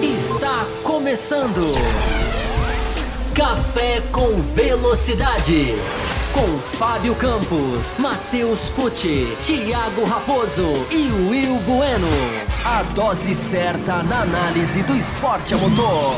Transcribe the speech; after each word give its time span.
Está 0.00 0.64
começando. 0.84 1.74
Café 3.34 4.00
com 4.12 4.36
Velocidade. 4.54 5.74
Com 6.32 6.58
Fábio 6.60 7.16
Campos, 7.16 7.96
Matheus 7.98 8.68
Pucci, 8.68 9.36
Thiago 9.44 10.04
Raposo 10.04 10.86
e 10.88 11.10
Will 11.28 11.56
Bueno. 11.66 12.06
A 12.64 12.84
dose 12.84 13.34
certa 13.34 14.04
na 14.04 14.22
análise 14.22 14.84
do 14.84 14.94
esporte 14.94 15.52
a 15.52 15.56
motor. 15.56 16.14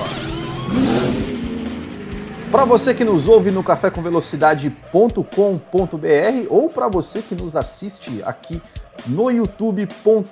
Para 2.52 2.66
você 2.66 2.92
que 2.92 3.04
nos 3.04 3.28
ouve 3.28 3.50
no 3.50 3.62
cafécomvelocidade.com.br 3.62 6.46
ou 6.50 6.68
para 6.68 6.88
você 6.88 7.22
que 7.22 7.34
nos 7.34 7.56
assiste 7.56 8.20
aqui 8.24 8.60
youtube.com 9.08 10.24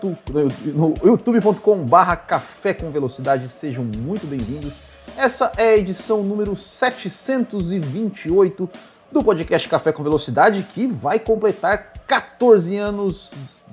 no 0.74 0.94
youtube.com 1.02 1.84
barra 1.84 2.16
café 2.16 2.74
com 2.74 2.90
velocidade, 2.90 3.48
sejam 3.48 3.84
muito 3.84 4.26
bem-vindos. 4.26 4.80
Essa 5.16 5.52
é 5.56 5.70
a 5.70 5.76
edição 5.76 6.22
número 6.22 6.54
728 6.54 8.68
do 9.10 9.22
podcast 9.22 9.68
Café 9.68 9.92
com 9.92 10.02
Velocidade, 10.02 10.66
que 10.74 10.86
vai 10.86 11.18
completar 11.18 11.92
14 12.06 12.76
anos 12.76 13.32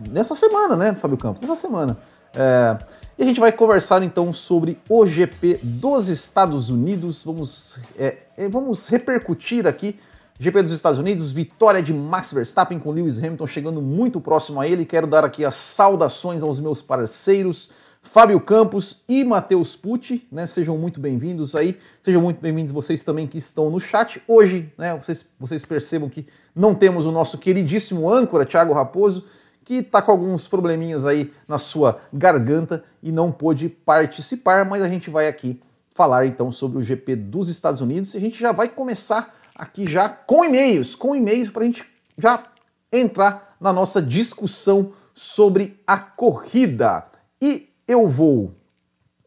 nessa 0.10 0.34
semana, 0.34 0.76
né, 0.76 0.96
Fábio 0.96 1.18
Campos? 1.18 1.42
Nessa 1.42 1.68
semana. 1.68 1.98
É, 2.34 2.78
e 3.18 3.24
a 3.24 3.26
gente 3.26 3.40
vai 3.40 3.52
conversar 3.52 4.02
então 4.04 4.34
sobre 4.34 4.80
o 4.90 5.06
GP 5.06 5.60
dos 5.62 6.08
Estados 6.08 6.70
Unidos. 6.70 7.24
Vamos, 7.24 7.80
é, 7.98 8.18
é 8.38 8.48
vamos 8.48 8.88
repercutir 8.88 9.68
aqui 9.68 10.00
GP 10.38 10.64
dos 10.64 10.74
Estados 10.74 11.00
Unidos, 11.00 11.32
vitória 11.32 11.82
de 11.82 11.94
Max 11.94 12.34
Verstappen 12.34 12.78
com 12.78 12.92
Lewis 12.92 13.18
Hamilton 13.18 13.48
chegando 13.48 13.82
muito 13.82 14.20
próximo 14.20 14.60
a 14.60 14.68
ele. 14.68 14.86
Quero 14.86 15.08
dar 15.08 15.24
aqui 15.24 15.46
as 15.46 15.56
saudações 15.56 16.44
aos 16.44 16.60
meus 16.60 16.82
parceiros, 16.82 17.72
Fábio 18.02 18.42
Campos 18.42 19.06
e 19.08 19.24
Matheus 19.24 19.78
Pucci, 19.78 20.28
né? 20.30 20.46
Sejam 20.46 20.78
muito 20.78 21.00
bem-vindos 21.00 21.56
aí, 21.56 21.80
sejam 22.04 22.22
muito 22.22 22.42
bem-vindos 22.42 22.74
vocês 22.74 23.02
também 23.02 23.28
que 23.28 23.38
estão 23.38 23.70
no 23.70 23.80
chat. 23.80 24.22
Hoje, 24.28 24.70
né, 24.78 24.94
vocês, 24.98 25.26
vocês 25.40 25.64
percebam 25.64 26.10
que 26.10 26.28
não 26.54 26.76
temos 26.76 27.06
o 27.06 27.14
nosso 27.14 27.38
queridíssimo 27.38 28.12
âncora, 28.12 28.46
Thiago 28.46 28.74
Raposo, 28.74 29.26
que 29.64 29.76
está 29.76 30.02
com 30.02 30.12
alguns 30.12 30.50
probleminhas 30.50 31.06
aí 31.06 31.32
na 31.48 31.58
sua 31.58 32.02
garganta 32.12 32.84
e 33.02 33.10
não 33.10 33.32
pôde 33.32 33.70
participar, 33.70 34.66
mas 34.66 34.84
a 34.84 34.90
gente 34.90 35.10
vai 35.10 35.30
aqui 35.30 35.62
falar 35.92 36.26
então 36.26 36.52
sobre 36.52 36.78
o 36.78 36.82
GP 36.82 37.16
dos 37.16 37.48
Estados 37.48 37.80
Unidos 37.80 38.14
e 38.14 38.18
a 38.18 38.20
gente 38.20 38.38
já 38.38 38.52
vai 38.52 38.68
começar 38.68 39.34
aqui 39.56 39.90
já 39.90 40.10
com 40.10 40.44
e-mails, 40.44 40.94
com 40.94 41.16
e-mails 41.16 41.50
para 41.50 41.64
a 41.64 41.66
gente 41.66 41.86
já 42.18 42.44
entrar 42.92 43.56
na 43.60 43.72
nossa 43.72 44.02
discussão 44.02 44.94
sobre 45.14 45.80
a 45.88 45.98
corrida. 45.98 47.06
E 47.42 47.70
eu 47.88 48.08
vou 48.08 48.54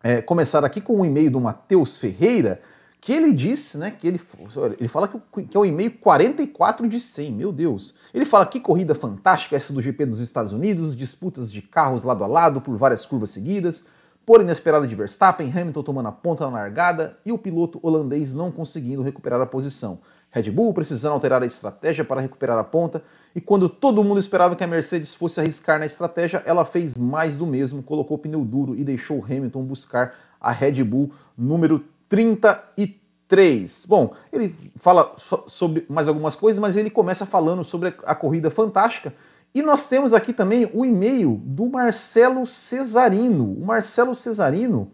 é, 0.03 0.21
começar 0.21 0.65
aqui 0.65 0.81
com 0.81 1.01
um 1.01 1.05
e-mail 1.05 1.31
do 1.31 1.41
Matheus 1.41 1.97
Ferreira, 1.97 2.61
que 3.01 3.13
ele 3.13 3.33
disse, 3.33 3.79
né, 3.79 3.91
que 3.91 4.07
ele, 4.07 4.21
ele 4.79 4.89
fala 4.89 5.09
que, 5.09 5.45
que 5.45 5.57
é 5.57 5.61
o 5.61 5.65
e-mail 5.65 5.93
44 5.93 6.89
de 6.89 7.01
100, 7.01 7.33
meu 7.33 7.53
Deus. 7.53 7.95
Ele 8.13 8.25
fala 8.25 8.45
que 8.45 8.61
corrida 8.61 8.95
fantástica 8.95 9.57
essa 9.57 9.73
do 9.73 9.81
GP 9.81 10.07
dos 10.07 10.21
Estados 10.21 10.53
Unidos, 10.53 10.97
disputas 10.97 11.51
de 11.51 11.63
carros 11.63 12.03
lado 12.03 12.25
a 12.25 12.27
lado 12.27 12.61
por 12.61 12.77
várias 12.77 13.07
curvas 13.07 13.31
seguidas, 13.31 13.87
por 14.27 14.43
inesperada 14.43 14.87
de 14.87 14.95
Verstappen, 14.95 15.51
Hamilton 15.51 15.83
tomando 15.83 16.09
a 16.09 16.13
ponta 16.13 16.45
na 16.45 16.51
largada 16.51 17.17
e 17.25 17.33
o 17.33 17.39
piloto 17.39 17.79
holandês 17.83 18.35
não 18.35 18.53
conseguindo 18.53 19.01
recuperar 19.01 19.41
a 19.41 19.47
posição. 19.47 20.01
Red 20.31 20.51
Bull 20.51 20.75
precisando 20.75 21.13
alterar 21.13 21.43
a 21.43 21.47
estratégia 21.47 22.05
para 22.05 22.21
recuperar 22.21 22.59
a 22.59 22.65
ponta, 22.65 23.03
e 23.35 23.41
quando 23.41 23.69
todo 23.69 24.05
mundo 24.05 24.19
esperava 24.19 24.57
que 24.57 24.65
a 24.65 24.67
Mercedes 24.67 25.15
fosse 25.15 25.41
arriscar 25.41 25.79
na 25.79 25.87
estratégia, 25.87 26.43
ela 26.45 26.65
fez 26.65 26.97
mais 26.97 27.37
do 27.37 27.47
mesmo, 27.47 27.83
colocou 27.83 28.19
pneu 28.19 28.45
duro 28.45 28.75
e 28.77 28.85
deixou 28.85 29.25
Hamilton 29.25 29.63
buscar 29.63 30.15
a 30.41 30.51
Red 30.51 30.83
Bull 30.85 31.11
número 31.37 31.85
33. 32.09 33.87
Bom, 33.87 34.15
ele 34.33 34.55
fala 34.77 35.15
sobre 35.17 35.87
mais 35.89 36.09
algumas 36.09 36.37
coisas, 36.37 36.59
mas 36.59 36.77
ele 36.77 36.91
começa 36.91 37.27
falando 37.27 37.65
sobre 37.65 37.95
a 38.05 38.15
corrida 38.15 38.51
fantástica. 38.51 39.15
E 39.55 39.63
nós 39.63 39.89
temos 39.89 40.13
aqui 40.13 40.33
também 40.33 40.71
o 40.75 40.85
e-mail 40.85 41.41
do 41.45 41.67
Marcelo 41.67 42.47
Cesarino. 42.47 43.55
O 43.55 43.65
Marcelo 43.65 44.15
Cesarino, 44.15 44.91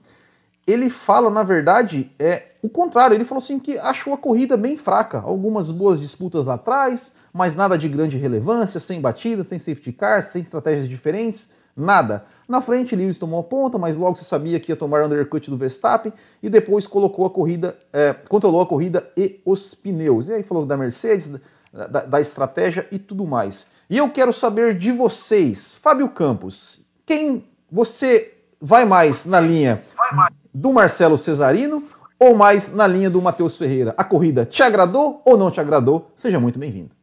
ele 0.66 0.88
fala, 0.88 1.28
na 1.28 1.42
verdade, 1.42 2.10
é 2.18 2.53
o 2.64 2.68
contrário. 2.70 3.14
Ele 3.14 3.26
falou 3.26 3.42
assim 3.42 3.58
que 3.58 3.76
achou 3.76 4.14
a 4.14 4.16
corrida 4.16 4.56
bem 4.56 4.74
fraca. 4.74 5.20
Algumas 5.20 5.70
boas 5.70 6.00
disputas 6.00 6.46
lá 6.46 6.54
atrás, 6.54 7.12
mas 7.30 7.54
nada 7.54 7.76
de 7.76 7.86
grande 7.90 8.16
relevância, 8.16 8.80
sem 8.80 9.02
batida, 9.02 9.44
sem 9.44 9.58
safety 9.58 9.92
car, 9.92 10.22
sem 10.22 10.40
estratégias 10.40 10.88
diferentes, 10.88 11.52
nada. 11.76 12.24
Na 12.48 12.62
frente, 12.62 12.96
Lewis 12.96 13.18
tomou 13.18 13.40
a 13.40 13.42
ponta, 13.42 13.76
mas 13.76 13.98
logo 13.98 14.16
se 14.16 14.24
sabia 14.24 14.58
que 14.58 14.72
ia 14.72 14.76
tomar 14.76 15.02
o 15.02 15.06
undercut 15.06 15.50
do 15.50 15.58
Verstappen 15.58 16.10
e 16.42 16.48
depois 16.48 16.86
colocou 16.86 17.26
a 17.26 17.30
corrida, 17.30 17.76
é, 17.92 18.14
controlou 18.14 18.62
a 18.62 18.66
corrida 18.66 19.10
e 19.14 19.42
os 19.44 19.74
pneus. 19.74 20.28
E 20.28 20.32
aí 20.32 20.42
falou 20.42 20.64
da 20.64 20.74
Mercedes, 20.74 21.32
da, 21.70 22.06
da 22.06 22.20
estratégia 22.20 22.88
e 22.90 22.98
tudo 22.98 23.26
mais. 23.26 23.72
E 23.90 23.98
eu 23.98 24.08
quero 24.08 24.32
saber 24.32 24.74
de 24.74 24.90
vocês, 24.90 25.76
Fábio 25.76 26.08
Campos, 26.08 26.86
quem 27.04 27.44
você 27.70 28.32
vai 28.58 28.86
mais 28.86 29.26
na 29.26 29.38
linha 29.38 29.82
do 30.54 30.72
Marcelo 30.72 31.18
Cesarino 31.18 31.82
ou 32.18 32.34
mais 32.34 32.72
na 32.72 32.86
linha 32.86 33.10
do 33.10 33.20
Matheus 33.20 33.56
Ferreira? 33.56 33.94
A 33.96 34.04
corrida 34.04 34.44
te 34.44 34.62
agradou 34.62 35.22
ou 35.24 35.36
não 35.36 35.50
te 35.50 35.60
agradou? 35.60 36.10
Seja 36.16 36.38
muito 36.40 36.58
bem-vindo. 36.58 36.94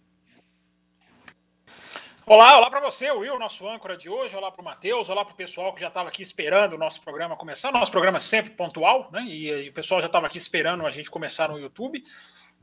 Olá, 2.25 2.57
olá 2.57 2.69
para 2.69 2.79
você, 2.79 3.11
Will, 3.11 3.38
nosso 3.38 3.67
âncora 3.67 3.97
de 3.97 4.09
hoje. 4.09 4.35
Olá 4.35 4.49
para 4.49 4.61
o 4.61 4.63
Matheus, 4.66 5.09
olá 5.09 5.25
para 5.25 5.33
o 5.33 5.35
pessoal 5.35 5.73
que 5.73 5.81
já 5.81 5.89
estava 5.89 6.07
aqui 6.07 6.22
esperando 6.22 6.73
o 6.73 6.77
nosso 6.77 7.01
programa 7.01 7.35
começar. 7.35 7.72
Nosso 7.72 7.91
programa 7.91 8.17
é 8.17 8.22
sempre 8.22 8.51
pontual, 8.51 9.09
né? 9.11 9.23
E, 9.23 9.66
e 9.66 9.69
o 9.69 9.73
pessoal 9.73 9.99
já 9.99 10.07
estava 10.07 10.27
aqui 10.27 10.38
esperando 10.38 10.85
a 10.85 10.91
gente 10.91 11.11
começar 11.11 11.49
no 11.49 11.59
YouTube 11.59 12.01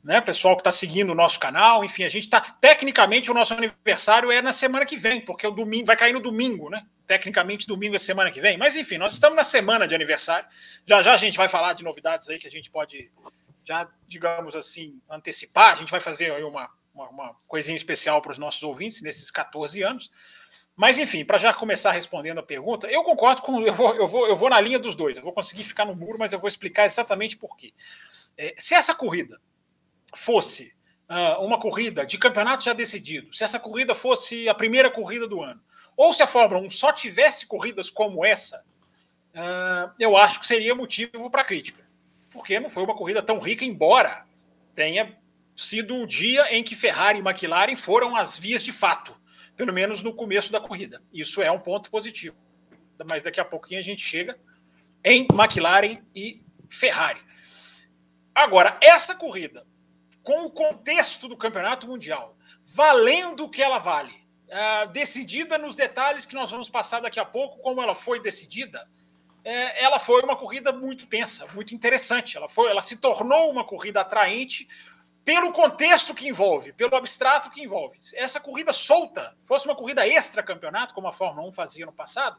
né? 0.08 0.22
Pessoal 0.22 0.56
que 0.56 0.62
está 0.62 0.72
seguindo 0.72 1.10
o 1.10 1.14
nosso 1.14 1.38
canal, 1.38 1.84
enfim, 1.84 2.02
a 2.02 2.08
gente 2.08 2.24
está. 2.24 2.40
Tecnicamente, 2.40 3.30
o 3.30 3.34
nosso 3.34 3.52
aniversário 3.52 4.32
é 4.32 4.40
na 4.40 4.54
semana 4.54 4.86
que 4.86 4.96
vem, 4.96 5.20
porque 5.20 5.46
o 5.46 5.50
domingo 5.50 5.84
vai 5.84 5.98
cair 5.98 6.14
no 6.14 6.20
domingo, 6.20 6.70
né? 6.70 6.82
Tecnicamente, 7.06 7.66
domingo 7.66 7.94
é 7.94 7.98
semana 7.98 8.30
que 8.30 8.40
vem. 8.40 8.56
Mas 8.56 8.74
enfim, 8.74 8.96
nós 8.96 9.12
estamos 9.12 9.36
na 9.36 9.44
semana 9.44 9.86
de 9.86 9.94
aniversário. 9.94 10.48
Já 10.86 11.02
já 11.02 11.12
a 11.12 11.16
gente 11.18 11.36
vai 11.36 11.46
falar 11.46 11.74
de 11.74 11.84
novidades 11.84 12.26
aí 12.30 12.38
que 12.38 12.46
a 12.46 12.50
gente 12.50 12.70
pode 12.70 13.12
já, 13.62 13.86
digamos 14.06 14.56
assim, 14.56 14.98
antecipar. 15.10 15.72
A 15.72 15.74
gente 15.74 15.90
vai 15.90 16.00
fazer 16.00 16.32
aí 16.32 16.42
uma, 16.42 16.70
uma, 16.94 17.08
uma 17.10 17.36
coisinha 17.46 17.76
especial 17.76 18.22
para 18.22 18.32
os 18.32 18.38
nossos 18.38 18.62
ouvintes 18.62 19.02
nesses 19.02 19.30
14 19.30 19.82
anos. 19.82 20.10
Mas 20.74 20.96
enfim, 20.96 21.22
para 21.22 21.36
já 21.36 21.52
começar 21.52 21.90
respondendo 21.90 22.38
a 22.38 22.42
pergunta, 22.42 22.90
eu 22.90 23.02
concordo 23.02 23.42
com. 23.42 23.60
Eu 23.60 23.74
vou, 23.74 23.94
eu, 23.94 24.08
vou, 24.08 24.26
eu 24.26 24.36
vou 24.36 24.48
na 24.48 24.58
linha 24.58 24.78
dos 24.78 24.94
dois. 24.94 25.18
Eu 25.18 25.22
vou 25.22 25.34
conseguir 25.34 25.64
ficar 25.64 25.84
no 25.84 25.94
muro, 25.94 26.18
mas 26.18 26.32
eu 26.32 26.38
vou 26.38 26.48
explicar 26.48 26.86
exatamente 26.86 27.36
por 27.36 27.54
quê. 27.58 27.74
É, 28.38 28.54
se 28.56 28.74
essa 28.74 28.94
corrida 28.94 29.38
fosse 30.14 30.72
uh, 31.08 31.42
uma 31.42 31.58
corrida 31.58 32.04
de 32.04 32.18
campeonato 32.18 32.64
já 32.64 32.72
decidido, 32.72 33.34
se 33.34 33.44
essa 33.44 33.58
corrida 33.58 33.94
fosse 33.94 34.48
a 34.48 34.54
primeira 34.54 34.90
corrida 34.90 35.26
do 35.26 35.42
ano, 35.42 35.60
ou 35.96 36.12
se 36.12 36.22
a 36.22 36.26
Fórmula 36.26 36.60
1 36.62 36.70
só 36.70 36.92
tivesse 36.92 37.46
corridas 37.46 37.90
como 37.90 38.24
essa, 38.24 38.62
uh, 39.34 39.90
eu 39.98 40.16
acho 40.16 40.40
que 40.40 40.46
seria 40.46 40.74
motivo 40.74 41.30
para 41.30 41.44
crítica. 41.44 41.86
Porque 42.30 42.60
não 42.60 42.70
foi 42.70 42.84
uma 42.84 42.94
corrida 42.94 43.22
tão 43.22 43.38
rica, 43.38 43.64
embora 43.64 44.26
tenha 44.74 45.16
sido 45.56 45.96
o 45.96 46.06
dia 46.06 46.54
em 46.54 46.62
que 46.62 46.76
Ferrari 46.76 47.18
e 47.18 47.22
McLaren 47.22 47.74
foram 47.74 48.14
as 48.14 48.38
vias 48.38 48.62
de 48.62 48.70
fato, 48.70 49.16
pelo 49.56 49.72
menos 49.72 50.02
no 50.02 50.14
começo 50.14 50.52
da 50.52 50.60
corrida. 50.60 51.02
Isso 51.12 51.42
é 51.42 51.50
um 51.50 51.58
ponto 51.58 51.90
positivo. 51.90 52.36
Mas 53.08 53.22
daqui 53.22 53.40
a 53.40 53.44
pouquinho 53.44 53.80
a 53.80 53.82
gente 53.82 54.02
chega 54.02 54.38
em 55.02 55.26
McLaren 55.32 56.00
e 56.14 56.42
Ferrari. 56.68 57.20
Agora, 58.34 58.78
essa 58.80 59.16
corrida 59.16 59.66
com 60.28 60.44
o 60.44 60.50
contexto 60.50 61.26
do 61.26 61.38
campeonato 61.38 61.88
mundial, 61.88 62.36
valendo 62.62 63.44
o 63.44 63.48
que 63.48 63.62
ela 63.62 63.78
vale, 63.78 64.12
uh, 64.12 64.86
decidida 64.92 65.56
nos 65.56 65.74
detalhes 65.74 66.26
que 66.26 66.34
nós 66.34 66.50
vamos 66.50 66.68
passar 66.68 67.00
daqui 67.00 67.18
a 67.18 67.24
pouco, 67.24 67.56
como 67.60 67.80
ela 67.80 67.94
foi 67.94 68.20
decidida, 68.20 68.86
é, 69.42 69.82
ela 69.82 69.98
foi 69.98 70.22
uma 70.22 70.36
corrida 70.36 70.70
muito 70.70 71.06
tensa, 71.06 71.46
muito 71.54 71.74
interessante. 71.74 72.36
Ela, 72.36 72.46
foi, 72.46 72.68
ela 72.68 72.82
se 72.82 72.98
tornou 72.98 73.50
uma 73.50 73.64
corrida 73.64 74.02
atraente 74.02 74.68
pelo 75.24 75.50
contexto 75.50 76.12
que 76.12 76.28
envolve, 76.28 76.74
pelo 76.74 76.94
abstrato 76.94 77.48
que 77.48 77.62
envolve. 77.62 77.96
Essa 78.12 78.38
corrida 78.38 78.70
solta, 78.70 79.34
fosse 79.42 79.66
uma 79.66 79.74
corrida 79.74 80.06
extra 80.06 80.42
campeonato, 80.42 80.92
como 80.92 81.08
a 81.08 81.12
Fórmula 81.12 81.48
1 81.48 81.52
fazia 81.52 81.86
no 81.86 81.92
passado, 81.92 82.38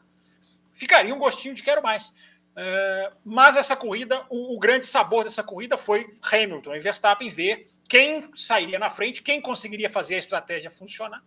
ficaria 0.72 1.12
um 1.12 1.18
gostinho 1.18 1.54
de 1.54 1.62
quero 1.64 1.82
mais. 1.82 2.14
É, 2.56 3.12
mas 3.24 3.56
essa 3.56 3.76
corrida, 3.76 4.22
o, 4.28 4.56
o, 4.56 4.58
grande 4.58 4.84
sabor 4.84 5.24
dessa 5.24 5.42
corrida 5.42 5.78
foi 5.78 6.08
Hamilton 6.30 6.74
e 6.74 6.80
Verstappen 6.80 7.30
ver 7.30 7.66
quem 7.88 8.28
sairia 8.34 8.78
na 8.78 8.90
frente, 8.90 9.22
quem 9.22 9.40
conseguiria 9.40 9.88
fazer 9.88 10.16
a 10.16 10.18
estratégia 10.18 10.70
funcionar. 10.70 11.22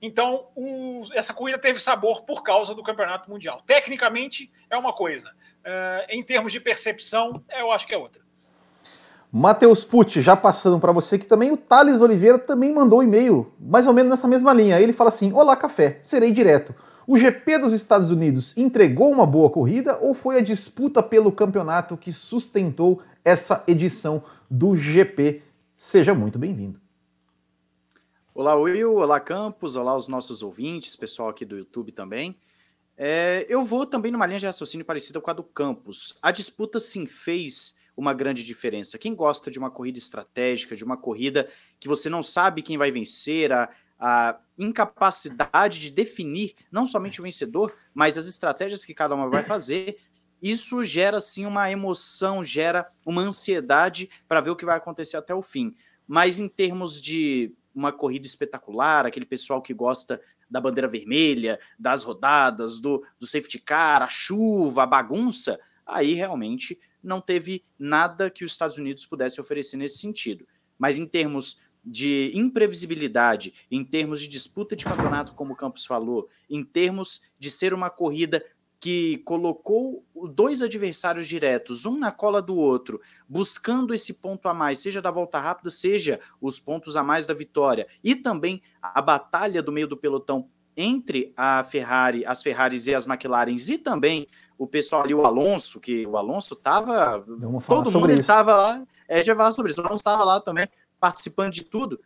Então, 0.00 0.48
o, 0.54 1.02
essa 1.12 1.32
corrida 1.32 1.58
teve 1.58 1.80
sabor 1.80 2.22
por 2.22 2.42
causa 2.42 2.74
do 2.74 2.82
campeonato 2.82 3.30
mundial. 3.30 3.62
Tecnicamente 3.66 4.50
é 4.68 4.76
uma 4.76 4.92
coisa, 4.92 5.30
é, 5.62 6.06
em 6.10 6.22
termos 6.22 6.52
de 6.52 6.60
percepção, 6.60 7.42
eu 7.50 7.70
acho 7.70 7.86
que 7.86 7.94
é 7.94 7.98
outra. 7.98 8.22
Matheus 9.36 9.82
Pucci, 9.82 10.22
já 10.22 10.36
passando 10.36 10.78
para 10.78 10.92
você 10.92 11.18
que 11.18 11.26
também 11.26 11.50
o 11.50 11.56
Thales 11.56 12.00
Oliveira 12.00 12.38
também 12.38 12.72
mandou 12.72 13.00
um 13.00 13.02
e-mail, 13.02 13.52
mais 13.58 13.86
ou 13.86 13.92
menos 13.92 14.10
nessa 14.10 14.28
mesma 14.28 14.52
linha. 14.52 14.80
Ele 14.80 14.92
fala 14.92 15.10
assim: 15.10 15.32
Olá, 15.32 15.56
café, 15.56 15.98
serei 16.04 16.32
direto. 16.32 16.72
O 17.06 17.18
GP 17.18 17.58
dos 17.58 17.74
Estados 17.74 18.10
Unidos 18.10 18.56
entregou 18.56 19.12
uma 19.12 19.26
boa 19.26 19.50
corrida 19.50 19.98
ou 19.98 20.14
foi 20.14 20.38
a 20.38 20.42
disputa 20.42 21.02
pelo 21.02 21.30
campeonato 21.30 21.98
que 21.98 22.14
sustentou 22.14 23.02
essa 23.22 23.62
edição 23.66 24.24
do 24.50 24.74
GP? 24.74 25.42
Seja 25.76 26.14
muito 26.14 26.38
bem-vindo. 26.38 26.80
Olá, 28.34 28.56
Will. 28.56 28.94
Olá, 28.94 29.20
Campos. 29.20 29.76
Olá, 29.76 29.94
os 29.94 30.08
nossos 30.08 30.42
ouvintes, 30.42 30.96
pessoal 30.96 31.28
aqui 31.28 31.44
do 31.44 31.58
YouTube 31.58 31.92
também. 31.92 32.34
É, 32.96 33.44
eu 33.50 33.62
vou 33.62 33.84
também 33.84 34.10
numa 34.10 34.24
linha 34.24 34.38
de 34.38 34.46
raciocínio 34.46 34.86
parecida 34.86 35.20
com 35.20 35.30
a 35.30 35.34
do 35.34 35.44
Campos. 35.44 36.16
A 36.22 36.30
disputa 36.30 36.80
sim 36.80 37.06
fez 37.06 37.80
uma 37.94 38.14
grande 38.14 38.42
diferença. 38.42 38.96
Quem 38.96 39.14
gosta 39.14 39.50
de 39.50 39.58
uma 39.58 39.70
corrida 39.70 39.98
estratégica, 39.98 40.74
de 40.74 40.82
uma 40.82 40.96
corrida 40.96 41.48
que 41.78 41.86
você 41.86 42.08
não 42.08 42.22
sabe 42.22 42.62
quem 42.62 42.78
vai 42.78 42.90
vencer, 42.90 43.52
a, 43.52 43.68
a 43.98 44.38
incapacidade 44.58 45.80
de 45.80 45.90
definir 45.90 46.54
não 46.70 46.86
somente 46.86 47.20
o 47.20 47.24
vencedor, 47.24 47.74
mas 47.92 48.16
as 48.16 48.26
estratégias 48.26 48.84
que 48.84 48.94
cada 48.94 49.14
uma 49.14 49.28
vai 49.28 49.42
fazer, 49.42 49.98
isso 50.40 50.82
gera 50.82 51.20
sim 51.20 51.46
uma 51.46 51.70
emoção, 51.70 52.44
gera 52.44 52.86
uma 53.04 53.22
ansiedade 53.22 54.10
para 54.28 54.40
ver 54.40 54.50
o 54.50 54.56
que 54.56 54.66
vai 54.66 54.76
acontecer 54.76 55.16
até 55.16 55.34
o 55.34 55.42
fim. 55.42 55.74
Mas 56.06 56.38
em 56.38 56.48
termos 56.48 57.00
de 57.00 57.54
uma 57.74 57.92
corrida 57.92 58.26
espetacular, 58.26 59.06
aquele 59.06 59.26
pessoal 59.26 59.62
que 59.62 59.74
gosta 59.74 60.20
da 60.48 60.60
bandeira 60.60 60.86
vermelha, 60.86 61.58
das 61.78 62.04
rodadas, 62.04 62.78
do, 62.78 63.04
do 63.18 63.26
safety 63.26 63.58
car, 63.58 64.02
a 64.02 64.08
chuva, 64.08 64.82
a 64.82 64.86
bagunça, 64.86 65.58
aí 65.86 66.14
realmente 66.14 66.78
não 67.02 67.20
teve 67.20 67.64
nada 67.78 68.30
que 68.30 68.44
os 68.44 68.52
Estados 68.52 68.78
Unidos 68.78 69.04
pudesse 69.04 69.40
oferecer 69.40 69.76
nesse 69.76 69.98
sentido. 69.98 70.46
Mas 70.78 70.98
em 70.98 71.06
termos 71.06 71.62
de 71.84 72.32
imprevisibilidade, 72.34 73.52
em 73.70 73.84
termos 73.84 74.20
de 74.20 74.28
disputa 74.28 74.74
de 74.74 74.84
campeonato, 74.84 75.34
como 75.34 75.52
o 75.52 75.56
Campos 75.56 75.84
falou, 75.84 76.28
em 76.48 76.64
termos 76.64 77.32
de 77.38 77.50
ser 77.50 77.74
uma 77.74 77.90
corrida 77.90 78.42
que 78.80 79.18
colocou 79.24 80.04
dois 80.34 80.60
adversários 80.60 81.26
diretos, 81.26 81.86
um 81.86 81.98
na 81.98 82.12
cola 82.12 82.42
do 82.42 82.54
outro, 82.54 83.00
buscando 83.26 83.94
esse 83.94 84.14
ponto 84.14 84.46
a 84.46 84.52
mais, 84.52 84.78
seja 84.78 85.00
da 85.00 85.10
volta 85.10 85.38
rápida, 85.38 85.70
seja 85.70 86.20
os 86.38 86.60
pontos 86.60 86.94
a 86.94 87.02
mais 87.02 87.24
da 87.24 87.32
vitória, 87.32 87.86
e 88.02 88.14
também 88.14 88.60
a 88.82 89.00
batalha 89.00 89.62
do 89.62 89.72
meio 89.72 89.88
do 89.88 89.96
pelotão 89.96 90.48
entre 90.76 91.32
a 91.36 91.64
Ferrari, 91.64 92.26
as 92.26 92.42
Ferraris 92.42 92.86
e 92.86 92.94
as 92.94 93.06
McLarens, 93.06 93.70
e 93.70 93.78
também 93.78 94.26
o 94.58 94.66
pessoal 94.66 95.02
ali, 95.02 95.14
o 95.14 95.24
Alonso, 95.24 95.80
que 95.80 96.06
o 96.06 96.16
Alonso 96.16 96.54
estava. 96.54 97.24
Todo 97.66 97.90
mundo 97.90 98.10
estava 98.10 98.54
lá. 98.54 98.82
É, 99.08 99.22
já 99.22 99.34
falar 99.34 99.52
sobre 99.52 99.70
isso. 99.70 99.80
O 99.80 99.84
Alonso 99.84 100.00
estava 100.00 100.24
lá 100.24 100.40
também, 100.40 100.68
participando 101.00 101.52
de 101.52 101.64
tudo. 101.64 102.00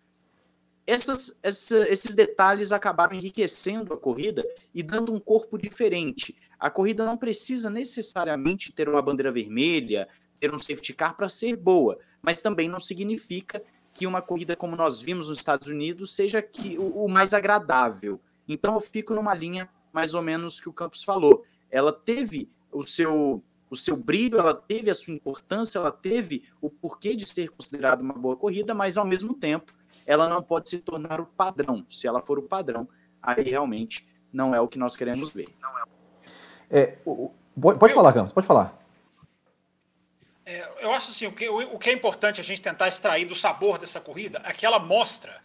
Essas, 0.86 1.38
essa, 1.42 1.88
esses 1.88 2.14
detalhes 2.14 2.72
acabaram 2.72 3.14
enriquecendo 3.14 3.92
a 3.92 3.98
corrida 3.98 4.44
e 4.74 4.82
dando 4.82 5.12
um 5.12 5.20
corpo 5.20 5.58
diferente. 5.58 6.36
A 6.58 6.70
corrida 6.70 7.04
não 7.04 7.16
precisa 7.16 7.68
necessariamente 7.68 8.72
ter 8.72 8.88
uma 8.88 9.02
bandeira 9.02 9.30
vermelha, 9.30 10.08
ter 10.40 10.52
um 10.54 10.58
safety 10.58 10.94
car 10.94 11.16
para 11.16 11.28
ser 11.28 11.56
boa, 11.56 11.98
mas 12.22 12.40
também 12.40 12.68
não 12.68 12.80
significa 12.80 13.62
que 13.92 14.06
uma 14.06 14.22
corrida 14.22 14.56
como 14.56 14.76
nós 14.76 15.00
vimos 15.00 15.28
nos 15.28 15.38
Estados 15.38 15.68
Unidos 15.68 16.14
seja 16.14 16.40
que, 16.40 16.78
o, 16.78 17.04
o 17.04 17.08
mais 17.08 17.34
agradável. 17.34 18.20
Então 18.48 18.74
eu 18.74 18.80
fico 18.80 19.14
numa 19.14 19.34
linha 19.34 19.68
mais 19.92 20.14
ou 20.14 20.22
menos 20.22 20.60
que 20.60 20.68
o 20.68 20.72
Campos 20.72 21.02
falou 21.02 21.44
ela 21.70 21.92
teve 21.92 22.50
o 22.72 22.82
seu 22.82 23.42
o 23.70 23.76
seu 23.76 23.96
brilho, 23.96 24.38
ela 24.38 24.54
teve 24.54 24.90
a 24.90 24.94
sua 24.94 25.14
importância, 25.14 25.78
ela 25.78 25.92
teve 25.92 26.44
o 26.60 26.70
porquê 26.70 27.14
de 27.14 27.28
ser 27.28 27.50
considerada 27.50 28.02
uma 28.02 28.14
boa 28.14 28.36
corrida, 28.36 28.74
mas 28.74 28.96
ao 28.96 29.04
mesmo 29.04 29.34
tempo 29.34 29.72
ela 30.06 30.28
não 30.28 30.42
pode 30.42 30.68
se 30.70 30.78
tornar 30.78 31.20
o 31.20 31.26
padrão. 31.26 31.84
Se 31.88 32.06
ela 32.06 32.22
for 32.22 32.38
o 32.38 32.42
padrão, 32.42 32.88
aí 33.22 33.42
realmente 33.42 34.06
não 34.32 34.54
é 34.54 34.60
o 34.60 34.68
que 34.68 34.78
nós 34.78 34.96
queremos 34.96 35.30
ver. 35.30 35.48
É, 36.70 36.98
pode 37.78 37.94
falar, 37.94 38.12
Campos, 38.12 38.32
pode 38.32 38.46
falar. 38.46 38.78
É, 40.44 40.66
eu 40.80 40.92
acho 40.92 41.10
assim, 41.10 41.26
o 41.26 41.32
que, 41.32 41.46
o 41.48 41.78
que 41.78 41.90
é 41.90 41.92
importante 41.92 42.40
a 42.40 42.44
gente 42.44 42.60
tentar 42.60 42.88
extrair 42.88 43.26
do 43.26 43.34
sabor 43.34 43.78
dessa 43.78 44.00
corrida 44.00 44.40
é 44.44 44.52
que 44.52 44.64
ela 44.64 44.78
mostra 44.78 45.38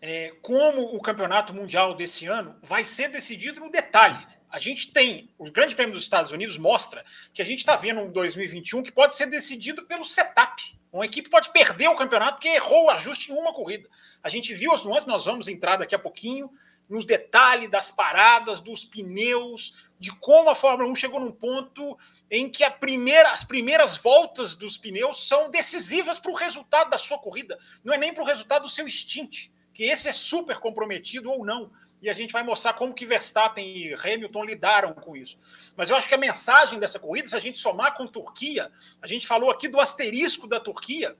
é, 0.00 0.32
como 0.42 0.94
o 0.94 1.00
campeonato 1.00 1.54
mundial 1.54 1.94
desse 1.94 2.26
ano 2.26 2.54
vai 2.62 2.84
ser 2.84 3.08
decidido 3.08 3.60
no 3.60 3.70
detalhe. 3.70 4.24
A 4.54 4.58
gente 4.60 4.92
tem, 4.92 5.28
o 5.36 5.50
Grande 5.50 5.74
Prêmio 5.74 5.94
dos 5.94 6.04
Estados 6.04 6.30
Unidos 6.30 6.56
mostra 6.56 7.04
que 7.32 7.42
a 7.42 7.44
gente 7.44 7.58
está 7.58 7.74
vendo 7.74 8.00
um 8.02 8.12
2021 8.12 8.84
que 8.84 8.92
pode 8.92 9.16
ser 9.16 9.26
decidido 9.26 9.84
pelo 9.84 10.04
setup. 10.04 10.62
Uma 10.92 11.04
equipe 11.04 11.28
pode 11.28 11.50
perder 11.50 11.88
o 11.88 11.96
campeonato 11.96 12.34
porque 12.34 12.46
errou 12.46 12.84
o 12.84 12.90
ajuste 12.90 13.32
em 13.32 13.34
uma 13.34 13.52
corrida. 13.52 13.88
A 14.22 14.28
gente 14.28 14.54
viu 14.54 14.72
as 14.72 14.84
nuances, 14.84 15.08
nós 15.08 15.24
vamos 15.24 15.48
entrar 15.48 15.74
daqui 15.74 15.92
a 15.92 15.98
pouquinho 15.98 16.48
nos 16.88 17.04
detalhes 17.04 17.68
das 17.68 17.90
paradas, 17.90 18.60
dos 18.60 18.84
pneus, 18.84 19.74
de 19.98 20.12
como 20.18 20.48
a 20.48 20.54
Fórmula 20.54 20.88
1 20.88 20.94
chegou 20.94 21.18
num 21.18 21.32
ponto 21.32 21.98
em 22.30 22.48
que 22.48 22.64
primeira, 22.70 23.30
as 23.30 23.42
primeiras 23.42 23.96
voltas 23.96 24.54
dos 24.54 24.78
pneus 24.78 25.26
são 25.26 25.50
decisivas 25.50 26.20
para 26.20 26.30
o 26.30 26.36
resultado 26.36 26.90
da 26.90 26.98
sua 26.98 27.18
corrida. 27.18 27.58
Não 27.82 27.92
é 27.92 27.98
nem 27.98 28.14
para 28.14 28.22
o 28.22 28.26
resultado 28.26 28.62
do 28.62 28.68
seu 28.68 28.88
stint, 28.88 29.48
que 29.72 29.82
esse 29.82 30.08
é 30.08 30.12
super 30.12 30.58
comprometido 30.58 31.28
ou 31.28 31.44
não 31.44 31.72
e 32.04 32.10
a 32.10 32.12
gente 32.12 32.32
vai 32.32 32.42
mostrar 32.42 32.74
como 32.74 32.92
que 32.92 33.06
Verstappen 33.06 33.66
e 33.66 33.94
Hamilton 33.94 34.44
lidaram 34.44 34.92
com 34.92 35.16
isso. 35.16 35.38
Mas 35.74 35.88
eu 35.88 35.96
acho 35.96 36.06
que 36.06 36.14
a 36.14 36.18
mensagem 36.18 36.78
dessa 36.78 36.98
corrida, 36.98 37.26
se 37.26 37.34
a 37.34 37.40
gente 37.40 37.56
somar 37.56 37.94
com 37.94 38.06
Turquia, 38.06 38.70
a 39.00 39.06
gente 39.06 39.26
falou 39.26 39.50
aqui 39.50 39.68
do 39.68 39.80
asterisco 39.80 40.46
da 40.46 40.60
Turquia, 40.60 41.16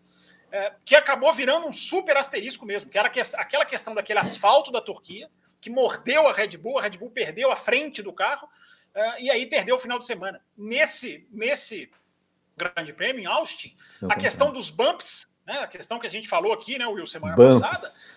é, 0.52 0.74
que 0.84 0.94
acabou 0.94 1.32
virando 1.32 1.66
um 1.66 1.72
super 1.72 2.18
asterisco 2.18 2.66
mesmo, 2.66 2.90
que 2.90 2.98
era 2.98 3.08
que, 3.08 3.18
aquela 3.18 3.64
questão 3.64 3.94
daquele 3.94 4.18
asfalto 4.18 4.70
da 4.70 4.80
Turquia, 4.82 5.30
que 5.58 5.70
mordeu 5.70 6.28
a 6.28 6.34
Red 6.34 6.58
Bull, 6.58 6.78
a 6.78 6.82
Red 6.82 6.98
Bull 6.98 7.10
perdeu 7.10 7.50
a 7.50 7.56
frente 7.56 8.02
do 8.02 8.12
carro, 8.12 8.46
é, 8.94 9.22
e 9.22 9.30
aí 9.30 9.46
perdeu 9.46 9.76
o 9.76 9.78
final 9.78 9.98
de 9.98 10.04
semana. 10.04 10.44
Nesse, 10.54 11.26
nesse 11.30 11.90
grande 12.54 12.92
prêmio 12.92 13.22
em 13.22 13.26
Austin, 13.26 13.74
a 14.02 14.16
questão 14.16 14.52
dos 14.52 14.68
bumps, 14.68 15.26
né, 15.46 15.60
a 15.60 15.66
questão 15.66 15.98
que 15.98 16.06
a 16.06 16.10
gente 16.10 16.28
falou 16.28 16.52
aqui, 16.52 16.78
né, 16.78 16.86
Will, 16.86 17.06
semana 17.06 17.34
bumps. 17.34 17.60
passada, 17.60 18.13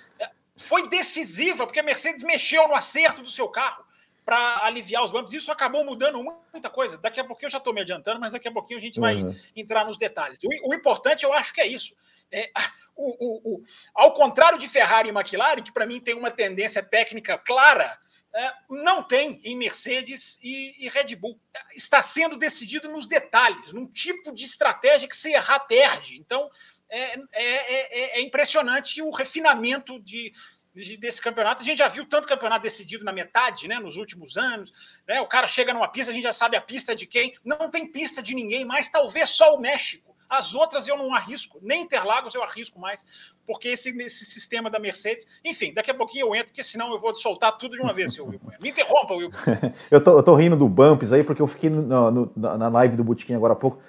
foi 0.57 0.87
decisiva, 0.89 1.65
porque 1.65 1.79
a 1.79 1.83
Mercedes 1.83 2.23
mexeu 2.23 2.67
no 2.67 2.75
acerto 2.75 3.21
do 3.21 3.29
seu 3.29 3.47
carro 3.47 3.85
para 4.25 4.65
aliviar 4.65 5.05
os 5.05 5.11
bumps. 5.11 5.31
Isso 5.31 5.51
acabou 5.51 5.85
mudando 5.85 6.21
muita 6.51 6.69
coisa. 6.69 6.97
Daqui 6.97 7.17
a 7.17 7.23
pouquinho 7.23 7.47
eu 7.47 7.51
já 7.51 7.59
estou 7.59 7.73
me 7.73 7.79
adiantando, 7.79 8.19
mas 8.19 8.33
daqui 8.33 8.49
a 8.49 8.51
pouquinho 8.51 8.77
a 8.77 8.81
gente 8.81 8.99
vai 8.99 9.23
uhum. 9.23 9.33
entrar 9.55 9.85
nos 9.85 9.97
detalhes. 9.97 10.39
O, 10.43 10.49
o, 10.69 10.73
importante, 10.73 11.23
eu 11.23 11.31
acho 11.31 11.53
que 11.53 11.61
é 11.61 11.67
isso. 11.67 11.95
É, 12.29 12.51
o, 12.93 13.09
o, 13.25 13.53
o, 13.53 13.63
ao 13.95 14.13
contrário 14.13 14.59
de 14.59 14.67
Ferrari 14.67 15.07
e 15.07 15.13
McLaren, 15.13 15.61
que 15.61 15.71
para 15.71 15.85
mim 15.85 16.01
tem 16.01 16.13
uma 16.13 16.29
tendência 16.29 16.83
técnica 16.83 17.37
clara, 17.37 17.97
é, 18.35 18.51
não 18.69 19.01
tem 19.01 19.39
em 19.45 19.55
Mercedes 19.55 20.37
e, 20.43 20.75
e, 20.85 20.89
Red 20.89 21.15
Bull. 21.15 21.39
Está 21.73 22.01
sendo 22.01 22.35
decidido 22.35 22.89
nos 22.89 23.07
detalhes, 23.07 23.71
num 23.71 23.87
tipo 23.87 24.33
de 24.33 24.43
estratégia 24.43 25.07
que 25.07 25.15
se 25.15 25.31
errar 25.31 25.59
perde. 25.61 26.17
Então, 26.17 26.49
é, 26.89 27.15
é, 27.15 27.21
é, 27.33 28.19
é, 28.19 28.21
impressionante 28.21 29.01
o 29.01 29.09
refinamento 29.11 29.99
de, 29.99 30.33
de, 30.73 30.97
desse 30.97 31.21
campeonato. 31.21 31.61
A 31.61 31.65
gente 31.65 31.79
já 31.79 31.87
viu 31.87 32.05
tanto 32.05 32.27
campeonato 32.27 32.63
decidido 32.63 33.03
na 33.03 33.11
metade, 33.11 33.67
né, 33.67 33.79
nos 33.79 33.97
últimos 33.97 34.37
anos. 34.37 34.71
Né, 35.07 35.19
o 35.21 35.27
cara 35.27 35.47
chega 35.47 35.73
numa 35.73 35.87
pista, 35.87 36.11
a 36.11 36.13
gente 36.13 36.23
já 36.23 36.33
sabe 36.33 36.55
a 36.55 36.61
pista 36.61 36.95
de 36.95 37.05
quem. 37.05 37.35
Não 37.43 37.69
tem 37.69 37.91
pista 37.91 38.21
de 38.21 38.33
ninguém 38.33 38.65
mais, 38.65 38.87
talvez 38.87 39.29
só 39.29 39.55
o 39.55 39.59
México. 39.59 40.07
As 40.29 40.53
outras 40.53 40.85
eu 40.87 40.97
não 40.97 41.15
arrisco, 41.15 41.57
nem 41.61 41.83
Interlagos 41.83 42.35
eu 42.35 42.43
arrisco 42.43 42.77
mais, 42.77 43.05
porque 43.45 43.69
esse, 43.69 43.89
esse 44.01 44.25
sistema 44.25 44.69
da 44.69 44.77
Mercedes. 44.77 45.25
Enfim, 45.43 45.73
daqui 45.73 45.89
a 45.89 45.93
pouquinho 45.93 46.27
eu 46.27 46.35
entro, 46.35 46.47
porque 46.47 46.63
senão 46.63 46.91
eu 46.91 46.99
vou 46.99 47.15
soltar 47.15 47.57
tudo 47.57 47.77
de 47.77 47.81
uma 47.81 47.93
vez, 47.93 48.13
seu 48.13 48.27
Will. 48.27 48.41
Me 48.61 48.69
interrompa, 48.69 49.13
Will. 49.13 49.29
eu, 49.89 50.03
tô, 50.03 50.17
eu 50.17 50.23
tô 50.23 50.35
rindo 50.35 50.57
do 50.57 50.67
Bumps 50.67 51.13
aí, 51.13 51.23
porque 51.23 51.41
eu 51.41 51.47
fiquei 51.47 51.69
no, 51.69 52.11
no, 52.11 52.31
na 52.35 52.67
live 52.67 52.97
do 52.97 53.05
Botequim 53.05 53.35
agora 53.35 53.53
há 53.53 53.55
pouco 53.55 53.81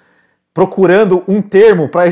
procurando 0.53 1.23
um 1.27 1.41
termo 1.41 1.89
para. 1.89 2.05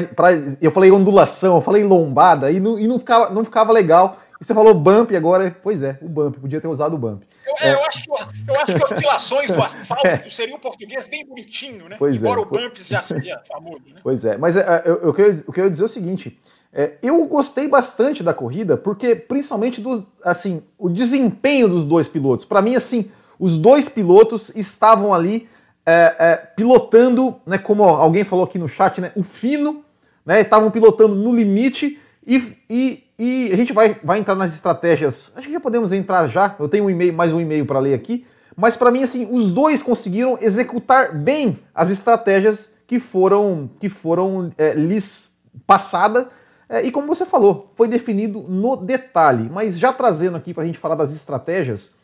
Eu 0.61 0.71
falei 0.71 0.91
ondulação, 0.91 1.55
eu 1.55 1.61
falei 1.61 1.83
lombada 1.83 2.51
e 2.51 2.59
não, 2.59 2.79
e 2.79 2.87
não, 2.87 2.99
ficava, 2.99 3.29
não 3.33 3.43
ficava 3.43 3.71
legal. 3.71 4.17
E 4.39 4.45
você 4.45 4.53
falou 4.53 4.73
bump 4.73 5.15
agora, 5.15 5.55
pois 5.63 5.81
é, 5.81 5.97
o 5.99 6.07
bump, 6.07 6.37
podia 6.39 6.61
ter 6.61 6.67
usado 6.67 6.93
o 6.93 6.97
bump. 6.97 7.23
Eu, 7.45 7.55
é, 7.59 7.69
é. 7.69 7.73
eu, 7.73 7.83
acho, 7.83 8.03
que, 8.03 8.11
eu 8.11 8.61
acho 8.61 8.75
que 8.75 8.83
oscilações 8.83 9.49
do 9.49 9.61
asfalto 9.61 10.05
é. 10.07 10.29
seria 10.29 10.55
um 10.55 10.59
português 10.59 11.07
bem 11.07 11.25
bonitinho, 11.25 11.89
né? 11.89 11.95
Pois 11.97 12.21
Embora 12.21 12.41
é, 12.41 12.43
o 12.43 12.45
bump 12.45 12.77
já 12.83 13.01
seja 13.01 13.41
famoso. 13.47 13.81
Né? 13.91 13.99
Pois 14.03 14.23
é, 14.25 14.37
mas 14.37 14.55
é, 14.55 14.83
eu, 14.85 14.97
eu, 14.97 15.13
quero, 15.13 15.43
eu 15.47 15.53
quero 15.53 15.71
dizer 15.71 15.85
o 15.85 15.87
seguinte: 15.87 16.39
é, 16.71 16.93
eu 17.01 17.25
gostei 17.25 17.67
bastante 17.67 18.21
da 18.21 18.33
corrida, 18.33 18.77
porque 18.77 19.15
principalmente 19.15 19.81
do, 19.81 20.05
assim, 20.23 20.61
o 20.77 20.87
desempenho 20.87 21.67
dos 21.67 21.87
dois 21.87 22.07
pilotos. 22.07 22.45
Para 22.45 22.61
mim, 22.61 22.75
assim, 22.75 23.09
os 23.39 23.57
dois 23.57 23.89
pilotos 23.89 24.55
estavam 24.55 25.13
ali 25.13 25.49
é, 25.89 26.15
é, 26.19 26.35
pilotando, 26.35 27.39
né, 27.45 27.57
como 27.57 27.81
alguém 27.81 28.25
falou 28.25 28.43
aqui 28.43 28.59
no 28.59 28.67
chat, 28.67 28.99
né, 28.99 29.13
o 29.15 29.23
fino, 29.23 29.85
né, 30.25 30.41
estavam 30.41 30.69
pilotando 30.69 31.15
no 31.15 31.33
limite 31.33 31.97
e, 32.25 32.57
e, 32.69 33.03
e, 33.17 33.49
a 33.53 33.55
gente 33.55 33.71
vai, 33.71 33.95
vai 34.03 34.19
entrar 34.19 34.35
nas 34.35 34.53
estratégias. 34.53 35.31
Acho 35.37 35.47
que 35.47 35.53
já 35.53 35.61
podemos 35.61 35.93
entrar 35.93 36.27
já. 36.27 36.53
Eu 36.59 36.67
tenho 36.67 36.83
um 36.83 36.89
e-mail, 36.89 37.13
mais 37.13 37.31
um 37.31 37.39
e-mail 37.39 37.65
para 37.65 37.79
ler 37.79 37.93
aqui. 37.93 38.25
Mas 38.53 38.75
para 38.75 38.91
mim, 38.91 39.01
assim, 39.01 39.29
os 39.31 39.49
dois 39.49 39.81
conseguiram 39.81 40.37
executar 40.41 41.15
bem 41.15 41.59
as 41.73 41.89
estratégias 41.89 42.73
que 42.85 42.99
foram, 42.99 43.69
que 43.79 43.87
foram 43.87 44.51
é, 44.57 44.73
lhes 44.73 45.31
passada. 45.65 46.27
É, 46.67 46.81
e 46.81 46.91
como 46.91 47.07
você 47.07 47.25
falou, 47.25 47.71
foi 47.75 47.87
definido 47.87 48.41
no 48.41 48.75
detalhe. 48.75 49.49
Mas 49.49 49.79
já 49.79 49.93
trazendo 49.93 50.35
aqui 50.35 50.53
para 50.53 50.63
a 50.63 50.65
gente 50.65 50.77
falar 50.77 50.95
das 50.95 51.13
estratégias, 51.13 51.95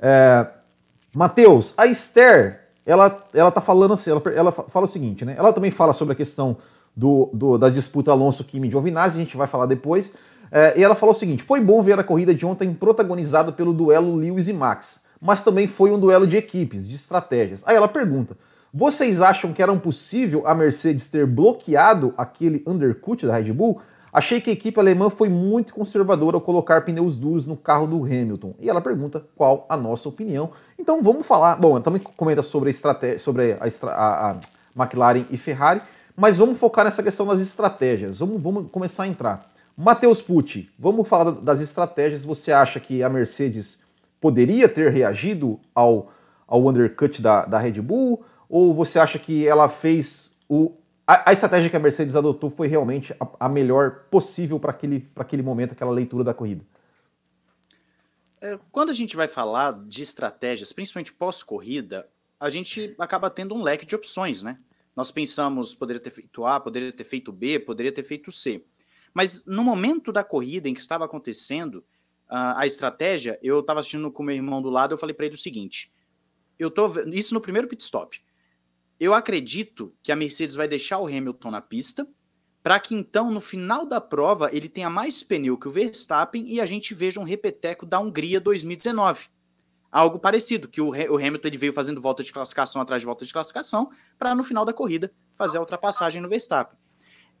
é, 0.00 0.44
Matheus, 1.14 1.72
a 1.76 1.86
Esther, 1.86 2.67
ela, 2.88 3.22
ela 3.34 3.50
tá 3.50 3.60
falando 3.60 3.92
assim, 3.92 4.10
ela, 4.10 4.22
ela 4.34 4.50
fala 4.50 4.86
o 4.86 4.88
seguinte, 4.88 5.22
né? 5.22 5.34
Ela 5.36 5.52
também 5.52 5.70
fala 5.70 5.92
sobre 5.92 6.14
a 6.14 6.16
questão 6.16 6.56
do, 6.96 7.28
do 7.34 7.58
da 7.58 7.68
disputa 7.68 8.10
Alonso 8.10 8.42
Kimi 8.42 8.70
Giovinazzi, 8.70 9.18
a 9.18 9.20
gente 9.20 9.36
vai 9.36 9.46
falar 9.46 9.66
depois. 9.66 10.14
É, 10.50 10.72
e 10.74 10.82
ela 10.82 10.94
falou 10.94 11.14
o 11.14 11.18
seguinte: 11.18 11.42
foi 11.42 11.60
bom 11.60 11.82
ver 11.82 11.98
a 11.98 12.02
corrida 12.02 12.34
de 12.34 12.46
ontem 12.46 12.72
protagonizada 12.72 13.52
pelo 13.52 13.74
duelo 13.74 14.16
Lewis 14.16 14.48
e 14.48 14.54
Max, 14.54 15.04
mas 15.20 15.44
também 15.44 15.68
foi 15.68 15.90
um 15.90 16.00
duelo 16.00 16.26
de 16.26 16.38
equipes, 16.38 16.88
de 16.88 16.94
estratégias. 16.94 17.62
Aí 17.66 17.76
ela 17.76 17.88
pergunta: 17.88 18.34
vocês 18.72 19.20
acham 19.20 19.52
que 19.52 19.62
era 19.62 19.74
possível 19.76 20.46
a 20.46 20.54
Mercedes 20.54 21.08
ter 21.08 21.26
bloqueado 21.26 22.14
aquele 22.16 22.62
undercut 22.66 23.26
da 23.26 23.36
Red 23.36 23.52
Bull? 23.52 23.82
Achei 24.18 24.40
que 24.40 24.50
a 24.50 24.52
equipe 24.52 24.80
alemã 24.80 25.08
foi 25.10 25.28
muito 25.28 25.72
conservadora 25.72 26.36
ao 26.36 26.40
colocar 26.40 26.84
pneus 26.84 27.14
duros 27.14 27.46
no 27.46 27.56
carro 27.56 27.86
do 27.86 28.02
Hamilton. 28.02 28.52
E 28.58 28.68
ela 28.68 28.80
pergunta 28.80 29.24
qual 29.36 29.64
a 29.68 29.76
nossa 29.76 30.08
opinião. 30.08 30.50
Então 30.76 31.00
vamos 31.00 31.24
falar. 31.24 31.54
Bom, 31.54 31.76
ela 31.76 31.80
também 31.80 32.02
comenta 32.16 32.42
sobre 32.42 32.68
a 32.68 32.72
estratégia, 32.72 33.20
sobre 33.20 33.52
a, 33.52 33.58
a, 33.92 34.30
a 34.32 34.36
McLaren 34.76 35.24
e 35.30 35.36
Ferrari, 35.36 35.80
mas 36.16 36.36
vamos 36.36 36.58
focar 36.58 36.84
nessa 36.84 37.00
questão 37.00 37.28
das 37.28 37.40
estratégias. 37.40 38.18
Vamos, 38.18 38.42
vamos 38.42 38.68
começar 38.72 39.04
a 39.04 39.06
entrar. 39.06 39.48
Matheus 39.76 40.20
Pucci, 40.20 40.68
vamos 40.76 41.08
falar 41.08 41.30
das 41.30 41.60
estratégias. 41.60 42.24
Você 42.24 42.50
acha 42.50 42.80
que 42.80 43.04
a 43.04 43.08
Mercedes 43.08 43.84
poderia 44.20 44.68
ter 44.68 44.90
reagido 44.90 45.60
ao, 45.72 46.10
ao 46.44 46.66
undercut 46.66 47.22
da, 47.22 47.44
da 47.44 47.58
Red 47.60 47.80
Bull? 47.80 48.24
Ou 48.48 48.74
você 48.74 48.98
acha 48.98 49.16
que 49.16 49.46
ela 49.46 49.68
fez 49.68 50.32
o, 50.48 50.72
a, 51.08 51.30
a, 51.30 51.32
estratégia 51.32 51.70
que 51.70 51.76
a 51.76 51.80
Mercedes 51.80 52.14
adotou 52.14 52.50
foi 52.50 52.68
realmente 52.68 53.14
a, 53.18 53.46
a 53.46 53.48
melhor 53.48 54.04
possível 54.10 54.60
para 54.60 54.72
aquele, 54.72 55.10
aquele 55.16 55.42
momento, 55.42 55.72
aquela 55.72 55.90
leitura 55.90 56.22
da 56.22 56.34
corrida? 56.34 56.62
É, 58.42 58.58
quando 58.70 58.90
a 58.90 58.92
gente 58.92 59.16
vai 59.16 59.26
falar 59.26 59.72
de 59.86 60.02
estratégias, 60.02 60.70
principalmente 60.70 61.14
pós-corrida, 61.14 62.06
a 62.38 62.50
gente 62.50 62.94
acaba 62.98 63.30
tendo 63.30 63.54
um 63.54 63.62
leque 63.62 63.86
de 63.86 63.96
opções, 63.96 64.42
né? 64.42 64.58
Nós 64.94 65.10
pensamos, 65.10 65.74
poderia 65.74 66.00
ter 66.00 66.10
feito 66.10 66.44
A, 66.44 66.60
poderia 66.60 66.92
ter 66.92 67.04
feito 67.04 67.32
B, 67.32 67.58
poderia 67.58 67.90
ter 67.90 68.02
feito 68.02 68.30
C. 68.30 68.62
Mas 69.14 69.46
no 69.46 69.64
momento 69.64 70.12
da 70.12 70.22
corrida 70.22 70.68
em 70.68 70.74
que 70.74 70.80
estava 70.80 71.06
acontecendo 71.06 71.82
a 72.28 72.66
estratégia, 72.66 73.38
eu 73.42 73.60
estava 73.60 73.80
assistindo 73.80 74.12
com 74.12 74.22
meu 74.22 74.36
irmão 74.36 74.60
do 74.60 74.68
lado, 74.68 74.92
eu 74.92 74.98
falei 74.98 75.14
para 75.14 75.24
ele 75.24 75.34
o 75.34 75.38
seguinte: 75.38 75.90
eu 76.58 76.70
tô 76.70 76.86
isso 77.06 77.32
no 77.32 77.40
primeiro 77.40 77.66
pit 77.66 77.82
stop. 77.82 78.20
Eu 79.00 79.14
acredito 79.14 79.94
que 80.02 80.10
a 80.10 80.16
Mercedes 80.16 80.56
vai 80.56 80.66
deixar 80.66 80.98
o 80.98 81.06
Hamilton 81.06 81.50
na 81.50 81.60
pista, 81.60 82.06
para 82.62 82.80
que 82.80 82.94
então 82.94 83.30
no 83.30 83.40
final 83.40 83.86
da 83.86 84.00
prova 84.00 84.50
ele 84.52 84.68
tenha 84.68 84.90
mais 84.90 85.22
pneu 85.22 85.56
que 85.56 85.68
o 85.68 85.70
Verstappen 85.70 86.44
e 86.48 86.60
a 86.60 86.66
gente 86.66 86.94
veja 86.94 87.20
um 87.20 87.24
repeteco 87.24 87.86
da 87.86 88.00
Hungria 88.00 88.40
2019. 88.40 89.28
Algo 89.90 90.18
parecido, 90.18 90.68
que 90.68 90.80
o, 90.80 90.92
Hamilton 90.92 91.48
ele 91.48 91.56
veio 91.56 91.72
fazendo 91.72 92.00
volta 92.00 92.22
de 92.22 92.32
classificação 92.32 92.82
atrás 92.82 93.00
de 93.00 93.06
volta 93.06 93.24
de 93.24 93.32
classificação, 93.32 93.88
para 94.18 94.34
no 94.34 94.44
final 94.44 94.64
da 94.64 94.72
corrida 94.72 95.10
fazer 95.34 95.56
a 95.56 95.60
ultrapassagem 95.60 96.20
no 96.20 96.28
Verstappen. 96.28 96.76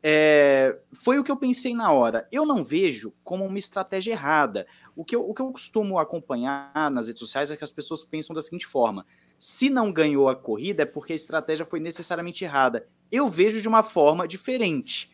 É, 0.02 0.78
foi 0.94 1.18
o 1.18 1.24
que 1.24 1.30
eu 1.30 1.36
pensei 1.36 1.74
na 1.74 1.90
hora. 1.92 2.26
Eu 2.32 2.46
não 2.46 2.62
vejo 2.62 3.12
como 3.22 3.44
uma 3.44 3.58
estratégia 3.58 4.12
errada. 4.12 4.66
O 4.94 5.04
que, 5.04 5.14
eu, 5.14 5.28
o 5.28 5.34
que 5.34 5.42
eu 5.42 5.50
costumo 5.50 5.98
acompanhar 5.98 6.90
nas 6.90 7.08
redes 7.08 7.18
sociais 7.18 7.50
é 7.50 7.56
que 7.56 7.64
as 7.64 7.72
pessoas 7.72 8.04
pensam 8.04 8.34
da 8.34 8.40
seguinte 8.40 8.66
forma: 8.66 9.04
se 9.38 9.70
não 9.70 9.92
ganhou 9.92 10.28
a 10.28 10.34
corrida 10.34 10.82
é 10.82 10.86
porque 10.86 11.12
a 11.12 11.16
estratégia 11.16 11.64
foi 11.64 11.78
necessariamente 11.78 12.44
errada. 12.44 12.86
Eu 13.10 13.28
vejo 13.28 13.60
de 13.60 13.68
uma 13.68 13.82
forma 13.82 14.26
diferente. 14.26 15.10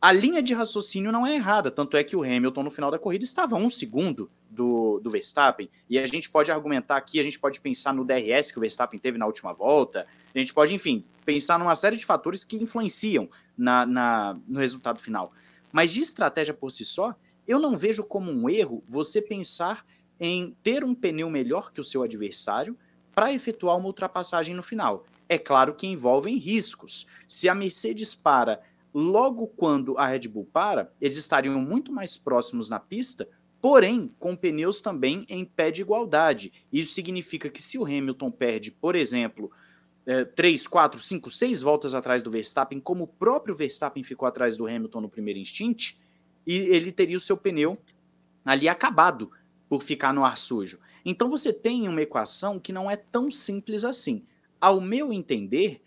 A 0.00 0.12
linha 0.12 0.42
de 0.42 0.54
raciocínio 0.54 1.12
não 1.12 1.26
é 1.26 1.34
errada, 1.34 1.70
tanto 1.70 1.96
é 1.96 2.04
que 2.04 2.16
o 2.16 2.22
Hamilton 2.22 2.62
no 2.62 2.70
final 2.70 2.90
da 2.90 2.98
corrida 2.98 3.24
estava 3.24 3.56
um 3.56 3.68
segundo 3.68 4.30
do, 4.48 5.00
do 5.00 5.10
Verstappen, 5.10 5.68
e 5.88 5.98
a 5.98 6.06
gente 6.06 6.30
pode 6.30 6.50
argumentar 6.52 6.96
aqui, 6.96 7.18
a 7.18 7.22
gente 7.22 7.38
pode 7.38 7.60
pensar 7.60 7.92
no 7.92 8.04
DRS 8.04 8.50
que 8.50 8.58
o 8.58 8.60
Verstappen 8.60 8.98
teve 8.98 9.18
na 9.18 9.26
última 9.26 9.52
volta, 9.52 10.06
a 10.34 10.38
gente 10.38 10.54
pode, 10.54 10.74
enfim, 10.74 11.04
pensar 11.24 11.58
numa 11.58 11.74
série 11.74 11.96
de 11.96 12.06
fatores 12.06 12.44
que 12.44 12.56
influenciam 12.56 13.28
na, 13.56 13.84
na, 13.84 14.38
no 14.46 14.60
resultado 14.60 15.00
final. 15.00 15.32
Mas 15.72 15.92
de 15.92 16.00
estratégia 16.00 16.54
por 16.54 16.70
si 16.70 16.84
só, 16.84 17.14
eu 17.46 17.58
não 17.58 17.76
vejo 17.76 18.04
como 18.04 18.30
um 18.30 18.48
erro 18.48 18.82
você 18.86 19.20
pensar 19.20 19.84
em 20.18 20.56
ter 20.62 20.84
um 20.84 20.94
pneu 20.94 21.28
melhor 21.28 21.72
que 21.72 21.80
o 21.80 21.84
seu 21.84 22.02
adversário 22.02 22.76
para 23.16 23.32
efetuar 23.32 23.78
uma 23.78 23.86
ultrapassagem 23.86 24.54
no 24.54 24.62
final. 24.62 25.06
É 25.26 25.38
claro 25.38 25.74
que 25.74 25.86
envolvem 25.86 26.36
riscos. 26.36 27.06
Se 27.26 27.48
a 27.48 27.54
Mercedes 27.54 28.14
para 28.14 28.60
logo 28.92 29.46
quando 29.46 29.96
a 29.96 30.06
Red 30.06 30.28
Bull 30.28 30.46
para, 30.52 30.92
eles 31.00 31.16
estariam 31.16 31.58
muito 31.58 31.90
mais 31.90 32.18
próximos 32.18 32.68
na 32.68 32.78
pista, 32.78 33.26
porém 33.58 34.14
com 34.18 34.36
pneus 34.36 34.82
também 34.82 35.24
em 35.30 35.46
pé 35.46 35.70
de 35.70 35.80
igualdade. 35.80 36.52
Isso 36.70 36.92
significa 36.92 37.48
que 37.48 37.62
se 37.62 37.78
o 37.78 37.86
Hamilton 37.86 38.30
perde, 38.30 38.70
por 38.70 38.94
exemplo, 38.94 39.50
é, 40.04 40.26
3, 40.26 40.66
4, 40.66 41.02
5, 41.02 41.30
6 41.30 41.62
voltas 41.62 41.94
atrás 41.94 42.22
do 42.22 42.30
Verstappen, 42.30 42.78
como 42.78 43.04
o 43.04 43.08
próprio 43.08 43.54
Verstappen 43.54 44.02
ficou 44.02 44.28
atrás 44.28 44.58
do 44.58 44.66
Hamilton 44.66 45.00
no 45.00 45.08
primeiro 45.08 45.40
instint, 45.40 45.94
e 46.46 46.54
ele 46.54 46.92
teria 46.92 47.16
o 47.16 47.20
seu 47.20 47.38
pneu 47.38 47.78
ali 48.44 48.68
acabado 48.68 49.30
por 49.70 49.82
ficar 49.82 50.12
no 50.12 50.22
ar 50.22 50.36
sujo. 50.36 50.78
Então 51.08 51.30
você 51.30 51.52
tem 51.52 51.88
uma 51.88 52.02
equação 52.02 52.58
que 52.58 52.72
não 52.72 52.90
é 52.90 52.96
tão 52.96 53.30
simples 53.30 53.84
assim. 53.84 54.24
Ao 54.60 54.80
meu 54.80 55.12
entender, 55.12 55.80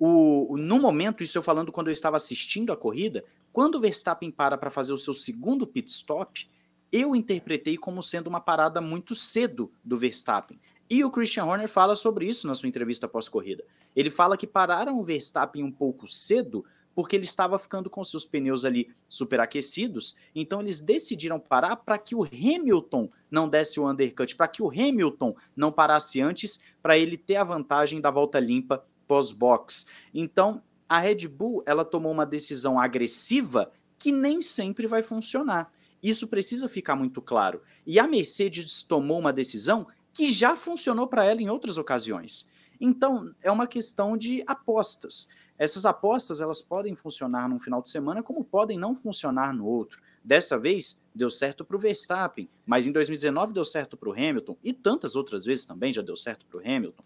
o, 0.00 0.56
no 0.58 0.80
momento, 0.80 1.22
isso 1.22 1.38
eu 1.38 1.42
falando 1.42 1.70
quando 1.70 1.86
eu 1.86 1.92
estava 1.92 2.16
assistindo 2.16 2.72
a 2.72 2.76
corrida, 2.76 3.24
quando 3.52 3.76
o 3.76 3.80
Verstappen 3.80 4.32
para 4.32 4.58
para 4.58 4.72
fazer 4.72 4.92
o 4.92 4.98
seu 4.98 5.14
segundo 5.14 5.64
pit 5.64 5.88
stop, 5.88 6.50
eu 6.90 7.14
interpretei 7.14 7.76
como 7.76 8.02
sendo 8.02 8.26
uma 8.26 8.40
parada 8.40 8.80
muito 8.80 9.14
cedo 9.14 9.70
do 9.84 9.96
Verstappen. 9.96 10.58
E 10.90 11.04
o 11.04 11.10
Christian 11.10 11.44
Horner 11.44 11.68
fala 11.68 11.94
sobre 11.94 12.26
isso 12.26 12.48
na 12.48 12.54
sua 12.56 12.68
entrevista 12.68 13.06
pós-corrida. 13.06 13.64
Ele 13.94 14.10
fala 14.10 14.36
que 14.36 14.46
pararam 14.46 14.98
o 14.98 15.04
Verstappen 15.04 15.62
um 15.62 15.70
pouco 15.70 16.08
cedo 16.08 16.64
porque 16.94 17.16
ele 17.16 17.24
estava 17.24 17.58
ficando 17.58 17.90
com 17.90 18.04
seus 18.04 18.24
pneus 18.24 18.64
ali 18.64 18.90
superaquecidos, 19.08 20.16
então 20.34 20.60
eles 20.60 20.80
decidiram 20.80 21.38
parar 21.40 21.76
para 21.76 21.98
que 21.98 22.14
o 22.14 22.24
Hamilton 22.24 23.08
não 23.30 23.48
desse 23.48 23.80
o 23.80 23.90
undercut, 23.90 24.36
para 24.36 24.48
que 24.48 24.62
o 24.62 24.70
Hamilton 24.70 25.34
não 25.56 25.72
parasse 25.72 26.20
antes, 26.20 26.64
para 26.82 26.96
ele 26.96 27.16
ter 27.16 27.36
a 27.36 27.44
vantagem 27.44 28.00
da 28.00 28.10
volta 28.10 28.38
limpa 28.38 28.84
pós-box. 29.06 29.86
Então, 30.12 30.62
a 30.88 30.98
Red 30.98 31.28
Bull, 31.28 31.62
ela 31.66 31.84
tomou 31.84 32.12
uma 32.12 32.26
decisão 32.26 32.78
agressiva 32.78 33.72
que 33.98 34.12
nem 34.12 34.42
sempre 34.42 34.86
vai 34.86 35.02
funcionar. 35.02 35.72
Isso 36.02 36.28
precisa 36.28 36.68
ficar 36.68 36.94
muito 36.94 37.22
claro. 37.22 37.62
E 37.86 37.98
a 37.98 38.06
Mercedes 38.06 38.82
tomou 38.82 39.18
uma 39.18 39.32
decisão 39.32 39.86
que 40.12 40.30
já 40.30 40.54
funcionou 40.54 41.06
para 41.06 41.24
ela 41.24 41.40
em 41.40 41.48
outras 41.48 41.78
ocasiões. 41.78 42.52
Então, 42.80 43.34
é 43.42 43.50
uma 43.50 43.66
questão 43.66 44.16
de 44.16 44.44
apostas. 44.46 45.30
Essas 45.58 45.86
apostas 45.86 46.40
elas 46.40 46.60
podem 46.60 46.94
funcionar 46.96 47.48
num 47.48 47.58
final 47.58 47.80
de 47.80 47.90
semana, 47.90 48.22
como 48.22 48.44
podem 48.44 48.78
não 48.78 48.94
funcionar 48.94 49.54
no 49.54 49.64
outro. 49.64 50.02
Dessa 50.22 50.58
vez 50.58 51.04
deu 51.14 51.28
certo 51.30 51.64
para 51.64 51.76
o 51.76 51.78
Verstappen, 51.78 52.48
mas 52.66 52.86
em 52.86 52.92
2019 52.92 53.52
deu 53.52 53.64
certo 53.64 53.96
para 53.96 54.08
o 54.08 54.12
Hamilton 54.12 54.56
e 54.64 54.72
tantas 54.72 55.14
outras 55.16 55.44
vezes 55.44 55.64
também 55.64 55.92
já 55.92 56.02
deu 56.02 56.16
certo 56.16 56.46
para 56.46 56.58
o 56.58 56.60
Hamilton. 56.60 57.02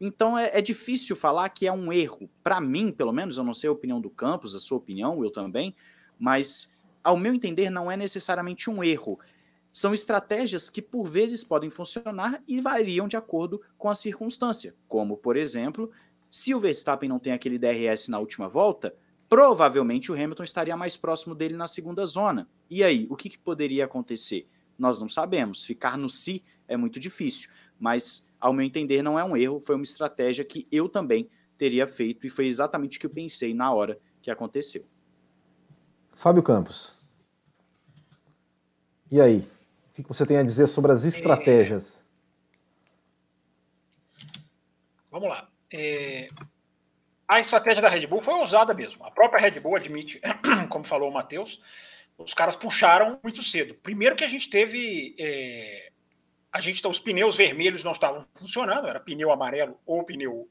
Então 0.00 0.36
é, 0.36 0.50
é, 0.52 0.60
difícil 0.60 1.14
falar 1.14 1.48
que 1.50 1.66
é 1.66 1.72
um 1.72 1.92
erro. 1.92 2.28
Para 2.42 2.60
mim, 2.60 2.90
pelo 2.90 3.12
menos, 3.12 3.36
eu 3.36 3.44
não 3.44 3.54
sei 3.54 3.68
a 3.68 3.72
opinião 3.72 4.00
do 4.00 4.10
Campos, 4.10 4.56
a 4.56 4.58
sua 4.58 4.78
opinião, 4.78 5.22
eu 5.22 5.30
também, 5.30 5.72
mas 6.18 6.76
ao 7.04 7.16
meu 7.16 7.32
entender 7.32 7.70
não 7.70 7.90
é 7.90 7.96
necessariamente 7.96 8.68
um 8.68 8.82
erro. 8.82 9.18
São 9.70 9.94
estratégias 9.94 10.68
que 10.68 10.82
por 10.82 11.04
vezes 11.04 11.44
podem 11.44 11.70
funcionar 11.70 12.42
e 12.46 12.60
variam 12.60 13.06
de 13.06 13.16
acordo 13.16 13.60
com 13.78 13.88
a 13.88 13.94
circunstância, 13.94 14.74
como 14.88 15.16
por 15.16 15.36
exemplo 15.36 15.90
se 16.32 16.54
o 16.54 16.58
Verstappen 16.58 17.10
não 17.10 17.18
tem 17.18 17.34
aquele 17.34 17.58
DRS 17.58 18.08
na 18.08 18.18
última 18.18 18.48
volta, 18.48 18.96
provavelmente 19.28 20.10
o 20.10 20.14
Hamilton 20.14 20.44
estaria 20.44 20.74
mais 20.74 20.96
próximo 20.96 21.34
dele 21.34 21.54
na 21.54 21.66
segunda 21.66 22.06
zona. 22.06 22.48
E 22.70 22.82
aí, 22.82 23.06
o 23.10 23.16
que, 23.16 23.28
que 23.28 23.38
poderia 23.38 23.84
acontecer? 23.84 24.48
Nós 24.78 24.98
não 24.98 25.10
sabemos. 25.10 25.62
Ficar 25.62 25.98
no 25.98 26.08
si 26.08 26.42
é 26.66 26.74
muito 26.74 26.98
difícil. 26.98 27.50
Mas, 27.78 28.32
ao 28.40 28.50
meu 28.54 28.64
entender, 28.64 29.02
não 29.02 29.18
é 29.18 29.22
um 29.22 29.36
erro, 29.36 29.60
foi 29.60 29.74
uma 29.74 29.82
estratégia 29.82 30.42
que 30.42 30.66
eu 30.72 30.88
também 30.88 31.28
teria 31.58 31.86
feito 31.86 32.26
e 32.26 32.30
foi 32.30 32.46
exatamente 32.46 32.96
o 32.96 33.00
que 33.00 33.04
eu 33.04 33.10
pensei 33.10 33.52
na 33.52 33.70
hora 33.70 34.00
que 34.22 34.30
aconteceu. 34.30 34.86
Fábio 36.14 36.42
Campos. 36.42 37.10
E 39.10 39.20
aí? 39.20 39.46
O 39.90 40.02
que 40.02 40.08
você 40.08 40.24
tem 40.24 40.38
a 40.38 40.42
dizer 40.42 40.66
sobre 40.66 40.92
as 40.92 41.04
estratégias? 41.04 42.02
Vamos 45.10 45.28
lá 45.28 45.51
é, 45.72 46.28
a 47.26 47.40
estratégia 47.40 47.80
da 47.80 47.88
Red 47.88 48.06
Bull 48.06 48.22
foi 48.22 48.34
usada 48.34 48.74
mesmo. 48.74 49.04
A 49.04 49.10
própria 49.10 49.40
Red 49.40 49.58
Bull 49.60 49.76
admite, 49.76 50.20
como 50.68 50.84
falou 50.84 51.08
o 51.08 51.14
Matheus, 51.14 51.60
os 52.18 52.34
caras 52.34 52.56
puxaram 52.56 53.18
muito 53.22 53.42
cedo. 53.42 53.74
Primeiro 53.74 54.16
que 54.16 54.24
a 54.24 54.28
gente 54.28 54.50
teve. 54.50 55.14
É, 55.18 55.90
a 56.52 56.60
gente 56.60 56.86
os 56.86 57.00
pneus 57.00 57.36
vermelhos 57.36 57.82
não 57.82 57.92
estavam 57.92 58.26
funcionando, 58.34 58.86
era 58.86 59.00
pneu 59.00 59.32
amarelo 59.32 59.80
ou 59.86 60.04
pneu 60.04 60.46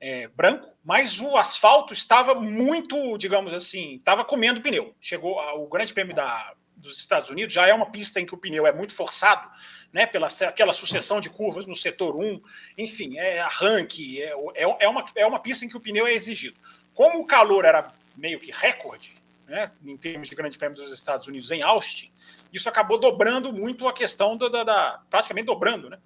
é, 0.00 0.28
branco, 0.28 0.72
mas 0.84 1.20
o 1.20 1.36
asfalto 1.36 1.92
estava 1.92 2.36
muito, 2.36 3.18
digamos 3.18 3.52
assim, 3.52 3.96
estava 3.96 4.24
comendo 4.24 4.60
pneu. 4.60 4.94
Chegou 5.00 5.36
o 5.56 5.66
Grande 5.68 5.92
Prêmio 5.92 6.14
da, 6.14 6.54
dos 6.80 6.98
Estados 6.98 7.30
Unidos, 7.30 7.54
já 7.54 7.66
é 7.66 7.74
uma 7.74 7.86
pista 7.90 8.20
em 8.20 8.26
que 8.26 8.34
o 8.34 8.38
pneu 8.38 8.66
é 8.66 8.72
muito 8.72 8.94
forçado, 8.94 9.48
né, 9.92 10.06
pela 10.06 10.28
aquela 10.48 10.72
sucessão 10.72 11.20
de 11.20 11.28
curvas 11.28 11.66
no 11.66 11.74
setor 11.74 12.16
1, 12.16 12.40
enfim, 12.78 13.18
é 13.18 13.40
arranque, 13.40 14.22
é, 14.22 14.32
é, 14.54 14.76
é, 14.80 14.88
uma, 14.88 15.04
é 15.14 15.26
uma 15.26 15.38
pista 15.38 15.64
em 15.64 15.68
que 15.68 15.76
o 15.76 15.80
pneu 15.80 16.06
é 16.06 16.12
exigido. 16.12 16.56
Como 16.94 17.20
o 17.20 17.26
calor 17.26 17.64
era 17.64 17.92
meio 18.16 18.40
que 18.40 18.50
recorde, 18.50 19.12
né, 19.46 19.70
em 19.84 19.96
termos 19.96 20.28
de 20.28 20.34
Grande 20.34 20.56
Prêmio 20.56 20.76
dos 20.76 20.92
Estados 20.92 21.26
Unidos 21.26 21.50
em 21.50 21.62
Austin, 21.62 22.10
isso 22.52 22.68
acabou 22.68 22.98
dobrando 22.98 23.52
muito 23.52 23.86
a 23.86 23.92
questão 23.92 24.36
da, 24.36 24.48
da, 24.48 24.64
da 24.64 25.02
praticamente 25.08 25.46
dobrando, 25.46 25.90
né? 25.90 25.98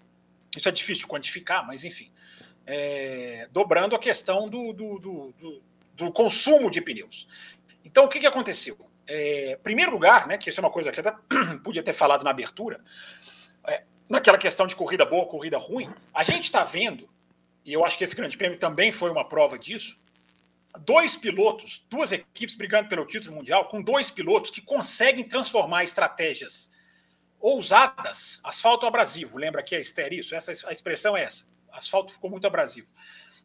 Isso 0.56 0.68
é 0.68 0.72
difícil 0.72 1.02
de 1.02 1.08
quantificar, 1.08 1.66
mas 1.66 1.84
enfim 1.84 2.10
é, 2.66 3.48
dobrando 3.52 3.94
a 3.94 3.98
questão 3.98 4.48
do, 4.48 4.72
do, 4.72 4.98
do, 4.98 5.62
do, 5.94 6.12
consumo 6.12 6.70
de 6.70 6.80
pneus. 6.80 7.28
Então, 7.84 8.04
o 8.04 8.08
que, 8.08 8.18
que 8.18 8.26
aconteceu? 8.26 8.76
É, 9.06 9.58
primeiro 9.62 9.92
lugar, 9.92 10.26
né, 10.26 10.38
que 10.38 10.48
isso 10.48 10.60
é 10.60 10.62
uma 10.62 10.70
coisa 10.70 10.90
que 10.90 11.00
eu 11.00 11.04
até 11.06 11.16
podia 11.62 11.82
ter 11.82 11.92
falado 11.92 12.24
na 12.24 12.30
abertura, 12.30 12.80
é, 13.68 13.84
naquela 14.08 14.38
questão 14.38 14.66
de 14.66 14.74
corrida 14.74 15.04
boa, 15.04 15.26
corrida 15.26 15.58
ruim, 15.58 15.92
a 16.12 16.22
gente 16.24 16.44
está 16.44 16.62
vendo, 16.64 17.08
e 17.64 17.72
eu 17.72 17.84
acho 17.84 17.98
que 17.98 18.04
esse 18.04 18.14
grande 18.14 18.36
prêmio 18.36 18.58
também 18.58 18.92
foi 18.92 19.10
uma 19.10 19.28
prova 19.28 19.58
disso, 19.58 19.98
dois 20.80 21.16
pilotos, 21.16 21.86
duas 21.88 22.12
equipes 22.12 22.54
brigando 22.54 22.88
pelo 22.88 23.06
título 23.06 23.36
mundial, 23.36 23.68
com 23.68 23.82
dois 23.82 24.10
pilotos 24.10 24.50
que 24.50 24.60
conseguem 24.60 25.24
transformar 25.24 25.84
estratégias 25.84 26.70
ousadas, 27.40 28.40
asfalto 28.42 28.86
abrasivo, 28.86 29.38
lembra 29.38 29.62
que 29.62 29.74
é 29.74 29.80
Esther 29.80 30.12
isso? 30.12 30.34
Essa, 30.34 30.52
a 30.66 30.72
expressão 30.72 31.16
é 31.16 31.24
essa 31.24 31.46
asfalto 31.76 32.12
ficou 32.12 32.30
muito 32.30 32.46
abrasivo. 32.46 32.88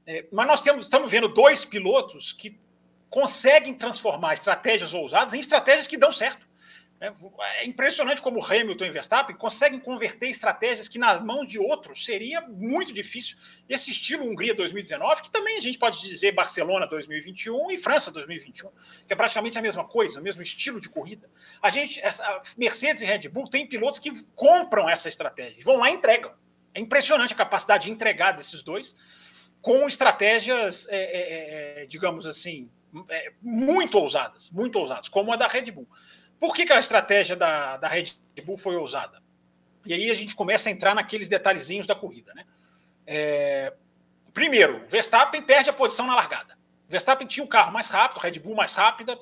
É, 0.05 0.25
mas 0.31 0.47
nós 0.47 0.61
temos, 0.61 0.85
estamos 0.85 1.11
vendo 1.11 1.27
dois 1.27 1.65
pilotos 1.65 2.31
que 2.31 2.59
conseguem 3.09 3.73
transformar 3.73 4.33
estratégias 4.33 4.93
ousadas 4.93 5.33
em 5.33 5.39
estratégias 5.39 5.87
que 5.87 5.97
dão 5.97 6.11
certo. 6.11 6.47
É, 7.01 7.13
é 7.61 7.65
impressionante 7.65 8.21
como 8.21 8.43
Hamilton 8.43 8.85
e 8.85 8.89
Verstappen 8.91 9.35
conseguem 9.37 9.79
converter 9.79 10.27
estratégias 10.27 10.89
que 10.89 10.99
na 10.99 11.17
mão 11.19 11.45
de 11.45 11.57
outros 11.57 12.03
seria 12.03 12.41
muito 12.41 12.91
difícil. 12.91 13.37
Esse 13.69 13.91
estilo 13.91 14.25
Hungria 14.25 14.53
2019, 14.53 15.21
que 15.21 15.31
também 15.31 15.57
a 15.57 15.61
gente 15.61 15.77
pode 15.77 16.01
dizer 16.01 16.33
Barcelona 16.33 16.85
2021 16.85 17.71
e 17.71 17.77
França 17.77 18.11
2021, 18.11 18.69
que 19.07 19.13
é 19.13 19.15
praticamente 19.15 19.57
a 19.57 19.61
mesma 19.61 19.87
coisa, 19.87 20.19
o 20.19 20.23
mesmo 20.23 20.41
estilo 20.41 20.81
de 20.81 20.89
corrida. 20.89 21.29
A 21.61 21.69
gente, 21.69 22.01
essa, 22.01 22.41
Mercedes 22.57 23.01
e 23.01 23.05
Red 23.05 23.29
Bull 23.29 23.49
têm 23.49 23.65
pilotos 23.65 23.99
que 23.99 24.11
compram 24.35 24.89
essa 24.89 25.07
estratégia, 25.07 25.63
vão 25.63 25.77
lá 25.77 25.89
e 25.89 25.93
entregam. 25.93 26.33
É 26.73 26.81
impressionante 26.81 27.33
a 27.33 27.37
capacidade 27.37 27.85
de 27.85 27.91
entregar 27.91 28.33
desses 28.33 28.61
dois 28.61 28.93
com 29.61 29.87
estratégias, 29.87 30.87
é, 30.89 30.97
é, 30.97 31.79
é, 31.79 31.83
é 31.83 31.85
digamos 31.85 32.25
assim, 32.25 32.69
é, 33.09 33.31
muito 33.41 33.97
ousadas, 33.97 34.49
muito 34.49 34.77
ousadas, 34.77 35.09
como 35.09 35.31
a 35.31 35.35
da 35.35 35.47
Red 35.47 35.71
Bull. 35.71 35.87
Por 36.39 36.53
que, 36.53 36.65
que 36.65 36.73
a 36.73 36.79
estratégia 36.79 37.35
da, 37.35 37.77
da 37.77 37.87
Red 37.87 38.13
Bull 38.43 38.57
foi 38.57 38.75
ousada? 38.75 39.21
E 39.85 39.93
aí 39.93 40.09
a 40.09 40.13
gente 40.13 40.35
começa 40.35 40.69
a 40.69 40.71
entrar 40.71 40.95
naqueles 40.95 41.27
detalhezinhos 41.27 41.87
da 41.87 41.95
corrida, 41.95 42.33
né? 42.33 42.45
É, 43.05 43.73
primeiro, 44.33 44.85
Verstappen 44.85 45.41
perde 45.41 45.69
a 45.69 45.73
posição 45.73 46.05
na 46.05 46.15
largada. 46.15 46.57
Verstappen 46.87 47.27
tinha 47.27 47.43
o 47.43 47.47
um 47.47 47.49
carro 47.49 47.71
mais 47.71 47.89
rápido, 47.89 48.19
Red 48.19 48.39
Bull 48.39 48.55
mais 48.55 48.73
rápida, 48.73 49.19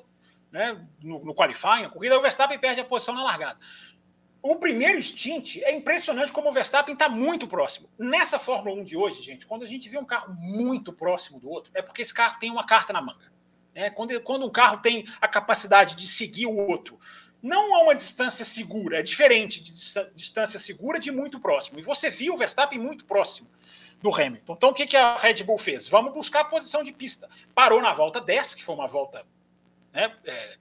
né, 0.50 0.80
no, 1.02 1.24
no 1.24 1.34
qualifying, 1.34 1.82
na 1.82 1.90
corrida, 1.90 2.18
o 2.18 2.22
Verstappen 2.22 2.58
perde 2.58 2.80
a 2.80 2.84
posição 2.84 3.14
na 3.14 3.22
largada. 3.22 3.58
O 4.40 4.56
primeiro 4.56 5.02
stint 5.02 5.56
é 5.58 5.74
impressionante 5.74 6.32
como 6.32 6.48
o 6.48 6.52
Verstappen 6.52 6.94
está 6.94 7.08
muito 7.08 7.46
próximo. 7.48 7.90
Nessa 7.98 8.38
Fórmula 8.38 8.80
1 8.80 8.84
de 8.84 8.96
hoje, 8.96 9.20
gente, 9.22 9.46
quando 9.46 9.64
a 9.64 9.66
gente 9.66 9.88
vê 9.88 9.98
um 9.98 10.04
carro 10.04 10.32
muito 10.34 10.92
próximo 10.92 11.40
do 11.40 11.50
outro, 11.50 11.72
é 11.74 11.82
porque 11.82 12.02
esse 12.02 12.14
carro 12.14 12.38
tem 12.38 12.50
uma 12.50 12.64
carta 12.64 12.92
na 12.92 13.02
manga. 13.02 13.32
É, 13.78 13.90
quando, 13.90 14.20
quando 14.22 14.44
um 14.44 14.50
carro 14.50 14.78
tem 14.78 15.06
a 15.20 15.28
capacidade 15.28 15.94
de 15.94 16.06
seguir 16.06 16.46
o 16.46 16.56
outro, 16.56 16.98
não 17.42 17.74
há 17.74 17.82
uma 17.82 17.94
distância 17.94 18.44
segura, 18.44 18.98
é 18.98 19.02
diferente 19.02 19.62
de 19.62 19.72
distância 20.14 20.58
segura 20.58 20.98
de 20.98 21.12
muito 21.12 21.38
próximo. 21.38 21.78
E 21.78 21.82
você 21.82 22.10
viu 22.10 22.34
o 22.34 22.36
Verstappen 22.36 22.78
muito 22.78 23.04
próximo 23.04 23.48
do 24.02 24.14
Hamilton. 24.14 24.54
Então, 24.54 24.70
o 24.70 24.74
que, 24.74 24.86
que 24.86 24.96
a 24.96 25.16
Red 25.16 25.44
Bull 25.44 25.58
fez? 25.58 25.86
Vamos 25.86 26.12
buscar 26.12 26.40
a 26.40 26.44
posição 26.44 26.82
de 26.82 26.92
pista. 26.92 27.28
Parou 27.54 27.80
na 27.80 27.92
volta 27.92 28.20
10, 28.20 28.56
que 28.56 28.64
foi 28.64 28.74
uma 28.74 28.88
volta. 28.88 29.24
Né, 29.92 30.12
é, 30.24 30.58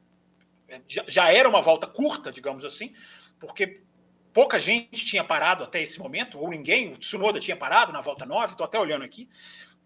é 0.70 0.82
já 0.88 1.32
era 1.32 1.50
uma 1.50 1.62
volta 1.62 1.88
curta, 1.88 2.32
digamos 2.32 2.66
assim 2.66 2.94
porque 3.40 3.82
pouca 4.34 4.60
gente 4.60 5.06
tinha 5.06 5.24
parado 5.24 5.64
até 5.64 5.82
esse 5.82 6.00
momento, 6.00 6.40
ou 6.40 6.50
ninguém, 6.50 6.94
o 6.94 6.98
Tsunoda 6.98 7.40
tinha 7.40 7.56
parado 7.56 7.92
na 7.92 8.02
volta 8.02 8.26
9, 8.26 8.54
estou 8.54 8.66
até 8.66 8.80
olhando 8.80 9.04
aqui, 9.04 9.30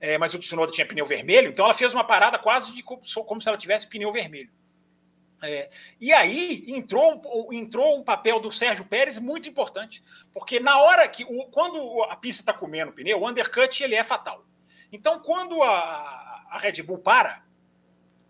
é, 0.02 0.18
mas 0.18 0.34
o 0.34 0.40
Tsunoda 0.40 0.72
tinha 0.72 0.86
pneu 0.86 1.06
vermelho, 1.06 1.50
então 1.50 1.64
ela 1.64 1.76
fez 1.76 1.94
uma 1.94 2.04
parada 2.04 2.40
quase 2.40 2.74
de 2.74 2.82
como, 2.82 3.02
como 3.26 3.40
se 3.40 3.48
ela 3.48 3.58
tivesse 3.58 3.88
pneu 3.88 4.12
vermelho. 4.12 4.52
É, 5.44 5.70
e 6.00 6.12
aí 6.12 6.66
entrou, 6.68 7.50
entrou 7.52 7.98
um 7.98 8.04
papel 8.04 8.40
do 8.40 8.52
Sérgio 8.52 8.84
Pérez 8.86 9.20
muito 9.20 9.48
importante, 9.48 10.04
porque 10.34 10.60
na 10.60 10.80
hora 10.82 11.08
que, 11.08 11.24
o, 11.24 11.46
quando 11.46 12.04
a 12.04 12.16
pista 12.16 12.42
está 12.42 12.54
comendo 12.54 12.92
o 12.92 12.96
pneu, 12.96 13.22
o 13.22 13.30
undercut 13.30 13.84
ele 13.84 13.96
é 13.96 14.04
fatal. 14.04 14.44
Então, 14.92 15.20
quando 15.20 15.62
a, 15.62 16.48
a 16.50 16.58
Red 16.58 16.82
Bull 16.82 16.98
para, 17.00 17.44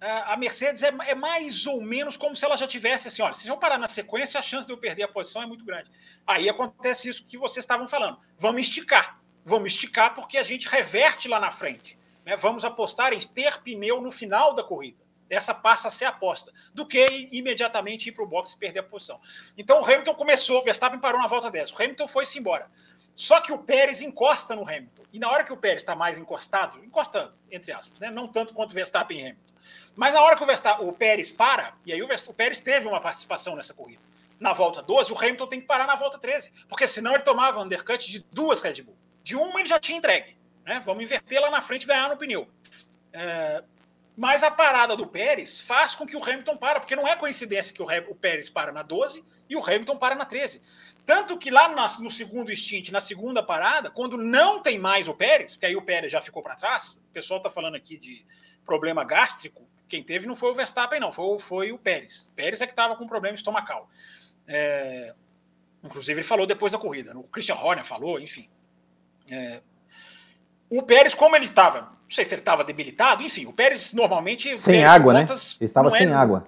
a 0.01 0.35
Mercedes 0.35 0.81
é, 0.81 0.91
é, 1.07 1.13
mais 1.13 1.67
ou 1.67 1.79
menos 1.79 2.17
como 2.17 2.35
se 2.35 2.43
ela 2.43 2.57
já 2.57 2.67
tivesse 2.67 3.07
assim: 3.07 3.21
olha, 3.21 3.35
se 3.35 3.47
eu 3.47 3.57
parar 3.57 3.77
na 3.77 3.87
sequência, 3.87 4.39
a 4.39 4.43
chance 4.43 4.65
de 4.65 4.73
eu 4.73 4.77
perder 4.77 5.03
a 5.03 5.07
posição 5.07 5.43
é 5.43 5.45
muito 5.45 5.63
grande. 5.63 5.91
Aí 6.25 6.49
acontece 6.49 7.07
isso 7.07 7.23
que 7.23 7.37
vocês 7.37 7.63
estavam 7.63 7.87
falando. 7.87 8.17
Vamos 8.37 8.61
esticar. 8.61 9.20
Vamos 9.43 9.73
esticar 9.73 10.13
porque 10.13 10.37
a 10.37 10.43
gente 10.43 10.67
reverte 10.67 11.27
lá 11.27 11.39
na 11.39 11.51
frente. 11.51 11.97
Né? 12.25 12.35
Vamos 12.35 12.63
apostar 12.65 13.13
em 13.13 13.19
ter 13.19 13.61
pneu 13.61 14.01
no 14.01 14.11
final 14.11 14.53
da 14.53 14.63
corrida. 14.63 15.01
Essa 15.29 15.53
passa 15.53 15.87
a 15.87 15.91
ser 15.91 16.05
a 16.05 16.09
aposta, 16.09 16.51
do 16.73 16.85
que 16.85 17.05
imediatamente 17.31 18.09
ir 18.09 18.11
para 18.11 18.23
o 18.23 18.27
box 18.27 18.51
e 18.51 18.57
perder 18.57 18.79
a 18.79 18.83
posição. 18.83 19.19
Então 19.57 19.79
o 19.79 19.85
Hamilton 19.85 20.13
começou, 20.13 20.59
o 20.59 20.63
Verstappen 20.63 20.99
parou 20.99 21.21
na 21.21 21.27
volta 21.27 21.49
10. 21.49 21.71
O 21.71 21.81
Hamilton 21.81 22.07
foi-se 22.07 22.37
embora. 22.37 22.69
Só 23.15 23.39
que 23.39 23.53
o 23.53 23.57
Pérez 23.57 24.01
encosta 24.01 24.55
no 24.55 24.63
Hamilton. 24.63 25.03
E 25.13 25.19
na 25.19 25.29
hora 25.29 25.45
que 25.45 25.53
o 25.53 25.57
Pérez 25.57 25.83
está 25.83 25.95
mais 25.95 26.17
encostado, 26.17 26.83
encosta 26.83 27.33
entre 27.49 27.71
aspas, 27.71 27.97
né? 27.99 28.11
não 28.11 28.27
tanto 28.27 28.53
quanto 28.53 28.71
o 28.71 28.73
Verstappen 28.73 29.19
e 29.19 29.21
Hamilton 29.21 29.51
mas 29.95 30.13
na 30.13 30.21
hora 30.21 30.35
que 30.35 30.43
o, 30.43 30.45
Verstappen, 30.45 30.87
o 30.87 30.93
Pérez 30.93 31.31
para, 31.31 31.73
e 31.85 31.93
aí 31.93 32.01
o, 32.01 32.05
o 32.05 32.33
Pérez 32.33 32.59
teve 32.59 32.87
uma 32.87 33.01
participação 33.01 33.55
nessa 33.55 33.73
corrida, 33.73 34.01
na 34.39 34.53
volta 34.53 34.81
12, 34.81 35.11
o 35.13 35.17
Hamilton 35.17 35.47
tem 35.47 35.61
que 35.61 35.67
parar 35.67 35.85
na 35.85 35.95
volta 35.95 36.17
13, 36.17 36.51
porque 36.67 36.87
senão 36.87 37.13
ele 37.13 37.23
tomava 37.23 37.61
undercut 37.61 38.09
de 38.09 38.25
duas 38.31 38.61
Red 38.61 38.81
Bull. 38.81 38.97
De 39.23 39.35
uma 39.35 39.59
ele 39.59 39.69
já 39.69 39.79
tinha 39.79 39.97
entregue. 39.97 40.37
Né? 40.65 40.81
Vamos 40.83 41.03
inverter 41.03 41.41
lá 41.41 41.49
na 41.49 41.61
frente 41.61 41.83
e 41.83 41.87
ganhar 41.87 42.09
no 42.09 42.17
pneu. 42.17 42.49
É, 43.13 43.63
mas 44.15 44.43
a 44.43 44.51
parada 44.51 44.95
do 44.95 45.07
Pérez 45.07 45.61
faz 45.61 45.95
com 45.95 46.05
que 46.05 46.15
o 46.15 46.23
Hamilton 46.23 46.57
para, 46.57 46.79
porque 46.79 46.95
não 46.95 47.07
é 47.07 47.15
coincidência 47.15 47.73
que 47.73 47.81
o, 47.81 47.87
o 48.09 48.15
Pérez 48.15 48.49
para 48.49 48.71
na 48.71 48.83
12 48.83 49.23
e 49.49 49.55
o 49.55 49.65
Hamilton 49.65 49.97
para 49.97 50.15
na 50.15 50.25
13. 50.25 50.61
Tanto 51.05 51.37
que 51.37 51.49
lá 51.49 51.69
na, 51.69 51.87
no 51.99 52.09
segundo 52.09 52.55
stint, 52.55 52.89
na 52.89 52.99
segunda 52.99 53.41
parada, 53.41 53.89
quando 53.89 54.17
não 54.17 54.61
tem 54.61 54.77
mais 54.77 55.07
o 55.07 55.13
Pérez, 55.13 55.53
porque 55.53 55.65
aí 55.65 55.75
o 55.75 55.81
Pérez 55.81 56.11
já 56.11 56.21
ficou 56.21 56.43
para 56.43 56.55
trás, 56.55 57.01
o 57.09 57.13
pessoal 57.13 57.37
está 57.37 57.49
falando 57.49 57.75
aqui 57.75 57.97
de 57.97 58.25
problema 58.65 59.03
gástrico, 59.03 59.67
quem 59.87 60.03
teve 60.03 60.25
não 60.25 60.35
foi 60.35 60.51
o 60.51 60.53
Verstappen, 60.53 60.99
não, 60.99 61.11
foi, 61.11 61.39
foi 61.39 61.71
o 61.71 61.77
Pérez. 61.77 62.27
O 62.27 62.35
Pérez 62.35 62.61
é 62.61 62.65
que 62.65 62.71
estava 62.71 62.95
com 62.95 63.07
problema 63.07 63.35
estomacal. 63.35 63.89
É, 64.47 65.13
inclusive, 65.83 66.19
ele 66.19 66.27
falou 66.27 66.45
depois 66.45 66.71
da 66.71 66.79
corrida. 66.79 67.17
O 67.17 67.23
Christian 67.23 67.55
Horner 67.55 67.83
falou, 67.83 68.19
enfim. 68.19 68.49
É, 69.29 69.61
o 70.69 70.81
Pérez, 70.81 71.13
como 71.13 71.35
ele 71.35 71.45
estava, 71.45 71.81
não 71.81 72.09
sei 72.09 72.25
se 72.25 72.33
ele 72.33 72.41
estava 72.41 72.63
debilitado, 72.63 73.23
enfim, 73.23 73.45
o 73.45 73.53
Pérez 73.53 73.93
normalmente. 73.93 74.57
Sem 74.57 74.75
Pérez, 74.75 74.89
água, 74.89 75.13
né? 75.13 75.21
Ele 75.21 75.65
estava 75.65 75.87
é 75.87 75.91
sem 75.91 76.07
é, 76.07 76.13
água 76.13 76.43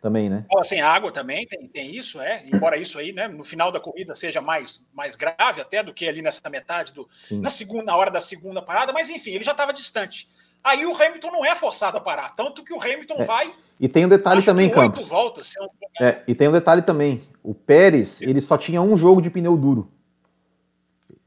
também, 0.00 0.28
né? 0.28 0.40
Estava 0.42 0.64
sem 0.64 0.82
água 0.82 1.12
também, 1.12 1.46
tem, 1.46 1.68
tem 1.68 1.94
isso, 1.94 2.20
é. 2.20 2.44
Embora 2.52 2.76
isso 2.76 2.98
aí, 2.98 3.12
né, 3.12 3.28
no 3.28 3.44
final 3.44 3.70
da 3.70 3.78
corrida 3.78 4.16
seja 4.16 4.40
mais, 4.40 4.82
mais 4.92 5.14
grave 5.14 5.60
até 5.60 5.80
do 5.80 5.94
que 5.94 6.08
ali 6.08 6.20
nessa 6.20 6.50
metade 6.50 6.92
do. 6.92 7.08
Na 7.30 7.50
segunda 7.50 7.84
na 7.84 7.96
hora 7.96 8.10
da 8.10 8.18
segunda 8.18 8.60
parada, 8.60 8.92
mas 8.92 9.08
enfim, 9.08 9.30
ele 9.30 9.44
já 9.44 9.52
estava 9.52 9.72
distante. 9.72 10.28
Aí 10.62 10.84
o 10.84 10.94
Hamilton 10.94 11.30
não 11.30 11.44
é 11.44 11.54
forçado 11.54 11.96
a 11.96 12.00
parar, 12.00 12.30
tanto 12.34 12.64
que 12.64 12.72
o 12.72 12.80
Hamilton 12.80 13.16
é. 13.18 13.24
vai. 13.24 13.54
E 13.78 13.88
tem 13.88 14.04
um 14.04 14.08
detalhe 14.08 14.42
também, 14.42 14.68
Campos. 14.68 15.08
Voltas, 15.08 15.54
é, 16.00 16.22
e 16.26 16.34
tem 16.34 16.48
um 16.48 16.52
detalhe 16.52 16.82
também. 16.82 17.22
O 17.42 17.54
Pérez, 17.54 18.22
ele 18.22 18.40
só 18.40 18.58
tinha 18.58 18.82
um 18.82 18.96
jogo 18.96 19.22
de 19.22 19.30
pneu 19.30 19.56
duro 19.56 19.90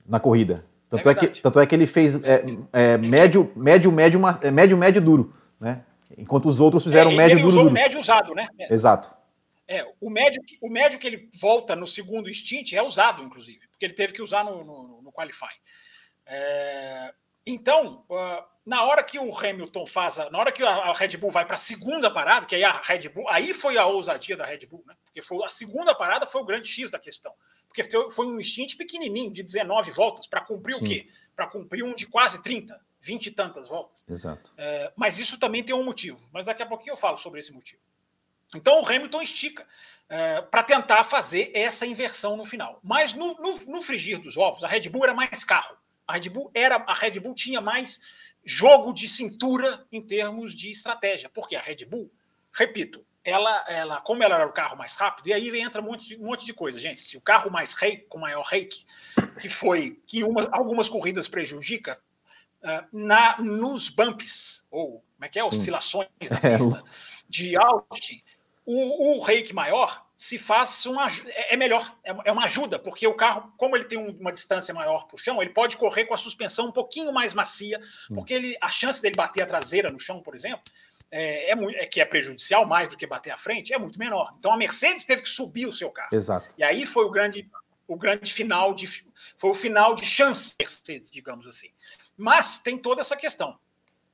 na 0.05 0.19
corrida. 0.19 0.65
Tanto 0.95 1.09
é, 1.09 1.11
é 1.11 1.15
que, 1.15 1.41
tanto 1.41 1.59
é 1.59 1.65
que 1.65 1.75
ele 1.75 1.87
fez 1.87 2.23
é, 2.23 2.43
é, 2.73 2.97
médio, 2.97 3.51
médio, 3.55 3.91
médio, 3.91 4.21
é, 4.41 4.51
médio, 4.51 4.77
médio 4.77 5.01
duro, 5.01 5.33
né? 5.59 5.83
Enquanto 6.17 6.47
os 6.47 6.59
outros 6.59 6.83
fizeram 6.83 7.11
é, 7.11 7.15
médio, 7.15 7.33
ele 7.33 7.41
duro, 7.41 7.49
usou 7.49 7.63
duro. 7.63 7.73
médio 7.73 7.99
usado, 7.99 8.33
né? 8.33 8.47
Exato. 8.69 9.09
É, 9.67 9.85
o 9.99 10.09
médio, 10.09 10.41
o 10.61 10.69
médio 10.69 10.99
que 10.99 11.07
ele 11.07 11.29
volta 11.33 11.75
no 11.75 11.87
segundo 11.87 12.31
stint 12.31 12.73
é 12.73 12.81
usado, 12.81 13.23
inclusive, 13.23 13.59
porque 13.71 13.85
ele 13.85 13.93
teve 13.93 14.13
que 14.13 14.21
usar 14.21 14.43
no, 14.43 14.63
no, 14.63 15.01
no 15.01 15.11
qualifying. 15.11 15.59
É, 16.27 17.13
então, 17.45 18.05
uh, 18.09 18.43
na 18.65 18.83
hora 18.83 19.03
que 19.03 19.19
o 19.19 19.37
Hamilton 19.37 19.85
faz, 19.85 20.17
a, 20.17 20.29
na 20.29 20.39
hora 20.39 20.51
que 20.51 20.63
a, 20.63 20.91
Red 20.93 21.17
Bull 21.17 21.29
vai 21.29 21.45
para 21.45 21.53
a 21.53 21.57
segunda 21.57 22.09
parada, 22.09 22.45
que 22.45 22.55
aí 22.55 22.63
a 22.63 22.71
Red 22.71 23.09
Bull, 23.09 23.29
aí 23.29 23.53
foi 23.53 23.77
a 23.77 23.85
ousadia 23.85 24.35
da 24.35 24.45
Red 24.45 24.65
Bull, 24.65 24.83
né? 24.87 24.95
Porque 25.05 25.21
foi 25.21 25.43
a 25.45 25.49
segunda 25.49 25.93
parada 25.93 26.25
foi 26.25 26.41
o 26.41 26.45
grande 26.45 26.67
X 26.67 26.89
da 26.89 26.97
questão. 26.99 27.33
Porque 27.67 27.83
foi 28.09 28.25
um 28.25 28.41
stint 28.41 28.75
pequenininho 28.75 29.31
de 29.31 29.43
19 29.43 29.91
voltas 29.91 30.27
para 30.27 30.41
cumprir 30.41 30.75
Sim. 30.77 30.83
o 30.83 30.87
quê? 30.87 31.07
Para 31.35 31.45
cumprir 31.45 31.83
um 31.83 31.93
de 31.93 32.07
quase 32.07 32.41
30, 32.41 32.79
20 33.01 33.25
e 33.27 33.31
tantas 33.31 33.67
voltas. 33.67 34.03
Exato. 34.09 34.53
É, 34.57 34.91
mas 34.95 35.19
isso 35.19 35.37
também 35.37 35.63
tem 35.63 35.75
um 35.75 35.83
motivo. 35.83 36.17
Mas 36.31 36.47
daqui 36.47 36.63
a 36.63 36.65
pouquinho 36.65 36.93
eu 36.93 36.97
falo 36.97 37.17
sobre 37.17 37.39
esse 37.39 37.51
motivo. 37.51 37.81
Então 38.55 38.81
o 38.81 38.85
Hamilton 38.85 39.21
estica 39.21 39.67
é, 40.07 40.41
para 40.41 40.63
tentar 40.63 41.03
fazer 41.03 41.51
essa 41.53 41.85
inversão 41.85 42.37
no 42.37 42.45
final. 42.45 42.79
Mas 42.81 43.13
no, 43.13 43.35
no, 43.35 43.57
no, 43.65 43.81
frigir 43.81 44.19
dos 44.19 44.37
ovos, 44.37 44.63
a 44.63 44.67
Red 44.67 44.89
Bull 44.89 45.03
era 45.03 45.13
mais 45.13 45.43
carro. 45.43 45.77
A 46.07 46.13
Red 46.13 46.29
Bull 46.29 46.51
era 46.53 46.75
a 46.75 46.93
Red 46.93 47.19
Bull 47.19 47.33
tinha 47.33 47.61
mais 47.61 48.01
jogo 48.43 48.93
de 48.93 49.09
cintura 49.09 49.85
em 49.91 50.01
termos 50.01 50.53
de 50.53 50.69
estratégia, 50.69 51.29
porque 51.29 51.55
a 51.55 51.61
Red 51.61 51.85
Bull, 51.85 52.11
repito, 52.53 53.05
ela, 53.23 53.65
ela, 53.67 54.01
como 54.01 54.21
ela 54.23 54.35
era 54.35 54.47
o 54.47 54.53
carro 54.53 54.77
mais 54.77 54.93
rápido, 54.93 55.27
e 55.27 55.33
aí 55.33 55.59
entra 55.59 55.81
um 55.81 55.85
monte, 55.85 56.15
um 56.15 56.27
monte 56.27 56.45
de 56.45 56.53
coisa, 56.53 56.79
gente. 56.79 57.01
Se 57.01 57.17
o 57.17 57.21
carro 57.21 57.49
mais 57.49 57.73
rei, 57.73 57.97
com 58.07 58.19
maior 58.19 58.43
rake, 58.43 58.85
que 59.41 59.49
foi 59.49 59.99
que 60.05 60.23
uma, 60.23 60.47
algumas 60.51 60.87
corridas 60.87 61.27
prejudica, 61.27 61.99
uh, 62.61 62.87
na, 62.93 63.41
nos 63.41 63.89
bumps, 63.89 64.63
ou 64.69 65.03
como 65.15 65.25
é 65.25 65.29
que 65.29 65.39
é? 65.39 65.43
Sim. 65.43 65.57
Oscilações 65.57 66.07
da 66.29 66.47
é, 66.47 66.57
pista, 66.57 66.83
de 67.27 67.57
Austin, 67.57 68.19
o, 68.63 69.17
o 69.17 69.19
rake 69.23 69.53
maior 69.53 70.04
se 70.15 70.37
faz 70.37 70.85
uma 70.85 71.07
é, 71.27 71.53
é 71.53 71.57
melhor, 71.57 71.93
é, 72.03 72.15
é 72.25 72.31
uma 72.31 72.45
ajuda, 72.45 72.79
porque 72.79 73.05
o 73.05 73.13
carro, 73.13 73.53
como 73.57 73.75
ele 73.75 73.85
tem 73.85 73.97
uma 73.97 74.31
distância 74.31 74.73
maior 74.73 75.05
para 75.05 75.15
o 75.15 75.17
chão, 75.17 75.41
ele 75.41 75.51
pode 75.51 75.75
correr 75.75 76.05
com 76.05 76.13
a 76.13 76.17
suspensão 76.17 76.67
um 76.67 76.71
pouquinho 76.71 77.11
mais 77.11 77.33
macia, 77.33 77.81
Sim. 78.07 78.15
porque 78.15 78.33
ele, 78.33 78.57
a 78.61 78.69
chance 78.69 79.01
dele 79.01 79.15
bater 79.15 79.43
a 79.43 79.45
traseira 79.45 79.89
no 79.89 79.99
chão, 79.99 80.21
por 80.21 80.35
exemplo, 80.35 80.63
é, 81.11 81.51
é, 81.51 81.55
muito, 81.55 81.77
é, 81.77 81.85
que 81.85 81.99
é 81.99 82.05
prejudicial 82.05 82.65
mais 82.65 82.87
do 82.87 82.95
que 82.95 83.05
bater 83.05 83.31
à 83.31 83.37
frente, 83.37 83.73
é 83.73 83.77
muito 83.77 83.99
menor. 83.99 84.33
Então 84.39 84.53
a 84.53 84.57
Mercedes 84.57 85.03
teve 85.03 85.21
que 85.21 85.29
subir 85.29 85.65
o 85.65 85.73
seu 85.73 85.89
carro. 85.89 86.09
Exato. 86.13 86.55
E 86.57 86.63
aí 86.63 86.85
foi 86.85 87.05
o 87.05 87.11
grande, 87.11 87.49
o 87.85 87.97
grande 87.97 88.31
final 88.31 88.73
de 88.73 88.87
foi 89.37 89.49
o 89.49 89.53
final 89.53 89.95
de 89.95 90.05
chance 90.05 90.55
Mercedes, 90.57 91.11
digamos 91.11 91.45
assim. 91.45 91.69
Mas 92.17 92.59
tem 92.59 92.77
toda 92.77 93.01
essa 93.01 93.17
questão 93.17 93.59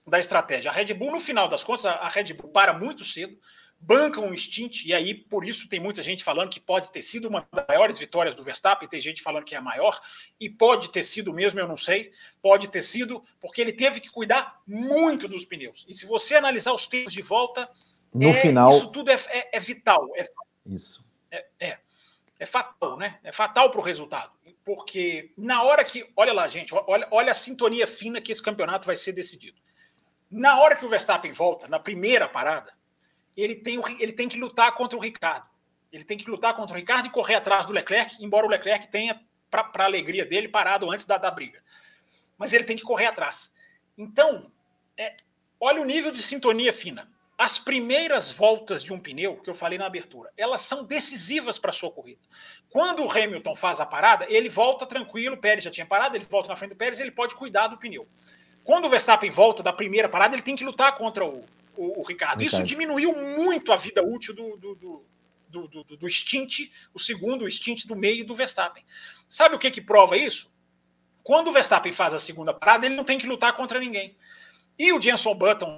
da 0.08 0.18
estratégia. 0.18 0.72
A 0.72 0.74
Red 0.74 0.94
Bull, 0.96 1.12
no 1.12 1.20
final 1.20 1.48
das 1.48 1.64
contas, 1.64 1.86
a 1.86 2.08
Red 2.10 2.34
Bull 2.34 2.50
para 2.50 2.74
muito 2.74 3.06
cedo 3.06 3.38
bancam 3.82 4.26
um 4.26 4.38
stint, 4.38 4.86
e 4.86 4.94
aí 4.94 5.14
por 5.14 5.44
isso 5.44 5.68
tem 5.68 5.80
muita 5.80 6.04
gente 6.04 6.24
falando 6.24 6.50
que 6.50 6.60
pode 6.60 6.92
ter 6.92 7.02
sido 7.02 7.28
uma 7.28 7.48
das 7.52 7.66
maiores 7.68 7.98
vitórias 7.98 8.36
do 8.36 8.44
Verstappen, 8.44 8.88
tem 8.88 9.02
gente 9.02 9.22
falando 9.24 9.44
que 9.44 9.56
é 9.56 9.58
a 9.58 9.62
maior, 9.62 10.00
e 10.40 10.48
pode 10.48 10.90
ter 10.90 11.04
sido 11.04 11.34
mesmo, 11.34 11.60
eu 11.60 11.68
não 11.68 11.78
sei, 11.78 12.12
pode 12.42 12.68
ter 12.68 12.84
sido, 12.84 13.24
porque 13.40 13.60
ele 13.60 13.74
teve 13.74 14.00
que 14.00 14.10
cuidar 14.10 14.62
muito 14.68 15.28
dos 15.28 15.44
pneus. 15.44 15.84
E 15.88 15.94
se 15.94 16.06
você 16.06 16.36
analisar 16.36 16.74
os 16.74 16.86
tempos 16.86 17.12
de 17.12 17.22
volta, 17.22 17.68
no 18.14 18.30
é, 18.30 18.34
final. 18.34 18.72
Isso 18.72 18.92
tudo 18.92 19.10
é, 19.10 19.16
é, 19.30 19.58
é 19.58 19.60
vital. 19.60 20.10
É, 20.16 20.30
isso. 20.66 21.06
É, 21.32 21.46
é, 21.60 21.78
é 22.40 22.46
fatal, 22.46 22.98
né? 22.98 23.20
É 23.24 23.32
fatal 23.32 23.72
para 23.72 23.80
o 23.80 23.84
resultado. 23.84 24.32
Porque 24.64 25.32
na 25.38 25.64
hora 25.64 25.84
que. 25.84 26.08
Olha 26.16 26.34
lá, 26.34 26.48
gente, 26.48 26.74
olha, 26.74 27.08
olha 27.10 27.32
a 27.32 27.36
sintonia 27.36 27.88
fina 27.88 28.22
que 28.22 28.32
esse 28.32 28.44
campeonato 28.44 28.86
vai 28.86 28.96
ser 28.96 29.14
decidido. 29.14 29.60
Na 30.30 30.62
hora 30.62 30.76
que 30.76 30.86
o 30.86 30.90
Verstappen 30.90 31.32
volta, 31.32 31.68
na 31.68 31.80
primeira 31.80 32.28
parada, 32.28 32.74
ele 33.36 33.56
tem, 33.56 33.82
ele 34.00 34.12
tem 34.12 34.28
que 34.28 34.38
lutar 34.38 34.74
contra 34.74 34.98
o 34.98 35.02
Ricardo. 35.02 35.50
Ele 35.92 36.04
tem 36.04 36.18
que 36.18 36.30
lutar 36.30 36.56
contra 36.56 36.76
o 36.76 36.80
Ricardo 36.80 37.08
e 37.08 37.10
correr 37.10 37.36
atrás 37.36 37.66
do 37.66 37.74
Leclerc, 37.74 38.24
embora 38.24 38.46
o 38.46 38.50
Leclerc 38.50 38.88
tenha, 38.88 39.20
para 39.50 39.70
a 39.76 39.84
alegria 39.84 40.26
dele, 40.26 40.48
parado 40.48 40.90
antes 40.90 41.06
da, 41.06 41.18
da 41.18 41.30
briga. 41.30 41.62
Mas 42.38 42.54
ele 42.54 42.64
tem 42.64 42.78
que 42.78 42.84
correr 42.84 43.08
atrás. 43.08 43.52
Então, 43.98 44.50
é, 44.98 45.16
olha 45.60 45.82
o 45.82 45.86
nível 45.86 46.12
de 46.12 46.24
sintonia 46.24 46.72
fina. 46.72 47.10
As 47.38 47.58
primeiras 47.58 48.32
voltas 48.32 48.84
de 48.84 48.94
um 48.94 49.00
pneu, 49.00 49.38
que 49.38 49.50
eu 49.50 49.54
falei 49.54 49.78
na 49.78 49.88
abertura, 49.88 50.32
elas 50.38 50.62
são 50.62 50.84
decisivas 50.84 51.58
para 51.58 51.72
a 51.72 51.74
sua 51.74 51.92
corrida. 51.92 52.22
Quando 52.70 53.04
o 53.04 53.12
Hamilton 53.12 53.56
faz 53.56 53.80
a 53.80 53.86
parada, 53.86 54.28
ele 54.30 54.48
volta 54.48 54.86
tranquilo, 54.86 55.36
o 55.36 55.40
Pérez 55.40 55.64
já 55.64 55.72
tinha 55.72 55.86
parado, 55.86 56.16
ele 56.16 56.26
volta 56.26 56.50
na 56.50 56.56
frente 56.56 56.72
do 56.72 56.76
Pérez, 56.76 57.00
ele 57.00 57.12
pode 57.12 57.36
cuidar 57.36 57.68
do 57.68 57.78
pneu. 57.78 58.08
Quando 58.64 58.86
o 58.86 58.90
Verstappen 58.90 59.32
volta 59.32 59.64
da 59.64 59.74
primeira 59.74 60.08
parada, 60.08 60.36
ele 60.36 60.44
tem 60.44 60.56
que 60.56 60.64
lutar 60.64 60.96
contra 60.96 61.26
o, 61.26 61.44
o, 61.76 62.00
o 62.00 62.04
Ricardo. 62.04 62.44
Isso 62.44 62.64
diminuiu 62.64 63.16
muito 63.16 63.72
a 63.72 63.76
vida 63.76 64.04
útil 64.04 64.34
do, 64.34 64.58
do, 64.58 64.76
do 64.76 65.06
do, 65.52 65.68
do, 65.68 65.84
do 65.84 66.10
stint, 66.10 66.72
o 66.94 67.00
segundo 67.00 67.44
o 67.44 67.52
stint 67.52 67.86
do 67.86 67.94
meio 67.94 68.26
do 68.26 68.34
Verstappen. 68.34 68.86
Sabe 69.28 69.54
o 69.54 69.60
que, 69.60 69.70
que 69.70 69.82
prova 69.82 70.16
isso? 70.16 70.50
Quando 71.24 71.50
o 71.50 71.52
Verstappen 71.52 71.92
faz 71.92 72.14
a 72.14 72.20
segunda 72.20 72.54
parada, 72.54 72.86
ele 72.86 72.96
não 72.96 73.04
tem 73.04 73.20
que 73.20 73.28
lutar 73.28 73.54
contra 73.56 73.78
ninguém. 73.78 74.16
E 74.80 74.92
o 74.94 75.02
Jenson 75.02 75.36
Button 75.36 75.78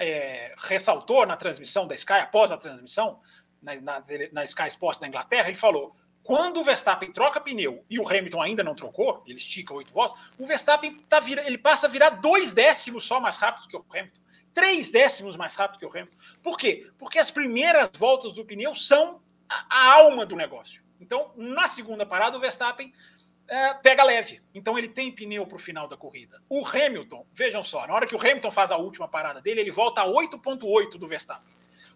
é, 0.00 0.54
ressaltou 0.58 1.26
na 1.26 1.36
transmissão 1.36 1.86
da 1.86 1.94
Sky, 1.94 2.14
após 2.14 2.50
a 2.50 2.56
transmissão, 2.56 3.20
na, 3.62 3.76
na, 3.76 4.02
na 4.32 4.44
Sky 4.44 4.68
Sports 4.68 4.98
da 4.98 5.06
Inglaterra, 5.06 5.48
ele 5.48 5.56
falou: 5.56 5.94
quando 6.22 6.60
o 6.60 6.64
Verstappen 6.64 7.12
troca 7.12 7.40
pneu 7.40 7.84
e 7.88 8.00
o 8.00 8.08
Hamilton 8.08 8.42
ainda 8.42 8.64
não 8.64 8.74
trocou, 8.74 9.22
ele 9.26 9.36
estica 9.36 9.74
oito 9.74 9.92
voltas, 9.92 10.20
o 10.38 10.46
Verstappen 10.46 10.98
tá 11.08 11.20
vira, 11.20 11.46
ele 11.46 11.58
passa 11.58 11.86
a 11.86 11.90
virar 11.90 12.10
dois 12.10 12.52
décimos 12.52 13.04
só 13.04 13.20
mais 13.20 13.36
rápido 13.36 13.68
que 13.68 13.76
o 13.76 13.84
Hamilton 13.90 14.21
três 14.52 14.90
décimos 14.90 15.36
mais 15.36 15.54
rápido 15.56 15.80
que 15.80 15.86
o 15.86 15.90
Hamilton. 15.90 16.16
Por 16.42 16.56
quê? 16.56 16.90
Porque 16.98 17.18
as 17.18 17.30
primeiras 17.30 17.90
voltas 17.96 18.32
do 18.32 18.44
pneu 18.44 18.74
são 18.74 19.20
a, 19.48 19.92
alma 19.94 20.24
do 20.24 20.36
negócio. 20.36 20.82
Então, 21.00 21.32
na 21.36 21.68
segunda 21.68 22.06
parada, 22.06 22.36
o 22.36 22.40
Verstappen 22.40 22.92
é, 23.48 23.74
pega 23.74 24.04
leve. 24.04 24.40
Então, 24.54 24.78
ele 24.78 24.88
tem 24.88 25.10
pneu 25.10 25.46
para 25.46 25.56
o 25.56 25.58
final 25.58 25.88
da 25.88 25.96
corrida. 25.96 26.42
O 26.48 26.66
Hamilton, 26.66 27.26
vejam 27.32 27.62
só, 27.64 27.86
na 27.86 27.94
hora 27.94 28.06
que 28.06 28.14
o 28.14 28.20
Hamilton 28.20 28.50
faz 28.50 28.70
a 28.70 28.76
última 28.76 29.08
parada 29.08 29.40
dele, 29.40 29.60
ele 29.60 29.70
volta 29.70 30.02
a 30.02 30.06
8,8 30.06 30.90
do 30.92 31.06
Verstappen. 31.06 31.52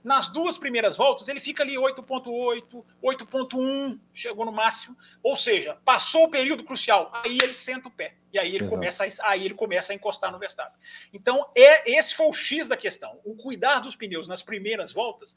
Nas 0.06 0.28
duas 0.28 0.56
primeiras 0.56 0.96
voltas, 0.96 1.26
ele 1.26 1.40
fica 1.40 1.64
ali 1.64 1.74
8,8, 1.74 2.84
8,1, 3.02 3.98
chegou 4.14 4.46
no 4.46 4.52
máximo. 4.52 4.96
Ou 5.20 5.34
seja, 5.34 5.76
passou 5.84 6.26
o 6.26 6.30
período 6.30 6.62
crucial, 6.62 7.10
aí 7.12 7.36
ele 7.42 7.52
senta 7.52 7.88
o 7.88 7.90
pé. 7.90 8.14
E 8.32 8.38
aí 8.38 8.54
ele, 8.54 8.68
começa 8.68 9.04
a, 9.04 9.08
aí 9.28 9.44
ele 9.44 9.54
começa 9.54 9.92
a 9.92 9.96
encostar 9.96 10.30
no 10.30 10.38
Verstappen. 10.38 10.76
Então, 11.12 11.44
é, 11.56 11.90
esse 11.90 12.14
foi 12.14 12.28
o 12.28 12.32
X 12.32 12.68
da 12.68 12.76
questão. 12.76 13.18
O 13.24 13.34
cuidar 13.34 13.80
dos 13.80 13.96
pneus 13.96 14.28
nas 14.28 14.44
primeiras 14.44 14.92
voltas, 14.92 15.34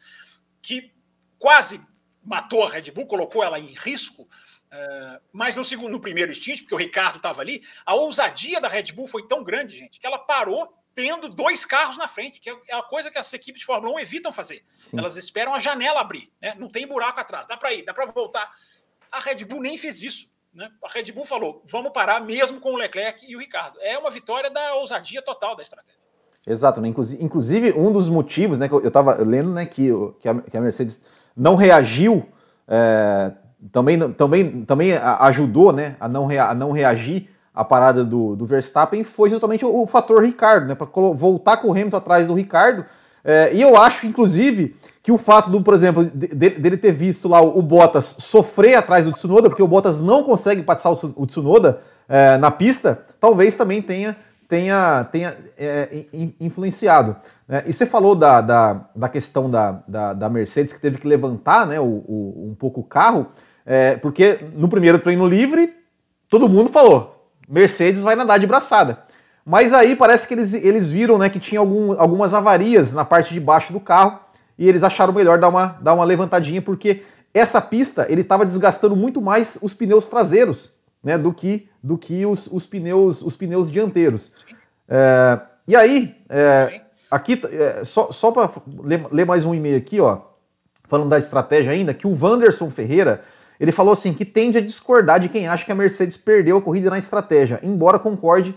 que 0.61 0.93
quase 1.39 1.81
matou 2.23 2.63
a 2.63 2.69
Red 2.69 2.91
Bull, 2.91 3.07
colocou 3.07 3.43
ela 3.43 3.57
em 3.57 3.73
risco. 3.73 4.21
Uh, 4.21 5.19
mas 5.33 5.55
no 5.55 5.65
segundo, 5.65 5.93
no 5.93 5.99
primeiro 5.99 6.35
stint, 6.35 6.59
porque 6.59 6.75
o 6.75 6.77
Ricardo 6.77 7.15
estava 7.15 7.41
ali, 7.41 7.63
a 7.83 7.95
ousadia 7.95 8.61
da 8.61 8.67
Red 8.67 8.91
Bull 8.91 9.07
foi 9.07 9.27
tão 9.27 9.43
grande, 9.43 9.75
gente, 9.75 9.99
que 9.99 10.05
ela 10.05 10.19
parou 10.19 10.78
tendo 10.99 11.29
dois 11.29 11.63
carros 11.63 11.97
na 11.97 12.09
frente, 12.09 12.41
que 12.41 12.49
é 12.49 12.75
a 12.75 12.83
coisa 12.83 13.09
que 13.09 13.17
as 13.17 13.31
equipes 13.31 13.61
de 13.61 13.65
Fórmula 13.65 13.95
1 13.95 13.99
evitam 14.01 14.33
fazer. 14.33 14.61
Sim. 14.85 14.99
Elas 14.99 15.15
esperam 15.15 15.53
a 15.53 15.59
janela 15.59 16.01
abrir, 16.01 16.29
né? 16.41 16.53
não 16.59 16.67
tem 16.67 16.85
buraco 16.85 17.21
atrás, 17.21 17.47
dá 17.47 17.55
para 17.55 17.73
ir, 17.73 17.85
dá 17.85 17.93
para 17.93 18.05
voltar. 18.07 18.51
A 19.09 19.21
Red 19.21 19.45
Bull 19.45 19.61
nem 19.61 19.77
fez 19.77 20.03
isso. 20.03 20.29
Né? 20.53 20.69
A 20.83 20.91
Red 20.91 21.13
Bull 21.13 21.23
falou: 21.23 21.63
vamos 21.65 21.93
parar 21.93 22.19
mesmo 22.19 22.59
com 22.59 22.73
o 22.73 22.75
Leclerc 22.75 23.25
e 23.25 23.33
o 23.33 23.39
Ricardo. 23.39 23.79
É 23.81 23.97
uma 23.97 24.11
vitória 24.11 24.49
da 24.49 24.73
ousadia 24.73 25.21
total 25.21 25.55
da 25.55 25.61
estratégia. 25.61 25.97
Exato, 26.45 26.81
né? 26.81 26.87
inclusive 26.87 27.71
um 27.73 27.91
dos 27.91 28.09
motivos, 28.09 28.59
né, 28.59 28.67
que 28.67 28.73
eu 28.73 28.87
estava 28.87 29.15
lendo, 29.23 29.51
né, 29.51 29.65
que, 29.65 29.89
que, 30.19 30.27
a, 30.27 30.35
que 30.41 30.57
a 30.57 30.61
Mercedes 30.61 31.05
não 31.35 31.55
reagiu, 31.55 32.27
é, 32.67 33.33
também, 33.71 34.13
também, 34.13 34.65
também 34.65 34.93
ajudou, 34.93 35.71
né, 35.71 35.95
a 35.99 36.07
não, 36.07 36.25
rea, 36.25 36.45
a 36.45 36.55
não 36.55 36.71
reagir 36.71 37.29
a 37.59 37.65
parada 37.65 38.05
do, 38.05 38.37
do 38.37 38.45
Verstappen 38.45 39.03
foi 39.03 39.29
justamente 39.29 39.65
o, 39.65 39.83
o 39.83 39.85
fator 39.85 40.23
Ricardo, 40.23 40.67
né? 40.67 40.75
Para 40.75 40.87
voltar 41.13 41.57
com 41.57 41.67
o 41.67 41.71
Hamilton 41.71 41.97
atrás 41.97 42.27
do 42.27 42.33
Ricardo. 42.33 42.85
É, 43.21 43.53
e 43.53 43.61
eu 43.61 43.75
acho, 43.75 44.07
inclusive, 44.07 44.77
que 45.03 45.11
o 45.11 45.17
fato 45.17 45.51
do, 45.51 45.61
por 45.61 45.73
exemplo, 45.73 46.05
de, 46.05 46.27
dele 46.27 46.77
ter 46.77 46.93
visto 46.93 47.27
lá 47.27 47.41
o, 47.41 47.59
o, 47.59 47.61
Bottas 47.61 48.15
sofrer 48.19 48.75
atrás 48.75 49.03
do 49.03 49.11
Tsunoda, 49.11 49.49
porque 49.49 49.61
o 49.61 49.67
Bottas 49.67 49.99
não 49.99 50.23
consegue 50.23 50.63
passar 50.63 50.89
o, 50.89 51.13
o 51.17 51.25
Tsunoda 51.27 51.81
é, 52.07 52.37
na 52.37 52.49
pista, 52.49 53.03
talvez 53.19 53.57
também 53.57 53.81
tenha, 53.81 54.15
tenha, 54.47 55.03
tenha 55.11 55.35
é, 55.57 56.05
influenciado. 56.39 57.17
Né? 57.45 57.63
E 57.67 57.73
você 57.73 57.85
falou 57.85 58.15
da, 58.15 58.39
da, 58.39 58.85
da 58.95 59.09
questão 59.09 59.49
da, 59.49 59.83
da, 59.85 60.13
da, 60.13 60.29
Mercedes, 60.29 60.71
que 60.71 60.79
teve 60.79 60.97
que 60.97 61.07
levantar 61.07 61.67
né, 61.67 61.77
o, 61.77 61.83
o 61.83 62.49
um 62.51 62.55
pouco 62.57 62.79
o 62.79 62.85
carro, 62.85 63.27
é, 63.65 63.97
porque 63.97 64.39
no 64.55 64.69
primeiro 64.69 64.97
treino 64.97 65.27
livre, 65.27 65.73
todo 66.29 66.47
mundo 66.47 66.69
falou, 66.69 67.18
Mercedes 67.49 68.03
vai 68.03 68.15
nadar 68.15 68.39
de 68.39 68.45
braçada. 68.45 68.99
Mas 69.43 69.73
aí 69.73 69.95
parece 69.95 70.27
que 70.27 70.35
eles, 70.35 70.53
eles 70.53 70.91
viram 70.91 71.17
né, 71.17 71.27
que 71.27 71.39
tinha 71.39 71.59
algum, 71.59 71.99
algumas 71.99 72.35
avarias 72.35 72.93
na 72.93 73.03
parte 73.03 73.33
de 73.33 73.39
baixo 73.39 73.73
do 73.73 73.79
carro 73.79 74.19
e 74.57 74.69
eles 74.69 74.83
acharam 74.83 75.11
melhor 75.11 75.39
dar 75.39 75.49
uma, 75.49 75.77
dar 75.81 75.95
uma 75.95 76.03
levantadinha, 76.03 76.61
porque 76.61 77.03
essa 77.33 77.59
pista 77.59 78.05
ele 78.09 78.21
estava 78.21 78.45
desgastando 78.45 78.95
muito 78.95 79.21
mais 79.21 79.57
os 79.61 79.73
pneus 79.73 80.07
traseiros 80.07 80.75
né, 81.03 81.17
do 81.17 81.33
que, 81.33 81.67
do 81.81 81.97
que 81.97 82.25
os, 82.25 82.47
os, 82.47 82.67
pneus, 82.67 83.21
os 83.23 83.35
pneus 83.35 83.71
dianteiros. 83.71 84.33
É, 84.87 85.39
e 85.67 85.75
aí, 85.75 86.15
é, 86.29 86.81
aqui, 87.09 87.41
é, 87.45 87.83
só, 87.83 88.11
só 88.11 88.31
para 88.31 88.51
ler, 88.83 89.07
ler, 89.11 89.25
mais 89.25 89.45
um 89.45 89.55
e-mail 89.55 89.77
aqui, 89.77 89.99
ó, 89.99 90.19
falando 90.87 91.09
da 91.09 91.17
estratégia 91.17 91.71
ainda, 91.71 91.93
que 91.93 92.05
o 92.05 92.13
Wanderson 92.13 92.69
Ferreira 92.69 93.23
ele 93.59 93.71
falou 93.71 93.91
assim 93.93 94.13
que 94.13 94.23
tende 94.23 94.57
a 94.57 94.61
discordar 94.61 95.19
de 95.19 95.27
quem 95.29 95.47
acha 95.47 95.65
que 95.65 95.71
a 95.71 95.75
Mercedes 95.75 96.15
perdeu 96.15 96.57
a 96.57 96.61
corrida 96.61 96.89
na 96.89 96.97
estratégia, 96.97 97.59
embora 97.61 97.99
concorde 97.99 98.55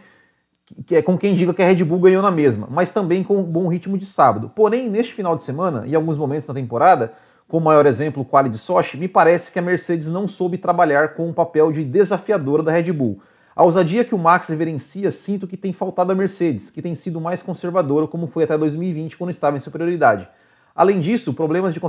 que 0.86 0.96
é 0.96 1.02
com 1.02 1.18
quem 1.18 1.34
diga 1.34 1.52
que 1.52 1.62
a 1.62 1.66
Red 1.66 1.84
Bull 1.84 1.98
ganhou 1.98 2.22
na 2.22 2.30
mesma, 2.30 2.66
mas 2.70 2.92
também 2.92 3.22
com 3.22 3.38
um 3.38 3.42
bom 3.42 3.68
ritmo 3.68 3.98
de 3.98 4.06
sábado. 4.06 4.50
Porém, 4.54 4.88
neste 4.88 5.12
final 5.12 5.36
de 5.36 5.44
semana 5.44 5.84
e 5.86 5.94
alguns 5.94 6.16
momentos 6.16 6.48
na 6.48 6.54
temporada, 6.54 7.12
com 7.46 7.58
o 7.58 7.60
maior 7.60 7.84
exemplo, 7.84 8.22
o 8.22 8.24
quali 8.24 8.48
de 8.48 8.58
Sochi, 8.58 8.96
me 8.96 9.08
parece 9.08 9.52
que 9.52 9.58
a 9.58 9.62
Mercedes 9.62 10.08
não 10.08 10.26
soube 10.26 10.56
trabalhar 10.56 11.14
com 11.14 11.28
o 11.28 11.34
papel 11.34 11.70
de 11.70 11.84
desafiadora 11.84 12.62
da 12.62 12.72
Red 12.72 12.92
Bull. 12.92 13.20
A 13.54 13.64
ousadia 13.64 14.04
que 14.04 14.14
o 14.14 14.18
Max 14.18 14.48
reverencia 14.48 15.10
sinto 15.10 15.46
que 15.46 15.58
tem 15.58 15.72
faltado 15.72 16.10
a 16.10 16.14
Mercedes, 16.14 16.70
que 16.70 16.80
tem 16.80 16.94
sido 16.94 17.20
mais 17.20 17.42
conservadora, 17.42 18.06
como 18.06 18.26
foi 18.26 18.44
até 18.44 18.56
2020, 18.56 19.18
quando 19.18 19.30
estava 19.30 19.56
em 19.56 19.60
superioridade. 19.60 20.26
Além 20.74 21.00
disso, 21.00 21.34
problemas 21.34 21.74
de 21.74 21.80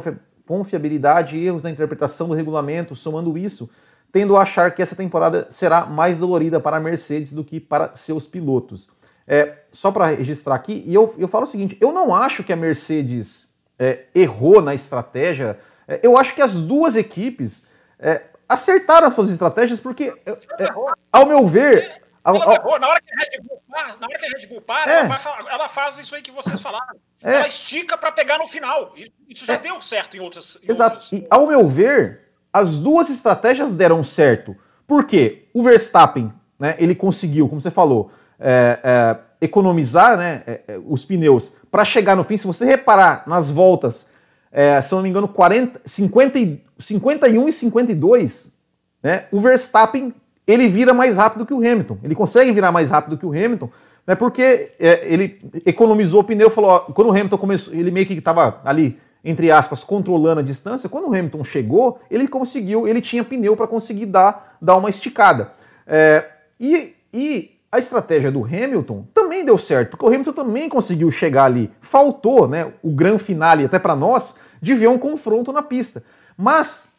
confiabilidade 0.48 1.38
e 1.38 1.46
erros 1.46 1.64
na 1.64 1.72
interpretação 1.72 2.28
do 2.28 2.34
regulamento, 2.34 2.96
somando 2.96 3.38
isso, 3.38 3.70
tendo 4.12 4.36
a 4.36 4.42
achar 4.42 4.74
que 4.74 4.82
essa 4.82 4.96
temporada 4.96 5.48
será 5.50 5.86
mais 5.86 6.18
dolorida 6.18 6.60
para 6.60 6.78
a 6.78 6.80
Mercedes 6.80 7.34
do 7.34 7.44
que 7.44 7.60
para 7.60 7.96
seus 7.96 8.28
pilotos. 8.28 8.90
É, 9.26 9.60
só 9.72 9.92
para 9.92 10.08
registrar 10.08 10.56
aqui, 10.56 10.84
e 10.86 10.94
eu, 10.94 11.14
eu 11.18 11.28
falo 11.28 11.46
o 11.46 11.48
seguinte: 11.48 11.78
eu 11.80 11.92
não 11.94 12.14
acho 12.14 12.44
que 12.44 12.52
a 12.52 12.58
Mercedes 12.58 13.54
é, 13.80 14.04
errou 14.14 14.62
na 14.62 14.76
estratégia, 14.76 15.58
é, 15.88 16.00
eu 16.04 16.18
acho 16.18 16.36
que 16.36 16.42
as 16.42 16.62
duas 16.62 16.96
equipes 16.96 17.68
é, 17.98 18.22
acertaram 18.48 19.08
as 19.08 19.14
suas 19.14 19.30
estratégias, 19.30 19.80
porque, 19.80 20.14
é, 20.26 20.32
é, 20.60 20.70
ao 21.12 21.26
meu 21.26 21.48
ver. 21.48 22.03
Ao... 22.24 22.80
Na 22.80 22.88
hora 22.88 23.02
que 23.02 23.14
a 23.14 23.20
Red 23.20 23.42
Bull 23.42 23.62
para, 23.70 23.88
na 23.98 24.08
hora 24.08 24.20
que 24.20 24.26
a 24.26 24.30
Red 24.38 24.48
Bull 24.48 24.62
para 24.62 24.92
é. 24.92 25.00
ela, 25.00 25.20
ela, 25.52 25.68
faz 25.68 25.98
isso 25.98 26.16
aí 26.16 26.22
que 26.22 26.32
vocês 26.32 26.62
falaram. 26.62 26.96
É. 27.22 27.34
Ela 27.34 27.48
estica 27.48 27.98
para 27.98 28.12
pegar 28.12 28.38
no 28.38 28.48
final. 28.48 28.94
Isso 29.28 29.46
já 29.46 29.58
deu 29.58 29.82
certo 29.82 30.16
em 30.16 30.22
outras. 30.22 30.58
Em 30.64 30.72
Exato. 30.72 30.96
Outras... 30.96 31.12
E, 31.12 31.28
ao 31.30 31.46
meu 31.46 31.68
ver, 31.68 32.22
as 32.52 32.80
duas 32.80 33.10
estratégias 33.10 33.74
deram 33.74 34.04
certo. 34.04 34.56
Por 34.88 35.06
quê? 35.06 35.48
O 35.54 35.64
Verstappen, 35.64 36.32
né, 36.58 36.76
ele 36.78 36.96
conseguiu, 36.96 37.50
como 37.50 37.60
você 37.60 37.72
falou, 37.72 38.12
é, 38.40 38.80
é, 38.84 39.18
economizar 39.42 40.18
né, 40.18 40.44
é, 40.46 40.62
é, 40.68 40.80
os 40.86 41.04
pneus 41.04 41.52
para 41.70 41.84
chegar 41.84 42.16
no 42.16 42.24
fim. 42.24 42.38
Se 42.38 42.48
você 42.48 42.66
reparar 42.66 43.24
nas 43.28 43.52
voltas, 43.52 44.12
é, 44.52 44.80
se 44.82 44.94
eu 44.94 44.98
não 44.98 45.04
me 45.04 45.10
engano, 45.10 45.28
40, 45.28 45.82
50, 45.84 46.40
51 46.78 47.48
e 47.50 47.52
52, 47.52 48.58
né, 49.02 49.26
o 49.32 49.42
Verstappen 49.42 50.14
ele 50.46 50.68
vira 50.68 50.94
mais 50.94 51.18
rápido 51.18 51.46
que 51.46 51.54
o 51.54 51.58
Hamilton. 51.58 51.98
Ele 52.04 52.16
consegue 52.16 52.52
virar 52.52 52.72
mais 52.72 52.90
rápido 52.90 53.18
que 53.18 53.26
o 53.26 53.30
Hamilton, 53.30 53.70
né, 54.06 54.16
porque 54.16 54.72
é, 54.80 55.02
ele 55.04 55.40
economizou 55.66 56.22
o 56.22 56.24
pneu. 56.24 56.50
Falou, 56.50 56.72
ó, 56.72 56.80
quando 56.80 57.08
o 57.08 57.12
Hamilton 57.12 57.38
começou, 57.38 57.74
ele 57.74 57.92
meio 57.92 58.06
que 58.06 58.14
estava 58.14 58.62
ali 58.66 59.00
entre 59.24 59.50
aspas, 59.50 59.84
controlando 59.84 60.42
a 60.42 60.44
distância, 60.44 60.90
quando 60.90 61.06
o 61.06 61.16
Hamilton 61.16 61.44
chegou, 61.44 62.00
ele 62.12 62.28
conseguiu, 62.28 62.88
ele 62.88 63.00
tinha 63.00 63.24
pneu 63.24 63.56
para 63.56 63.68
conseguir 63.68 64.06
dar, 64.06 64.58
dar 64.62 64.76
uma 64.76 64.90
esticada. 64.90 65.54
É, 65.88 66.26
e, 66.60 66.94
e 67.14 67.52
a 67.72 67.80
estratégia 67.80 68.30
do 68.30 68.44
Hamilton 68.44 69.08
também 69.14 69.46
deu 69.46 69.58
certo, 69.58 69.92
porque 69.92 70.06
o 70.06 70.10
Hamilton 70.10 70.34
também 70.34 70.68
conseguiu 70.68 71.10
chegar 71.10 71.46
ali. 71.46 71.72
Faltou, 71.80 72.48
né, 72.48 72.74
o 72.84 72.92
grande 72.92 73.24
finale 73.24 73.64
até 73.64 73.80
para 73.80 73.96
nós, 73.96 74.40
de 74.62 74.76
ver 74.76 74.90
um 74.90 74.98
confronto 74.98 75.54
na 75.54 75.64
pista. 75.64 76.04
Mas 76.38 76.93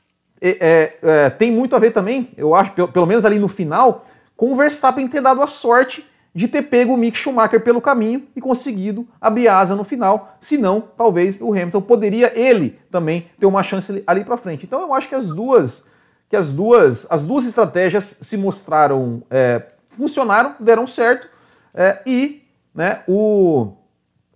é, 0.48 0.98
é, 1.02 1.30
tem 1.30 1.50
muito 1.50 1.74
a 1.74 1.78
ver 1.78 1.90
também, 1.90 2.30
eu 2.36 2.54
acho, 2.54 2.72
pelo, 2.72 2.88
pelo, 2.88 3.06
menos 3.06 3.24
ali 3.24 3.38
no 3.38 3.48
final, 3.48 4.04
com 4.36 4.52
o 4.52 4.56
Verstappen 4.56 5.08
ter 5.08 5.20
dado 5.20 5.42
a 5.42 5.46
sorte 5.46 6.04
de 6.34 6.48
ter 6.48 6.62
pego 6.62 6.94
o 6.94 6.96
Mick 6.96 7.16
Schumacher 7.16 7.62
pelo 7.62 7.80
caminho 7.80 8.26
e 8.34 8.40
conseguido 8.40 9.06
abrir 9.20 9.46
asa 9.48 9.76
no 9.76 9.84
final. 9.84 10.36
Senão, 10.40 10.82
talvez 10.96 11.40
o 11.40 11.52
Hamilton 11.52 11.80
poderia 11.80 12.36
ele 12.38 12.78
também 12.90 13.28
ter 13.38 13.46
uma 13.46 13.62
chance 13.62 14.02
ali 14.06 14.24
para 14.24 14.36
frente. 14.36 14.66
Então 14.66 14.80
eu 14.80 14.92
acho 14.92 15.08
que 15.08 15.14
as 15.14 15.28
duas 15.28 15.86
que 16.28 16.34
as 16.34 16.50
duas 16.50 17.06
as 17.08 17.22
duas 17.22 17.46
estratégias 17.46 18.18
se 18.20 18.36
mostraram 18.36 19.22
é, 19.30 19.62
funcionaram, 19.86 20.56
deram 20.58 20.88
certo 20.88 21.28
é, 21.74 22.00
e, 22.06 22.42
né, 22.74 23.02
o, 23.08 23.72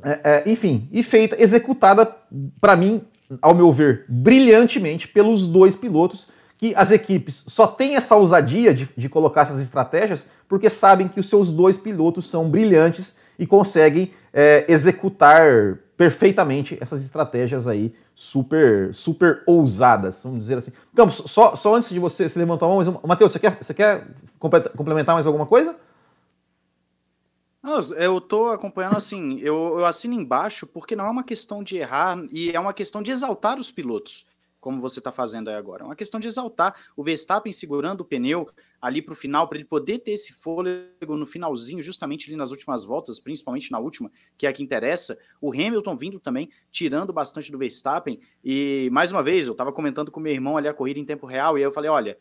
é, 0.02 0.20
é, 0.24 0.50
enfim, 0.50 0.88
e 0.92 1.02
feita, 1.02 1.40
executada, 1.40 2.06
para 2.60 2.76
mim, 2.76 3.02
ao 3.40 3.54
meu 3.54 3.72
ver, 3.72 4.04
brilhantemente 4.08 5.08
pelos 5.08 5.46
dois 5.46 5.76
pilotos, 5.76 6.28
que 6.56 6.74
as 6.74 6.90
equipes 6.90 7.44
só 7.46 7.66
têm 7.66 7.94
essa 7.94 8.16
ousadia 8.16 8.74
de, 8.74 8.88
de 8.96 9.08
colocar 9.08 9.42
essas 9.42 9.60
estratégias 9.60 10.26
porque 10.48 10.68
sabem 10.68 11.06
que 11.06 11.20
os 11.20 11.28
seus 11.28 11.50
dois 11.50 11.76
pilotos 11.76 12.28
são 12.28 12.48
brilhantes 12.48 13.18
e 13.38 13.46
conseguem 13.46 14.12
é, 14.32 14.64
executar 14.68 15.78
perfeitamente 15.96 16.76
essas 16.80 17.04
estratégias 17.04 17.66
aí 17.66 17.94
super 18.14 18.92
super 18.92 19.42
ousadas, 19.46 20.22
vamos 20.24 20.40
dizer 20.40 20.58
assim. 20.58 20.72
Campos, 20.94 21.22
só, 21.26 21.54
só 21.54 21.76
antes 21.76 21.90
de 21.90 22.00
você 22.00 22.28
se 22.28 22.38
levantar 22.38 22.66
a 22.66 22.68
mão, 22.68 23.00
Matheus, 23.04 23.30
você 23.30 23.38
quer, 23.38 23.56
você 23.60 23.74
quer 23.74 24.06
complementar 24.38 25.14
mais 25.14 25.26
alguma 25.26 25.46
coisa? 25.46 25.76
Eu 27.96 28.20
tô 28.20 28.48
acompanhando 28.48 28.96
assim, 28.96 29.38
eu, 29.40 29.78
eu 29.78 29.84
assino 29.84 30.14
embaixo 30.14 30.66
porque 30.66 30.96
não 30.96 31.06
é 31.06 31.10
uma 31.10 31.24
questão 31.24 31.62
de 31.62 31.76
errar 31.76 32.16
e 32.30 32.50
é 32.50 32.60
uma 32.60 32.72
questão 32.72 33.02
de 33.02 33.10
exaltar 33.10 33.58
os 33.58 33.70
pilotos 33.70 34.26
como 34.60 34.80
você 34.80 34.98
está 34.98 35.12
fazendo 35.12 35.48
aí 35.48 35.54
agora. 35.54 35.82
É 35.82 35.86
uma 35.86 35.96
questão 35.96 36.18
de 36.18 36.26
exaltar 36.26 36.74
o 36.96 37.02
Verstappen 37.02 37.52
segurando 37.52 38.00
o 38.00 38.04
pneu 38.04 38.48
ali 38.80 39.00
para 39.00 39.12
o 39.12 39.16
final, 39.16 39.48
para 39.48 39.58
ele 39.58 39.64
poder 39.64 39.98
ter 39.98 40.12
esse 40.12 40.32
fôlego 40.32 41.16
no 41.16 41.26
finalzinho, 41.26 41.82
justamente 41.82 42.28
ali 42.28 42.36
nas 42.36 42.50
últimas 42.50 42.84
voltas, 42.84 43.18
principalmente 43.18 43.70
na 43.70 43.78
última, 43.78 44.10
que 44.36 44.46
é 44.46 44.50
a 44.50 44.52
que 44.52 44.62
interessa. 44.62 45.18
O 45.40 45.52
Hamilton 45.52 45.96
vindo 45.96 46.20
também, 46.20 46.50
tirando 46.70 47.12
bastante 47.12 47.50
do 47.50 47.58
Verstappen. 47.58 48.18
E, 48.44 48.88
mais 48.92 49.12
uma 49.12 49.22
vez, 49.22 49.46
eu 49.46 49.52
estava 49.52 49.72
comentando 49.72 50.10
com 50.10 50.20
meu 50.20 50.32
irmão 50.32 50.56
ali 50.56 50.68
a 50.68 50.74
corrida 50.74 51.00
em 51.00 51.04
tempo 51.04 51.26
real, 51.26 51.58
e 51.58 51.62
eu 51.62 51.72
falei: 51.72 51.90
olha. 51.90 52.18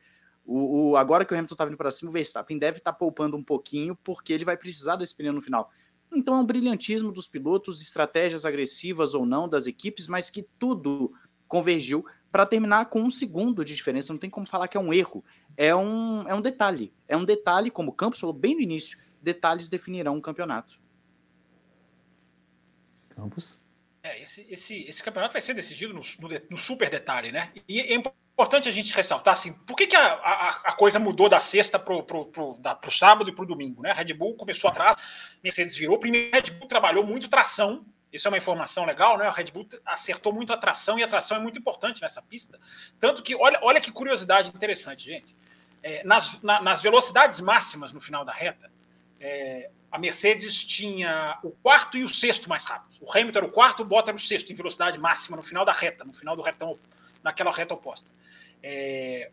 O, 0.48 0.92
o 0.92 0.98
agora 0.98 1.26
que 1.26 1.34
o 1.34 1.36
Hamilton 1.36 1.56
está 1.56 1.66
vindo 1.66 1.76
para 1.76 1.92
cima, 1.92 2.10
o 2.10 2.14
Verstappen 2.14 2.58
deve 2.58 2.78
estar 2.78 2.94
tá 2.94 2.98
poupando 2.98 3.36
um 3.36 3.44
pouquinho, 3.44 3.98
porque 3.98 4.32
ele 4.32 4.46
vai 4.46 4.56
precisar 4.56 4.96
desse 4.96 5.14
pneu 5.14 5.34
no 5.34 5.42
final. 5.42 5.70
Então 6.10 6.36
é 6.36 6.40
um 6.40 6.46
brilhantismo 6.46 7.12
dos 7.12 7.28
pilotos, 7.28 7.82
estratégias 7.82 8.46
agressivas 8.46 9.14
ou 9.14 9.26
não 9.26 9.50
das 9.50 9.68
equipes, 9.68 10.08
mas 10.08 10.30
que 10.30 10.44
tudo 10.58 11.12
convergiu 11.50 12.06
para 12.32 12.46
terminar 12.46 12.86
com 12.86 13.02
um 13.02 13.12
segundo 13.12 13.66
de 13.66 13.76
diferença. 13.76 14.14
Não 14.14 14.20
tem 14.20 14.30
como 14.30 14.46
falar 14.46 14.70
que 14.70 14.78
é 14.78 14.80
um 14.80 14.94
erro. 14.94 15.24
É 15.58 15.76
um, 15.76 16.26
é 16.28 16.34
um 16.34 16.42
detalhe. 16.42 16.94
É 17.10 17.18
um 17.18 17.26
detalhe, 17.26 17.70
como 17.70 17.92
o 17.92 17.94
Campos 17.94 18.20
falou 18.20 18.34
bem 18.34 18.56
no 18.56 18.62
início, 18.62 18.98
detalhes 19.22 19.68
definirão 19.68 20.16
um 20.16 20.22
campeonato. 20.22 20.80
Campos? 23.10 23.60
É, 24.02 24.22
esse, 24.22 24.46
esse, 24.50 24.84
esse 24.84 25.04
campeonato 25.04 25.34
vai 25.34 25.42
ser 25.42 25.54
decidido 25.54 25.94
no, 25.94 26.02
no, 26.20 26.30
no 26.52 26.58
super 26.58 26.90
detalhe, 26.90 27.34
né? 27.34 27.52
E 27.68 27.82
é 27.82 27.94
importante 27.94 28.27
a 28.38 28.72
gente 28.72 28.96
ressaltar 28.96 29.34
assim, 29.34 29.54
por 29.54 29.76
que, 29.76 29.88
que 29.88 29.96
a, 29.96 30.14
a, 30.14 30.50
a 30.66 30.72
coisa 30.74 31.00
mudou 31.00 31.28
da 31.28 31.40
sexta 31.40 31.80
para 31.80 31.96
o 31.96 32.92
sábado 32.92 33.30
e 33.30 33.34
para 33.34 33.44
o 33.44 33.48
domingo, 33.48 33.82
né? 33.82 33.92
A 33.92 33.96
Red 33.96 34.14
Bull 34.14 34.36
começou 34.36 34.70
atrás, 34.70 34.98
Mercedes 35.44 35.76
virou. 35.76 35.98
Primeiro, 35.98 36.30
a 36.32 36.40
Red 36.40 36.52
Bull 36.52 36.68
trabalhou 36.68 37.04
muito 37.04 37.28
tração 37.28 37.86
isso 38.12 38.28
é 38.28 38.32
uma 38.32 38.38
informação 38.38 38.86
legal, 38.86 39.18
né? 39.18 39.28
A 39.28 39.32
Red 39.32 39.52
Bull 39.52 39.68
acertou 39.86 40.32
muito 40.32 40.54
a 40.54 40.58
tração 40.58 40.98
e 40.98 41.04
a 41.04 41.08
tração 41.08 41.38
é 41.38 41.40
muito 41.40 41.60
importante 41.60 42.02
nessa 42.02 42.22
pista. 42.22 42.60
Tanto 43.00 43.22
que, 43.22 43.36
olha, 43.36 43.60
olha 43.62 43.82
que 43.82 43.92
curiosidade 43.92 44.50
interessante, 44.50 45.06
gente. 45.06 45.36
É, 45.84 46.04
nas, 46.04 46.42
na, 46.42 46.62
nas 46.62 46.82
velocidades 46.82 47.40
máximas 47.40 47.92
no 47.92 48.00
final 48.00 48.24
da 48.24 48.32
reta, 48.32 48.72
é, 49.20 49.70
a 49.92 50.00
Mercedes 50.00 50.64
tinha 50.64 51.38
o 51.44 51.52
quarto 51.52 51.98
e 51.98 52.04
o 52.04 52.10
sexto 52.10 52.50
mais 52.50 52.64
rápidos. 52.64 53.00
O 53.02 53.12
Hamilton 53.12 53.40
era 53.40 53.46
o 53.46 53.52
quarto, 53.52 53.84
o 53.84 53.86
Bottas 53.86 54.10
era 54.10 54.18
o 54.18 54.20
sexto 54.20 54.52
em 54.52 54.56
velocidade 54.56 54.98
máxima 54.98 55.38
no 55.38 55.44
final 55.44 55.66
da 55.66 55.72
reta, 55.72 56.04
no 56.04 56.14
final 56.14 56.36
do 56.36 56.42
retão, 56.42 56.80
naquela 57.28 57.52
reta 57.52 57.74
oposta. 57.74 58.12
É, 58.64 59.32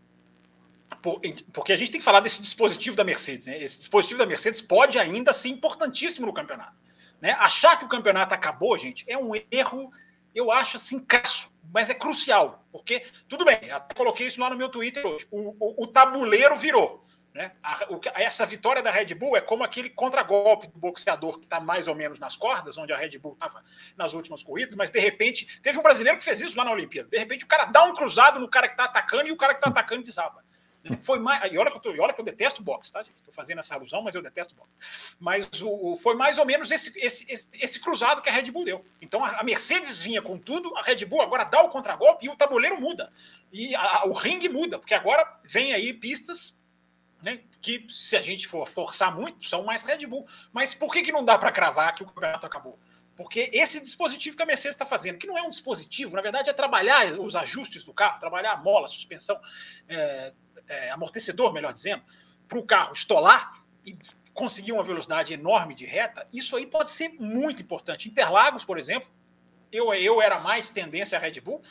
por, 1.01 1.21
porque 1.53 1.73
a 1.73 1.77
gente 1.77 1.91
tem 1.91 2.01
que 2.01 2.05
falar 2.05 2.21
desse 2.21 2.43
dispositivo 2.43 2.97
da 2.97 3.05
Mercedes. 3.05 3.47
Né? 3.47 3.63
Esse 3.63 3.79
dispositivo 3.79 4.19
da 4.19 4.27
Mercedes 4.27 4.61
pode 4.61 4.99
ainda 4.99 5.33
ser 5.33 5.49
importantíssimo 5.49 6.27
no 6.27 6.33
campeonato. 6.33 6.77
Né? 7.21 7.33
Achar 7.39 7.79
que 7.79 7.85
o 7.85 7.89
campeonato 7.89 8.35
acabou, 8.35 8.77
gente, 8.77 9.05
é 9.07 9.17
um 9.17 9.33
erro, 9.51 9.93
eu 10.35 10.51
acho 10.51 10.77
assim, 10.77 10.99
crasso, 10.99 11.53
mas 11.73 11.89
é 11.89 11.95
crucial. 11.95 12.67
Porque, 12.73 13.05
tudo 13.29 13.45
bem, 13.45 13.71
até 13.71 13.95
coloquei 13.95 14.27
isso 14.27 14.41
lá 14.41 14.51
no 14.51 14.57
meu 14.57 14.69
Twitter 14.69 15.07
hoje. 15.07 15.27
O, 15.31 15.55
o, 15.59 15.85
o 15.85 15.87
tabuleiro 15.87 16.57
virou. 16.57 17.04
Né? 17.35 17.51
A, 17.61 17.93
o, 17.93 18.01
essa 18.15 18.47
vitória 18.47 18.81
da 18.81 18.93
Red 18.93 19.13
Bull 19.15 19.37
é 19.37 19.41
como 19.41 19.65
aquele 19.65 19.91
contragolpe 19.91 20.69
do 20.69 20.79
boxeador 20.79 21.39
que 21.39 21.45
está 21.45 21.59
mais 21.59 21.89
ou 21.89 21.95
menos 21.95 22.21
nas 22.21 22.37
cordas, 22.37 22.79
onde 22.79 22.93
a 22.93 22.97
Red 22.97 23.19
Bull 23.19 23.33
estava 23.33 23.65
nas 23.97 24.15
últimas 24.15 24.43
corridas, 24.45 24.77
mas 24.77 24.89
de 24.89 25.01
repente 25.01 25.61
teve 25.61 25.77
um 25.77 25.83
brasileiro 25.83 26.17
que 26.17 26.25
fez 26.25 26.41
isso 26.41 26.57
lá 26.57 26.65
na 26.65 26.71
Olimpíada. 26.71 27.09
De 27.09 27.19
repente 27.19 27.45
o 27.45 27.49
cara 27.49 27.65
dá 27.65 27.83
um 27.83 27.93
cruzado 27.93 28.39
no 28.39 28.49
cara 28.49 28.69
que 28.69 28.75
está 28.75 28.85
atacando 28.85 29.27
e 29.27 29.33
o 29.33 29.37
cara 29.37 29.53
que 29.53 29.59
está 29.59 29.69
atacando 29.69 30.05
desaba. 30.05 30.45
Foi 31.01 31.19
mais, 31.19 31.51
e 31.51 31.57
olha 31.57 31.71
que 31.71 31.79
eu, 31.79 31.81
tô, 31.81 31.91
olha 32.03 32.13
que 32.13 32.21
eu 32.21 32.25
detesto 32.25 32.63
boxe, 32.63 32.93
tá? 32.93 33.01
Estou 33.01 33.33
fazendo 33.33 33.59
essa 33.59 33.75
alusão, 33.75 34.03
mas 34.03 34.15
eu 34.15 34.23
detesto 34.23 34.55
boxe. 34.55 34.71
Mas 35.19 35.49
o, 35.63 35.97
foi 35.97 36.15
mais 36.15 36.39
ou 36.39 36.45
menos 36.45 36.71
esse, 36.71 36.93
esse, 36.99 37.25
esse, 37.29 37.49
esse, 37.59 37.81
cruzado 37.81 38.21
que 38.21 38.29
a 38.29 38.33
Red 38.33 38.51
Bull 38.51 38.67
deu. 38.67 38.85
Então 39.01 39.25
a, 39.25 39.41
a, 39.41 39.43
Mercedes 39.43 40.03
vinha 40.03 40.21
com 40.21 40.39
tudo, 40.39 40.77
a 40.77 40.83
Red 40.83 41.05
Bull 41.07 41.23
agora 41.23 41.45
dá 41.45 41.63
o 41.63 41.71
contragolpe 41.71 42.27
e 42.27 42.29
o 42.29 42.37
tabuleiro 42.37 42.79
muda. 42.79 43.11
E 43.51 43.75
a, 43.75 44.05
o 44.05 44.13
ringue 44.13 44.49
muda, 44.49 44.79
porque 44.79 44.95
agora 44.95 45.27
vem 45.43 45.73
aí 45.73 45.93
pistas 45.95 46.63
né, 47.25 47.41
que, 47.61 47.87
se 47.89 48.17
a 48.17 48.21
gente 48.21 48.47
for 48.47 48.69
forçar 48.69 49.15
muito, 49.17 49.49
são 49.49 49.65
mais 49.65 49.83
Red 49.83 50.07
Bull. 50.07 50.27
Mas 50.53 50.75
por 50.75 50.93
que, 50.93 51.03
que 51.03 51.11
não 51.11 51.25
dá 51.25 51.39
para 51.39 51.51
cravar 51.51 51.95
que 51.95 52.03
o 52.03 52.07
campeonato 52.07 52.47
acabou? 52.47 52.79
Porque 53.17 53.51
esse 53.53 53.81
dispositivo 53.81 54.37
que 54.37 54.43
a 54.43 54.47
Mercedes 54.47 54.75
está 54.75 54.85
fazendo, 54.85 55.19
que 55.19 55.27
não 55.27 55.39
é 55.39 55.43
um 55.43 55.49
dispositivo, 55.51 56.17
na 56.17 56.23
verdade 56.23 56.51
é 56.51 56.53
trabalhar 56.53 57.19
os 57.19 57.35
ajustes 57.35 57.83
do 57.83 57.95
carro, 57.95 58.19
trabalhar 58.19 58.53
a 58.53 58.57
mola, 58.57 58.85
a 58.85 58.89
suspensão, 58.89 59.41
é, 59.89 60.33
é, 60.69 60.91
amortecedor, 60.91 61.53
melhor 61.53 61.73
dizendo, 61.73 62.03
para 62.47 62.59
o 62.59 62.63
carro 62.63 62.93
estolar 62.93 63.65
e 63.87 63.97
conseguir 64.35 64.73
uma 64.73 64.83
velocidade 64.83 65.33
enorme 65.33 65.75
de 65.75 65.87
reta, 65.87 66.27
isso 66.33 66.57
aí 66.57 66.67
pode 66.67 66.91
ser 66.91 67.11
muito 67.21 67.63
importante. 67.63 68.09
Interlagos, 68.09 68.65
por 68.65 68.79
exemplo, 68.79 69.09
eu, 69.73 69.95
eu 69.95 70.21
era 70.21 70.41
mais 70.41 70.69
tendência 70.69 71.17
a 71.17 71.21
Red 71.21 71.41
Bull, 71.41 71.63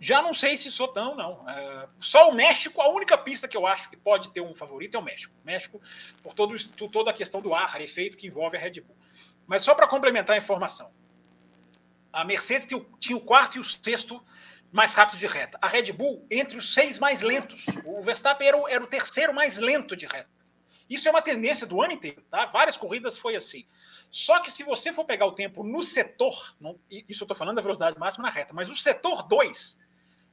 Já 0.00 0.22
não 0.22 0.32
sei 0.32 0.56
se 0.56 0.72
sou 0.72 0.88
tão, 0.88 1.14
não. 1.14 1.46
É, 1.46 1.86
só 1.98 2.30
o 2.30 2.34
México, 2.34 2.80
a 2.80 2.88
única 2.88 3.18
pista 3.18 3.46
que 3.46 3.56
eu 3.56 3.66
acho 3.66 3.90
que 3.90 3.98
pode 3.98 4.30
ter 4.30 4.40
um 4.40 4.54
favorito 4.54 4.96
é 4.96 5.00
o 5.00 5.02
México. 5.02 5.34
México, 5.44 5.78
por 6.22 6.32
todo, 6.32 6.56
toda 6.90 7.10
a 7.10 7.12
questão 7.12 7.42
do 7.42 7.54
ar, 7.54 7.78
efeito 7.82 8.16
que 8.16 8.26
envolve 8.26 8.56
a 8.56 8.60
Red 8.60 8.80
Bull. 8.80 8.96
Mas 9.46 9.62
só 9.62 9.74
para 9.74 9.86
complementar 9.86 10.34
a 10.34 10.38
informação. 10.38 10.90
A 12.10 12.24
Mercedes 12.24 12.66
tinha 12.98 13.16
o 13.16 13.20
quarto 13.20 13.58
e 13.58 13.60
o 13.60 13.64
sexto 13.64 14.24
mais 14.72 14.94
rápido 14.94 15.18
de 15.18 15.26
reta. 15.26 15.58
A 15.60 15.68
Red 15.68 15.92
Bull, 15.92 16.26
entre 16.30 16.56
os 16.56 16.72
seis 16.72 16.98
mais 16.98 17.20
lentos. 17.20 17.66
O 17.84 18.00
Verstappen 18.00 18.48
era 18.48 18.56
o, 18.56 18.68
era 18.68 18.82
o 18.82 18.86
terceiro 18.86 19.34
mais 19.34 19.58
lento 19.58 19.94
de 19.94 20.06
reta. 20.06 20.30
Isso 20.88 21.06
é 21.06 21.10
uma 21.10 21.22
tendência 21.22 21.66
do 21.66 21.80
ano 21.80 21.92
inteiro, 21.92 22.22
tá? 22.30 22.46
Várias 22.46 22.76
corridas 22.76 23.18
foi 23.18 23.36
assim. 23.36 23.64
Só 24.10 24.40
que 24.40 24.50
se 24.50 24.64
você 24.64 24.92
for 24.92 25.04
pegar 25.04 25.26
o 25.26 25.32
tempo 25.32 25.62
no 25.62 25.82
setor, 25.84 26.56
isso 26.90 27.22
eu 27.22 27.26
estou 27.26 27.36
falando 27.36 27.56
da 27.56 27.62
velocidade 27.62 27.96
máxima 27.98 28.26
na 28.26 28.34
reta, 28.34 28.52
mas 28.52 28.68
o 28.68 28.74
setor 28.74 29.22
2, 29.28 29.78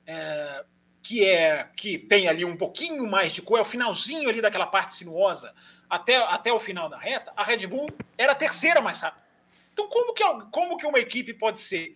é, 0.07 0.65
que 1.03 1.23
é 1.23 1.69
que 1.75 1.99
tem 1.99 2.27
ali 2.27 2.43
um 2.43 2.57
pouquinho 2.57 3.05
mais 3.05 3.31
de 3.33 3.41
cor, 3.41 3.59
é 3.59 3.61
o 3.61 3.65
finalzinho 3.65 4.29
ali 4.29 4.41
daquela 4.41 4.65
parte 4.65 4.95
sinuosa 4.95 5.53
até, 5.89 6.15
até 6.15 6.51
o 6.51 6.59
final 6.59 6.89
da 6.89 6.97
reta, 6.97 7.31
a 7.35 7.43
Red 7.43 7.67
Bull 7.67 7.87
era 8.17 8.31
a 8.31 8.35
terceira 8.35 8.81
mais 8.81 8.99
rápida. 8.99 9.25
Então, 9.73 9.87
como 9.87 10.13
que, 10.13 10.23
como 10.51 10.77
que 10.77 10.87
uma 10.87 10.99
equipe 10.99 11.33
pode 11.33 11.59
ser 11.59 11.95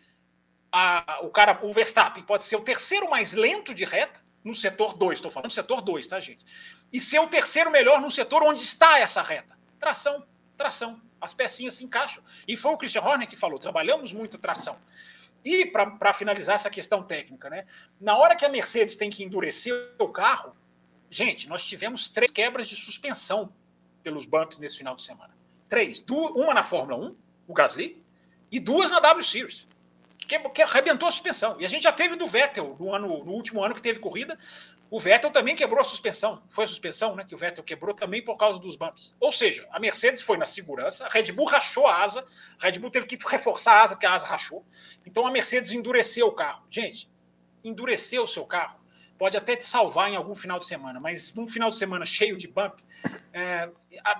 a, 0.71 1.19
o 1.21 1.29
cara, 1.29 1.59
o 1.63 1.71
Verstappen 1.71 2.23
pode 2.23 2.43
ser 2.43 2.55
o 2.55 2.61
terceiro 2.61 3.09
mais 3.09 3.33
lento 3.33 3.73
de 3.73 3.83
reta 3.83 4.21
no 4.43 4.55
setor 4.55 4.93
2, 4.93 5.17
estou 5.17 5.29
falando 5.29 5.51
setor 5.51 5.81
2, 5.81 6.07
tá, 6.07 6.19
gente? 6.19 6.45
E 6.91 6.99
ser 6.99 7.19
o 7.19 7.27
terceiro 7.27 7.69
melhor 7.69 8.01
no 8.01 8.09
setor 8.09 8.41
onde 8.43 8.63
está 8.63 8.99
essa 8.99 9.21
reta. 9.21 9.57
Tração, 9.77 10.25
tração. 10.55 11.01
As 11.19 11.33
pecinhas 11.33 11.75
se 11.75 11.83
encaixam. 11.83 12.23
E 12.47 12.57
foi 12.57 12.71
o 12.71 12.77
Christian 12.77 13.01
Horner 13.01 13.27
que 13.27 13.35
falou: 13.35 13.59
trabalhamos 13.59 14.11
muito 14.13 14.37
tração. 14.37 14.77
E 15.43 15.65
para 15.65 16.13
finalizar 16.13 16.55
essa 16.55 16.69
questão 16.69 17.01
técnica, 17.01 17.49
né? 17.49 17.65
Na 17.99 18.15
hora 18.17 18.35
que 18.35 18.45
a 18.45 18.49
Mercedes 18.49 18.95
tem 18.95 19.09
que 19.09 19.23
endurecer 19.23 19.93
o 19.97 20.07
carro, 20.07 20.51
gente, 21.09 21.49
nós 21.49 21.65
tivemos 21.65 22.09
três 22.09 22.29
quebras 22.29 22.67
de 22.67 22.75
suspensão 22.75 23.51
pelos 24.03 24.25
bumps 24.25 24.59
nesse 24.59 24.77
final 24.77 24.95
de 24.95 25.03
semana. 25.03 25.35
Três. 25.67 26.03
Uma 26.09 26.53
na 26.53 26.63
Fórmula 26.63 26.97
1, 26.97 27.15
o 27.47 27.53
Gasly, 27.53 28.03
e 28.51 28.59
duas 28.59 28.91
na 28.91 28.99
W 28.99 29.23
Series. 29.23 29.67
Que, 30.19 30.37
que 30.49 30.61
arrebentou 30.61 31.07
a 31.07 31.11
suspensão. 31.11 31.59
E 31.59 31.65
a 31.65 31.69
gente 31.69 31.83
já 31.83 31.91
teve 31.91 32.15
do 32.15 32.27
Vettel 32.27 32.75
no, 32.79 32.93
ano, 32.93 33.23
no 33.23 33.31
último 33.31 33.63
ano 33.63 33.73
que 33.73 33.81
teve 33.81 33.99
corrida. 33.99 34.37
O 34.91 34.99
Vettel 34.99 35.31
também 35.31 35.55
quebrou 35.55 35.79
a 35.79 35.85
suspensão. 35.85 36.41
Foi 36.49 36.65
a 36.65 36.67
suspensão 36.67 37.15
né, 37.15 37.23
que 37.23 37.33
o 37.33 37.37
Vettel 37.37 37.63
quebrou 37.63 37.95
também 37.95 38.21
por 38.21 38.35
causa 38.35 38.59
dos 38.59 38.75
bumps. 38.75 39.15
Ou 39.21 39.31
seja, 39.31 39.65
a 39.71 39.79
Mercedes 39.79 40.21
foi 40.21 40.37
na 40.37 40.43
segurança, 40.43 41.05
a 41.05 41.09
Red 41.09 41.31
Bull 41.31 41.45
rachou 41.45 41.87
a 41.87 42.03
asa, 42.03 42.25
a 42.59 42.65
Red 42.65 42.77
Bull 42.77 42.91
teve 42.91 43.05
que 43.05 43.17
reforçar 43.25 43.75
a 43.75 43.83
asa 43.83 43.95
porque 43.95 44.05
a 44.05 44.11
asa 44.11 44.27
rachou. 44.27 44.65
Então 45.05 45.25
a 45.25 45.31
Mercedes 45.31 45.71
endureceu 45.71 46.27
o 46.27 46.33
carro. 46.33 46.65
Gente, 46.69 47.09
endurecer 47.63 48.21
o 48.21 48.27
seu 48.27 48.45
carro 48.45 48.81
pode 49.17 49.37
até 49.37 49.55
te 49.55 49.63
salvar 49.63 50.11
em 50.11 50.17
algum 50.17 50.35
final 50.35 50.59
de 50.59 50.67
semana, 50.67 50.99
mas 50.99 51.33
num 51.35 51.47
final 51.47 51.69
de 51.69 51.77
semana 51.77 52.05
cheio 52.05 52.35
de 52.35 52.49
bump, 52.49 52.83
é, 53.31 53.69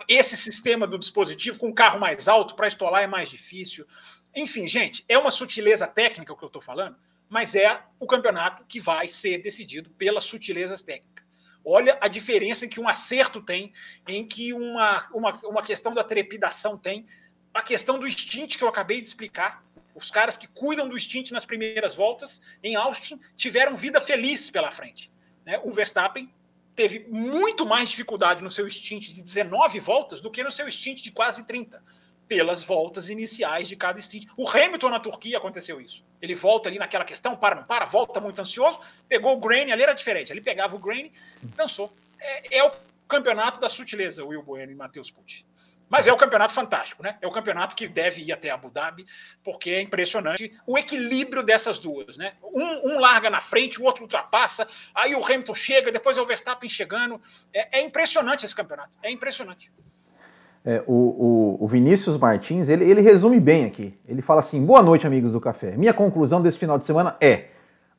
esse 0.07 0.37
sistema 0.37 0.87
do 0.87 0.97
dispositivo 0.97 1.59
com 1.59 1.67
um 1.67 1.73
carro 1.73 1.99
mais 1.99 2.29
alto 2.29 2.55
para 2.55 2.67
estolar 2.67 3.03
é 3.03 3.07
mais 3.07 3.27
difícil. 3.27 3.85
Enfim, 4.33 4.65
gente, 4.69 5.03
é 5.09 5.17
uma 5.17 5.31
sutileza 5.31 5.85
técnica 5.85 6.31
o 6.31 6.37
que 6.37 6.43
eu 6.45 6.47
estou 6.47 6.61
falando, 6.61 6.95
mas 7.31 7.55
é 7.55 7.81
o 7.97 8.05
campeonato 8.05 8.65
que 8.65 8.77
vai 8.77 9.07
ser 9.07 9.37
decidido 9.37 9.89
pelas 9.91 10.25
sutilezas 10.25 10.81
técnicas. 10.81 11.25
Olha 11.63 11.97
a 12.01 12.09
diferença 12.09 12.67
que 12.67 12.77
um 12.77 12.89
acerto 12.89 13.41
tem, 13.41 13.71
em 14.05 14.27
que 14.27 14.51
uma, 14.51 15.07
uma, 15.13 15.39
uma 15.45 15.63
questão 15.63 15.93
da 15.93 16.03
trepidação 16.03 16.77
tem, 16.77 17.07
a 17.53 17.61
questão 17.61 17.97
do 17.97 18.09
stint 18.09 18.57
que 18.57 18.63
eu 18.65 18.67
acabei 18.67 18.99
de 18.99 19.07
explicar. 19.07 19.63
Os 19.95 20.11
caras 20.11 20.35
que 20.35 20.45
cuidam 20.45 20.89
do 20.89 20.99
stint 20.99 21.31
nas 21.31 21.45
primeiras 21.45 21.95
voltas 21.95 22.41
em 22.61 22.75
Austin 22.75 23.17
tiveram 23.37 23.77
vida 23.77 24.01
feliz 24.01 24.49
pela 24.49 24.69
frente. 24.69 25.09
Né? 25.45 25.57
O 25.63 25.71
Verstappen 25.71 26.29
teve 26.75 27.07
muito 27.07 27.65
mais 27.65 27.87
dificuldade 27.87 28.43
no 28.43 28.51
seu 28.51 28.69
stint 28.69 29.07
de 29.07 29.21
19 29.21 29.79
voltas 29.79 30.19
do 30.19 30.29
que 30.29 30.43
no 30.43 30.51
seu 30.51 30.69
stint 30.69 31.01
de 31.01 31.11
quase 31.11 31.47
30, 31.47 31.81
pelas 32.31 32.63
voltas 32.63 33.09
iniciais 33.09 33.67
de 33.67 33.75
cada 33.75 33.99
stint. 33.99 34.25
O 34.37 34.47
Hamilton 34.49 34.89
na 34.89 35.01
Turquia 35.01 35.37
aconteceu 35.37 35.81
isso. 35.81 36.05
Ele 36.21 36.33
volta 36.33 36.69
ali 36.69 36.79
naquela 36.79 37.03
questão, 37.03 37.35
para, 37.35 37.55
não 37.55 37.65
para, 37.65 37.83
volta 37.83 38.21
muito 38.21 38.39
ansioso, 38.39 38.79
pegou 39.05 39.33
o 39.33 39.37
grain, 39.37 39.69
ali 39.69 39.83
era 39.83 39.91
diferente, 39.91 40.31
ele 40.31 40.39
pegava 40.39 40.73
o 40.73 40.79
grain, 40.79 41.11
dançou. 41.57 41.93
É, 42.17 42.59
é 42.59 42.63
o 42.63 42.71
campeonato 43.05 43.59
da 43.59 43.67
sutileza, 43.67 44.23
Will 44.23 44.41
Bueno 44.41 44.71
e 44.71 44.75
Matheus 44.75 45.11
Pucci. 45.11 45.45
Mas 45.89 46.07
é 46.07 46.13
o 46.13 46.15
campeonato 46.15 46.53
fantástico, 46.53 47.03
né? 47.03 47.17
É 47.21 47.27
o 47.27 47.31
campeonato 47.31 47.75
que 47.75 47.85
deve 47.85 48.21
ir 48.21 48.31
até 48.31 48.49
Abu 48.49 48.69
Dhabi, 48.69 49.05
porque 49.43 49.71
é 49.71 49.81
impressionante 49.81 50.57
o 50.65 50.77
equilíbrio 50.77 51.43
dessas 51.43 51.77
duas, 51.77 52.15
né? 52.15 52.35
Um, 52.41 52.93
um 52.93 52.99
larga 53.01 53.29
na 53.29 53.41
frente, 53.41 53.81
o 53.81 53.83
outro 53.83 54.03
ultrapassa, 54.03 54.65
aí 54.95 55.13
o 55.15 55.25
Hamilton 55.25 55.53
chega, 55.53 55.91
depois 55.91 56.17
é 56.17 56.21
o 56.21 56.25
Verstappen 56.25 56.69
chegando. 56.69 57.21
É, 57.53 57.79
é 57.79 57.81
impressionante 57.81 58.45
esse 58.45 58.55
campeonato, 58.55 58.93
é 59.03 59.11
impressionante. 59.11 59.69
É, 60.63 60.83
o, 60.85 60.93
o, 60.93 61.57
o, 61.61 61.67
Vinícius 61.67 62.17
Martins, 62.17 62.69
ele, 62.69 62.85
ele 62.85 63.01
resume 63.01 63.39
bem 63.39 63.65
aqui. 63.65 63.95
Ele 64.07 64.21
fala 64.21 64.41
assim: 64.41 64.63
boa 64.63 64.83
noite, 64.83 65.07
amigos 65.07 65.31
do 65.31 65.41
café. 65.41 65.75
Minha 65.75 65.93
conclusão 65.93 66.41
desse 66.41 66.59
final 66.59 66.77
de 66.77 66.85
semana 66.85 67.15
é. 67.19 67.45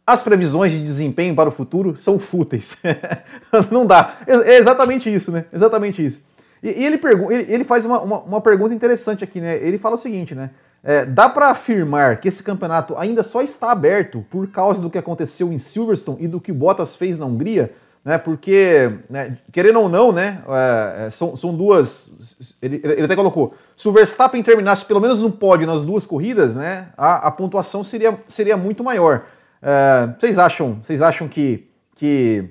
As 0.06 0.22
previsões 0.22 0.72
de 0.72 0.82
desempenho 0.82 1.34
para 1.34 1.48
o 1.48 1.52
futuro 1.52 1.96
são 1.96 2.18
fúteis. 2.18 2.76
Não 3.70 3.86
dá. 3.86 4.16
É, 4.26 4.54
é 4.54 4.58
exatamente 4.58 5.12
isso, 5.12 5.30
né? 5.30 5.44
Exatamente 5.52 6.04
isso. 6.04 6.24
E, 6.62 6.68
ele, 6.68 7.00
ele, 7.30 7.52
ele, 7.52 7.64
faz 7.64 7.84
uma, 7.84 8.00
uma, 8.00 8.20
uma, 8.20 8.40
pergunta 8.40 8.74
interessante 8.74 9.24
aqui, 9.24 9.40
né? 9.40 9.56
Ele 9.56 9.78
fala 9.78 9.96
o 9.96 9.98
seguinte, 9.98 10.34
né? 10.34 10.50
É, 10.84 11.04
dá 11.04 11.28
para 11.28 11.50
afirmar 11.50 12.20
que 12.20 12.28
esse 12.28 12.42
campeonato 12.42 12.96
ainda 12.96 13.22
só 13.22 13.42
está 13.42 13.70
aberto 13.70 14.24
por 14.30 14.48
causa 14.48 14.80
do 14.80 14.90
que 14.90 14.98
aconteceu 14.98 15.52
em 15.52 15.58
Silverstone 15.58 16.24
e 16.24 16.28
do 16.28 16.40
que 16.40 16.50
o 16.50 16.54
Bottas 16.54 16.94
fez 16.94 17.18
na 17.18 17.26
Hungria? 17.26 17.72
Né, 18.04 18.18
porque, 18.18 18.98
né, 19.08 19.38
querendo 19.52 19.78
ou 19.78 19.88
não, 19.88 20.10
né, 20.10 20.42
é, 20.48 21.06
é 21.06 21.10
são, 21.10 21.36
são 21.36 21.54
duas. 21.54 22.56
Ele, 22.60 22.80
ele 22.82 23.04
até 23.04 23.14
colocou: 23.14 23.54
se 23.76 23.88
o 23.88 23.92
Verstappen 23.92 24.42
terminasse 24.42 24.84
pelo 24.84 25.00
menos 25.00 25.20
no 25.20 25.30
pódio 25.30 25.68
nas 25.68 25.84
duas 25.84 26.04
corridas, 26.04 26.56
né, 26.56 26.88
a, 26.96 27.28
a 27.28 27.30
pontuação 27.30 27.84
seria, 27.84 28.20
seria 28.26 28.56
muito 28.56 28.82
maior. 28.82 29.26
É, 29.62 30.12
vocês 30.18 30.36
acham, 30.36 30.82
vocês 30.82 31.00
acham 31.00 31.28
que, 31.28 31.68
que, 31.94 32.50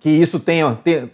que 0.00 0.10
isso 0.10 0.40
tenha, 0.40 0.74
tenha, 0.74 1.08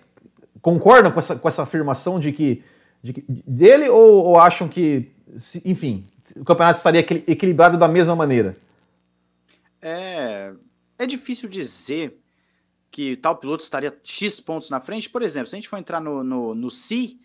concordam 0.62 1.12
com 1.12 1.18
essa, 1.18 1.36
com 1.36 1.46
essa 1.46 1.62
afirmação 1.62 2.18
de 2.18 2.32
que, 2.32 2.64
de 3.02 3.12
que 3.12 3.24
dele 3.46 3.90
ou, 3.90 4.24
ou, 4.24 4.38
acham 4.38 4.66
que, 4.66 5.12
enfim, 5.62 6.06
o 6.36 6.44
campeonato 6.44 6.78
estaria 6.78 7.00
equilibrado 7.00 7.76
da 7.76 7.86
mesma 7.86 8.16
maneira? 8.16 8.56
É, 9.82 10.52
é 10.98 11.04
difícil 11.04 11.50
dizer 11.50 12.18
que 12.98 13.14
tal 13.14 13.36
piloto 13.36 13.62
estaria 13.62 13.96
X 14.02 14.40
pontos 14.40 14.70
na 14.70 14.80
frente. 14.80 15.08
Por 15.08 15.22
exemplo, 15.22 15.46
se 15.46 15.54
a 15.54 15.58
gente 15.58 15.68
for 15.68 15.76
entrar 15.76 16.00
no, 16.00 16.24
no, 16.24 16.52
no 16.52 16.68
si, 16.68 17.20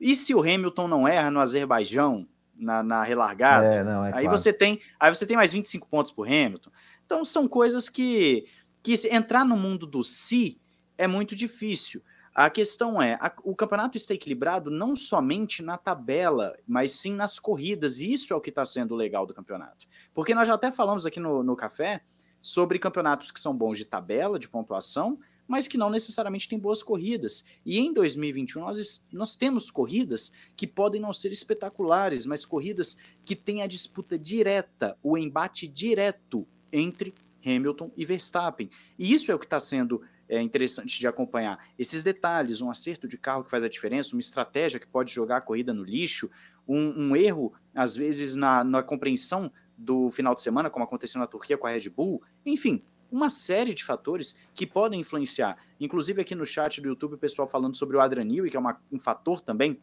e 0.00 0.14
se 0.14 0.32
o 0.32 0.40
Hamilton 0.40 0.86
não 0.86 1.08
erra 1.08 1.32
no 1.32 1.40
Azerbaijão, 1.40 2.28
na, 2.54 2.80
na 2.80 3.02
relargada? 3.02 3.66
É, 3.66 3.82
não, 3.82 4.04
é 4.04 4.14
aí, 4.14 4.22
claro. 4.22 4.38
você 4.38 4.52
tem, 4.52 4.80
aí 5.00 5.12
você 5.12 5.26
tem 5.26 5.36
mais 5.36 5.52
25 5.52 5.88
pontos 5.88 6.12
por 6.12 6.28
Hamilton. 6.28 6.70
Então 7.04 7.24
são 7.24 7.48
coisas 7.48 7.88
que, 7.88 8.46
que 8.84 8.94
entrar 9.10 9.44
no 9.44 9.56
mundo 9.56 9.84
do 9.84 10.00
si 10.04 10.60
é 10.96 11.08
muito 11.08 11.34
difícil. 11.34 12.04
A 12.32 12.48
questão 12.48 13.02
é, 13.02 13.14
a, 13.14 13.34
o 13.42 13.56
campeonato 13.56 13.96
está 13.96 14.14
equilibrado 14.14 14.70
não 14.70 14.94
somente 14.94 15.60
na 15.60 15.76
tabela, 15.76 16.56
mas 16.64 16.92
sim 16.92 17.16
nas 17.16 17.40
corridas, 17.40 17.98
e 17.98 18.12
isso 18.12 18.32
é 18.32 18.36
o 18.36 18.40
que 18.40 18.50
está 18.50 18.64
sendo 18.64 18.94
legal 18.94 19.26
do 19.26 19.34
campeonato. 19.34 19.88
Porque 20.14 20.36
nós 20.36 20.46
já 20.46 20.54
até 20.54 20.70
falamos 20.70 21.04
aqui 21.04 21.18
no, 21.18 21.42
no 21.42 21.56
café 21.56 22.00
sobre 22.46 22.78
campeonatos 22.78 23.32
que 23.32 23.40
são 23.40 23.56
bons 23.56 23.76
de 23.76 23.84
tabela, 23.84 24.38
de 24.38 24.48
pontuação, 24.48 25.18
mas 25.48 25.66
que 25.66 25.76
não 25.76 25.90
necessariamente 25.90 26.48
têm 26.48 26.56
boas 26.56 26.80
corridas. 26.80 27.48
E 27.66 27.80
em 27.80 27.92
2021 27.92 28.60
nós, 28.60 29.08
nós 29.12 29.34
temos 29.34 29.68
corridas 29.68 30.32
que 30.56 30.64
podem 30.64 31.00
não 31.00 31.12
ser 31.12 31.32
espetaculares, 31.32 32.24
mas 32.24 32.44
corridas 32.44 32.98
que 33.24 33.34
têm 33.34 33.62
a 33.62 33.66
disputa 33.66 34.16
direta, 34.16 34.96
o 35.02 35.18
embate 35.18 35.66
direto 35.66 36.46
entre 36.72 37.12
Hamilton 37.44 37.90
e 37.96 38.04
Verstappen. 38.04 38.70
E 38.96 39.12
isso 39.12 39.32
é 39.32 39.34
o 39.34 39.40
que 39.40 39.46
está 39.46 39.58
sendo 39.58 40.00
é, 40.28 40.40
interessante 40.40 41.00
de 41.00 41.06
acompanhar. 41.08 41.58
Esses 41.76 42.04
detalhes, 42.04 42.60
um 42.60 42.70
acerto 42.70 43.08
de 43.08 43.18
carro 43.18 43.42
que 43.42 43.50
faz 43.50 43.64
a 43.64 43.68
diferença, 43.68 44.14
uma 44.14 44.20
estratégia 44.20 44.78
que 44.78 44.86
pode 44.86 45.12
jogar 45.12 45.38
a 45.38 45.40
corrida 45.40 45.74
no 45.74 45.82
lixo, 45.82 46.30
um, 46.66 47.08
um 47.08 47.16
erro, 47.16 47.52
às 47.74 47.96
vezes, 47.96 48.36
na, 48.36 48.62
na 48.62 48.84
compreensão 48.84 49.50
do 49.76 50.10
final 50.10 50.34
de 50.34 50.42
semana, 50.42 50.70
como 50.70 50.84
aconteceu 50.84 51.20
na 51.20 51.26
Turquia 51.26 51.58
com 51.58 51.66
a 51.66 51.70
Red 51.70 51.88
Bull, 51.90 52.22
enfim, 52.44 52.82
uma 53.10 53.30
série 53.30 53.74
de 53.74 53.84
fatores 53.84 54.40
que 54.54 54.66
podem 54.66 55.00
influenciar. 55.00 55.56
Inclusive 55.80 56.22
aqui 56.22 56.34
no 56.34 56.46
chat 56.46 56.80
do 56.80 56.88
YouTube 56.88 57.14
o 57.14 57.18
pessoal 57.18 57.46
falando 57.46 57.76
sobre 57.76 57.96
o 57.96 58.00
Adrian 58.00 58.24
Newey, 58.24 58.50
que 58.50 58.56
é 58.56 58.60
uma, 58.60 58.80
um 58.90 58.98
fator 58.98 59.42
também 59.42 59.78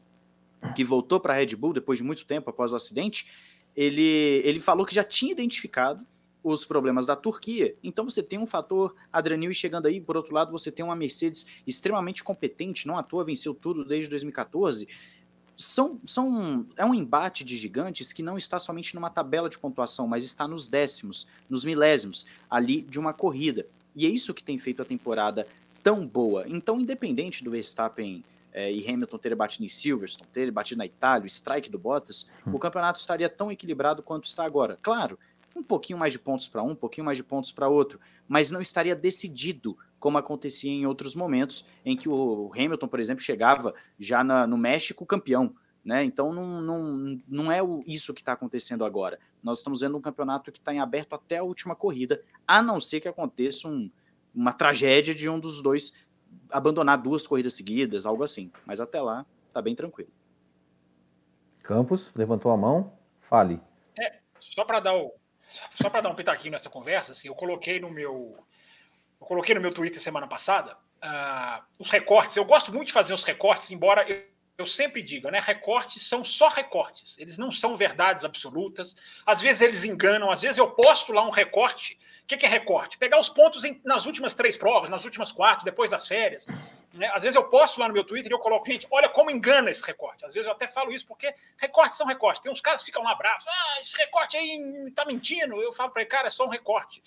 que 0.75 0.83
voltou 0.83 1.19
para 1.19 1.33
a 1.33 1.37
Red 1.37 1.55
Bull 1.55 1.73
depois 1.73 1.99
de 1.99 2.03
muito 2.03 2.25
tempo 2.25 2.49
após 2.49 2.73
o 2.73 2.75
acidente. 2.75 3.31
Ele, 3.75 4.41
ele 4.43 4.59
falou 4.59 4.85
que 4.85 4.93
já 4.93 5.03
tinha 5.03 5.31
identificado 5.31 6.05
os 6.43 6.65
problemas 6.65 7.05
da 7.05 7.15
Turquia. 7.15 7.75
Então 7.81 8.07
você 8.07 8.21
tem 8.21 8.37
um 8.37 8.45
fator 8.45 8.93
Adrianil 9.11 9.53
chegando 9.53 9.87
aí, 9.87 10.01
por 10.01 10.17
outro 10.17 10.33
lado 10.33 10.51
você 10.51 10.71
tem 10.71 10.83
uma 10.83 10.95
Mercedes 10.95 11.47
extremamente 11.65 12.23
competente, 12.23 12.85
não 12.85 12.97
à 12.97 13.03
toa 13.03 13.23
venceu 13.23 13.55
tudo 13.55 13.85
desde 13.85 14.09
2014. 14.09 14.87
São, 15.57 15.99
são, 16.05 16.65
é 16.75 16.85
um 16.85 16.93
embate 16.93 17.43
de 17.43 17.57
gigantes 17.57 18.11
que 18.11 18.23
não 18.23 18.37
está 18.37 18.59
somente 18.59 18.95
numa 18.95 19.09
tabela 19.09 19.49
de 19.49 19.57
pontuação, 19.57 20.07
mas 20.07 20.23
está 20.23 20.47
nos 20.47 20.67
décimos, 20.67 21.27
nos 21.49 21.63
milésimos 21.63 22.25
ali 22.49 22.81
de 22.81 22.99
uma 22.99 23.13
corrida. 23.13 23.65
E 23.95 24.05
é 24.05 24.09
isso 24.09 24.33
que 24.33 24.43
tem 24.43 24.57
feito 24.57 24.81
a 24.81 24.85
temporada 24.85 25.47
tão 25.83 26.05
boa. 26.05 26.45
Então, 26.47 26.79
independente 26.79 27.43
do 27.43 27.51
Verstappen 27.51 28.23
é, 28.51 28.71
e 28.71 28.87
Hamilton 28.87 29.17
terem 29.17 29.37
batido 29.37 29.65
em 29.65 29.67
Silverstone, 29.67 30.29
terem 30.31 30.51
batido 30.51 30.79
na 30.79 30.85
Itália, 30.85 31.25
o 31.25 31.27
strike 31.27 31.69
do 31.69 31.77
Bottas, 31.77 32.29
hum. 32.45 32.53
o 32.53 32.59
campeonato 32.59 32.99
estaria 32.99 33.29
tão 33.29 33.51
equilibrado 33.51 34.01
quanto 34.01 34.25
está 34.25 34.43
agora. 34.45 34.77
Claro, 34.81 35.19
um 35.55 35.61
pouquinho 35.61 35.99
mais 35.99 36.13
de 36.13 36.19
pontos 36.19 36.47
para 36.47 36.63
um, 36.63 36.71
um 36.71 36.75
pouquinho 36.75 37.05
mais 37.05 37.17
de 37.17 37.23
pontos 37.23 37.51
para 37.51 37.67
outro, 37.67 37.99
mas 38.27 38.49
não 38.49 38.61
estaria 38.61 38.95
decidido 38.95 39.77
como 40.03 40.17
acontecia 40.17 40.69
em 40.69 40.85
outros 40.85 41.15
momentos 41.15 41.65
em 41.85 41.95
que 41.95 42.09
o 42.09 42.51
Hamilton, 42.53 42.89
por 42.89 42.99
exemplo, 42.99 43.23
chegava 43.23 43.73
já 43.97 44.21
na, 44.21 44.45
no 44.45 44.57
México 44.57 45.05
campeão. 45.05 45.55
Né? 45.81 46.03
Então 46.03 46.33
não, 46.33 46.61
não, 46.61 47.17
não 47.25 47.49
é 47.49 47.59
isso 47.87 48.13
que 48.13 48.19
está 48.19 48.33
acontecendo 48.33 48.83
agora. 48.83 49.17
Nós 49.41 49.59
estamos 49.59 49.79
vendo 49.79 49.97
um 49.97 50.01
campeonato 50.01 50.51
que 50.51 50.57
está 50.57 50.73
em 50.73 50.79
aberto 50.81 51.13
até 51.13 51.37
a 51.37 51.43
última 51.43 51.73
corrida, 51.73 52.21
a 52.45 52.61
não 52.61 52.81
ser 52.81 52.99
que 52.99 53.07
aconteça 53.07 53.65
um, 53.69 53.89
uma 54.35 54.51
tragédia 54.51 55.15
de 55.15 55.29
um 55.29 55.39
dos 55.39 55.61
dois 55.61 56.09
abandonar 56.51 56.97
duas 56.97 57.25
corridas 57.25 57.53
seguidas, 57.53 58.05
algo 58.05 58.23
assim. 58.23 58.51
Mas 58.65 58.81
até 58.81 59.01
lá 59.01 59.25
está 59.47 59.61
bem 59.61 59.73
tranquilo. 59.73 60.11
Campos 61.61 62.13
levantou 62.15 62.51
a 62.51 62.57
mão, 62.57 62.91
fale. 63.21 63.61
É, 63.97 64.19
só 64.37 64.65
para 64.65 64.81
dar 64.81 64.95
o, 64.95 65.13
só 65.81 65.89
para 65.89 66.01
dar 66.01 66.09
um 66.09 66.15
pitaquinho 66.15 66.51
nessa 66.51 66.69
conversa, 66.69 67.13
assim, 67.13 67.29
eu 67.29 67.35
coloquei 67.35 67.79
no 67.79 67.89
meu 67.89 68.45
eu 69.23 69.27
coloquei 69.27 69.55
no 69.55 69.61
meu 69.61 69.73
Twitter 69.73 70.01
semana 70.01 70.27
passada 70.27 70.73
uh, 71.01 71.63
os 71.79 71.89
recortes. 71.89 72.35
Eu 72.35 72.43
gosto 72.43 72.73
muito 72.73 72.87
de 72.87 72.93
fazer 72.93 73.13
os 73.13 73.23
recortes, 73.23 73.71
embora 73.71 74.05
eu, 74.07 74.21
eu 74.57 74.65
sempre 74.65 75.01
diga, 75.01 75.31
né? 75.31 75.39
Recortes 75.39 76.05
são 76.05 76.25
só 76.25 76.49
recortes, 76.49 77.17
eles 77.17 77.37
não 77.37 77.49
são 77.49 77.77
verdades 77.77 78.25
absolutas. 78.25 78.97
Às 79.25 79.41
vezes 79.41 79.61
eles 79.61 79.85
enganam, 79.85 80.29
às 80.29 80.41
vezes 80.41 80.57
eu 80.57 80.69
posto 80.71 81.13
lá 81.13 81.25
um 81.25 81.29
recorte 81.29 81.97
o 82.23 82.25
que, 82.25 82.37
que, 82.37 82.45
é 82.45 82.49
recorte? 82.49 82.97
Pegar 82.97 83.19
os 83.19 83.27
pontos 83.27 83.65
em, 83.65 83.81
nas 83.83 84.05
últimas 84.05 84.33
três 84.33 84.55
provas, 84.55 84.89
nas 84.89 85.03
últimas 85.03 85.29
quatro, 85.29 85.65
depois 85.65 85.91
das 85.91 86.07
férias. 86.07 86.47
Né? 86.93 87.11
Às 87.13 87.23
vezes 87.23 87.35
eu 87.35 87.43
posto 87.49 87.81
lá 87.81 87.87
no 87.87 87.93
meu 87.93 88.03
Twitter 88.03 88.31
e 88.31 88.33
eu 88.33 88.39
coloco, 88.39 88.65
gente, 88.65 88.87
olha 88.89 89.09
como 89.09 89.29
engana 89.29 89.69
esse 89.69 89.85
recorte. 89.85 90.25
Às 90.25 90.33
vezes 90.33 90.47
eu 90.47 90.53
até 90.53 90.65
falo 90.65 90.93
isso 90.93 91.05
porque 91.05 91.35
recortes 91.57 91.97
são 91.97 92.07
recortes. 92.07 92.41
Tem 92.41 92.49
uns 92.49 92.61
caras 92.61 92.79
que 92.79 92.85
ficam 92.85 93.03
lá 93.03 93.13
bravos. 93.13 93.45
Ah, 93.45 93.79
esse 93.79 93.97
recorte 93.97 94.37
aí 94.37 94.91
tá 94.95 95.03
mentindo. 95.03 95.61
Eu 95.61 95.73
falo 95.73 95.91
para 95.91 96.01
ele, 96.01 96.09
cara, 96.09 96.27
é 96.27 96.29
só 96.29 96.45
um 96.45 96.49
recorte. 96.49 97.03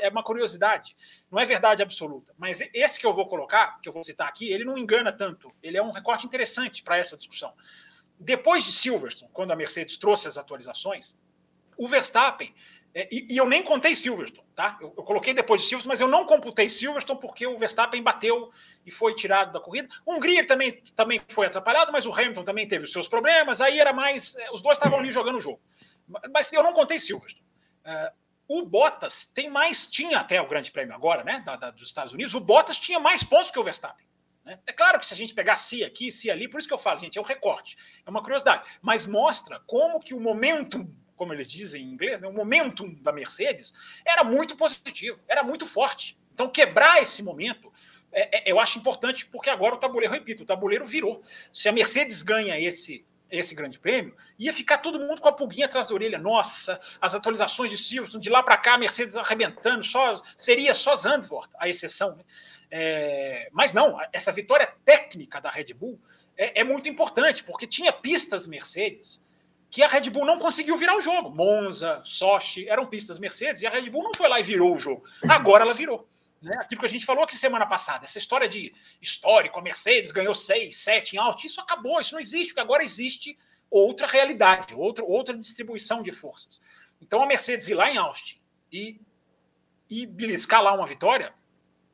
É 0.00 0.08
uma 0.08 0.22
curiosidade. 0.22 0.94
Não 1.28 1.40
é 1.40 1.44
verdade 1.44 1.82
absoluta. 1.82 2.32
Mas 2.38 2.60
esse 2.72 3.00
que 3.00 3.06
eu 3.06 3.12
vou 3.12 3.26
colocar, 3.26 3.80
que 3.80 3.88
eu 3.88 3.92
vou 3.92 4.04
citar 4.04 4.28
aqui, 4.28 4.52
ele 4.52 4.64
não 4.64 4.78
engana 4.78 5.10
tanto. 5.10 5.48
Ele 5.60 5.76
é 5.76 5.82
um 5.82 5.90
recorte 5.90 6.24
interessante 6.24 6.80
para 6.82 6.96
essa 6.96 7.16
discussão. 7.16 7.52
Depois 8.20 8.62
de 8.62 8.72
Silverstone, 8.72 9.32
quando 9.32 9.50
a 9.50 9.56
Mercedes 9.56 9.96
trouxe 9.96 10.28
as 10.28 10.36
atualizações, 10.38 11.16
o 11.76 11.88
Verstappen 11.88 12.54
é, 12.92 13.08
e, 13.10 13.34
e, 13.34 13.36
eu 13.36 13.46
nem 13.46 13.62
contei 13.62 13.94
Silverstone, 13.94 14.48
tá? 14.54 14.76
Eu, 14.80 14.92
eu, 14.96 15.02
coloquei 15.04 15.32
depois 15.32 15.62
de 15.62 15.68
Silverstone, 15.68 15.92
mas 15.92 16.00
eu 16.00 16.08
não 16.08 16.26
computei 16.26 16.68
Silverstone 16.68 17.20
porque 17.20 17.46
o 17.46 17.56
Verstappen 17.56 18.02
bateu 18.02 18.50
e 18.84 18.90
foi 18.90 19.14
tirado 19.14 19.52
da 19.52 19.60
corrida. 19.60 19.88
O 20.04 20.14
Hungria 20.14 20.44
também, 20.44 20.72
também 20.96 21.20
foi 21.28 21.46
atrapalhado, 21.46 21.92
mas 21.92 22.04
o 22.04 22.12
Hamilton 22.12 22.42
também 22.42 22.66
teve 22.66 22.84
os 22.84 22.92
seus 22.92 23.06
problemas. 23.06 23.60
Aí 23.60 23.78
era 23.78 23.92
mais. 23.92 24.34
É, 24.36 24.50
os 24.50 24.60
dois 24.60 24.76
estavam 24.76 24.98
ali 24.98 25.12
jogando 25.12 25.36
o 25.36 25.40
jogo. 25.40 25.60
Mas 26.32 26.52
eu 26.52 26.64
não 26.64 26.72
contei 26.72 26.98
Silverstone. 26.98 27.46
Uh, 27.84 28.20
o 28.48 28.66
Bottas 28.66 29.24
tem 29.24 29.48
mais, 29.48 29.86
tinha 29.86 30.18
até 30.18 30.42
o 30.42 30.48
Grande 30.48 30.72
Prêmio 30.72 30.92
agora, 30.92 31.22
né? 31.22 31.40
Da, 31.46 31.54
da, 31.54 31.70
dos 31.70 31.86
Estados 31.86 32.12
Unidos, 32.12 32.34
o 32.34 32.40
Bottas 32.40 32.76
tinha 32.76 32.98
mais 32.98 33.22
pontos 33.22 33.52
que 33.52 33.58
o 33.60 33.62
Verstappen. 33.62 34.04
Né? 34.44 34.58
É 34.66 34.72
claro 34.72 34.98
que 34.98 35.06
se 35.06 35.14
a 35.14 35.16
gente 35.16 35.32
pegar 35.32 35.56
si 35.56 35.84
aqui, 35.84 36.10
si 36.10 36.28
ali, 36.28 36.48
por 36.48 36.58
isso 36.58 36.66
que 36.66 36.74
eu 36.74 36.78
falo, 36.78 36.98
gente, 36.98 37.16
é 37.16 37.20
um 37.20 37.24
recorte, 37.24 37.76
é 38.04 38.10
uma 38.10 38.20
curiosidade, 38.20 38.68
mas 38.82 39.06
mostra 39.06 39.60
como 39.68 40.00
que 40.00 40.14
o 40.14 40.18
momento 40.18 40.92
como 41.20 41.34
eles 41.34 41.46
dizem 41.46 41.82
em 41.82 41.92
inglês, 41.92 42.18
né, 42.18 42.26
o 42.26 42.32
momentum 42.32 42.94
da 43.02 43.12
Mercedes 43.12 43.74
era 44.06 44.24
muito 44.24 44.56
positivo, 44.56 45.20
era 45.28 45.42
muito 45.42 45.66
forte. 45.66 46.16
Então, 46.32 46.48
quebrar 46.48 47.02
esse 47.02 47.22
momento, 47.22 47.70
é, 48.10 48.38
é, 48.38 48.50
eu 48.50 48.58
acho 48.58 48.78
importante, 48.78 49.26
porque 49.26 49.50
agora 49.50 49.74
o 49.74 49.78
tabuleiro, 49.78 50.14
repito, 50.14 50.44
o 50.44 50.46
tabuleiro 50.46 50.86
virou. 50.86 51.22
Se 51.52 51.68
a 51.68 51.72
Mercedes 51.72 52.22
ganha 52.22 52.58
esse 52.58 53.04
esse 53.30 53.54
grande 53.54 53.78
prêmio, 53.78 54.16
ia 54.36 54.52
ficar 54.52 54.78
todo 54.78 54.98
mundo 54.98 55.20
com 55.20 55.28
a 55.28 55.32
pulguinha 55.32 55.66
atrás 55.66 55.86
da 55.86 55.94
orelha. 55.94 56.18
Nossa, 56.18 56.80
as 57.00 57.14
atualizações 57.14 57.70
de 57.70 57.78
Silverstone, 57.78 58.24
de 58.24 58.28
lá 58.28 58.42
para 58.42 58.56
cá, 58.56 58.74
a 58.74 58.78
Mercedes 58.78 59.16
arrebentando, 59.16 59.84
só 59.84 60.14
seria 60.36 60.74
só 60.74 60.96
Zandvoort 60.96 61.48
a 61.56 61.68
exceção. 61.68 62.16
Né? 62.16 62.24
É, 62.72 63.48
mas 63.52 63.72
não, 63.72 64.00
essa 64.12 64.32
vitória 64.32 64.74
técnica 64.84 65.40
da 65.40 65.48
Red 65.48 65.74
Bull 65.74 66.00
é, 66.36 66.62
é 66.62 66.64
muito 66.64 66.88
importante, 66.88 67.44
porque 67.44 67.68
tinha 67.68 67.92
pistas 67.92 68.48
Mercedes 68.48 69.22
que 69.70 69.82
a 69.82 69.88
Red 69.88 70.10
Bull 70.10 70.26
não 70.26 70.38
conseguiu 70.38 70.76
virar 70.76 70.96
o 70.96 71.00
jogo. 71.00 71.34
Monza, 71.34 71.94
Sochi, 72.04 72.68
eram 72.68 72.86
pistas 72.86 73.18
Mercedes, 73.18 73.62
e 73.62 73.66
a 73.66 73.70
Red 73.70 73.88
Bull 73.88 74.02
não 74.02 74.14
foi 74.14 74.28
lá 74.28 74.40
e 74.40 74.42
virou 74.42 74.74
o 74.74 74.78
jogo. 74.78 75.04
Agora 75.28 75.62
ela 75.62 75.72
virou. 75.72 76.08
Né? 76.42 76.56
Aquilo 76.58 76.80
que 76.80 76.86
a 76.86 76.90
gente 76.90 77.04
falou 77.04 77.22
aqui 77.22 77.36
semana 77.36 77.66
passada, 77.66 78.04
essa 78.04 78.18
história 78.18 78.48
de 78.48 78.72
histórico, 79.00 79.58
a 79.58 79.62
Mercedes 79.62 80.10
ganhou 80.10 80.34
6, 80.34 80.76
7 80.76 81.14
em 81.14 81.18
alto, 81.18 81.46
isso 81.46 81.60
acabou, 81.60 82.00
isso 82.00 82.14
não 82.14 82.20
existe, 82.20 82.48
porque 82.48 82.60
agora 82.60 82.82
existe 82.82 83.38
outra 83.70 84.06
realidade, 84.06 84.74
outra, 84.74 85.04
outra 85.04 85.36
distribuição 85.36 86.02
de 86.02 86.10
forças. 86.10 86.60
Então 87.00 87.22
a 87.22 87.26
Mercedes 87.26 87.68
ir 87.68 87.74
lá 87.74 87.90
em 87.90 87.96
Austin 87.96 88.38
e, 88.72 89.00
e 89.88 90.06
beliscar 90.06 90.62
lá 90.62 90.72
uma 90.72 90.86
vitória, 90.86 91.32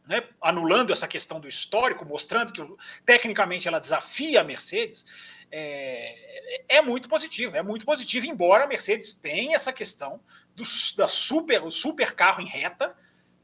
né, 0.06 0.22
anulando 0.40 0.92
essa 0.92 1.08
questão 1.08 1.40
do 1.40 1.48
histórico, 1.48 2.04
mostrando 2.04 2.52
que 2.52 2.64
tecnicamente 3.04 3.66
ela 3.66 3.80
desafia 3.80 4.40
a 4.40 4.44
Mercedes, 4.44 5.04
é, 5.50 6.76
é 6.78 6.82
muito 6.82 7.08
positivo, 7.08 7.56
é 7.56 7.62
muito 7.62 7.84
positivo, 7.84 8.26
embora 8.26 8.64
a 8.64 8.66
Mercedes 8.66 9.14
tenha 9.14 9.56
essa 9.56 9.72
questão 9.72 10.20
do 10.54 10.64
da 10.96 11.08
super, 11.08 11.62
o 11.62 11.70
super 11.70 12.12
carro 12.12 12.40
em 12.40 12.46
reta, 12.46 12.94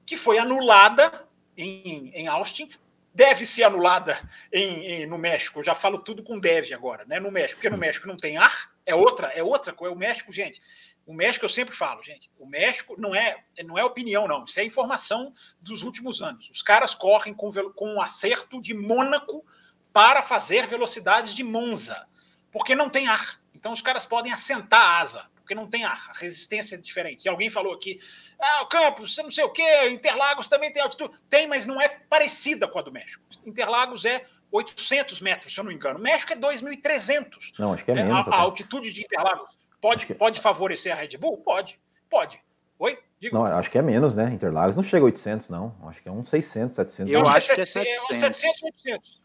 que 0.04 0.16
foi 0.16 0.38
anulada 0.38 1.26
em, 1.56 2.10
em 2.14 2.26
Austin, 2.26 2.70
deve 3.14 3.44
ser 3.44 3.64
anulada 3.64 4.18
em, 4.52 4.86
em, 4.86 5.06
no 5.06 5.18
México. 5.18 5.58
Eu 5.58 5.64
já 5.64 5.74
falo 5.74 5.98
tudo 5.98 6.22
com 6.22 6.38
deve 6.38 6.72
agora, 6.72 7.04
né? 7.04 7.20
No 7.20 7.30
México, 7.30 7.56
porque 7.56 7.70
no 7.70 7.76
México 7.76 8.08
não 8.08 8.16
tem 8.16 8.36
ar, 8.36 8.72
é 8.86 8.94
outra, 8.94 9.28
é 9.28 9.42
outra 9.42 9.72
coisa. 9.72 9.94
O 9.94 9.98
México, 9.98 10.32
gente, 10.32 10.60
o 11.06 11.12
México 11.12 11.44
eu 11.44 11.48
sempre 11.48 11.74
falo, 11.74 12.02
gente, 12.02 12.30
o 12.38 12.46
México 12.46 12.94
não 12.98 13.14
é 13.14 13.44
não 13.64 13.76
é 13.76 13.84
opinião, 13.84 14.28
não. 14.28 14.44
Isso 14.44 14.60
é 14.60 14.64
informação 14.64 15.32
dos 15.60 15.82
últimos 15.82 16.22
anos. 16.22 16.48
Os 16.50 16.62
caras 16.62 16.94
correm 16.94 17.34
com, 17.34 17.50
com 17.74 17.94
um 17.94 18.00
acerto 18.00 18.60
de 18.60 18.74
Mônaco 18.74 19.44
para 19.92 20.22
fazer 20.22 20.66
velocidades 20.66 21.34
de 21.34 21.42
Monza, 21.42 22.06
porque 22.50 22.74
não 22.74 22.88
tem 22.88 23.08
ar. 23.08 23.40
Então 23.54 23.72
os 23.72 23.82
caras 23.82 24.06
podem 24.06 24.32
assentar 24.32 24.80
a 24.80 25.00
asa, 25.00 25.30
porque 25.36 25.54
não 25.54 25.68
tem 25.68 25.84
ar, 25.84 26.10
a 26.10 26.18
resistência 26.18 26.76
é 26.76 26.78
diferente. 26.78 27.24
E 27.24 27.28
alguém 27.28 27.50
falou 27.50 27.74
aqui, 27.74 28.00
ah, 28.40 28.62
o 28.62 28.66
Campos, 28.66 29.16
não 29.18 29.30
sei 29.30 29.44
o 29.44 29.50
quê, 29.50 29.88
Interlagos 29.90 30.46
também 30.46 30.72
tem 30.72 30.82
altitude. 30.82 31.14
Tem, 31.28 31.46
mas 31.46 31.66
não 31.66 31.80
é 31.80 31.88
parecida 31.88 32.66
com 32.66 32.78
a 32.78 32.82
do 32.82 32.92
México. 32.92 33.22
Interlagos 33.44 34.04
é 34.04 34.24
800 34.50 35.20
metros, 35.20 35.52
se 35.52 35.58
eu 35.58 35.64
não 35.64 35.70
me 35.70 35.76
engano. 35.76 35.98
O 35.98 36.02
México 36.02 36.32
é 36.32 36.36
2.300. 36.36 37.58
Não, 37.58 37.72
acho 37.72 37.84
que 37.84 37.90
é 37.90 37.94
menos. 37.94 38.28
A, 38.28 38.34
a 38.34 38.40
altitude 38.40 38.92
de 38.92 39.02
Interlagos 39.02 39.50
pode, 39.82 40.06
que... 40.06 40.14
pode 40.14 40.40
favorecer 40.40 40.92
a 40.92 40.96
Red 40.96 41.18
Bull? 41.18 41.36
Pode, 41.38 41.78
pode. 42.08 42.40
Oi? 42.78 42.98
Digo. 43.20 43.36
Não, 43.36 43.44
acho 43.44 43.70
que 43.70 43.78
é 43.78 43.82
menos, 43.82 44.14
né? 44.14 44.30
Interlagos 44.32 44.74
não 44.74 44.82
chega 44.82 45.02
a 45.02 45.06
800, 45.06 45.48
não. 45.48 45.76
Acho 45.84 46.02
que 46.02 46.08
é 46.08 46.12
uns 46.12 46.28
600, 46.28 46.74
700. 46.74 47.12
Eu 47.12 47.26
acho 47.26 47.54
que 47.54 47.60
é 47.60 47.64
700. 47.64 48.10
É 48.10 48.14
700, 48.14 48.64
800. 48.64 49.20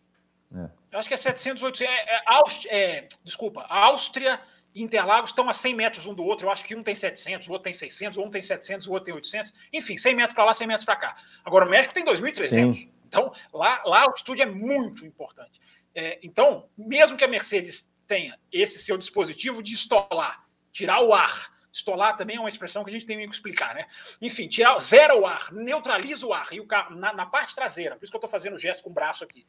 É. 0.56 0.70
Eu 0.92 1.00
acho 1.00 1.08
que 1.08 1.14
é 1.14 1.18
700, 1.18 1.64
800. 1.64 1.94
É, 1.94 1.98
é, 1.98 2.22
Áustria, 2.26 2.72
é, 2.72 3.08
desculpa, 3.24 3.62
a 3.62 3.86
Áustria 3.86 4.40
e 4.74 4.84
Interlagos 4.84 5.32
estão 5.32 5.50
a 5.50 5.54
100 5.54 5.76
metros 5.76 6.06
um 6.06 6.14
do 6.14 6.24
outro. 6.24 6.46
Eu 6.46 6.52
acho 6.52 6.64
que 6.64 6.76
um 6.76 6.84
tem 6.84 6.96
700, 6.96 7.48
o 7.48 7.52
outro 7.52 7.64
tem 7.64 7.74
600, 7.74 8.18
um 8.18 8.30
tem 8.30 8.42
700, 8.42 8.88
o 8.88 8.92
outro 8.92 9.06
tem 9.06 9.14
800. 9.16 9.54
Enfim, 9.74 9.98
100 9.98 10.16
metros 10.16 10.34
para 10.36 10.46
lá, 10.46 10.54
100 10.54 10.68
metros 10.68 10.86
para 10.86 10.96
cá. 10.96 11.16
Agora, 11.44 11.66
o 11.66 11.70
México 11.70 11.94
tem 11.94 12.06
2.300. 12.06 12.90
Então, 13.08 13.32
lá, 13.54 13.82
lá 13.86 14.00
a 14.00 14.04
altitude 14.04 14.42
é 14.42 14.46
muito 14.46 15.06
importante. 15.06 15.60
É, 15.96 16.20
então, 16.22 16.70
mesmo 16.78 17.18
que 17.18 17.24
a 17.24 17.28
Mercedes 17.28 17.90
tenha 18.06 18.38
esse 18.52 18.78
seu 18.80 18.98
dispositivo 18.98 19.64
de 19.64 19.74
estolar, 19.74 20.47
tirar 20.78 21.02
o 21.02 21.12
ar, 21.12 21.52
Estolar 21.74 22.16
também 22.16 22.38
é 22.38 22.40
uma 22.40 22.50
expressão 22.50 22.84
que 22.84 22.90
a 22.90 22.94
gente 22.94 23.06
tem 23.06 23.18
que 23.18 23.36
explicar, 23.36 23.74
né? 23.74 23.88
Enfim, 24.22 24.48
tirar, 24.48 24.78
zera 24.80 25.16
o 25.20 25.26
ar, 25.26 25.52
neutraliza 25.52 26.26
o 26.26 26.34
ar 26.34 26.48
e 26.52 26.60
o 26.60 26.68
carro 26.68 26.96
na, 26.96 27.14
na 27.14 27.26
parte 27.26 27.56
traseira, 27.56 27.96
por 27.96 28.04
isso 28.04 28.12
que 28.12 28.16
eu 28.16 28.20
estou 28.20 28.30
fazendo 28.30 28.56
o 28.56 28.60
gesto 28.60 28.84
com 28.84 28.92
o 28.92 28.94
braço 28.94 29.24
aqui. 29.24 29.46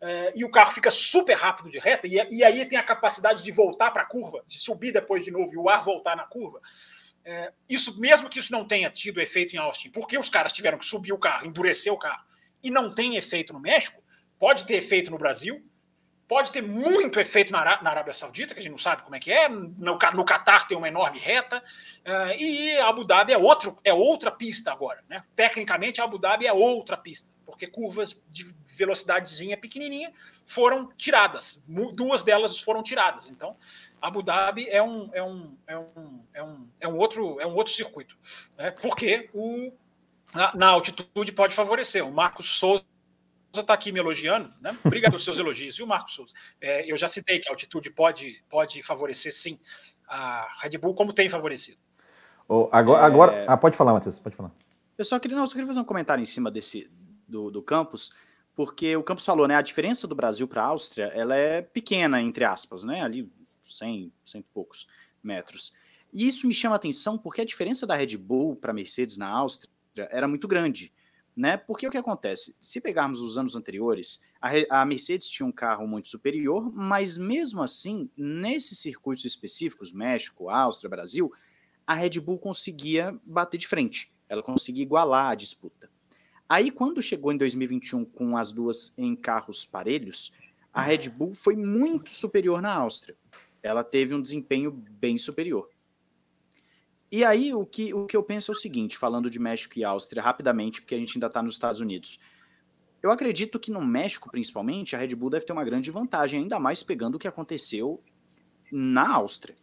É, 0.00 0.32
e 0.34 0.44
o 0.44 0.50
carro 0.50 0.72
fica 0.72 0.90
super 0.90 1.34
rápido 1.34 1.70
de 1.70 1.78
reta, 1.78 2.06
e, 2.06 2.14
e 2.30 2.44
aí 2.44 2.64
tem 2.66 2.78
a 2.78 2.82
capacidade 2.82 3.42
de 3.42 3.50
voltar 3.50 3.90
para 3.90 4.02
a 4.02 4.06
curva, 4.06 4.44
de 4.46 4.58
subir 4.58 4.92
depois 4.92 5.24
de 5.24 5.30
novo 5.30 5.52
e 5.52 5.56
o 5.56 5.68
ar 5.68 5.82
voltar 5.82 6.14
na 6.14 6.24
curva. 6.24 6.60
É, 7.24 7.52
isso, 7.68 7.98
mesmo 7.98 8.28
que 8.28 8.38
isso 8.38 8.52
não 8.52 8.66
tenha 8.66 8.90
tido 8.90 9.18
efeito 9.18 9.56
em 9.56 9.58
Austin, 9.58 9.90
porque 9.90 10.18
os 10.18 10.28
caras 10.28 10.52
tiveram 10.52 10.78
que 10.78 10.84
subir 10.84 11.12
o 11.12 11.18
carro, 11.18 11.46
endurecer 11.46 11.92
o 11.92 11.98
carro, 11.98 12.24
e 12.62 12.70
não 12.70 12.94
tem 12.94 13.16
efeito 13.16 13.54
no 13.54 13.60
México, 13.60 14.02
pode 14.38 14.66
ter 14.66 14.74
efeito 14.74 15.10
no 15.10 15.16
Brasil, 15.16 15.64
pode 16.28 16.50
ter 16.50 16.62
muito 16.62 17.20
efeito 17.20 17.52
na, 17.52 17.60
Arábia 17.60 18.12
Saudita, 18.12 18.52
que 18.52 18.60
a 18.60 18.62
gente 18.62 18.72
não 18.72 18.78
sabe 18.78 19.02
como 19.02 19.14
é 19.14 19.20
que 19.20 19.30
é, 19.30 19.48
no, 19.48 19.98
no 20.14 20.24
Catar 20.24 20.66
tem 20.66 20.76
uma 20.76 20.88
enorme 20.88 21.18
reta, 21.18 21.58
uh, 21.58 22.32
e 22.36 22.76
Abu 22.78 23.04
Dhabi 23.04 23.32
é, 23.32 23.38
outro, 23.38 23.78
é 23.84 23.92
outra 23.92 24.30
pista 24.30 24.72
agora. 24.72 25.04
Né? 25.08 25.22
Tecnicamente, 25.34 26.00
Abu 26.00 26.18
Dhabi 26.18 26.46
é 26.46 26.52
outra 26.52 26.96
pista. 26.96 27.30
porque 27.44 27.66
curvas 27.66 28.20
de 28.28 28.44
velocidadezinha 28.76 29.56
pequenininha 29.56 30.12
foram 30.44 30.88
tiradas, 30.96 31.62
duas 31.94 32.22
delas 32.22 32.60
foram 32.60 32.82
tiradas. 32.82 33.30
Então, 33.30 33.56
Abu 34.02 34.22
Dhabi 34.22 34.68
é 34.68 34.82
um, 34.82 35.10
é 35.12 35.22
um, 35.22 35.56
é 35.66 35.78
um, 35.78 36.24
é 36.34 36.42
um, 36.42 36.68
é 36.80 36.88
um, 36.88 36.98
outro, 36.98 37.40
é 37.40 37.46
um 37.46 37.54
outro 37.54 37.72
circuito, 37.72 38.16
né? 38.58 38.72
porque 38.72 39.30
o, 39.32 39.72
na, 40.34 40.54
na 40.54 40.68
altitude 40.68 41.32
pode 41.32 41.54
favorecer. 41.54 42.06
O 42.06 42.12
Marcos 42.12 42.58
Souza 42.58 42.84
está 43.62 43.74
aqui 43.74 43.92
me 43.92 43.98
elogiando, 43.98 44.50
né? 44.60 44.76
Obrigado 44.84 45.12
pelos 45.12 45.24
seus 45.24 45.38
elogios. 45.38 45.76
E 45.76 45.82
o 45.82 45.86
Marcos 45.86 46.14
Souza? 46.14 46.32
É, 46.60 46.90
eu 46.90 46.96
já 46.96 47.08
citei 47.08 47.38
que 47.38 47.48
a 47.48 47.52
altitude 47.52 47.90
pode, 47.90 48.42
pode 48.48 48.82
favorecer, 48.82 49.32
sim, 49.32 49.58
a 50.08 50.46
Red 50.62 50.78
Bull, 50.78 50.94
como 50.94 51.12
tem 51.12 51.28
favorecido. 51.28 51.78
Oh, 52.48 52.68
agora, 52.70 53.02
é... 53.02 53.04
agora... 53.04 53.44
Ah, 53.48 53.56
pode 53.56 53.76
falar, 53.76 53.92
Matheus, 53.92 54.18
pode 54.18 54.36
falar. 54.36 54.52
Eu 54.96 55.04
só 55.04 55.18
queria, 55.18 55.36
não, 55.36 55.46
só 55.46 55.52
queria 55.52 55.66
fazer 55.66 55.80
um 55.80 55.84
comentário 55.84 56.22
em 56.22 56.26
cima 56.26 56.50
desse 56.50 56.90
do, 57.28 57.50
do 57.50 57.62
campus, 57.62 58.16
porque 58.54 58.96
o 58.96 59.02
Campos 59.02 59.26
falou, 59.26 59.46
né? 59.46 59.54
A 59.54 59.62
diferença 59.62 60.08
do 60.08 60.14
Brasil 60.14 60.48
para 60.48 60.62
a 60.62 60.66
Áustria, 60.68 61.06
ela 61.14 61.36
é 61.36 61.60
pequena, 61.60 62.22
entre 62.22 62.42
aspas, 62.42 62.82
né? 62.82 63.02
Ali 63.02 63.30
100, 63.66 64.10
100 64.24 64.40
e 64.40 64.44
poucos 64.44 64.86
metros. 65.22 65.74
E 66.10 66.26
isso 66.26 66.46
me 66.46 66.54
chama 66.54 66.74
atenção 66.74 67.18
porque 67.18 67.42
a 67.42 67.44
diferença 67.44 67.86
da 67.86 67.94
Red 67.94 68.16
Bull 68.16 68.56
para 68.56 68.70
a 68.70 68.74
Mercedes 68.74 69.18
na 69.18 69.28
Áustria 69.28 69.70
era 70.10 70.26
muito 70.26 70.48
grande 70.48 70.90
né? 71.36 71.56
Porque 71.56 71.86
o 71.86 71.90
que 71.90 71.98
acontece? 71.98 72.56
Se 72.60 72.80
pegarmos 72.80 73.20
os 73.20 73.36
anos 73.36 73.54
anteriores, 73.54 74.24
a, 74.70 74.86
Mercedes 74.86 75.28
tinha 75.28 75.46
um 75.46 75.52
carro 75.52 75.86
muito 75.86 76.08
superior, 76.08 76.72
mas 76.72 77.18
mesmo 77.18 77.62
assim, 77.62 78.08
nesses 78.16 78.78
circuitos 78.78 79.24
específicos, 79.26 79.92
México, 79.92 80.48
Áustria, 80.48 80.88
Brasil, 80.88 81.30
a 81.86 81.94
Red 81.94 82.20
Bull 82.20 82.38
conseguia 82.38 83.14
bater 83.24 83.58
de 83.58 83.68
frente, 83.68 84.10
ela 84.28 84.42
conseguia 84.42 84.82
igualar 84.82 85.32
a 85.32 85.34
disputa. 85.34 85.90
Aí, 86.48 86.70
quando 86.70 87.02
chegou 87.02 87.32
em 87.32 87.36
2021 87.36 88.04
com 88.04 88.36
as 88.36 88.50
duas 88.50 88.96
em 88.98 89.14
carros 89.14 89.64
parelhos, 89.64 90.32
a 90.72 90.80
Red 90.80 91.10
Bull 91.10 91.34
foi 91.34 91.56
muito 91.56 92.10
superior 92.10 92.62
na 92.62 92.72
Áustria. 92.72 93.16
Ela 93.62 93.82
teve 93.82 94.14
um 94.14 94.22
desempenho 94.22 94.70
bem 94.70 95.18
superior. 95.18 95.68
E 97.10 97.24
aí, 97.24 97.54
o 97.54 97.64
que, 97.64 97.94
o 97.94 98.06
que 98.06 98.16
eu 98.16 98.22
penso 98.22 98.50
é 98.50 98.54
o 98.54 98.56
seguinte, 98.56 98.98
falando 98.98 99.30
de 99.30 99.38
México 99.38 99.78
e 99.78 99.84
Áustria, 99.84 100.22
rapidamente, 100.22 100.80
porque 100.80 100.94
a 100.94 100.98
gente 100.98 101.16
ainda 101.16 101.28
está 101.28 101.42
nos 101.42 101.54
Estados 101.54 101.80
Unidos. 101.80 102.18
Eu 103.02 103.10
acredito 103.10 103.60
que 103.60 103.70
no 103.70 103.80
México, 103.80 104.30
principalmente, 104.30 104.96
a 104.96 104.98
Red 104.98 105.14
Bull 105.14 105.30
deve 105.30 105.44
ter 105.44 105.52
uma 105.52 105.64
grande 105.64 105.90
vantagem, 105.90 106.42
ainda 106.42 106.58
mais 106.58 106.82
pegando 106.82 107.14
o 107.14 107.18
que 107.18 107.28
aconteceu 107.28 108.02
na 108.72 109.08
Áustria. 109.14 109.56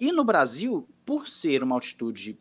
E 0.00 0.12
no 0.12 0.24
Brasil, 0.24 0.86
por 1.04 1.26
ser 1.26 1.62
uma 1.62 1.74
altitude 1.74 2.38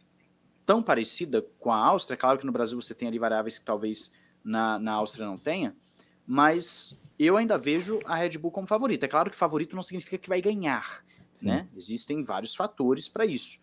tão 0.65 0.84
parecida 0.84 1.41
com 1.59 1.71
a 1.71 1.78
Áustria, 1.78 2.17
claro 2.17 2.38
que 2.38 2.45
no 2.45 2.51
Brasil 2.51 2.80
você 2.80 2.93
tem 2.93 3.07
ali 3.07 3.17
variáveis 3.17 3.57
que 3.57 3.65
talvez 3.65 4.13
na, 4.43 4.78
na 4.78 4.93
Áustria 4.93 5.25
não 5.25 5.38
tenha, 5.38 5.73
mas 6.25 7.01
eu 7.17 7.38
ainda 7.38 7.57
vejo 7.57 7.99
a 8.05 8.15
Red 8.15 8.38
Bull 8.38 8.51
como 8.51 8.67
favorita. 8.67 9.05
É 9.05 9.09
claro 9.09 9.32
que 9.32 9.38
favorito 9.38 9.75
não 9.75 9.82
significa 9.82 10.17
que 10.17 10.28
vai 10.28 10.41
ganhar, 10.41 11.03
né? 11.41 11.67
Existem 11.75 12.21
vários 12.21 12.53
fatores 12.53 13.07
para 13.07 13.25
isso. 13.25 13.59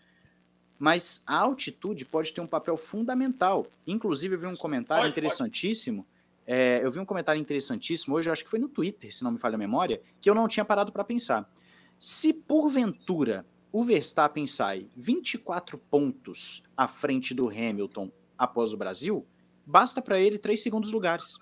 Mas 0.84 1.24
a 1.26 1.38
altitude 1.38 2.04
pode 2.04 2.30
ter 2.34 2.42
um 2.42 2.46
papel 2.46 2.76
fundamental. 2.76 3.66
Inclusive, 3.86 4.34
eu 4.34 4.38
vi 4.38 4.46
um 4.46 4.54
comentário 4.54 5.04
pode, 5.04 5.12
interessantíssimo. 5.12 6.06
É, 6.46 6.78
eu 6.84 6.90
vi 6.90 7.00
um 7.00 7.06
comentário 7.06 7.40
interessantíssimo 7.40 8.14
hoje, 8.14 8.28
acho 8.28 8.44
que 8.44 8.50
foi 8.50 8.58
no 8.58 8.68
Twitter, 8.68 9.10
se 9.10 9.24
não 9.24 9.30
me 9.30 9.38
falha 9.38 9.54
a 9.54 9.58
memória, 9.58 10.02
que 10.20 10.28
eu 10.28 10.34
não 10.34 10.46
tinha 10.46 10.62
parado 10.62 10.92
para 10.92 11.02
pensar. 11.02 11.50
Se 11.98 12.34
porventura 12.34 13.46
o 13.72 13.82
Verstappen 13.82 14.46
sai 14.46 14.86
24 14.94 15.78
pontos 15.78 16.64
à 16.76 16.86
frente 16.86 17.32
do 17.32 17.48
Hamilton 17.48 18.12
após 18.36 18.74
o 18.74 18.76
Brasil, 18.76 19.26
basta 19.64 20.02
para 20.02 20.20
ele 20.20 20.36
3 20.36 20.62
segundos 20.62 20.92
lugares. 20.92 21.38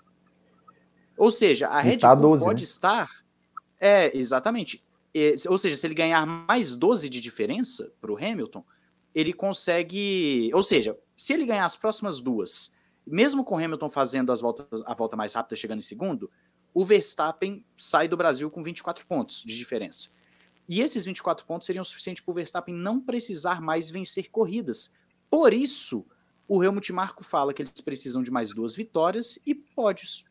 Ou 1.18 1.32
seja, 1.32 1.66
a 1.66 1.80
Red 1.80 1.98
Bull 1.98 2.36
12, 2.36 2.44
pode 2.44 2.62
né? 2.62 2.62
estar. 2.62 3.10
É, 3.80 4.16
exatamente. 4.16 4.84
É, 5.12 5.34
ou 5.48 5.58
seja, 5.58 5.74
se 5.74 5.84
ele 5.84 5.94
ganhar 5.94 6.24
mais 6.24 6.76
12 6.76 7.08
de 7.08 7.20
diferença 7.20 7.92
para 8.00 8.12
o 8.12 8.16
Hamilton, 8.16 8.64
ele 9.14 9.32
consegue. 9.32 10.50
Ou 10.54 10.62
seja, 10.62 10.98
se 11.16 11.32
ele 11.32 11.46
ganhar 11.46 11.64
as 11.64 11.76
próximas 11.76 12.20
duas, 12.20 12.78
mesmo 13.06 13.44
com 13.44 13.56
o 13.56 13.58
Hamilton 13.58 13.88
fazendo 13.88 14.32
as 14.32 14.40
voltas, 14.40 14.82
a 14.86 14.94
volta 14.94 15.16
mais 15.16 15.34
rápida, 15.34 15.56
chegando 15.56 15.78
em 15.78 15.82
segundo, 15.82 16.30
o 16.74 16.84
Verstappen 16.84 17.64
sai 17.76 18.08
do 18.08 18.16
Brasil 18.16 18.50
com 18.50 18.62
24 18.62 19.06
pontos 19.06 19.42
de 19.42 19.56
diferença. 19.56 20.10
E 20.68 20.80
esses 20.80 21.04
24 21.04 21.44
pontos 21.44 21.66
seriam 21.66 21.84
suficientes 21.84 22.24
para 22.24 22.32
o 22.32 22.34
Verstappen 22.34 22.74
não 22.74 23.00
precisar 23.00 23.60
mais 23.60 23.90
vencer 23.90 24.30
corridas. 24.30 24.98
Por 25.28 25.52
isso, 25.52 26.06
o 26.48 26.62
Helmut 26.62 26.92
Marko 26.92 27.24
fala 27.24 27.52
que 27.52 27.62
eles 27.62 27.80
precisam 27.80 28.22
de 28.22 28.30
mais 28.30 28.54
duas 28.54 28.74
vitórias 28.74 29.40
e 29.46 29.54
pódios. 29.54 30.24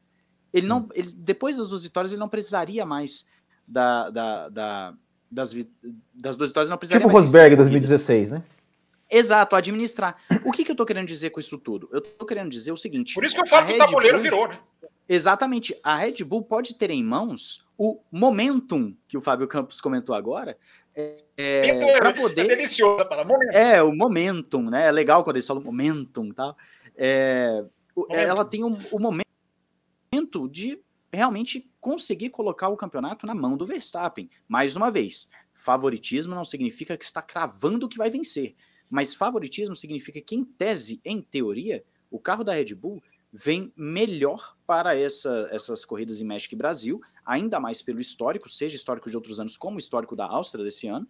Ele 0.53 0.67
não, 0.67 0.87
ele, 0.93 1.11
depois 1.13 1.57
das 1.57 1.69
duas 1.69 1.83
vitórias, 1.83 2.11
ele 2.11 2.19
não 2.19 2.29
precisaria 2.29 2.85
mais 2.85 3.31
da, 3.67 4.09
da, 4.09 4.49
da 4.49 4.97
das, 5.31 5.53
das 6.13 6.35
duas 6.35 6.49
vitórias, 6.49 6.69
não 6.69 6.77
precisaria 6.77 7.05
tipo 7.05 7.13
mais. 7.13 7.25
Tipo 7.25 7.37
Rosberg 7.37 7.55
2016, 7.55 8.31
né? 8.31 8.43
Exato, 9.11 9.57
administrar. 9.57 10.15
O 10.45 10.51
que, 10.51 10.63
que 10.63 10.71
eu 10.71 10.75
tô 10.75 10.85
querendo 10.85 11.07
dizer 11.07 11.31
com 11.31 11.39
isso 11.39 11.57
tudo? 11.57 11.89
Eu 11.91 11.99
tô 11.99 12.25
querendo 12.25 12.49
dizer 12.49 12.71
o 12.71 12.77
seguinte. 12.77 13.13
Por 13.13 13.25
isso 13.25 13.35
que 13.35 13.41
eu 13.41 13.45
falo 13.45 13.67
que 13.67 13.73
o 13.73 13.77
tabuleiro 13.77 14.17
Bull, 14.17 14.23
virou, 14.23 14.47
né? 14.47 14.59
Exatamente. 15.07 15.77
A 15.83 15.97
Red 15.97 16.23
Bull 16.23 16.43
pode 16.43 16.75
ter 16.75 16.89
em 16.89 17.03
mãos 17.03 17.65
o 17.77 17.99
momentum 18.09 18.95
que 19.09 19.17
o 19.17 19.21
Fábio 19.21 19.47
Campos 19.47 19.81
comentou 19.81 20.15
agora. 20.15 20.57
É, 20.95 21.23
é 21.37 21.99
para 21.99 22.13
poder. 22.13 22.45
É 22.45 22.55
delicioso 22.55 23.05
para 23.05 23.25
momentum. 23.25 23.57
É, 23.57 23.83
o 23.83 23.93
momentum, 23.93 24.69
né? 24.69 24.87
É 24.87 24.91
legal 24.91 25.23
quando 25.25 25.35
eles 25.35 25.47
falam 25.47 25.61
momentum 25.61 26.27
e 26.27 26.33
tal. 26.33 26.55
É, 26.95 27.65
ela 28.09 28.45
tem 28.45 28.63
o, 28.63 28.77
o 28.91 28.99
momento 28.99 30.47
de 30.49 30.81
realmente 31.11 31.69
conseguir 31.79 32.29
colocar 32.29 32.69
o 32.69 32.77
campeonato 32.77 33.25
na 33.25 33.35
mão 33.35 33.57
do 33.57 33.65
Verstappen. 33.65 34.29
Mais 34.47 34.77
uma 34.77 34.89
vez, 34.89 35.29
favoritismo 35.53 36.33
não 36.33 36.45
significa 36.45 36.95
que 36.95 37.03
está 37.03 37.21
cravando 37.21 37.89
que 37.89 37.97
vai 37.97 38.09
vencer. 38.09 38.55
Mas 38.91 39.15
favoritismo 39.15 39.73
significa 39.73 40.19
que, 40.19 40.35
em 40.35 40.43
tese, 40.43 40.99
em 41.05 41.21
teoria, 41.21 41.81
o 42.11 42.19
carro 42.19 42.43
da 42.43 42.53
Red 42.53 42.75
Bull 42.75 43.01
vem 43.31 43.71
melhor 43.77 44.57
para 44.67 44.93
essa, 44.93 45.47
essas 45.49 45.85
corridas 45.85 46.19
em 46.19 46.25
México 46.25 46.53
e 46.53 46.57
Brasil, 46.57 46.99
ainda 47.25 47.57
mais 47.57 47.81
pelo 47.81 48.01
histórico, 48.01 48.49
seja 48.49 48.75
histórico 48.75 49.09
de 49.09 49.15
outros 49.15 49.39
anos 49.39 49.55
como 49.55 49.79
histórico 49.79 50.13
da 50.13 50.25
Áustria 50.25 50.65
desse 50.65 50.87
ano. 50.87 51.07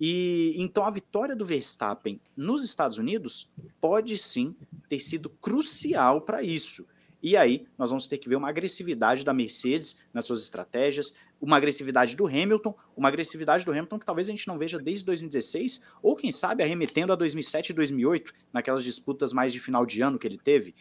E 0.00 0.54
então 0.56 0.84
a 0.84 0.90
vitória 0.90 1.36
do 1.36 1.44
Verstappen 1.44 2.18
nos 2.34 2.64
Estados 2.64 2.96
Unidos 2.96 3.52
pode 3.78 4.16
sim 4.16 4.56
ter 4.88 4.98
sido 4.98 5.28
crucial 5.28 6.22
para 6.22 6.42
isso. 6.42 6.86
E 7.22 7.36
aí 7.36 7.66
nós 7.78 7.90
vamos 7.90 8.08
ter 8.08 8.18
que 8.18 8.28
ver 8.28 8.34
uma 8.36 8.48
agressividade 8.48 9.24
da 9.24 9.32
Mercedes 9.32 10.04
nas 10.12 10.24
suas 10.24 10.42
estratégias, 10.42 11.16
uma 11.40 11.56
agressividade 11.56 12.16
do 12.16 12.26
Hamilton, 12.26 12.74
uma 12.96 13.08
agressividade 13.08 13.64
do 13.64 13.70
Hamilton 13.70 13.98
que 13.98 14.06
talvez 14.06 14.28
a 14.28 14.32
gente 14.32 14.48
não 14.48 14.58
veja 14.58 14.78
desde 14.78 15.04
2016, 15.04 15.86
ou 16.02 16.16
quem 16.16 16.32
sabe 16.32 16.62
arremetendo 16.64 17.12
a 17.12 17.16
2007 17.16 17.70
e 17.70 17.72
2008, 17.74 18.34
naquelas 18.52 18.82
disputas 18.82 19.32
mais 19.32 19.52
de 19.52 19.60
final 19.60 19.86
de 19.86 20.02
ano 20.02 20.18
que 20.18 20.26
ele 20.26 20.38
teve. 20.38 20.74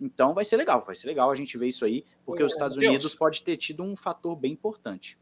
Então 0.00 0.32
vai 0.32 0.44
ser 0.44 0.56
legal, 0.56 0.82
vai 0.84 0.94
ser 0.94 1.06
legal 1.08 1.30
a 1.30 1.34
gente 1.34 1.56
ver 1.58 1.66
isso 1.66 1.84
aí, 1.84 2.04
porque 2.24 2.42
os 2.42 2.52
Estados 2.52 2.76
Unidos 2.76 3.14
pode 3.14 3.42
ter 3.42 3.56
tido 3.56 3.82
um 3.82 3.94
fator 3.94 4.34
bem 4.34 4.52
importante. 4.52 5.18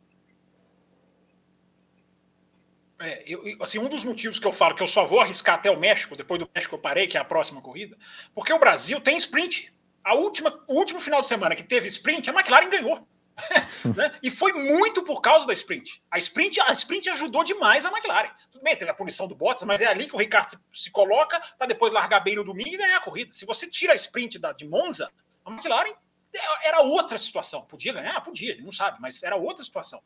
É, 3.01 3.25
eu, 3.27 3.43
assim, 3.61 3.79
um 3.79 3.89
dos 3.89 4.05
motivos 4.05 4.39
que 4.39 4.47
eu 4.47 4.53
falo 4.53 4.75
que 4.75 4.83
eu 4.83 4.87
só 4.87 5.07
vou 5.07 5.21
arriscar 5.21 5.55
até 5.55 5.71
o 5.71 5.81
México, 5.81 6.15
depois 6.15 6.39
do 6.39 6.49
México 6.55 6.75
eu 6.75 6.79
parei, 6.79 7.07
que 7.07 7.17
é 7.17 7.21
a 7.21 7.25
próxima 7.25 7.61
corrida, 7.61 7.97
porque 8.35 8.53
o 8.53 8.59
Brasil 8.59 9.01
tem 9.01 9.17
sprint. 9.17 9.73
A 10.05 10.15
última, 10.15 10.63
o 10.67 10.75
último 10.75 11.01
final 11.01 11.21
de 11.21 11.27
semana 11.27 11.55
que 11.55 11.63
teve 11.63 11.89
sprint, 11.89 12.29
a 12.31 12.33
McLaren 12.33 12.71
ganhou. 12.71 13.07
né? 13.97 14.13
E 14.23 14.31
foi 14.31 14.53
muito 14.53 15.03
por 15.03 15.21
causa 15.21 15.47
da 15.47 15.53
sprint. 15.53 16.03
A 16.11 16.19
sprint, 16.19 16.61
a 16.61 16.73
sprint 16.73 17.09
ajudou 17.11 17.45
demais 17.45 17.85
a 17.85 17.91
McLaren. 17.91 18.31
Tudo 18.51 18.63
bem, 18.63 18.77
teve 18.77 18.91
a 18.91 18.95
punição 18.95 19.27
do 19.27 19.35
Bottas, 19.35 19.65
mas 19.65 19.81
é 19.81 19.87
ali 19.87 20.07
que 20.07 20.15
o 20.15 20.19
Ricardo 20.19 20.51
se, 20.51 20.59
se 20.73 20.91
coloca 20.91 21.41
para 21.57 21.67
depois 21.67 21.93
largar 21.93 22.21
bem 22.21 22.37
no 22.37 22.45
domingo 22.45 22.71
e 22.71 22.77
ganhar 22.77 22.97
a 22.97 23.03
corrida. 23.03 23.33
Se 23.33 23.47
você 23.47 23.67
tira 23.67 23.93
a 23.93 23.97
sprint 23.97 24.39
da, 24.39 24.53
de 24.53 24.67
Monza, 24.67 25.11
a 25.45 25.51
McLaren 25.51 25.95
é, 26.35 26.69
era 26.69 26.81
outra 26.81 27.19
situação. 27.19 27.63
Podia 27.63 27.93
ganhar? 27.93 28.21
Podia, 28.21 28.53
ele 28.53 28.63
não 28.63 28.73
sabe, 28.73 28.99
mas 29.01 29.23
era 29.23 29.37
outra 29.37 29.65
situação. 29.65 30.03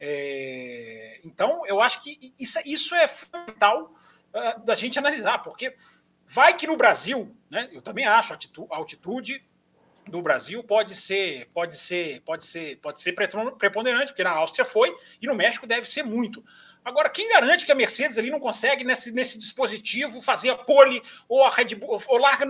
É... 0.00 1.20
Então, 1.24 1.66
eu 1.66 1.80
acho 1.80 2.02
que 2.02 2.34
isso, 2.38 2.58
isso 2.64 2.94
é 2.94 3.06
fundamental 3.06 3.94
uh, 4.34 4.64
da 4.64 4.74
gente 4.74 4.98
analisar, 4.98 5.38
porque 5.38 5.74
vai 6.26 6.54
que 6.54 6.66
no 6.66 6.76
Brasil, 6.76 7.35
né, 7.50 7.68
eu 7.72 7.80
também 7.80 8.04
acho 8.04 8.32
a 8.32 8.76
altitude 8.76 9.44
do 10.08 10.22
Brasil 10.22 10.62
pode 10.62 10.94
ser, 10.94 11.46
pode 11.52 11.76
ser, 11.76 12.20
pode 12.22 12.44
ser, 12.44 12.76
pode 12.76 13.00
ser 13.00 13.12
preponderante, 13.12 14.08
porque 14.08 14.22
na 14.22 14.30
Áustria 14.30 14.64
foi 14.64 14.94
e 15.20 15.26
no 15.26 15.34
México 15.34 15.66
deve 15.66 15.88
ser 15.88 16.04
muito. 16.04 16.44
Agora, 16.86 17.10
quem 17.10 17.28
garante 17.28 17.66
que 17.66 17.72
a 17.72 17.74
Mercedes 17.74 18.16
ali 18.16 18.30
não 18.30 18.38
consegue, 18.38 18.84
nesse, 18.84 19.10
nesse 19.10 19.36
dispositivo, 19.36 20.20
fazer 20.20 20.50
a 20.50 20.54
pole 20.56 21.02
ou 21.28 21.42
a 21.42 21.50
Red 21.50 21.74
Bull, 21.74 22.00
ou 22.06 22.16
larga 22.16 22.46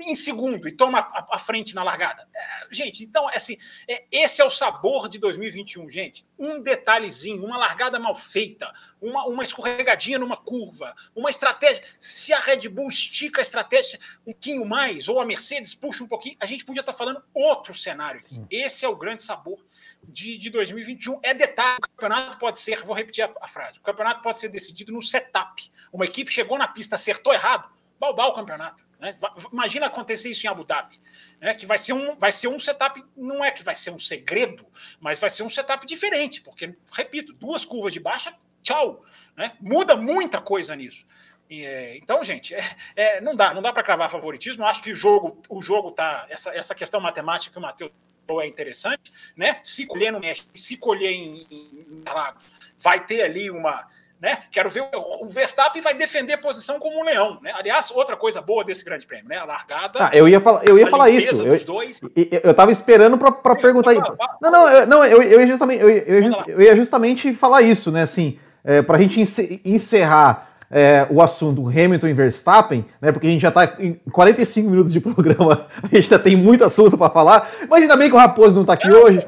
em 0.00 0.14
segundo 0.14 0.66
e 0.66 0.72
toma 0.72 1.00
a, 1.00 1.26
a 1.32 1.38
frente 1.38 1.74
na 1.74 1.82
largada? 1.82 2.26
É, 2.34 2.66
gente, 2.70 3.04
então, 3.04 3.28
assim, 3.28 3.58
é, 3.86 4.04
esse 4.10 4.40
é 4.40 4.44
o 4.44 4.48
sabor 4.48 5.06
de 5.06 5.18
2021, 5.18 5.90
gente. 5.90 6.24
Um 6.38 6.62
detalhezinho, 6.62 7.44
uma 7.44 7.58
largada 7.58 7.98
mal 7.98 8.14
feita, 8.14 8.72
uma, 9.02 9.26
uma 9.26 9.42
escorregadinha 9.42 10.18
numa 10.18 10.38
curva, 10.38 10.94
uma 11.14 11.28
estratégia. 11.28 11.84
Se 12.00 12.32
a 12.32 12.40
Red 12.40 12.66
Bull 12.70 12.88
estica 12.88 13.42
a 13.42 13.42
estratégia 13.42 14.00
um 14.22 14.32
pouquinho 14.32 14.64
mais, 14.64 15.10
ou 15.10 15.20
a 15.20 15.26
Mercedes 15.26 15.74
puxa 15.74 16.02
um 16.02 16.08
pouquinho, 16.08 16.36
a 16.40 16.46
gente 16.46 16.64
podia 16.64 16.80
estar 16.80 16.94
falando 16.94 17.22
outro 17.34 17.74
cenário 17.74 18.20
aqui. 18.20 18.42
Esse 18.50 18.86
é 18.86 18.88
o 18.88 18.96
grande 18.96 19.22
sabor 19.22 19.62
de, 20.08 20.36
de 20.38 20.50
2021. 20.50 21.20
É 21.22 21.34
detalhe, 21.34 21.78
o 21.78 21.88
campeonato 21.88 22.38
pode 22.38 22.58
ser, 22.58 22.82
vou 22.84 22.94
repetir 22.94 23.24
a, 23.24 23.32
a, 23.40 23.48
frase, 23.48 23.78
o 23.78 23.82
campeonato 23.82 24.22
pode 24.22 24.38
ser 24.38 24.48
decidido 24.48 24.92
no 24.92 25.02
setup. 25.02 25.70
Uma 25.92 26.04
equipe 26.04 26.30
chegou 26.30 26.58
na 26.58 26.68
pista, 26.68 26.94
acertou 26.94 27.32
errado, 27.32 27.68
balbar 27.98 28.28
o 28.28 28.34
campeonato. 28.34 28.84
Né? 28.98 29.14
Imagina 29.52 29.86
acontecer 29.86 30.30
isso 30.30 30.46
em 30.46 30.50
Abu 30.50 30.64
Dhabi, 30.64 31.00
né? 31.40 31.54
que 31.54 31.66
vai 31.66 31.78
ser, 31.78 31.92
um, 31.92 32.16
vai 32.16 32.32
ser 32.32 32.48
um 32.48 32.58
setup, 32.58 33.04
não 33.16 33.44
é 33.44 33.50
que 33.50 33.62
vai 33.62 33.74
ser 33.74 33.90
um 33.90 33.98
segredo, 33.98 34.66
mas 35.00 35.20
vai 35.20 35.30
ser 35.30 35.42
um 35.42 35.50
setup 35.50 35.86
diferente, 35.86 36.40
porque, 36.40 36.74
repito, 36.92 37.32
duas 37.32 37.64
curvas 37.64 37.92
de 37.92 38.00
baixa, 38.00 38.34
tchau. 38.62 39.04
Né? 39.36 39.56
Muda 39.60 39.96
muita 39.96 40.40
coisa 40.40 40.74
nisso. 40.74 41.06
É, 41.50 41.96
então, 41.98 42.24
gente, 42.24 42.54
é, 42.54 42.64
é, 42.96 43.20
não 43.20 43.34
dá, 43.34 43.52
não 43.52 43.60
dá 43.60 43.72
para 43.72 43.82
cravar 43.82 44.10
favoritismo. 44.10 44.64
Acho 44.64 44.82
que 44.82 44.92
o 44.92 44.96
jogo, 44.96 45.40
o 45.48 45.60
jogo 45.60 45.90
tá 45.90 46.26
essa, 46.28 46.56
essa 46.56 46.74
questão 46.74 47.00
matemática 47.00 47.52
que 47.52 47.58
o 47.58 47.62
Matheus 47.62 47.92
é 48.40 48.46
interessante, 48.46 49.12
né? 49.36 49.58
Se 49.62 49.86
colher 49.86 50.12
no 50.12 50.20
México, 50.20 50.48
se 50.54 50.76
colher 50.76 51.12
em, 51.12 51.46
Interlagos, 51.90 52.44
vai 52.78 53.04
ter 53.04 53.22
ali 53.22 53.50
uma, 53.50 53.86
né? 54.20 54.38
Quero 54.50 54.68
ver 54.68 54.84
o 54.92 55.26
Verstappen 55.26 55.82
vai 55.82 55.94
defender 55.94 56.34
a 56.34 56.38
posição 56.38 56.78
como 56.78 56.98
um 56.98 57.04
leão, 57.04 57.38
né? 57.42 57.52
Aliás, 57.54 57.90
outra 57.90 58.16
coisa 58.16 58.40
boa 58.40 58.64
desse 58.64 58.84
Grande 58.84 59.06
Prêmio, 59.06 59.28
né? 59.28 59.36
A 59.36 59.44
largada. 59.44 59.98
Ah, 60.06 60.10
eu 60.12 60.28
ia 60.28 60.40
falar, 60.40 60.64
eu 60.64 60.78
ia 60.78 60.86
falar 60.86 61.10
isso. 61.10 61.42
Eu, 61.42 61.64
dois. 61.64 62.00
eu, 62.02 62.40
eu 62.42 62.54
tava 62.54 62.72
esperando 62.72 63.18
para 63.18 63.56
perguntar. 63.56 63.90
aí. 63.90 63.98
não, 64.40 64.50
não, 64.50 64.68
eu, 64.68 64.86
não, 64.86 65.04
eu, 65.04 65.22
eu 65.22 65.40
ia 65.40 65.46
justamente, 65.46 65.82
eu, 65.82 65.90
eu, 65.90 66.32
eu 66.48 66.62
ia 66.62 66.76
justamente 66.76 67.32
falar 67.34 67.62
isso, 67.62 67.90
né? 67.92 68.02
Assim, 68.02 68.38
é, 68.64 68.80
para 68.80 68.96
a 68.96 69.00
gente 69.00 69.20
encerrar 69.64 70.53
é, 70.74 71.06
o 71.08 71.22
assunto 71.22 71.68
Hamilton 71.68 72.08
e 72.08 72.12
Verstappen, 72.12 72.84
né? 73.00 73.12
Porque 73.12 73.28
a 73.28 73.30
gente 73.30 73.42
já 73.42 73.48
está 73.48 73.76
em 73.78 73.94
45 74.10 74.68
minutos 74.68 74.92
de 74.92 74.98
programa, 74.98 75.68
a 75.80 75.86
gente 75.86 76.12
ainda 76.12 76.18
tem 76.18 76.34
muito 76.34 76.64
assunto 76.64 76.98
para 76.98 77.08
falar. 77.10 77.48
Mas 77.70 77.82
ainda 77.82 77.96
bem 77.96 78.08
que 78.08 78.16
o 78.16 78.18
Raposo 78.18 78.56
não 78.56 78.62
está 78.62 78.72
aqui 78.72 78.90
hoje. 78.90 79.24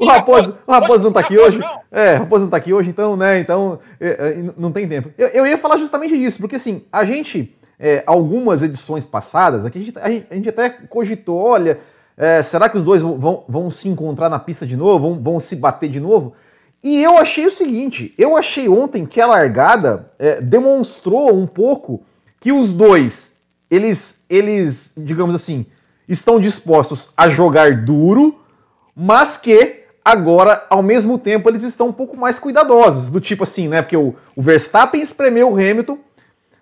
O 0.00 0.06
Raposo, 0.06 0.56
o 0.66 0.72
Raposo 0.72 1.02
não 1.02 1.10
está 1.10 1.20
aqui 1.20 1.38
hoje. 1.38 1.60
É, 1.92 2.14
o 2.14 2.18
Raposo 2.20 2.40
não 2.40 2.46
está 2.46 2.56
aqui 2.56 2.72
hoje, 2.72 2.88
então, 2.88 3.14
né? 3.14 3.38
Então, 3.38 3.78
é, 4.00 4.08
é, 4.08 4.44
não 4.56 4.72
tem 4.72 4.88
tempo. 4.88 5.10
Eu, 5.18 5.28
eu, 5.28 5.46
ia 5.46 5.58
falar 5.58 5.76
justamente 5.76 6.16
disso, 6.16 6.38
porque 6.38 6.56
assim, 6.56 6.82
a 6.90 7.04
gente, 7.04 7.54
é, 7.78 8.02
algumas 8.06 8.62
edições 8.62 9.04
passadas, 9.04 9.66
aqui 9.66 9.78
a 9.78 9.82
gente, 9.82 9.98
a 9.98 10.08
gente, 10.08 10.26
a 10.30 10.34
gente 10.34 10.48
até 10.48 10.70
cogitou, 10.70 11.38
olha, 11.38 11.78
é, 12.16 12.42
será 12.42 12.70
que 12.70 12.76
os 12.78 12.84
dois 12.84 13.02
vão, 13.02 13.44
vão 13.46 13.70
se 13.70 13.86
encontrar 13.90 14.30
na 14.30 14.38
pista 14.38 14.66
de 14.66 14.78
novo? 14.78 15.10
Vão, 15.10 15.22
vão 15.22 15.40
se 15.40 15.56
bater 15.56 15.90
de 15.90 16.00
novo? 16.00 16.32
E 16.82 17.02
eu 17.02 17.18
achei 17.18 17.46
o 17.46 17.50
seguinte: 17.50 18.14
eu 18.16 18.36
achei 18.36 18.68
ontem 18.68 19.04
que 19.04 19.20
a 19.20 19.26
largada 19.26 20.10
é, 20.18 20.40
demonstrou 20.40 21.34
um 21.34 21.46
pouco 21.46 22.02
que 22.40 22.52
os 22.52 22.74
dois, 22.74 23.38
eles, 23.70 24.24
eles, 24.30 24.94
digamos 24.96 25.34
assim, 25.34 25.66
estão 26.08 26.38
dispostos 26.38 27.10
a 27.16 27.28
jogar 27.28 27.84
duro, 27.84 28.38
mas 28.94 29.36
que 29.36 29.84
agora, 30.04 30.64
ao 30.70 30.82
mesmo 30.82 31.18
tempo, 31.18 31.48
eles 31.48 31.64
estão 31.64 31.88
um 31.88 31.92
pouco 31.92 32.16
mais 32.16 32.38
cuidadosos. 32.38 33.10
Do 33.10 33.20
tipo 33.20 33.42
assim, 33.42 33.68
né? 33.68 33.82
Porque 33.82 33.96
o, 33.96 34.14
o 34.36 34.42
Verstappen 34.42 35.02
espremeu 35.02 35.50
o 35.50 35.54
Hamilton, 35.54 35.98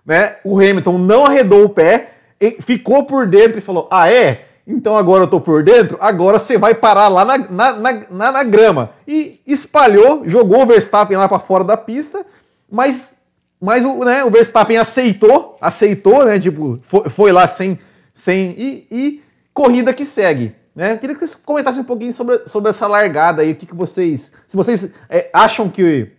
né? 0.06 0.36
O 0.42 0.58
Hamilton 0.58 0.98
não 0.98 1.26
arredou 1.26 1.64
o 1.64 1.68
pé, 1.68 2.14
ficou 2.60 3.04
por 3.04 3.26
dentro 3.26 3.58
e 3.58 3.62
falou: 3.62 3.88
Ah, 3.90 4.10
é? 4.10 4.46
Então 4.66 4.96
agora 4.96 5.24
eu 5.24 5.28
tô 5.28 5.40
por 5.40 5.62
dentro, 5.62 5.98
agora 6.00 6.38
você 6.38 6.56
vai 6.56 6.74
parar 6.74 7.08
lá 7.08 7.24
na, 7.24 7.38
na, 7.38 7.72
na, 8.10 8.32
na 8.32 8.44
grama. 8.44 8.92
E 9.06 9.40
espalhou, 9.46 10.22
jogou 10.26 10.62
o 10.62 10.66
Verstappen 10.66 11.16
lá 11.16 11.28
para 11.28 11.38
fora 11.38 11.62
da 11.62 11.76
pista, 11.76 12.24
mas, 12.70 13.18
mas 13.60 13.84
o, 13.84 14.04
né, 14.04 14.24
o 14.24 14.30
Verstappen 14.30 14.78
aceitou, 14.78 15.56
aceitou, 15.60 16.24
né? 16.24 16.38
Tipo, 16.40 16.78
foi, 16.82 17.10
foi 17.10 17.32
lá 17.32 17.46
sem. 17.46 17.78
sem 18.14 18.54
e, 18.56 18.86
e, 18.90 19.22
corrida 19.52 19.92
que 19.92 20.04
segue. 20.04 20.54
Né? 20.74 20.96
Queria 20.96 21.14
que 21.14 21.20
vocês 21.20 21.34
comentassem 21.34 21.82
um 21.82 21.84
pouquinho 21.84 22.12
sobre, 22.12 22.48
sobre 22.48 22.70
essa 22.70 22.88
largada 22.88 23.42
aí, 23.42 23.52
o 23.52 23.54
que, 23.54 23.66
que 23.66 23.74
vocês. 23.74 24.32
Se 24.46 24.56
vocês 24.56 24.92
é, 25.08 25.30
acham 25.32 25.68
que, 25.68 26.10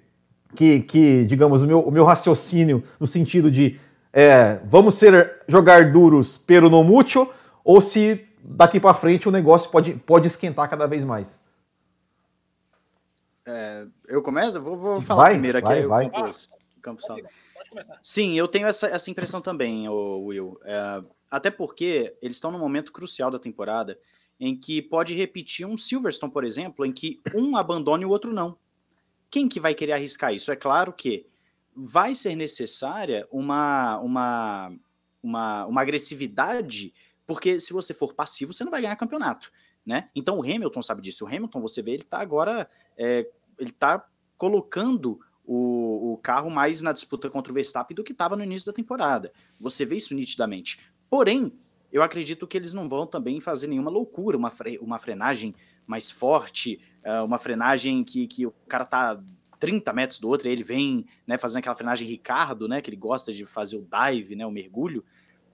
que, 0.55 0.81
que, 0.81 1.25
digamos, 1.25 1.63
o 1.63 1.67
meu, 1.67 1.79
o 1.81 1.91
meu 1.91 2.05
raciocínio 2.05 2.83
no 2.99 3.07
sentido 3.07 3.51
de 3.51 3.79
é, 4.13 4.59
vamos 4.63 4.95
ser 4.95 5.43
jogar 5.45 5.91
duros 5.91 6.37
pero 6.37 6.69
no 6.69 6.83
mucho, 6.83 7.27
ou 7.65 7.81
se 7.81 8.24
daqui 8.47 8.79
para 8.79 8.93
frente 8.93 9.27
o 9.27 9.31
negócio 9.31 9.69
pode, 9.71 9.93
pode 9.93 10.27
esquentar 10.27 10.69
cada 10.69 10.85
vez 10.85 11.03
mais. 11.03 11.39
É, 13.45 13.85
eu 14.07 14.21
começo? 14.21 14.61
Vou, 14.61 14.77
vou 14.77 15.01
falar 15.01 15.23
vai, 15.23 15.33
primeiro 15.33 15.57
aqui. 15.57 15.67
Vai, 15.67 15.85
vai. 15.85 16.09
Campos, 16.09 16.55
Campos 16.81 17.05
Sim, 18.01 18.33
eu 18.33 18.47
tenho 18.47 18.67
essa, 18.67 18.87
essa 18.87 19.09
impressão 19.11 19.41
também, 19.41 19.87
Will. 19.89 20.59
É, 20.63 21.03
até 21.29 21.51
porque 21.51 22.15
eles 22.21 22.37
estão 22.37 22.51
num 22.51 22.59
momento 22.59 22.91
crucial 22.91 23.29
da 23.29 23.39
temporada 23.39 23.99
em 24.39 24.55
que 24.55 24.81
pode 24.81 25.13
repetir 25.13 25.65
um 25.65 25.77
Silverstone, 25.77 26.31
por 26.31 26.43
exemplo, 26.43 26.85
em 26.85 26.91
que 26.91 27.21
um 27.33 27.55
abandone 27.55 28.03
e 28.03 28.05
o 28.05 28.09
outro 28.09 28.33
não. 28.33 28.57
Quem 29.29 29.47
que 29.47 29.59
vai 29.59 29.73
querer 29.73 29.93
arriscar 29.93 30.33
isso? 30.33 30.51
É 30.51 30.55
claro 30.55 30.93
que 30.93 31.25
vai 31.75 32.13
ser 32.13 32.35
necessária 32.35 33.27
uma, 33.31 33.97
uma, 33.99 34.73
uma, 35.21 35.65
uma 35.65 35.81
agressividade 35.81 36.93
porque 37.25 37.59
se 37.59 37.73
você 37.73 37.93
for 37.93 38.13
passivo, 38.13 38.53
você 38.53 38.63
não 38.63 38.71
vai 38.71 38.81
ganhar 38.81 38.95
campeonato, 38.95 39.51
né? 39.85 40.09
Então 40.15 40.37
o 40.37 40.43
Hamilton 40.43 40.81
sabe 40.81 41.01
disso. 41.01 41.25
O 41.25 41.27
Hamilton, 41.27 41.59
você 41.59 41.81
vê, 41.81 41.91
ele 41.91 42.03
tá 42.03 42.19
agora, 42.19 42.69
é, 42.97 43.27
ele 43.59 43.71
tá 43.71 44.05
colocando 44.37 45.19
o, 45.45 46.13
o, 46.13 46.17
carro 46.17 46.49
mais 46.49 46.81
na 46.81 46.91
disputa 46.91 47.29
contra 47.29 47.51
o 47.51 47.55
Verstappen 47.55 47.95
do 47.95 48.03
que 48.03 48.11
estava 48.11 48.35
no 48.35 48.43
início 48.43 48.65
da 48.65 48.75
temporada. 48.75 49.31
Você 49.59 49.85
vê 49.85 49.95
isso 49.95 50.13
nitidamente. 50.13 50.79
Porém, 51.09 51.53
eu 51.91 52.01
acredito 52.01 52.47
que 52.47 52.57
eles 52.57 52.73
não 52.73 52.89
vão 52.89 53.05
também 53.05 53.39
fazer 53.39 53.67
nenhuma 53.67 53.91
loucura, 53.91 54.37
uma, 54.37 54.49
fre 54.49 54.77
uma 54.79 54.99
frenagem 54.99 55.55
mais 55.85 56.09
forte, 56.09 56.79
uh, 57.05 57.23
uma 57.23 57.37
frenagem 57.37 58.03
que, 58.03 58.27
que 58.27 58.45
o 58.45 58.51
cara 58.67 58.85
tá 58.85 59.21
30 59.59 59.93
metros 59.93 60.19
do 60.19 60.27
outro 60.27 60.47
e 60.47 60.51
ele 60.51 60.63
vem 60.63 61.05
né, 61.25 61.37
fazendo 61.37 61.59
aquela 61.59 61.75
frenagem 61.75 62.07
Ricardo, 62.07 62.67
né, 62.67 62.81
que 62.81 62.89
ele 62.89 62.97
gosta 62.97 63.31
de 63.31 63.45
fazer 63.45 63.77
o 63.77 63.87
dive, 63.87 64.35
né, 64.35 64.45
o 64.45 64.51
mergulho. 64.51 65.03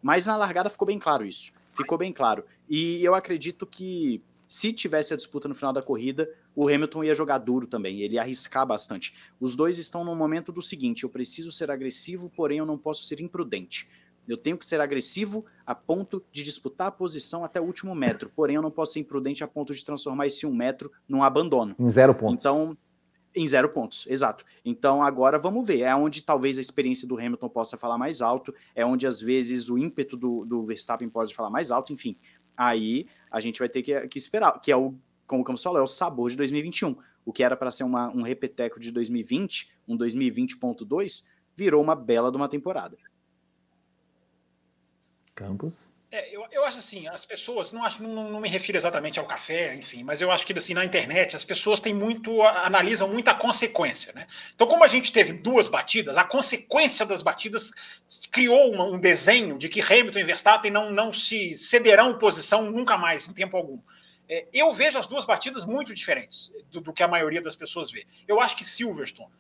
Mas 0.01 0.25
na 0.25 0.35
largada 0.35 0.69
ficou 0.69 0.87
bem 0.87 0.97
claro 0.97 1.25
isso. 1.25 1.51
Ficou 1.73 1.97
bem 1.97 2.11
claro. 2.11 2.43
E 2.69 3.03
eu 3.03 3.15
acredito 3.15 3.65
que 3.65 4.21
se 4.47 4.73
tivesse 4.73 5.13
a 5.13 5.17
disputa 5.17 5.47
no 5.47 5.55
final 5.55 5.71
da 5.71 5.81
corrida, 5.81 6.29
o 6.53 6.67
Hamilton 6.67 7.05
ia 7.05 7.15
jogar 7.15 7.37
duro 7.37 7.65
também, 7.65 8.01
ele 8.01 8.15
ia 8.15 8.21
arriscar 8.21 8.65
bastante. 8.65 9.15
Os 9.39 9.55
dois 9.55 9.77
estão 9.77 10.03
no 10.03 10.13
momento 10.13 10.51
do 10.51 10.61
seguinte: 10.61 11.03
eu 11.03 11.09
preciso 11.09 11.51
ser 11.51 11.71
agressivo, 11.71 12.29
porém 12.29 12.57
eu 12.57 12.65
não 12.65 12.77
posso 12.77 13.03
ser 13.05 13.21
imprudente. 13.21 13.89
Eu 14.27 14.37
tenho 14.37 14.57
que 14.57 14.65
ser 14.65 14.79
agressivo 14.79 15.45
a 15.65 15.73
ponto 15.73 16.23
de 16.31 16.43
disputar 16.43 16.87
a 16.87 16.91
posição 16.91 17.43
até 17.43 17.59
o 17.59 17.63
último 17.63 17.95
metro, 17.95 18.29
porém 18.35 18.57
eu 18.57 18.61
não 18.61 18.69
posso 18.69 18.93
ser 18.93 18.99
imprudente 18.99 19.43
a 19.43 19.47
ponto 19.47 19.73
de 19.73 19.83
transformar 19.83 20.27
esse 20.27 20.45
um 20.45 20.53
metro 20.53 20.91
num 21.07 21.23
abandono. 21.23 21.75
Em 21.79 21.89
zero 21.89 22.13
pontos. 22.13 22.39
Então, 22.39 22.77
em 23.35 23.47
zero 23.47 23.69
pontos, 23.69 24.05
exato. 24.07 24.45
Então 24.63 25.01
agora 25.01 25.39
vamos 25.39 25.65
ver. 25.65 25.81
É 25.81 25.95
onde 25.95 26.21
talvez 26.23 26.57
a 26.57 26.61
experiência 26.61 27.07
do 27.07 27.17
Hamilton 27.17 27.49
possa 27.49 27.77
falar 27.77 27.97
mais 27.97 28.21
alto, 28.21 28.53
é 28.75 28.85
onde 28.85 29.07
às 29.07 29.21
vezes 29.21 29.69
o 29.69 29.77
ímpeto 29.77 30.17
do, 30.17 30.45
do 30.45 30.63
Verstappen 30.65 31.09
pode 31.09 31.33
falar 31.33 31.49
mais 31.49 31.71
alto, 31.71 31.93
enfim. 31.93 32.17
Aí 32.55 33.07
a 33.29 33.39
gente 33.39 33.59
vai 33.59 33.69
ter 33.69 33.81
que, 33.81 34.07
que 34.07 34.17
esperar, 34.17 34.59
que 34.59 34.71
é 34.71 34.75
o, 34.75 34.93
como 35.25 35.41
o 35.41 35.45
Campos 35.45 35.63
falou, 35.63 35.79
é 35.79 35.83
o 35.83 35.87
sabor 35.87 36.29
de 36.29 36.37
2021. 36.37 36.95
O 37.23 37.31
que 37.31 37.43
era 37.43 37.55
para 37.55 37.71
ser 37.71 37.83
uma, 37.83 38.09
um 38.09 38.21
repeteco 38.21 38.79
de 38.79 38.91
2020, 38.91 39.73
um 39.87 39.97
2020.2, 39.97 41.27
virou 41.55 41.81
uma 41.81 41.95
bela 41.95 42.31
de 42.31 42.37
uma 42.37 42.49
temporada. 42.49 42.97
Campos? 45.35 45.95
É, 46.13 46.35
eu, 46.35 46.45
eu 46.51 46.65
acho 46.65 46.79
assim, 46.79 47.07
as 47.07 47.23
pessoas, 47.23 47.71
não 47.71 47.85
acho, 47.85 48.03
não, 48.03 48.29
não, 48.29 48.41
me 48.41 48.49
refiro 48.49 48.77
exatamente 48.77 49.17
ao 49.17 49.25
café, 49.25 49.73
enfim, 49.73 50.03
mas 50.03 50.19
eu 50.19 50.29
acho 50.29 50.45
que 50.45 50.51
assim, 50.51 50.73
na 50.73 50.83
internet 50.83 51.37
as 51.37 51.45
pessoas 51.45 51.79
têm 51.79 51.93
muito, 51.93 52.41
analisam 52.43 53.07
muita 53.07 53.33
consequência, 53.33 54.11
né? 54.11 54.27
Então, 54.53 54.67
como 54.67 54.83
a 54.83 54.89
gente 54.89 55.09
teve 55.09 55.31
duas 55.31 55.69
batidas, 55.69 56.17
a 56.17 56.25
consequência 56.25 57.05
das 57.05 57.21
batidas 57.21 57.71
criou 58.29 58.73
uma, 58.73 58.83
um 58.83 58.99
desenho 58.99 59.57
de 59.57 59.69
que 59.69 59.79
Hamilton 59.79 60.19
e 60.19 60.23
Verstappen 60.25 60.69
não, 60.69 60.91
não 60.91 61.13
se 61.13 61.55
cederão 61.57 62.17
posição 62.17 62.69
nunca 62.69 62.97
mais, 62.97 63.29
em 63.29 63.33
tempo 63.33 63.55
algum. 63.55 63.79
É, 64.27 64.47
eu 64.51 64.73
vejo 64.73 64.99
as 64.99 65.07
duas 65.07 65.25
batidas 65.25 65.63
muito 65.63 65.93
diferentes 65.93 66.51
do, 66.69 66.81
do 66.81 66.91
que 66.91 67.03
a 67.03 67.07
maioria 67.07 67.41
das 67.41 67.55
pessoas 67.55 67.89
vê. 67.89 68.05
Eu 68.27 68.41
acho 68.41 68.57
que 68.57 68.65
Silverstone 68.65 69.31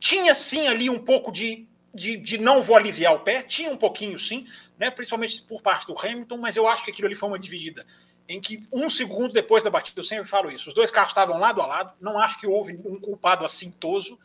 tinha 0.00 0.34
sim 0.34 0.68
ali 0.68 0.88
um 0.88 0.98
pouco 0.98 1.30
de 1.30 1.66
de, 1.98 2.16
de, 2.16 2.38
não 2.38 2.62
vou 2.62 2.76
aliviar 2.76 3.14
o 3.14 3.20
pé, 3.20 3.42
tinha 3.42 3.70
um 3.70 3.76
pouquinho 3.76 4.18
sim, 4.18 4.46
né, 4.78 4.90
principalmente 4.90 5.42
por 5.42 5.60
parte 5.60 5.86
do 5.86 5.98
Hamilton, 5.98 6.38
mas 6.38 6.56
eu 6.56 6.66
acho 6.68 6.84
que 6.84 6.90
aquilo 6.90 7.06
ali 7.06 7.14
foi 7.14 7.28
uma 7.28 7.38
dividida, 7.38 7.84
em 8.28 8.40
que 8.40 8.66
um 8.72 8.88
segundo 8.88 9.34
depois 9.34 9.64
da 9.64 9.70
batida, 9.70 9.98
eu 9.98 10.04
sempre 10.04 10.26
falo 10.26 10.50
isso, 10.50 10.68
os 10.68 10.74
dois 10.74 10.90
carros 10.90 11.10
estavam 11.10 11.38
lado 11.38 11.60
a 11.60 11.66
lado, 11.66 11.92
não 12.00 12.18
acho 12.18 12.38
que 12.38 12.46
houve 12.46 12.80
um 12.84 13.00
culpado 13.00 13.44
assintoso, 13.44 14.18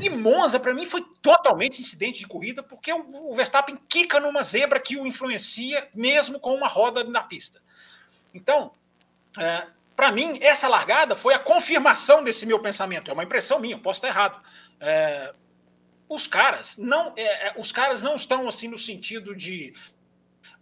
E 0.00 0.08
Monza, 0.08 0.58
para 0.58 0.72
mim, 0.72 0.86
foi 0.86 1.04
totalmente 1.20 1.80
incidente 1.80 2.20
de 2.20 2.26
corrida, 2.26 2.62
porque 2.62 2.90
o 2.92 3.34
Verstappen 3.34 3.78
quica 3.88 4.18
numa 4.18 4.42
zebra 4.42 4.80
que 4.80 4.96
o 4.96 5.06
influencia, 5.06 5.88
mesmo 5.94 6.40
com 6.40 6.54
uma 6.54 6.66
roda 6.66 7.04
na 7.04 7.22
pista. 7.22 7.60
Então, 8.32 8.72
é, 9.38 9.66
para 9.94 10.10
mim, 10.10 10.38
essa 10.40 10.66
largada 10.66 11.14
foi 11.14 11.34
a 11.34 11.38
confirmação 11.38 12.24
desse 12.24 12.46
meu 12.46 12.58
pensamento. 12.58 13.10
É 13.10 13.14
uma 13.14 13.24
impressão 13.24 13.60
minha, 13.60 13.78
posso 13.78 13.98
estar 13.98 14.08
errado. 14.08 14.42
É, 14.80 15.34
os 16.08 16.26
caras 16.26 16.76
não, 16.76 17.12
é, 17.16 17.48
é 17.48 17.54
os 17.56 17.72
caras 17.72 18.02
não 18.02 18.16
estão 18.16 18.48
assim 18.48 18.68
no 18.68 18.78
sentido 18.78 19.34
de, 19.34 19.74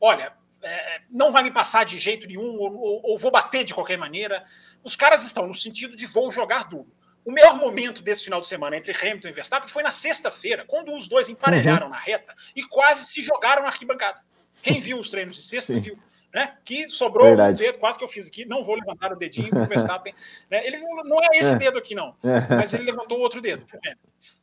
olha, 0.01 0.33
é, 0.63 1.01
não 1.11 1.31
vai 1.31 1.43
me 1.43 1.51
passar 1.51 1.85
de 1.85 1.99
jeito 1.99 2.27
nenhum 2.27 2.59
ou, 2.59 2.75
ou, 2.77 3.01
ou 3.05 3.19
vou 3.19 3.31
bater 3.31 3.65
de 3.65 3.75
qualquer 3.75 3.99
maneira. 3.99 4.39
Os 4.83 4.97
caras 4.97 5.25
estão 5.25 5.47
no 5.47 5.55
sentido 5.55 5.95
de 5.95 6.07
vou 6.07 6.31
jogar 6.31 6.65
duro. 6.65 6.91
O 7.25 7.33
melhor 7.33 7.57
momento 7.57 8.03
desse 8.03 8.25
final 8.25 8.41
de 8.41 8.49
semana 8.49 8.77
entre 8.77 8.93
Hamilton 8.93 9.29
e 9.29 9.33
Verstappen 9.33 9.69
foi 9.69 9.83
na 9.83 9.91
sexta-feira, 9.91 10.65
quando 10.67 10.95
os 10.95 11.09
dois 11.09 11.29
emparelharam 11.29 11.87
uhum. 11.87 11.93
na 11.93 11.99
reta 11.99 12.35
e 12.55 12.63
quase 12.63 13.07
se 13.07 13.23
jogaram 13.23 13.63
na 13.63 13.69
arquibancada. 13.69 14.21
Quem 14.63 14.79
viu 14.79 14.99
os 14.99 15.09
treinos 15.09 15.37
de 15.37 15.43
sexta 15.43 15.73
Sim. 15.73 15.81
viu. 15.81 15.99
Né? 16.35 16.57
Que 16.65 16.89
sobrou 16.89 17.29
Verdade. 17.29 17.63
um 17.63 17.67
dedo, 17.67 17.79
quase 17.79 17.97
que 17.97 18.05
eu 18.05 18.09
fiz 18.09 18.27
aqui. 18.27 18.45
Não 18.45 18.65
vou 18.65 18.75
levantar 18.75 19.13
o 19.13 19.17
dedinho 19.17 19.51
para 19.51 19.63
o 19.63 19.67
Verstappen. 19.67 20.13
Né? 20.51 20.67
Ele 20.67 20.79
não 20.79 21.23
é 21.23 21.29
esse 21.39 21.55
é. 21.55 21.57
dedo 21.57 21.79
aqui, 21.79 21.95
não. 21.95 22.17
É. 22.25 22.57
Mas 22.57 22.75
ele 22.75 22.83
levantou 22.83 23.21
outro 23.21 23.41
dedo. 23.41 23.65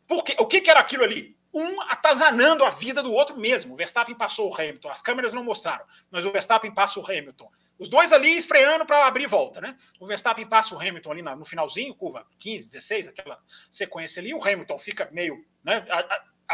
Por 0.08 0.24
quê? 0.24 0.36
O 0.40 0.48
que, 0.48 0.62
que 0.62 0.70
era 0.70 0.80
aquilo 0.80 1.04
ali? 1.04 1.36
um 1.54 1.82
atazanando 1.82 2.64
a 2.64 2.70
vida 2.70 3.04
do 3.04 3.12
outro 3.12 3.38
mesmo. 3.38 3.74
O 3.74 3.76
Verstappen 3.76 4.16
passou 4.16 4.50
o 4.50 4.54
Hamilton, 4.54 4.90
as 4.90 5.02
câmeras 5.02 5.34
não 5.34 5.44
mostraram, 5.44 5.86
mas 6.10 6.26
o 6.26 6.32
Verstappen 6.32 6.74
passa 6.74 7.00
o 7.00 7.04
Hamilton. 7.04 7.50
Os 7.78 7.90
dois 7.90 8.14
ali 8.14 8.38
esfreando 8.38 8.86
para 8.86 9.06
abrir 9.06 9.28
volta, 9.28 9.60
né? 9.60 9.76
O 10.00 10.06
Verstappen 10.06 10.48
passa 10.48 10.74
o 10.76 10.80
Hamilton 10.80 11.12
ali 11.12 11.22
no 11.22 11.44
finalzinho, 11.44 11.96
curva 11.96 12.26
15, 12.40 12.72
16, 12.72 13.08
aquela 13.10 13.40
sequência 13.70 14.22
ali. 14.22 14.34
O 14.34 14.42
Hamilton 14.42 14.78
fica 14.78 15.10
meio, 15.12 15.44
né? 15.64 15.86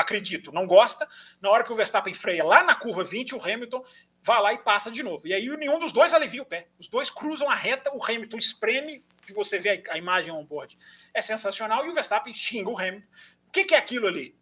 Acredito, 0.02 0.52
não 0.52 0.66
gosta. 0.66 1.08
Na 1.42 1.50
hora 1.50 1.64
que 1.64 1.72
o 1.72 1.76
Verstappen 1.76 2.14
freia 2.14 2.44
lá 2.44 2.64
na 2.64 2.76
curva 2.76 3.04
20, 3.04 3.36
o 3.36 3.42
Hamilton 3.44 3.84
vai 4.24 4.42
lá 4.42 4.54
e 4.54 4.58
passa 4.58 4.92
de 4.92 5.04
novo. 5.04 5.28
E 5.28 5.34
aí 5.34 5.48
nenhum 5.58 5.80
dos 5.80 5.92
dois 5.92 6.14
alivia 6.14 6.42
o 6.42 6.46
pé. 6.46 6.68
Os 6.80 6.88
dois 6.88 7.10
cruzam 7.10 7.50
a 7.50 7.56
reta, 7.56 7.92
o 7.94 8.04
Hamilton 8.04 8.38
espreme, 8.38 9.04
que 9.26 9.34
você 9.34 9.60
vê 9.60 9.84
a 9.90 9.98
imagem 9.98 10.32
on 10.32 10.44
board. 10.46 10.78
É 11.14 11.22
sensacional 11.22 11.86
e 11.86 11.90
o 11.90 11.94
Verstappen 11.94 12.34
xinga 12.34 12.70
o 12.70 12.78
Hamilton. 12.78 13.08
O 13.48 13.52
que, 13.52 13.66
que 13.66 13.76
é 13.76 13.78
aquilo 13.78 14.08
ali? 14.08 14.38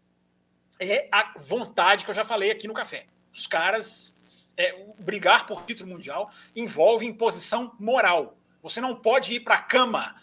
é 0.79 1.07
a 1.11 1.33
vontade 1.37 2.03
que 2.03 2.11
eu 2.11 2.15
já 2.15 2.25
falei 2.25 2.51
aqui 2.51 2.67
no 2.67 2.73
café. 2.73 3.05
Os 3.33 3.47
caras 3.47 4.17
é, 4.57 4.85
brigar 4.99 5.45
por 5.45 5.65
título 5.65 5.89
mundial 5.89 6.31
envolve 6.55 7.05
imposição 7.05 7.75
moral. 7.79 8.37
Você 8.61 8.81
não 8.81 8.95
pode 8.95 9.33
ir 9.33 9.41
para 9.41 9.55
a 9.55 9.61
cama 9.61 10.15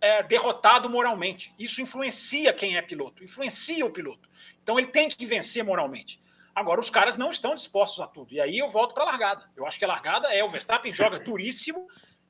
é, 0.00 0.22
derrotado 0.22 0.88
moralmente. 0.88 1.54
Isso 1.58 1.80
influencia 1.80 2.52
quem 2.52 2.76
é 2.76 2.82
piloto, 2.82 3.24
influencia 3.24 3.84
o 3.84 3.90
piloto. 3.90 4.28
Então 4.62 4.78
ele 4.78 4.88
tem 4.88 5.08
que 5.08 5.26
vencer 5.26 5.64
moralmente. 5.64 6.20
Agora, 6.54 6.80
os 6.80 6.90
caras 6.90 7.16
não 7.16 7.30
estão 7.30 7.54
dispostos 7.54 8.00
a 8.00 8.06
tudo. 8.06 8.32
E 8.32 8.40
aí 8.40 8.58
eu 8.58 8.68
volto 8.68 8.94
para 8.94 9.04
a 9.04 9.06
largada. 9.06 9.50
Eu 9.56 9.66
acho 9.66 9.78
que 9.78 9.84
a 9.84 9.88
largada 9.88 10.28
é 10.28 10.44
o 10.44 10.48
Verstappen 10.48 10.92
joga 10.92 11.18
duríssimo, 11.18 11.88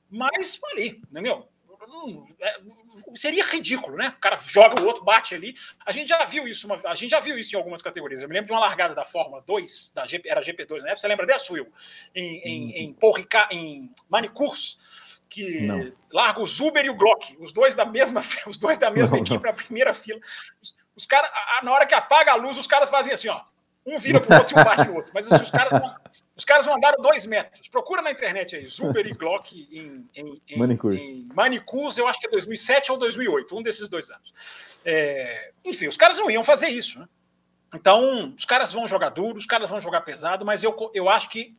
mas 0.09 0.61
ali, 0.73 1.03
entendeu? 1.11 1.49
É, 2.41 2.61
seria 3.15 3.45
ridículo, 3.45 3.97
né? 3.97 4.15
O 4.17 4.21
cara 4.21 4.37
joga 4.37 4.81
o 4.81 4.87
outro, 4.87 5.05
bate 5.05 5.35
ali. 5.35 5.55
A 5.85 5.91
gente 5.91 6.09
já 6.09 6.25
viu 6.25 6.47
isso, 6.47 6.67
uma, 6.67 6.81
a 6.85 6.95
gente 6.95 7.11
já 7.11 7.21
viu 7.21 7.37
isso 7.37 7.55
em 7.55 7.59
algumas 7.59 7.83
categorias. 7.83 8.23
Eu 8.23 8.29
me 8.29 8.35
lembro 8.35 8.47
de 8.47 8.53
uma 8.53 8.61
largada 8.61 8.95
da 8.95 9.05
Fórmula 9.05 9.43
2, 9.47 9.93
da 9.95 10.07
GP, 10.07 10.29
era 10.29 10.41
GP2, 10.41 10.83
né? 10.83 10.95
Você 10.95 11.09
lembra 11.09 11.27
dessa, 11.27 11.53
Will? 11.53 11.67
Em, 12.15 12.41
em, 12.45 12.67
hum. 12.67 12.73
em, 12.77 12.93
Paul 12.93 13.13
Ricard, 13.13 13.55
em 13.55 13.91
Manicurs, 14.09 14.79
que 15.29 15.63
não. 15.63 15.93
larga 16.13 16.41
o 16.41 16.47
Zuber 16.47 16.85
e 16.85 16.91
o 16.91 16.95
Glock, 16.95 17.37
os 17.41 17.53
dois 17.53 17.75
da 17.75 17.85
mesma, 17.85 18.21
os 18.47 18.57
dois 18.57 18.79
da 18.79 18.91
mesma 18.91 19.17
não, 19.17 19.25
equipe 19.25 19.43
não. 19.43 19.51
na 19.51 19.53
primeira 19.53 19.93
fila. 19.93 20.21
Os, 20.63 20.77
os 20.97 21.07
caras, 21.07 21.31
na 21.63 21.73
hora 21.73 21.87
que 21.87 21.95
apaga 21.95 22.33
a 22.33 22.37
luz, 22.37 22.57
os 22.59 22.67
caras 22.67 22.91
fazem 22.91 23.13
assim, 23.13 23.29
ó. 23.29 23.43
Um 23.85 23.99
vira 23.99 24.21
pro 24.21 24.37
outro 24.37 24.57
e 24.57 24.61
um 24.61 24.65
bate 24.65 24.89
no 24.89 24.95
outro. 24.95 25.11
Mas 25.13 25.31
assim, 25.31 25.43
os, 25.43 25.51
caras 25.51 25.73
os 26.37 26.45
caras 26.45 26.67
vão 26.67 26.77
andar 26.77 26.95
dois 26.99 27.27
metros. 27.27 27.67
Procura 27.69 28.01
na 28.01 28.13
internet 28.13 28.55
aí, 28.55 28.65
Zuber 28.65 29.07
e 29.07 29.13
Glock 29.13 29.69
em, 29.73 30.09
em, 30.15 30.43
em, 30.49 30.59
Manicure. 30.59 30.97
em 30.97 31.29
Manicures, 31.35 31.99
eu 31.99 32.07
acho 32.07 32.21
que 32.21 32.27
é 32.27 32.31
2007 32.31 32.93
ou 32.93 32.99
2008, 32.99 33.57
um 33.57 33.63
desses 33.63 33.89
dois 33.89 34.09
anos. 34.11 34.33
É, 34.85 35.53
enfim, 35.65 35.89
os 35.89 35.97
caras 35.97 36.17
não 36.19 36.31
iam 36.31 36.45
fazer 36.45 36.69
isso. 36.69 37.01
Né? 37.01 37.09
Então, 37.75 38.33
os 38.37 38.45
caras 38.45 38.73
vão 38.73 38.87
jogar 38.87 39.09
duro, 39.09 39.39
os 39.39 39.47
caras 39.47 39.69
vão 39.69 39.81
jogar 39.81 40.03
pesado, 40.03 40.45
mas 40.45 40.63
eu, 40.63 40.77
eu 40.95 41.09
acho 41.09 41.29
que 41.29 41.57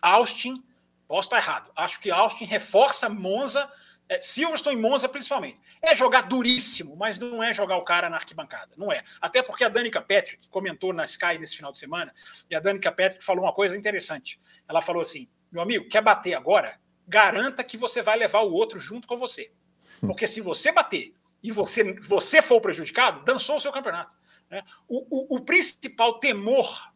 Austin, 0.00 0.62
posso 1.06 1.26
estar 1.26 1.36
errado, 1.36 1.70
acho 1.76 2.00
que 2.00 2.10
Austin 2.10 2.44
reforça 2.44 3.08
Monza 3.08 3.68
é, 4.08 4.20
Silverstone 4.20 4.76
e 4.76 4.80
Monza, 4.80 5.08
principalmente. 5.08 5.60
É 5.82 5.94
jogar 5.94 6.22
duríssimo, 6.22 6.96
mas 6.96 7.18
não 7.18 7.42
é 7.42 7.52
jogar 7.52 7.76
o 7.76 7.84
cara 7.84 8.08
na 8.08 8.16
arquibancada. 8.16 8.72
Não 8.76 8.90
é. 8.90 9.02
Até 9.20 9.42
porque 9.42 9.64
a 9.64 9.68
Danica 9.68 10.00
Patrick 10.00 10.48
comentou 10.48 10.92
na 10.92 11.04
Sky 11.04 11.38
nesse 11.38 11.56
final 11.56 11.70
de 11.70 11.78
semana, 11.78 12.12
e 12.50 12.54
a 12.54 12.60
Danica 12.60 12.90
Patrick 12.90 13.24
falou 13.24 13.44
uma 13.44 13.52
coisa 13.52 13.76
interessante. 13.76 14.40
Ela 14.66 14.80
falou 14.80 15.02
assim: 15.02 15.28
meu 15.52 15.62
amigo, 15.62 15.88
quer 15.88 16.02
bater 16.02 16.34
agora? 16.34 16.80
Garanta 17.06 17.64
que 17.64 17.76
você 17.76 18.02
vai 18.02 18.18
levar 18.18 18.40
o 18.40 18.52
outro 18.52 18.78
junto 18.78 19.06
com 19.06 19.16
você. 19.16 19.50
Porque 20.00 20.26
se 20.26 20.40
você 20.40 20.70
bater 20.72 21.14
e 21.42 21.50
você, 21.50 21.94
você 22.00 22.42
for 22.42 22.60
prejudicado, 22.60 23.24
dançou 23.24 23.56
o 23.56 23.60
seu 23.60 23.72
campeonato. 23.72 24.16
Né? 24.50 24.62
O, 24.86 25.34
o, 25.34 25.36
o 25.36 25.40
principal 25.40 26.18
temor 26.18 26.92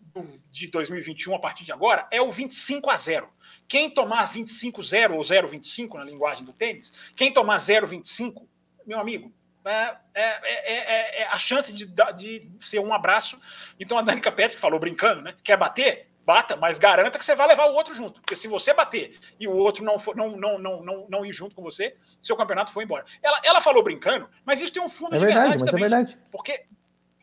de 0.67 0.71
2021 0.71 1.35
a 1.35 1.39
partir 1.39 1.65
de 1.65 1.73
agora 1.73 2.07
é 2.11 2.21
o 2.21 2.31
25 2.31 2.91
a 2.91 2.97
0. 2.97 3.29
Quem 3.69 3.91
tomar 3.91 4.31
25-0 4.33 5.13
ou 5.13 5.21
0,25 5.21 5.95
na 5.95 6.05
linguagem 6.05 6.45
do 6.45 6.53
tênis, 6.53 6.93
quem 7.17 7.33
tomar 7.33 7.57
0,25, 7.57 8.47
meu 8.87 8.99
amigo, 8.99 9.33
é, 9.65 9.97
é, 10.15 10.23
é, 10.45 11.23
é, 11.23 11.27
a 11.29 11.39
chance 11.39 11.73
de, 11.73 11.87
de 11.87 12.51
ser 12.61 12.81
um 12.81 12.93
abraço. 12.93 13.39
Então 13.79 13.97
a 13.99 14.03
Danica 14.03 14.31
Petri 14.33 14.59
falou 14.59 14.79
brincando, 14.79 15.23
né? 15.23 15.35
Quer 15.43 15.57
bater? 15.57 16.09
Bata, 16.25 16.57
mas 16.57 16.79
garanta 16.79 17.19
que 17.19 17.25
você 17.25 17.35
vai 17.35 17.49
levar 17.49 17.67
o 17.67 17.75
outro 17.75 17.95
junto. 17.95 18.21
Porque 18.21 18.37
se 18.37 18.47
você 18.47 18.73
bater 18.73 19.19
e 19.41 19.49
o 19.49 19.53
outro 19.53 19.85
não, 19.85 19.99
for, 19.99 20.15
não, 20.15 20.37
não, 20.37 20.57
não, 20.57 20.83
não, 20.83 21.07
não 21.09 21.27
ir 21.27 21.33
junto 21.33 21.55
com 21.55 21.63
você, 21.63 21.97
seu 22.21 22.37
campeonato 22.37 22.71
foi 22.71 22.85
embora. 22.85 23.05
Ela, 23.21 23.41
ela 23.43 23.61
falou 23.61 23.83
brincando, 23.83 24.29
mas 24.45 24.61
isso 24.61 24.73
tem 24.73 24.83
um 24.83 24.89
fundo 24.89 25.17
é 25.17 25.19
de 25.19 25.25
verdade, 25.25 25.49
verdade 25.49 25.65
também. 25.65 25.85
É 25.85 25.89
verdade. 25.89 26.19
Porque, 26.31 26.65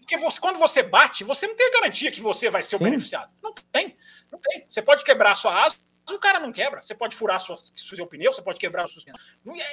porque 0.10 0.18
você, 0.18 0.42
quando 0.42 0.58
você 0.58 0.82
bate, 0.82 1.24
você 1.24 1.46
não 1.46 1.56
tem 1.56 1.72
garantia 1.72 2.12
que 2.12 2.20
você 2.20 2.50
vai 2.50 2.64
ser 2.64 2.76
o 2.76 2.80
Sim. 2.80 2.86
beneficiado. 2.86 3.32
Não 3.44 3.54
tem. 3.54 3.96
Não 4.32 4.40
tem. 4.40 4.66
Você 4.68 4.82
pode 4.82 5.04
quebrar 5.04 5.36
sua 5.36 5.66
asa, 5.66 5.76
o 6.10 6.18
cara 6.18 6.40
não 6.40 6.52
quebra. 6.52 6.82
Você 6.82 6.96
pode 6.96 7.16
furar 7.16 7.40
sua, 7.40 7.56
seu 7.76 8.08
pneu, 8.08 8.34
você 8.34 8.42
pode 8.42 8.58
quebrar 8.58 8.86
o 8.86 8.88
suspensão. 8.88 9.24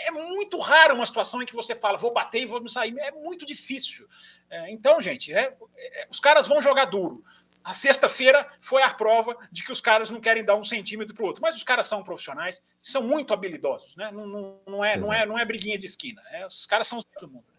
É 0.06 0.10
muito 0.10 0.58
raro 0.58 0.94
uma 0.94 1.06
situação 1.06 1.40
em 1.40 1.46
que 1.46 1.54
você 1.54 1.74
fala, 1.74 1.96
vou 1.96 2.12
bater 2.12 2.42
e 2.42 2.46
vou 2.46 2.60
me 2.60 2.68
sair. 2.68 2.94
É 2.98 3.12
muito 3.12 3.46
difícil. 3.46 4.06
É, 4.50 4.70
então, 4.70 5.00
gente, 5.00 5.32
é, 5.32 5.56
é, 5.74 6.06
os 6.10 6.20
caras 6.20 6.46
vão 6.46 6.60
jogar 6.60 6.84
duro. 6.84 7.24
A 7.64 7.72
sexta-feira 7.72 8.46
foi 8.60 8.82
a 8.82 8.92
prova 8.92 9.38
de 9.50 9.64
que 9.64 9.72
os 9.72 9.80
caras 9.80 10.10
não 10.10 10.20
querem 10.20 10.44
dar 10.44 10.56
um 10.56 10.62
centímetro 10.62 11.14
para 11.14 11.24
o 11.24 11.26
outro. 11.26 11.40
Mas 11.40 11.56
os 11.56 11.64
caras 11.64 11.86
são 11.86 12.04
profissionais, 12.04 12.62
são 12.78 13.02
muito 13.02 13.32
habilidosos. 13.32 13.96
Né? 13.96 14.10
Não, 14.12 14.26
não, 14.26 14.60
não, 14.66 14.84
é, 14.84 14.96
não, 14.98 15.12
é, 15.12 15.24
não 15.24 15.38
é 15.38 15.46
briguinha 15.46 15.78
de 15.78 15.86
esquina. 15.86 16.20
É, 16.30 16.46
os 16.46 16.66
caras 16.66 16.86
são 16.86 17.00
todo 17.00 17.32
mundo. 17.32 17.55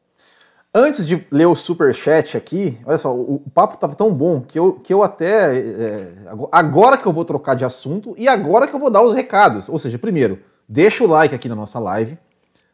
Antes 0.79 1.07
de 1.07 1.25
ler 1.31 1.47
o 1.47 1.55
super 1.55 1.91
chat 1.91 2.37
aqui, 2.37 2.77
olha 2.85 2.99
só, 2.99 3.11
o, 3.11 3.41
o 3.43 3.49
papo 3.49 3.73
estava 3.73 3.95
tão 3.95 4.13
bom 4.13 4.41
que 4.41 4.59
eu, 4.59 4.73
que 4.73 4.93
eu 4.93 5.01
até. 5.01 5.57
É, 5.57 6.13
agora 6.51 6.95
que 6.99 7.07
eu 7.07 7.11
vou 7.11 7.25
trocar 7.25 7.55
de 7.55 7.65
assunto 7.65 8.13
e 8.15 8.27
agora 8.27 8.67
que 8.67 8.75
eu 8.75 8.79
vou 8.79 8.91
dar 8.91 9.01
os 9.01 9.15
recados. 9.15 9.67
Ou 9.69 9.79
seja, 9.79 9.97
primeiro, 9.97 10.37
deixa 10.69 11.03
o 11.03 11.07
like 11.07 11.33
aqui 11.33 11.49
na 11.49 11.55
nossa 11.55 11.79
live. 11.79 12.15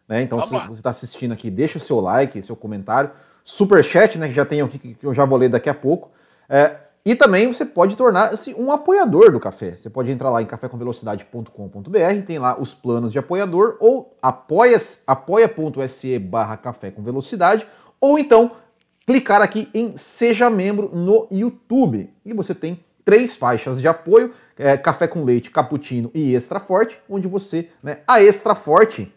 Né? 0.06 0.22
Então, 0.22 0.42
se 0.42 0.50
você 0.50 0.72
está 0.72 0.90
assistindo 0.90 1.32
aqui, 1.32 1.50
deixa 1.50 1.78
o 1.78 1.82
seu 1.82 2.02
like, 2.02 2.44
seu 2.44 2.58
comentário. 2.58 3.10
Super 3.42 3.82
chat, 3.82 4.18
né? 4.18 4.28
Que 4.28 4.34
já 4.34 4.44
tem 4.44 4.60
aqui, 4.60 4.80
que 4.80 5.06
eu 5.06 5.14
já 5.14 5.24
vou 5.24 5.38
ler 5.38 5.48
daqui 5.48 5.70
a 5.70 5.74
pouco. 5.74 6.12
É, 6.50 6.76
e 7.06 7.16
também 7.16 7.52
você 7.52 7.66
pode 7.66 7.98
tornar-se 7.98 8.54
um 8.54 8.72
apoiador 8.72 9.30
do 9.30 9.40
café. 9.40 9.76
Você 9.76 9.90
pode 9.90 10.10
entrar 10.10 10.30
lá 10.30 10.42
em 10.42 10.46
cafécomvelocidade.com.br, 10.46 12.22
tem 12.26 12.40
lá 12.40 12.58
os 12.58 12.74
planos 12.74 13.12
de 13.12 13.20
apoiador 13.20 13.76
ou 13.82 14.16
apoia.se 14.22 15.04
apoia 15.06 15.54
barra 16.22 16.56
café 16.56 16.92
com 16.92 17.04
velocidade 17.04 17.68
ou 18.04 18.20
então 18.20 18.52
clicar 19.08 19.42
aqui 19.42 19.70
em 19.74 19.96
Seja 19.96 20.50
Membro 20.50 20.94
no 20.94 21.26
YouTube. 21.32 22.14
E 22.26 22.34
você 22.34 22.54
tem 22.54 22.84
três 23.06 23.38
faixas 23.38 23.80
de 23.80 23.88
apoio: 23.88 24.34
é, 24.58 24.76
café 24.76 25.08
com 25.08 25.24
leite, 25.24 25.50
cappuccino 25.50 26.12
e 26.14 26.36
extra 26.36 26.60
forte, 26.60 27.00
onde 27.10 27.30
você, 27.30 27.70
né, 27.82 28.00
a 28.06 28.22
extra 28.22 28.54
forte, 28.54 29.10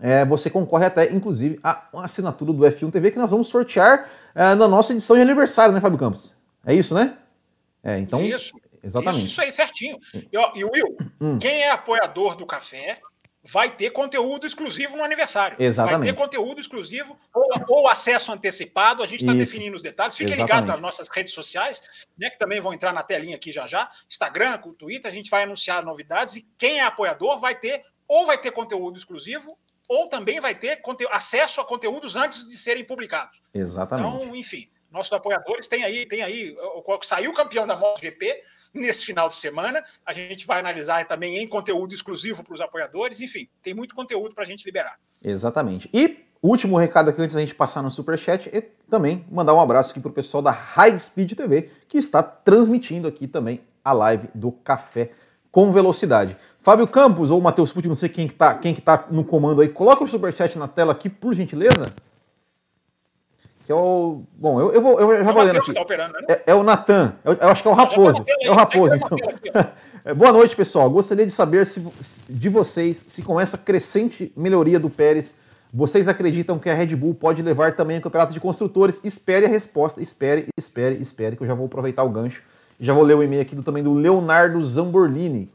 é, 0.00 0.24
você 0.24 0.50
concorre 0.50 0.86
até, 0.86 1.12
inclusive, 1.12 1.60
a 1.62 1.88
uma 1.92 2.04
assinatura 2.04 2.52
do 2.52 2.64
F1 2.64 2.90
TV 2.90 3.12
que 3.12 3.18
nós 3.18 3.30
vamos 3.30 3.46
sortear 3.46 4.10
é, 4.34 4.56
na 4.56 4.66
nossa 4.66 4.92
edição 4.92 5.14
de 5.14 5.22
aniversário, 5.22 5.72
né, 5.72 5.80
Fábio 5.80 5.96
Campos? 5.96 6.34
É 6.66 6.74
isso, 6.74 6.94
né? 6.94 7.16
É, 7.84 7.96
então. 8.00 8.20
Isso. 8.20 8.52
Exatamente. 8.82 9.26
Isso, 9.26 9.34
isso 9.34 9.40
aí, 9.40 9.52
certinho. 9.52 9.98
E, 10.14 10.36
ó, 10.36 10.52
e 10.54 10.64
Will, 10.64 10.96
hum. 11.20 11.38
quem 11.38 11.62
é 11.62 11.70
apoiador 11.70 12.36
do 12.36 12.46
café 12.46 12.98
vai 13.46 13.74
ter 13.74 13.90
conteúdo 13.90 14.46
exclusivo 14.46 14.96
no 14.96 15.04
aniversário. 15.04 15.56
Exatamente. 15.58 15.98
Vai 15.98 16.08
ter 16.08 16.14
conteúdo 16.14 16.60
exclusivo 16.60 17.18
ou, 17.32 17.48
ou 17.68 17.88
acesso 17.88 18.32
antecipado. 18.32 19.02
A 19.02 19.06
gente 19.06 19.20
está 19.20 19.32
definindo 19.32 19.76
os 19.76 19.82
detalhes. 19.82 20.16
Fique 20.16 20.34
ligado 20.34 20.66
nas 20.66 20.80
nossas 20.80 21.08
redes 21.08 21.32
sociais, 21.32 21.80
né, 22.18 22.28
que 22.30 22.38
também 22.38 22.60
vão 22.60 22.74
entrar 22.74 22.92
na 22.92 23.02
telinha 23.02 23.36
aqui 23.36 23.52
já 23.52 23.66
já. 23.66 23.90
Instagram, 24.08 24.58
Twitter, 24.78 25.10
a 25.10 25.14
gente 25.14 25.30
vai 25.30 25.44
anunciar 25.44 25.84
novidades 25.84 26.36
e 26.36 26.48
quem 26.58 26.80
é 26.80 26.82
apoiador 26.82 27.38
vai 27.38 27.54
ter 27.54 27.82
ou 28.08 28.26
vai 28.26 28.38
ter 28.38 28.50
conteúdo 28.50 28.98
exclusivo 28.98 29.56
ou 29.88 30.08
também 30.08 30.40
vai 30.40 30.54
ter 30.54 30.80
acesso 31.10 31.60
a 31.60 31.64
conteúdos 31.64 32.16
antes 32.16 32.48
de 32.48 32.56
serem 32.56 32.84
publicados. 32.84 33.40
Exatamente. 33.54 34.16
Então, 34.16 34.36
enfim, 34.36 34.68
nossos 34.90 35.12
apoiadores 35.12 35.68
têm 35.68 35.84
aí, 35.84 36.06
tem 36.06 36.22
aí, 36.22 36.56
saiu 37.02 37.32
campeão 37.32 37.66
da 37.66 37.76
MotoGP 37.76 38.42
nesse 38.76 39.04
final 39.04 39.28
de 39.28 39.36
semana. 39.36 39.82
A 40.04 40.12
gente 40.12 40.46
vai 40.46 40.60
analisar 40.60 41.06
também 41.06 41.38
em 41.38 41.48
conteúdo 41.48 41.94
exclusivo 41.94 42.42
para 42.44 42.54
os 42.54 42.60
apoiadores. 42.60 43.20
Enfim, 43.20 43.48
tem 43.62 43.74
muito 43.74 43.94
conteúdo 43.94 44.34
para 44.34 44.44
a 44.44 44.46
gente 44.46 44.64
liberar. 44.64 44.98
Exatamente. 45.24 45.88
E 45.92 46.24
último 46.42 46.76
recado 46.76 47.10
aqui 47.10 47.20
antes 47.20 47.34
da 47.34 47.40
gente 47.40 47.54
passar 47.54 47.82
no 47.82 47.90
Superchat 47.90 48.48
é 48.52 48.62
também 48.88 49.24
mandar 49.30 49.54
um 49.54 49.60
abraço 49.60 49.90
aqui 49.90 50.00
para 50.00 50.10
o 50.10 50.14
pessoal 50.14 50.42
da 50.42 50.50
High 50.50 50.98
Speed 50.98 51.32
TV, 51.32 51.70
que 51.88 51.98
está 51.98 52.22
transmitindo 52.22 53.08
aqui 53.08 53.26
também 53.26 53.60
a 53.84 53.92
live 53.92 54.28
do 54.34 54.52
Café 54.52 55.10
com 55.50 55.72
Velocidade. 55.72 56.36
Fábio 56.60 56.86
Campos 56.86 57.30
ou 57.30 57.40
Matheus 57.40 57.72
Pucci, 57.72 57.88
não 57.88 57.96
sei 57.96 58.08
quem 58.08 58.28
que 58.28 58.34
tá, 58.34 58.54
quem 58.54 58.74
que 58.74 58.82
tá 58.82 59.06
no 59.10 59.24
comando 59.24 59.62
aí, 59.62 59.68
coloca 59.68 60.04
o 60.04 60.08
Superchat 60.08 60.58
na 60.58 60.68
tela 60.68 60.92
aqui, 60.92 61.08
por 61.08 61.34
gentileza. 61.34 61.92
Que 63.66 63.72
é 63.72 63.74
o. 63.74 64.22
Bom, 64.36 64.60
eu, 64.60 64.72
eu 64.72 64.80
vou. 64.80 65.00
Eu 65.00 65.24
já 65.24 65.32
vou 65.32 65.42
lendo 65.42 65.58
aqui. 65.58 65.74
Tá 65.74 65.82
operando, 65.82 66.12
né? 66.12 66.20
é, 66.28 66.42
é, 66.46 66.54
o 66.54 66.62
Natan. 66.62 67.16
Eu, 67.24 67.32
eu, 67.32 67.48
acho 67.48 67.62
que 67.62 67.68
é 67.68 67.72
o 67.72 67.74
Raposo. 67.74 68.24
É 68.40 68.50
o 68.50 68.54
Raposo, 68.54 68.94
então. 68.94 69.18
É, 70.06 70.14
boa 70.14 70.30
noite, 70.30 70.54
pessoal. 70.54 70.88
Gostaria 70.88 71.26
de 71.26 71.32
saber 71.32 71.66
se, 71.66 71.84
de 72.30 72.48
vocês 72.48 73.06
se 73.08 73.22
com 73.22 73.40
essa 73.40 73.58
crescente 73.58 74.32
melhoria 74.36 74.78
do 74.78 74.88
Pérez, 74.88 75.40
vocês 75.74 76.06
acreditam 76.06 76.60
que 76.60 76.70
a 76.70 76.74
Red 76.74 76.94
Bull 76.94 77.12
pode 77.12 77.42
levar 77.42 77.74
também 77.74 77.98
o 77.98 78.00
campeonato 78.00 78.32
de 78.32 78.38
construtores? 78.38 79.00
Espere 79.02 79.46
a 79.46 79.48
resposta. 79.48 80.00
Espere, 80.00 80.46
espere, 80.56 81.02
espere, 81.02 81.34
que 81.34 81.42
eu 81.42 81.46
já 81.48 81.54
vou 81.54 81.66
aproveitar 81.66 82.04
o 82.04 82.08
gancho. 82.08 82.40
Já 82.78 82.94
vou 82.94 83.02
ler 83.02 83.16
o 83.16 83.22
e-mail 83.24 83.42
aqui 83.42 83.56
do, 83.56 83.64
também 83.64 83.82
do 83.82 83.92
Leonardo 83.92 84.64
Zamborlini. 84.64 85.50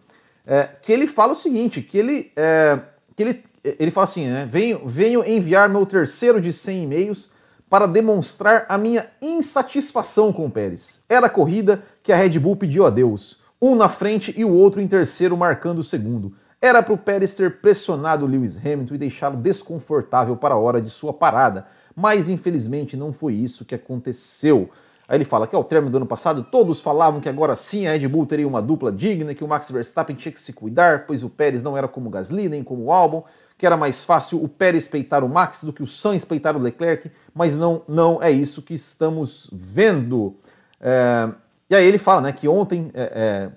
É, 0.45 0.67
que 0.81 0.91
ele 0.91 1.07
fala 1.07 1.31
o 1.31 1.35
seguinte: 1.35 1.81
que 1.81 1.97
ele. 1.97 2.29
É, 2.35 2.77
que 3.15 3.23
ele, 3.23 3.43
ele 3.63 3.89
fala 3.89 4.03
assim, 4.03 4.27
né? 4.27 4.45
Venho, 4.49 4.81
venho 4.85 5.25
enviar 5.25 5.69
meu 5.69 5.85
terceiro 5.85 6.41
de 6.41 6.51
100 6.51 6.83
e-mails 6.83 7.29
para 7.71 7.85
demonstrar 7.85 8.65
a 8.67 8.77
minha 8.77 9.05
insatisfação 9.21 10.33
com 10.33 10.45
o 10.45 10.51
Pérez. 10.51 11.05
Era 11.07 11.27
a 11.27 11.29
corrida 11.29 11.81
que 12.03 12.11
a 12.11 12.17
Red 12.17 12.37
Bull 12.37 12.57
pediu 12.57 12.85
a 12.85 12.89
Deus, 12.89 13.39
um 13.61 13.75
na 13.75 13.87
frente 13.87 14.33
e 14.35 14.43
o 14.43 14.51
outro 14.51 14.81
em 14.81 14.87
terceiro 14.89 15.37
marcando 15.37 15.79
o 15.79 15.83
segundo. 15.83 16.35
Era 16.61 16.83
para 16.83 16.93
o 16.93 16.97
Pérez 16.97 17.33
ter 17.33 17.61
pressionado 17.61 18.25
Lewis 18.25 18.57
Hamilton 18.57 18.95
e 18.95 18.97
deixá-lo 18.97 19.37
desconfortável 19.37 20.35
para 20.35 20.53
a 20.53 20.57
hora 20.57 20.81
de 20.81 20.89
sua 20.89 21.13
parada, 21.13 21.65
mas 21.95 22.27
infelizmente 22.27 22.97
não 22.97 23.13
foi 23.13 23.35
isso 23.35 23.63
que 23.63 23.73
aconteceu. 23.73 24.69
Aí 25.07 25.15
ele 25.15 25.23
fala 25.23 25.47
que 25.47 25.55
ao 25.55 25.63
término 25.63 25.91
do 25.91 25.97
ano 25.97 26.05
passado 26.05 26.43
todos 26.43 26.81
falavam 26.81 27.21
que 27.21 27.29
agora 27.29 27.55
sim 27.55 27.87
a 27.87 27.93
Red 27.93 28.05
Bull 28.09 28.25
teria 28.25 28.47
uma 28.47 28.61
dupla 28.61 28.91
digna, 28.91 29.33
que 29.33 29.45
o 29.45 29.47
Max 29.47 29.71
Verstappen 29.71 30.15
tinha 30.15 30.31
que 30.33 30.41
se 30.41 30.51
cuidar, 30.51 31.05
pois 31.07 31.23
o 31.23 31.29
Pérez 31.29 31.63
não 31.63 31.77
era 31.77 31.87
como 31.87 32.09
Gasly 32.09 32.49
nem 32.49 32.65
como 32.65 32.83
o 32.83 32.91
Albon, 32.91 33.23
que 33.61 33.65
era 33.67 33.77
mais 33.77 34.03
fácil 34.03 34.43
o 34.43 34.47
Pérez 34.47 34.87
peitar 34.87 35.23
o 35.23 35.29
Max 35.29 35.63
do 35.63 35.71
que 35.71 35.83
o 35.83 35.87
Sainz 35.87 36.25
peitar 36.25 36.57
o 36.57 36.59
Leclerc, 36.59 37.11
mas 37.31 37.55
não, 37.55 37.83
não 37.87 38.17
é 38.19 38.31
isso 38.31 38.63
que 38.63 38.73
estamos 38.73 39.51
vendo. 39.53 40.35
É, 40.79 41.29
e 41.69 41.75
aí 41.75 41.85
ele 41.85 41.99
fala 41.99 42.21
né, 42.21 42.31
que 42.31 42.47
ontem, 42.47 42.89
é, 42.95 43.51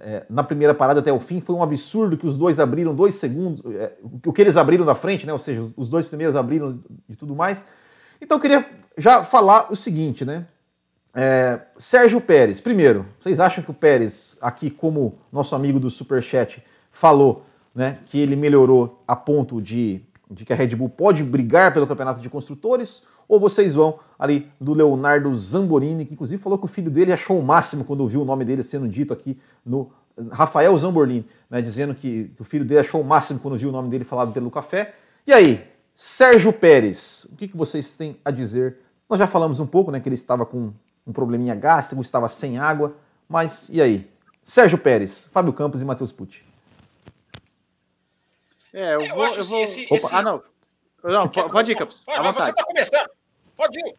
é, 0.00 0.12
é 0.14 0.26
na 0.30 0.42
primeira 0.42 0.72
parada 0.72 1.00
até 1.00 1.12
o 1.12 1.20
fim, 1.20 1.38
foi 1.38 1.54
um 1.54 1.62
absurdo 1.62 2.16
que 2.16 2.26
os 2.26 2.38
dois 2.38 2.58
abriram 2.58 2.94
dois 2.94 3.16
segundos, 3.16 3.62
é, 3.74 3.92
o 4.24 4.32
que 4.32 4.40
eles 4.40 4.56
abriram 4.56 4.86
da 4.86 4.94
frente, 4.94 5.26
né, 5.26 5.34
ou 5.34 5.38
seja, 5.38 5.70
os 5.76 5.86
dois 5.86 6.06
primeiros 6.06 6.34
abriram 6.34 6.82
e 7.06 7.14
tudo 7.14 7.36
mais. 7.36 7.68
Então 8.22 8.38
eu 8.38 8.40
queria 8.40 8.64
já 8.96 9.22
falar 9.22 9.70
o 9.70 9.76
seguinte, 9.76 10.24
né? 10.24 10.46
É, 11.14 11.60
Sérgio 11.76 12.22
Pérez, 12.22 12.58
primeiro, 12.58 13.04
vocês 13.20 13.38
acham 13.38 13.62
que 13.62 13.70
o 13.70 13.74
Pérez, 13.74 14.34
aqui 14.40 14.70
como 14.70 15.18
nosso 15.30 15.54
amigo 15.54 15.78
do 15.78 15.90
Superchat 15.90 16.64
falou, 16.90 17.44
né, 17.74 17.98
que 18.06 18.18
ele 18.18 18.36
melhorou 18.36 19.02
a 19.06 19.16
ponto 19.16 19.60
de, 19.60 20.02
de 20.30 20.44
que 20.44 20.52
a 20.52 20.56
Red 20.56 20.68
Bull 20.76 20.88
pode 20.88 21.22
brigar 21.22 21.72
pelo 21.72 21.86
campeonato 21.86 22.20
de 22.20 22.28
construtores, 22.28 23.06
ou 23.28 23.40
vocês 23.40 23.74
vão 23.74 23.98
ali 24.18 24.48
do 24.60 24.74
Leonardo 24.74 25.34
Zamborini, 25.34 26.04
que 26.04 26.12
inclusive 26.12 26.42
falou 26.42 26.58
que 26.58 26.64
o 26.64 26.68
filho 26.68 26.90
dele 26.90 27.12
achou 27.12 27.38
o 27.38 27.42
máximo 27.42 27.84
quando 27.84 28.06
viu 28.06 28.22
o 28.22 28.24
nome 28.24 28.44
dele 28.44 28.62
sendo 28.62 28.86
dito 28.88 29.12
aqui 29.12 29.38
no 29.64 29.90
Rafael 30.30 30.76
Zamborini, 30.78 31.26
né, 31.48 31.62
dizendo 31.62 31.94
que, 31.94 32.30
que, 32.36 32.42
o 32.42 32.44
filho 32.44 32.64
dele 32.64 32.80
achou 32.80 33.00
o 33.00 33.04
máximo 33.04 33.40
quando 33.40 33.56
viu 33.56 33.70
o 33.70 33.72
nome 33.72 33.88
dele 33.88 34.04
falado 34.04 34.32
pelo 34.32 34.50
café. 34.50 34.94
E 35.26 35.32
aí, 35.32 35.66
Sérgio 35.94 36.52
Pérez, 36.52 37.26
o 37.32 37.36
que, 37.36 37.48
que 37.48 37.56
vocês 37.56 37.96
têm 37.96 38.16
a 38.24 38.30
dizer? 38.30 38.78
Nós 39.08 39.18
já 39.18 39.26
falamos 39.26 39.60
um 39.60 39.66
pouco, 39.66 39.90
né, 39.90 40.00
que 40.00 40.08
ele 40.08 40.14
estava 40.14 40.44
com 40.44 40.72
um 41.06 41.12
probleminha 41.12 41.54
gástrico, 41.54 42.02
estava 42.02 42.28
sem 42.28 42.58
água, 42.58 42.94
mas 43.28 43.68
e 43.70 43.80
aí? 43.80 44.10
Sérgio 44.42 44.76
Pérez, 44.76 45.28
Fábio 45.32 45.52
Campos 45.52 45.80
e 45.80 45.84
Matheus 45.84 46.10
Pucci. 46.10 46.51
É, 48.72 48.94
eu, 48.94 49.02
eu 49.02 49.14
vou. 49.14 49.26
Eu 49.26 49.44
vou... 49.44 49.62
Esse, 49.62 49.86
esse... 49.90 50.14
Ah, 50.14 50.22
não. 50.22 50.42
Não, 51.04 51.28
pode 51.28 51.72
ir, 51.72 51.74
Campos. 51.74 52.02
Ah, 52.08 52.30
você 52.32 52.50
está 52.50 52.64
começando. 52.64 53.08
Pode 53.56 53.78
ir. 53.78 53.94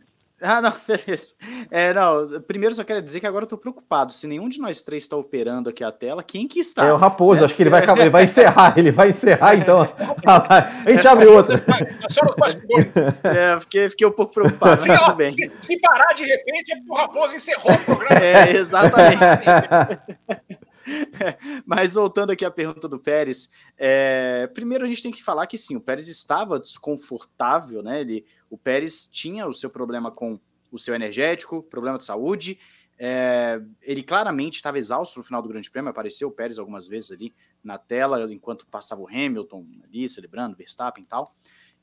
Ah, 0.45 0.61
não, 0.61 0.73
beleza. 0.85 1.35
É, 1.71 1.93
não, 1.93 2.41
primeiro 2.41 2.75
só 2.75 2.83
quero 2.83 3.01
dizer 3.01 3.21
que 3.21 3.25
agora 3.25 3.45
eu 3.45 3.49
tô 3.49 3.57
preocupado. 3.57 4.11
Se 4.11 4.27
nenhum 4.27 4.49
de 4.49 4.59
nós 4.59 4.81
três 4.81 5.03
está 5.03 5.15
operando 5.15 5.69
aqui 5.69 5.83
a 5.83 5.91
tela, 5.91 6.21
quem 6.21 6.47
que 6.47 6.59
está? 6.59 6.85
É 6.85 6.91
o 6.91 6.97
Raposo, 6.97 7.43
é. 7.43 7.45
acho 7.45 7.55
que 7.55 7.63
ele 7.63 7.69
vai, 7.69 7.81
ele 7.97 8.09
vai 8.09 8.23
encerrar, 8.25 8.77
ele 8.77 8.91
vai 8.91 9.09
encerrar, 9.09 9.55
então. 9.55 9.81
a 10.25 10.91
gente 10.91 11.07
abre 11.07 11.27
outra. 11.27 11.63
É, 13.23 13.59
fiquei, 13.61 13.89
fiquei 13.89 14.05
um 14.05 14.11
pouco 14.11 14.33
preocupado, 14.33 14.81
se, 14.81 14.89
tudo 14.89 15.15
bem. 15.15 15.31
Se, 15.31 15.51
se, 15.61 15.79
parar 15.79 16.13
de 16.13 16.25
repente, 16.25 16.73
é 16.73 16.75
o 16.89 16.93
Raposo 16.93 17.35
encerrou 17.35 17.71
o 17.71 17.85
programa. 17.85 18.21
É, 18.21 18.51
exatamente. 18.51 19.21
Mas 21.65 21.93
voltando 21.93 22.31
aqui 22.31 22.45
à 22.45 22.51
pergunta 22.51 22.87
do 22.87 22.99
Pérez, 22.99 23.53
é, 23.77 24.47
primeiro 24.47 24.85
a 24.85 24.87
gente 24.87 25.03
tem 25.03 25.11
que 25.11 25.23
falar 25.23 25.47
que 25.47 25.57
sim, 25.57 25.75
o 25.75 25.81
Pérez 25.81 26.07
estava 26.07 26.59
desconfortável, 26.59 27.81
né? 27.81 28.01
Ele, 28.01 28.25
o 28.49 28.57
Pérez 28.57 29.07
tinha 29.07 29.47
o 29.47 29.53
seu 29.53 29.69
problema 29.69 30.11
com 30.11 30.39
o 30.71 30.77
seu 30.77 30.95
energético, 30.95 31.63
problema 31.63 31.97
de 31.97 32.03
saúde. 32.03 32.59
É, 32.97 33.61
ele 33.81 34.03
claramente 34.03 34.55
estava 34.55 34.77
exausto 34.77 35.19
no 35.19 35.25
final 35.25 35.41
do 35.41 35.49
Grande 35.49 35.69
Prêmio, 35.69 35.89
apareceu 35.89 36.27
o 36.27 36.31
Pérez 36.31 36.59
algumas 36.59 36.87
vezes 36.87 37.11
ali 37.11 37.33
na 37.63 37.77
tela, 37.77 38.25
enquanto 38.31 38.67
passava 38.67 39.01
o 39.01 39.07
Hamilton 39.07 39.65
ali, 39.83 40.07
celebrando, 40.07 40.55
Verstappen 40.55 41.03
e 41.03 41.07
tal. 41.07 41.31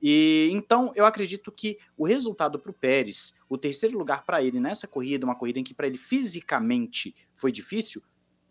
E 0.03 0.49
então 0.51 0.93
eu 0.97 1.05
acredito 1.05 1.53
que 1.53 1.79
o 1.97 2.07
resultado 2.07 2.59
para 2.59 2.71
o 2.71 2.75
Pérez, 2.75 3.43
o 3.49 3.59
terceiro 3.59 3.99
lugar 3.99 4.25
para 4.25 4.43
ele 4.43 4.59
nessa 4.59 4.89
corrida, 4.89 5.27
uma 5.27 5.37
corrida 5.37 5.59
em 5.59 5.65
que 5.65 5.75
para 5.75 5.87
ele 5.87 5.99
fisicamente 5.99 7.15
foi 7.35 7.53
difícil, 7.53 8.03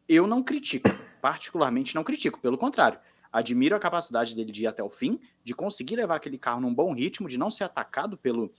eu 0.09 0.25
não 0.25 0.41
critico, 0.41 0.89
particularmente 1.21 1.93
não 1.93 2.03
critico, 2.03 2.39
pelo 2.39 2.57
contrário. 2.57 2.99
Admiro 3.31 3.75
a 3.75 3.79
capacidade 3.79 4.35
dele 4.35 4.51
de 4.51 4.63
ir 4.63 4.67
até 4.67 4.81
o 4.81 4.89
fim, 4.89 5.19
de 5.43 5.53
conseguir 5.53 5.95
levar 5.95 6.15
aquele 6.15 6.39
carro 6.39 6.59
num 6.59 6.73
bom 6.73 6.91
ritmo, 6.91 7.27
de 7.27 7.37
não 7.37 7.51
ser 7.51 7.63
atacado 7.63 8.17
pelo 8.17 8.51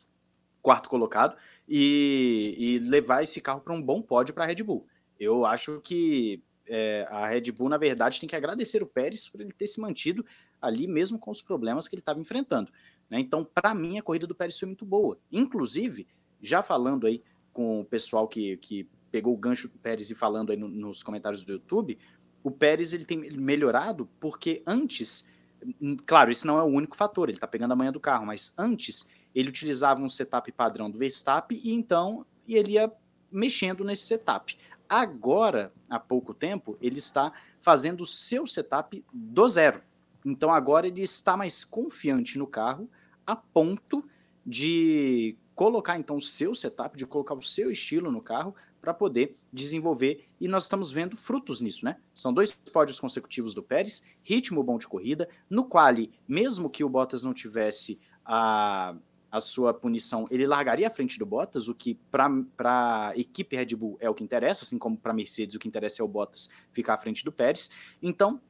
quarto 0.62 0.88
colocado 0.88 1.36
e, 1.68 2.55
e 2.57 2.78
levar 2.78 3.22
esse 3.22 3.40
carro 3.40 3.61
para 3.61 3.74
um 3.74 3.82
bom 3.82 4.01
pódio 4.01 4.32
para 4.32 4.44
a 4.44 4.46
Red 4.46 4.62
Bull. 4.62 4.86
Eu 5.18 5.44
acho 5.44 5.80
que 5.80 6.42
é, 6.68 7.05
a 7.09 7.26
Red 7.26 7.51
Bull, 7.51 7.68
na 7.68 7.76
verdade, 7.76 8.20
tem 8.20 8.28
que 8.28 8.36
agradecer 8.36 8.80
o 8.80 8.86
Pérez 8.86 9.26
por 9.26 9.40
ele 9.40 9.53
ter 9.53 9.66
se 9.66 9.80
mantido 9.80 10.24
ali, 10.62 10.86
mesmo 10.86 11.18
com 11.18 11.32
os 11.32 11.42
problemas 11.42 11.88
que 11.88 11.96
ele 11.96 12.01
estava 12.01 12.20
enfrentando. 12.20 12.70
Né? 13.09 13.18
Então, 13.18 13.44
para 13.44 13.74
mim, 13.74 13.98
a 13.98 14.03
corrida 14.03 14.26
do 14.26 14.36
Pérez 14.36 14.57
foi 14.57 14.66
muito 14.66 14.84
boa. 14.84 15.18
Inclusive, 15.32 16.07
já 16.40 16.62
falando 16.62 17.09
aí 17.09 17.24
com 17.53 17.80
o 17.80 17.84
pessoal 17.84 18.28
que, 18.28 18.57
que 18.59 18.88
pegou 19.11 19.34
o 19.34 19.36
gancho 19.36 19.68
do 19.68 19.78
Pérez 19.78 20.11
e 20.11 20.14
falando 20.14 20.50
aí 20.50 20.56
no, 20.56 20.68
nos 20.68 21.02
comentários 21.02 21.42
do 21.42 21.52
YouTube, 21.52 21.98
o 22.42 22.50
Pérez 22.50 22.92
ele 22.92 23.04
tem 23.04 23.18
melhorado 23.32 24.08
porque 24.18 24.62
antes, 24.66 25.34
hum, 25.80 25.96
claro, 26.06 26.30
esse 26.30 26.46
não 26.46 26.58
é 26.58 26.62
o 26.62 26.66
único 26.66 26.96
fator, 26.96 27.28
ele 27.28 27.36
está 27.36 27.46
pegando 27.46 27.72
a 27.72 27.76
manha 27.76 27.92
do 27.92 28.00
carro, 28.00 28.26
mas 28.26 28.54
antes 28.58 29.11
ele 29.34 29.48
utilizava 29.48 30.02
um 30.02 30.08
setup 30.08 30.50
padrão 30.52 30.90
do 30.90 30.98
Verstappen 30.98 31.61
e 31.62 31.72
então 31.72 32.24
ele 32.48 32.72
ia 32.72 32.90
mexendo 33.30 33.84
nesse 33.84 34.04
setup. 34.04 34.56
Agora, 34.88 35.72
há 35.88 36.00
pouco 36.00 36.34
tempo, 36.34 36.76
ele 36.80 36.98
está 36.98 37.32
fazendo 37.61 38.00
o 38.00 38.06
seu 38.06 38.46
setup 38.46 39.04
do 39.12 39.48
zero. 39.48 39.82
Então 40.24 40.52
agora 40.52 40.86
ele 40.86 41.02
está 41.02 41.36
mais 41.36 41.62
confiante 41.62 42.36
no 42.36 42.46
carro 42.46 42.90
a 43.26 43.36
ponto 43.36 44.04
de 44.44 45.36
colocar 45.54 45.98
então 45.98 46.16
o 46.16 46.22
seu 46.22 46.54
setup, 46.54 46.96
de 46.96 47.06
colocar 47.06 47.34
o 47.34 47.42
seu 47.42 47.70
estilo 47.70 48.11
no 48.11 48.20
carro 48.20 48.54
para 48.81 48.95
poder 48.95 49.37
desenvolver 49.53 50.24
e 50.41 50.49
nós 50.49 50.64
estamos 50.64 50.91
vendo 50.91 51.16
frutos 51.16 51.61
nisso, 51.61 51.85
né? 51.85 51.97
São 52.14 52.33
dois 52.33 52.53
pódios 52.53 52.99
consecutivos 52.99 53.55
do 53.55 53.62
Pérez, 53.62 54.14
ritmo 54.22 54.62
bom 54.62 54.78
de 54.78 54.87
corrida, 54.87 55.28
no 55.49 55.64
qual, 55.64 55.95
mesmo 56.26 56.70
que 56.70 56.85
o 56.85 56.89
Bottas 56.89 57.22
não 57.22 57.35
tivesse 57.35 58.01
a, 58.24 58.95
a 59.31 59.41
sua 59.41 59.72
punição, 59.72 60.24
ele 60.31 60.47
largaria 60.47 60.87
à 60.87 60.91
frente 60.91 61.18
do 61.18 61.26
Bottas, 61.26 61.68
o 61.68 61.74
que 61.74 61.99
para 62.11 63.11
a 63.11 63.12
equipe 63.16 63.57
Red 63.57 63.76
Bull 63.76 63.97
é 64.01 64.11
o 64.11 64.14
que 64.14 64.24
interessa, 64.24 64.64
assim 64.64 64.78
como 64.78 64.97
para 64.97 65.12
Mercedes 65.12 65.55
o 65.55 65.59
que 65.59 65.68
interessa 65.68 66.03
é 66.03 66.05
o 66.05 66.09
Bottas 66.09 66.51
ficar 66.70 66.95
à 66.95 66.99
frente 66.99 67.24
do 67.24 67.33
Pérez. 67.33 67.70
Então, 68.03 68.41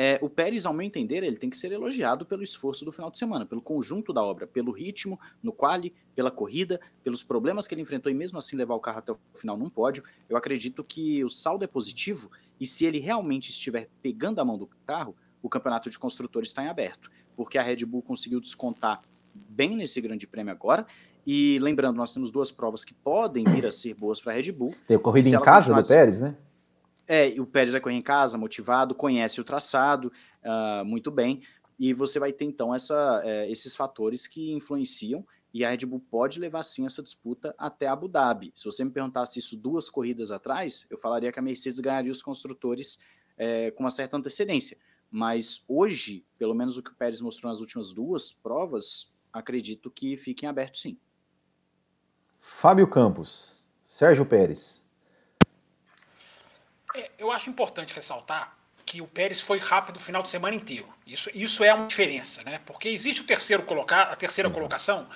é, 0.00 0.16
o 0.22 0.30
Pérez, 0.30 0.64
ao 0.64 0.72
meu 0.72 0.86
entender, 0.86 1.24
ele 1.24 1.36
tem 1.36 1.50
que 1.50 1.56
ser 1.56 1.72
elogiado 1.72 2.24
pelo 2.24 2.40
esforço 2.40 2.84
do 2.84 2.92
final 2.92 3.10
de 3.10 3.18
semana, 3.18 3.44
pelo 3.44 3.60
conjunto 3.60 4.12
da 4.12 4.22
obra, 4.22 4.46
pelo 4.46 4.70
ritmo 4.70 5.18
no 5.42 5.52
quali, 5.52 5.92
pela 6.14 6.30
corrida, 6.30 6.80
pelos 7.02 7.24
problemas 7.24 7.66
que 7.66 7.74
ele 7.74 7.82
enfrentou 7.82 8.08
e 8.08 8.14
mesmo 8.14 8.38
assim 8.38 8.54
levar 8.54 8.76
o 8.76 8.78
carro 8.78 9.00
até 9.00 9.10
o 9.10 9.18
final 9.34 9.56
num 9.56 9.68
pódio. 9.68 10.04
Eu 10.28 10.36
acredito 10.36 10.84
que 10.84 11.24
o 11.24 11.28
saldo 11.28 11.64
é 11.64 11.66
positivo 11.66 12.30
e 12.60 12.64
se 12.64 12.86
ele 12.86 13.00
realmente 13.00 13.50
estiver 13.50 13.88
pegando 14.00 14.40
a 14.40 14.44
mão 14.44 14.56
do 14.56 14.68
carro, 14.86 15.16
o 15.42 15.48
campeonato 15.48 15.90
de 15.90 15.98
construtores 15.98 16.50
está 16.50 16.62
em 16.62 16.68
aberto, 16.68 17.10
porque 17.34 17.58
a 17.58 17.62
Red 17.62 17.84
Bull 17.84 18.02
conseguiu 18.02 18.40
descontar 18.40 19.02
bem 19.34 19.74
nesse 19.74 20.00
grande 20.00 20.28
prêmio 20.28 20.52
agora. 20.52 20.86
E 21.26 21.58
lembrando, 21.58 21.96
nós 21.96 22.12
temos 22.12 22.30
duas 22.30 22.52
provas 22.52 22.84
que 22.84 22.94
podem 22.94 23.42
vir 23.42 23.66
a 23.66 23.72
ser 23.72 23.94
boas 23.94 24.20
para 24.20 24.32
a 24.32 24.36
Red 24.36 24.52
Bull. 24.52 24.76
Tem 24.86 24.96
a 24.96 25.00
corrida 25.00 25.28
em 25.28 25.40
casa 25.40 25.74
do 25.74 25.88
Pérez, 25.88 26.20
né? 26.20 26.36
É, 27.08 27.28
o 27.40 27.46
Pérez 27.46 27.72
vai 27.72 27.80
correr 27.80 27.96
em 27.96 28.02
casa, 28.02 28.36
motivado, 28.36 28.94
conhece 28.94 29.40
o 29.40 29.44
traçado 29.44 30.12
uh, 30.44 30.84
muito 30.84 31.10
bem, 31.10 31.40
e 31.78 31.94
você 31.94 32.18
vai 32.18 32.32
ter 32.32 32.44
então 32.44 32.74
essa, 32.74 33.22
uh, 33.24 33.50
esses 33.50 33.74
fatores 33.74 34.26
que 34.26 34.52
influenciam, 34.52 35.24
e 35.54 35.64
a 35.64 35.70
Red 35.70 35.86
Bull 35.86 36.04
pode 36.10 36.38
levar 36.38 36.62
sim 36.62 36.84
essa 36.84 37.02
disputa 37.02 37.54
até 37.56 37.86
Abu 37.86 38.08
Dhabi. 38.08 38.52
Se 38.54 38.66
você 38.66 38.84
me 38.84 38.90
perguntasse 38.90 39.38
isso 39.38 39.56
duas 39.56 39.88
corridas 39.88 40.30
atrás, 40.30 40.86
eu 40.90 40.98
falaria 40.98 41.32
que 41.32 41.38
a 41.38 41.42
Mercedes 41.42 41.80
ganharia 41.80 42.12
os 42.12 42.20
construtores 42.20 43.06
uh, 43.36 43.74
com 43.74 43.84
uma 43.84 43.90
certa 43.90 44.16
antecedência. 44.16 44.76
Mas 45.10 45.64
hoje, 45.66 46.26
pelo 46.36 46.54
menos 46.54 46.76
o 46.76 46.82
que 46.82 46.90
o 46.90 46.94
Pérez 46.94 47.22
mostrou 47.22 47.48
nas 47.50 47.60
últimas 47.60 47.92
duas 47.92 48.30
provas, 48.30 49.18
acredito 49.32 49.90
que 49.90 50.16
fiquem 50.18 50.46
abertos 50.46 50.82
sim. 50.82 50.98
Fábio 52.38 52.86
Campos, 52.86 53.64
Sérgio 53.86 54.26
Pérez. 54.26 54.87
É, 56.98 57.10
eu 57.18 57.30
acho 57.30 57.48
importante 57.48 57.94
ressaltar 57.94 58.56
que 58.84 59.00
o 59.02 59.06
Pérez 59.06 59.40
foi 59.40 59.58
rápido 59.58 59.96
o 59.96 60.00
final 60.00 60.22
de 60.22 60.30
semana 60.30 60.56
inteiro. 60.56 60.88
Isso, 61.06 61.30
isso 61.34 61.62
é 61.62 61.72
uma 61.74 61.86
diferença, 61.86 62.42
né? 62.42 62.60
Porque 62.64 62.88
existe 62.88 63.20
o 63.20 63.24
terceiro 63.24 63.62
colocar, 63.62 64.02
a 64.04 64.16
terceira 64.16 64.48
Exato. 64.48 64.58
colocação, 64.58 65.06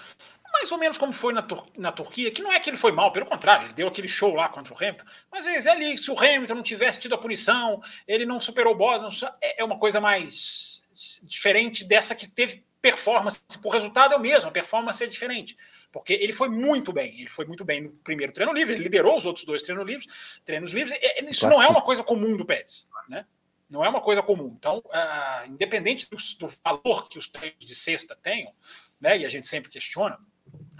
mais 0.52 0.70
ou 0.70 0.78
menos 0.78 0.98
como 0.98 1.12
foi 1.12 1.32
na, 1.32 1.40
Tur 1.40 1.66
na 1.76 1.90
Turquia, 1.90 2.30
que 2.30 2.42
não 2.42 2.52
é 2.52 2.60
que 2.60 2.68
ele 2.68 2.76
foi 2.76 2.92
mal, 2.92 3.10
pelo 3.10 3.24
contrário, 3.24 3.66
ele 3.66 3.74
deu 3.74 3.88
aquele 3.88 4.08
show 4.08 4.34
lá 4.34 4.48
contra 4.48 4.74
o 4.74 4.76
Hamilton. 4.76 5.04
Mas 5.30 5.46
é 5.46 5.70
ali, 5.70 5.96
se 5.96 6.10
o 6.10 6.18
Hamilton 6.18 6.56
não 6.56 6.62
tivesse 6.62 7.00
tido 7.00 7.14
a 7.14 7.18
punição, 7.18 7.82
ele 8.06 8.26
não 8.26 8.38
superou 8.38 8.74
o 8.74 8.76
Bottas, 8.76 9.22
é, 9.40 9.62
é 9.62 9.64
uma 9.64 9.78
coisa 9.78 10.00
mais 10.00 10.86
diferente 11.22 11.84
dessa 11.84 12.14
que 12.14 12.28
teve 12.28 12.62
performance. 12.82 13.40
Por 13.62 13.72
resultado 13.72 14.12
é 14.12 14.16
o 14.16 14.20
mesmo, 14.20 14.48
a 14.48 14.52
performance 14.52 15.02
é 15.02 15.06
diferente. 15.06 15.56
Porque 15.92 16.12
ele 16.12 16.32
foi 16.32 16.48
muito 16.48 16.92
bem, 16.92 17.20
ele 17.20 17.30
foi 17.30 17.46
muito 17.46 17.64
bem 17.64 17.82
no 17.82 17.90
primeiro 17.90 18.32
treino 18.32 18.52
livre, 18.52 18.74
ele 18.74 18.82
liderou 18.82 19.16
os 19.16 19.24
outros 19.24 19.46
dois 19.46 19.62
treinos 19.62 19.86
livres, 19.86 20.40
treinos 20.44 20.72
livres. 20.72 20.98
Isso 21.30 21.48
não 21.48 21.62
é 21.62 21.68
uma 21.68 21.82
coisa 21.82 22.02
comum 22.02 22.36
do 22.36 22.44
Pérez, 22.44 22.88
né? 23.08 23.24
Não 23.70 23.84
é 23.84 23.88
uma 23.88 24.00
coisa 24.02 24.22
comum. 24.22 24.54
Então, 24.58 24.78
uh, 24.78 25.48
independente 25.48 26.10
do, 26.10 26.16
do, 26.16 26.52
valor 26.62 27.08
que 27.08 27.18
os 27.18 27.28
treinos 27.28 27.64
de 27.64 27.74
sexta 27.74 28.16
tenham, 28.16 28.52
né? 29.00 29.18
E 29.18 29.24
a 29.24 29.28
gente 29.28 29.46
sempre 29.46 29.70
questiona, 29.70 30.18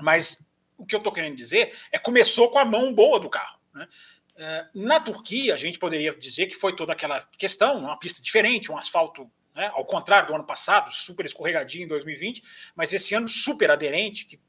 mas 0.03 0.45
o 0.77 0.85
que 0.85 0.95
eu 0.95 0.99
estou 0.99 1.13
querendo 1.13 1.37
dizer 1.37 1.75
é 1.93 1.99
começou 1.99 2.51
com 2.51 2.59
a 2.59 2.65
mão 2.65 2.93
boa 2.93 3.21
do 3.21 3.31
carro, 3.31 3.59
né? 3.73 3.89
Uh, 4.35 4.87
na 4.87 4.99
Turquia, 4.99 5.55
a 5.55 5.59
gente 5.59 5.79
poderia 5.79 6.13
dizer 6.15 6.47
que 6.47 6.55
foi 6.55 6.75
toda 6.75 6.93
aquela 6.93 7.21
questão, 7.39 7.79
uma 7.79 7.99
pista 7.99 8.23
diferente, 8.23 8.73
um 8.73 8.79
asfalto 8.79 9.31
né? 9.55 9.71
ao 9.75 9.85
contrário 9.85 10.29
do 10.29 10.35
ano 10.35 10.45
passado, 10.45 10.93
super 10.93 11.27
escorregadinho 11.27 11.85
em 11.85 11.89
2020, 11.89 12.43
mas 12.75 12.93
esse 12.93 13.15
ano 13.15 13.29
super 13.29 13.71
aderente, 13.71 14.25
que 14.25 14.41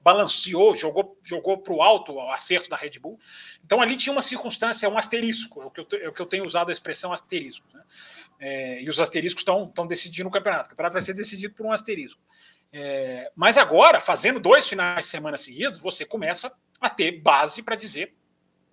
balanceou, 0.00 0.74
jogou, 0.74 1.16
jogou 1.22 1.58
para 1.58 1.72
o 1.72 1.82
alto 1.82 2.14
o 2.14 2.30
acerto 2.30 2.68
da 2.68 2.76
Red 2.76 2.98
Bull. 2.98 3.18
Então 3.64 3.80
ali 3.80 3.96
tinha 3.96 4.12
uma 4.12 4.22
circunstância, 4.22 4.88
um 4.88 4.98
asterisco, 4.98 5.62
é 5.62 5.66
o 5.66 5.70
que 5.70 5.80
eu, 5.80 5.86
é 6.00 6.08
o 6.08 6.12
que 6.12 6.20
eu 6.20 6.26
tenho 6.26 6.46
usado 6.46 6.70
a 6.70 6.72
expressão 6.72 7.12
asterisco. 7.12 7.66
Né? 7.72 7.82
É, 8.40 8.82
e 8.82 8.88
os 8.88 8.98
asteriscos 8.98 9.42
estão 9.42 9.86
decidindo 9.86 10.28
o 10.28 10.32
campeonato. 10.32 10.66
O 10.66 10.70
campeonato 10.70 10.94
vai 10.94 11.02
ser 11.02 11.14
decidido 11.14 11.54
por 11.54 11.64
um 11.64 11.72
asterisco. 11.72 12.20
É, 12.72 13.30
mas 13.36 13.56
agora, 13.56 14.00
fazendo 14.00 14.40
dois 14.40 14.66
finais 14.66 15.04
de 15.04 15.10
semana 15.10 15.36
seguidos, 15.36 15.80
você 15.80 16.04
começa 16.04 16.52
a 16.80 16.90
ter 16.90 17.20
base 17.20 17.62
para 17.62 17.76
dizer 17.76 18.14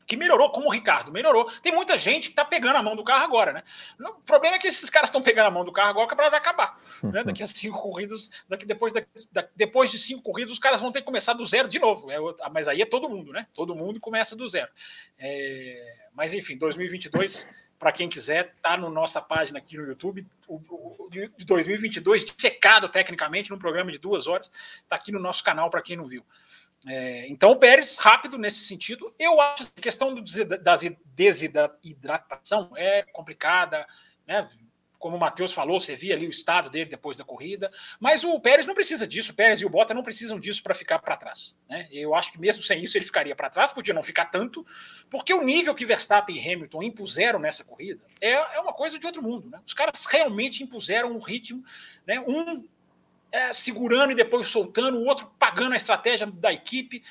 que 0.09 0.17
melhorou, 0.17 0.49
como 0.49 0.67
o 0.67 0.71
Ricardo 0.71 1.11
melhorou. 1.11 1.45
Tem 1.61 1.71
muita 1.71 1.95
gente 1.95 2.23
que 2.23 2.31
está 2.31 2.43
pegando 2.43 2.77
a 2.77 2.81
mão 2.81 2.95
do 2.95 3.03
carro 3.03 3.23
agora, 3.23 3.53
né? 3.53 3.63
O 3.99 4.21
problema 4.21 4.55
é 4.55 4.59
que 4.59 4.65
esses 4.65 4.89
caras 4.89 5.09
estão 5.09 5.21
pegando 5.21 5.45
a 5.45 5.51
mão 5.51 5.63
do 5.63 5.71
carro 5.71 5.91
agora, 5.91 6.07
que 6.07 6.15
vai 6.15 6.27
acabar. 6.27 6.81
Né? 7.03 7.23
Daqui 7.23 7.43
a 7.43 7.47
cinco 7.47 7.79
corridas, 7.79 8.31
daqui 8.49 8.65
depois, 8.65 8.91
daqui, 8.91 9.51
depois 9.55 9.91
de 9.91 9.99
cinco 9.99 10.23
corridas, 10.23 10.51
os 10.51 10.57
caras 10.57 10.81
vão 10.81 10.91
ter 10.91 11.01
que 11.01 11.05
começar 11.05 11.33
do 11.33 11.45
zero 11.45 11.67
de 11.67 11.77
novo. 11.77 12.09
É, 12.09 12.17
mas 12.51 12.67
aí 12.67 12.81
é 12.81 12.87
todo 12.87 13.07
mundo, 13.07 13.31
né? 13.31 13.45
Todo 13.53 13.75
mundo 13.75 13.99
começa 13.99 14.35
do 14.35 14.49
zero. 14.49 14.71
É, 15.19 15.93
mas 16.15 16.33
enfim, 16.33 16.57
2022 16.57 17.47
para 17.77 17.93
quem 17.93 18.09
quiser, 18.09 18.55
tá 18.61 18.75
na 18.75 18.89
nossa 18.89 19.21
página 19.21 19.57
aqui 19.57 19.77
no 19.77 19.85
YouTube, 19.85 20.27
de 21.09 21.45
2022, 21.45 22.25
checado 22.37 22.89
tecnicamente, 22.89 23.49
num 23.49 23.57
programa 23.57 23.89
de 23.89 23.97
duas 23.97 24.27
horas, 24.27 24.51
tá 24.89 24.97
aqui 24.97 25.13
no 25.13 25.19
nosso 25.19 25.41
canal 25.41 25.69
para 25.69 25.81
quem 25.81 25.95
não 25.95 26.05
viu. 26.05 26.25
É, 26.87 27.27
então, 27.27 27.51
o 27.51 27.57
Pérez, 27.57 27.97
rápido 27.97 28.37
nesse 28.37 28.59
sentido. 28.59 29.13
Eu 29.19 29.39
acho 29.41 29.65
que 29.65 29.79
a 29.79 29.81
questão 29.81 30.13
do, 30.13 30.23
da 30.61 30.75
desidratação 31.15 32.71
é 32.75 33.03
complicada, 33.03 33.85
né? 34.25 34.47
Como 34.97 35.15
o 35.15 35.19
Matheus 35.19 35.53
falou, 35.53 35.79
você 35.79 35.95
via 35.95 36.13
ali 36.13 36.27
o 36.27 36.29
estado 36.29 36.69
dele 36.69 36.89
depois 36.89 37.17
da 37.17 37.23
corrida, 37.23 37.71
mas 38.01 38.25
o 38.25 38.37
Pérez 38.37 38.65
não 38.65 38.73
precisa 38.73 39.07
disso, 39.07 39.31
o 39.31 39.35
Pérez 39.35 39.61
e 39.61 39.65
o 39.65 39.69
Bottas 39.69 39.95
não 39.95 40.03
precisam 40.03 40.37
disso 40.37 40.61
para 40.61 40.75
ficar 40.75 40.99
para 40.99 41.15
trás. 41.15 41.57
Né? 41.69 41.87
Eu 41.89 42.13
acho 42.13 42.33
que 42.33 42.37
mesmo 42.37 42.61
sem 42.61 42.83
isso 42.83 42.97
ele 42.97 43.05
ficaria 43.05 43.33
para 43.33 43.49
trás, 43.49 43.71
podia 43.71 43.93
não 43.93 44.03
ficar 44.03 44.25
tanto, 44.25 44.65
porque 45.09 45.33
o 45.33 45.41
nível 45.41 45.73
que 45.73 45.85
Verstappen 45.85 46.35
e 46.35 46.53
Hamilton 46.53 46.83
impuseram 46.83 47.39
nessa 47.39 47.63
corrida 47.63 48.01
é, 48.19 48.31
é 48.31 48.59
uma 48.59 48.73
coisa 48.73 48.99
de 48.99 49.07
outro 49.07 49.23
mundo. 49.23 49.49
Né? 49.49 49.61
Os 49.65 49.73
caras 49.73 50.05
realmente 50.05 50.63
impuseram 50.63 51.13
um 51.13 51.19
ritmo, 51.19 51.63
né? 52.05 52.19
um 52.19 52.67
é, 53.31 53.53
segurando 53.53 54.11
e 54.11 54.15
depois 54.15 54.47
soltando, 54.47 54.97
o 54.97 55.05
outro 55.05 55.31
pagando 55.37 55.73
a 55.73 55.77
estratégia 55.77 56.27
da 56.27 56.51
equipe. 56.51 57.03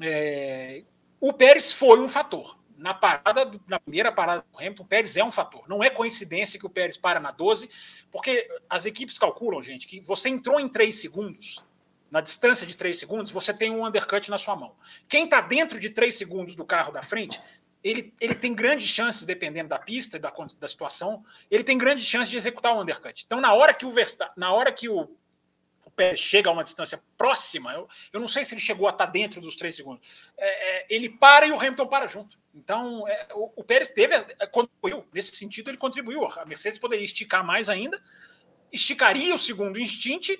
É, 0.00 0.82
o 1.20 1.32
Pérez 1.32 1.72
foi 1.72 2.00
um 2.00 2.08
fator. 2.08 2.58
Na 2.76 2.92
parada, 2.92 3.48
na 3.68 3.78
primeira 3.78 4.10
parada 4.10 4.44
do 4.50 4.58
Hamilton, 4.58 4.82
o 4.82 4.86
Pérez 4.86 5.16
é 5.16 5.22
um 5.22 5.30
fator. 5.30 5.68
Não 5.68 5.84
é 5.84 5.88
coincidência 5.88 6.58
que 6.58 6.66
o 6.66 6.70
Pérez 6.70 6.96
para 6.96 7.20
na 7.20 7.30
12, 7.30 7.70
porque 8.10 8.48
as 8.68 8.86
equipes 8.86 9.18
calculam, 9.18 9.62
gente, 9.62 9.86
que 9.86 10.00
você 10.00 10.28
entrou 10.28 10.58
em 10.58 10.68
3 10.68 11.00
segundos, 11.00 11.62
na 12.10 12.20
distância 12.20 12.66
de 12.66 12.76
3 12.76 12.98
segundos, 12.98 13.30
você 13.30 13.54
tem 13.54 13.70
um 13.70 13.86
undercut 13.86 14.28
na 14.30 14.36
sua 14.36 14.56
mão. 14.56 14.74
Quem 15.08 15.24
está 15.24 15.40
dentro 15.40 15.78
de 15.78 15.90
3 15.90 16.12
segundos 16.12 16.56
do 16.56 16.64
carro 16.64 16.92
da 16.92 17.02
frente, 17.02 17.40
ele, 17.84 18.12
ele 18.20 18.34
tem 18.34 18.52
grandes 18.52 18.88
chances, 18.88 19.24
dependendo 19.24 19.68
da 19.68 19.78
pista 19.78 20.16
e 20.16 20.20
da, 20.20 20.32
da 20.58 20.68
situação, 20.68 21.24
ele 21.50 21.64
tem 21.64 21.78
grandes 21.78 22.04
chances 22.04 22.30
de 22.30 22.36
executar 22.36 22.74
o 22.74 22.78
um 22.78 22.82
undercut. 22.82 23.22
Então, 23.24 23.40
na 23.40 23.54
hora 23.54 23.72
que 23.72 23.86
o 23.86 23.90
Verstappen, 23.90 24.34
na 24.36 24.52
hora 24.52 24.72
que 24.72 24.88
o 24.88 25.08
Pérez 25.96 26.20
chega 26.20 26.48
a 26.48 26.52
uma 26.52 26.64
distância 26.64 27.00
próxima, 27.16 27.72
eu, 27.72 27.88
eu 28.12 28.20
não 28.20 28.28
sei 28.28 28.44
se 28.44 28.54
ele 28.54 28.60
chegou 28.60 28.86
a 28.86 28.90
estar 28.90 29.06
dentro 29.06 29.40
dos 29.40 29.56
três 29.56 29.76
segundos. 29.76 30.06
É, 30.36 30.46
é, 30.46 30.86
ele 30.90 31.08
para 31.08 31.46
e 31.46 31.52
o 31.52 31.58
Hamilton 31.58 31.86
para 31.86 32.06
junto. 32.06 32.38
Então, 32.54 33.06
é, 33.08 33.28
o, 33.34 33.52
o, 33.56 33.64
Pérez 33.64 33.88
teve, 33.90 34.14
é, 34.14 34.46
contribuiu. 34.46 35.06
Nesse 35.12 35.34
sentido, 35.36 35.70
ele 35.70 35.78
contribuiu. 35.78 36.24
A 36.24 36.44
Mercedes 36.44 36.78
poderia 36.78 37.04
esticar 37.04 37.44
mais 37.44 37.68
ainda, 37.68 38.02
esticaria 38.72 39.34
o 39.34 39.38
segundo 39.38 39.78
instint, 39.78 40.30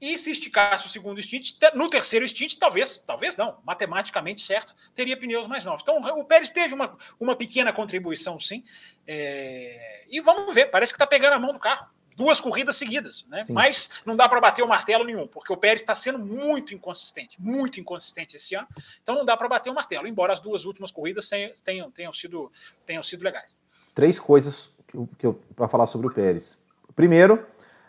e 0.00 0.18
se 0.18 0.32
esticasse 0.32 0.86
o 0.86 0.90
segundo 0.90 1.18
instint, 1.18 1.52
no 1.74 1.88
terceiro 1.88 2.24
instint, 2.24 2.56
talvez, 2.56 2.98
talvez 2.98 3.36
não, 3.36 3.58
matematicamente 3.64 4.42
certo, 4.42 4.74
teria 4.94 5.16
pneus 5.16 5.46
mais 5.46 5.64
novos. 5.64 5.82
Então, 5.82 5.96
o 6.18 6.24
Pérez 6.24 6.50
teve 6.50 6.74
uma, 6.74 6.96
uma 7.18 7.34
pequena 7.34 7.72
contribuição, 7.72 8.38
sim. 8.38 8.64
É, 9.06 10.04
e 10.10 10.20
vamos 10.20 10.54
ver, 10.54 10.66
parece 10.66 10.92
que 10.92 10.96
está 10.96 11.06
pegando 11.06 11.34
a 11.34 11.38
mão 11.38 11.52
do 11.52 11.58
carro 11.58 11.93
duas 12.16 12.40
corridas 12.40 12.76
seguidas, 12.76 13.24
né? 13.28 13.40
Mas 13.50 13.90
não 14.04 14.16
dá 14.16 14.28
para 14.28 14.40
bater 14.40 14.62
o 14.62 14.68
martelo 14.68 15.04
nenhum, 15.04 15.26
porque 15.26 15.52
o 15.52 15.56
Pérez 15.56 15.80
está 15.80 15.94
sendo 15.94 16.18
muito 16.18 16.74
inconsistente, 16.74 17.40
muito 17.40 17.80
inconsistente 17.80 18.36
esse 18.36 18.54
ano. 18.54 18.66
Então 19.02 19.14
não 19.14 19.24
dá 19.24 19.36
para 19.36 19.48
bater 19.48 19.70
o 19.70 19.74
martelo, 19.74 20.06
embora 20.06 20.32
as 20.32 20.40
duas 20.40 20.64
últimas 20.64 20.92
corridas 20.92 21.28
tenham, 21.64 21.90
tenham, 21.90 22.12
sido, 22.12 22.50
tenham 22.86 23.02
sido 23.02 23.22
legais. 23.22 23.56
Três 23.94 24.18
coisas 24.18 24.74
que 24.86 24.96
que 25.18 25.26
eu 25.26 25.40
para 25.56 25.68
falar 25.68 25.86
sobre 25.86 26.06
o 26.06 26.10
Pérez. 26.10 26.62
Primeiro, 26.94 27.44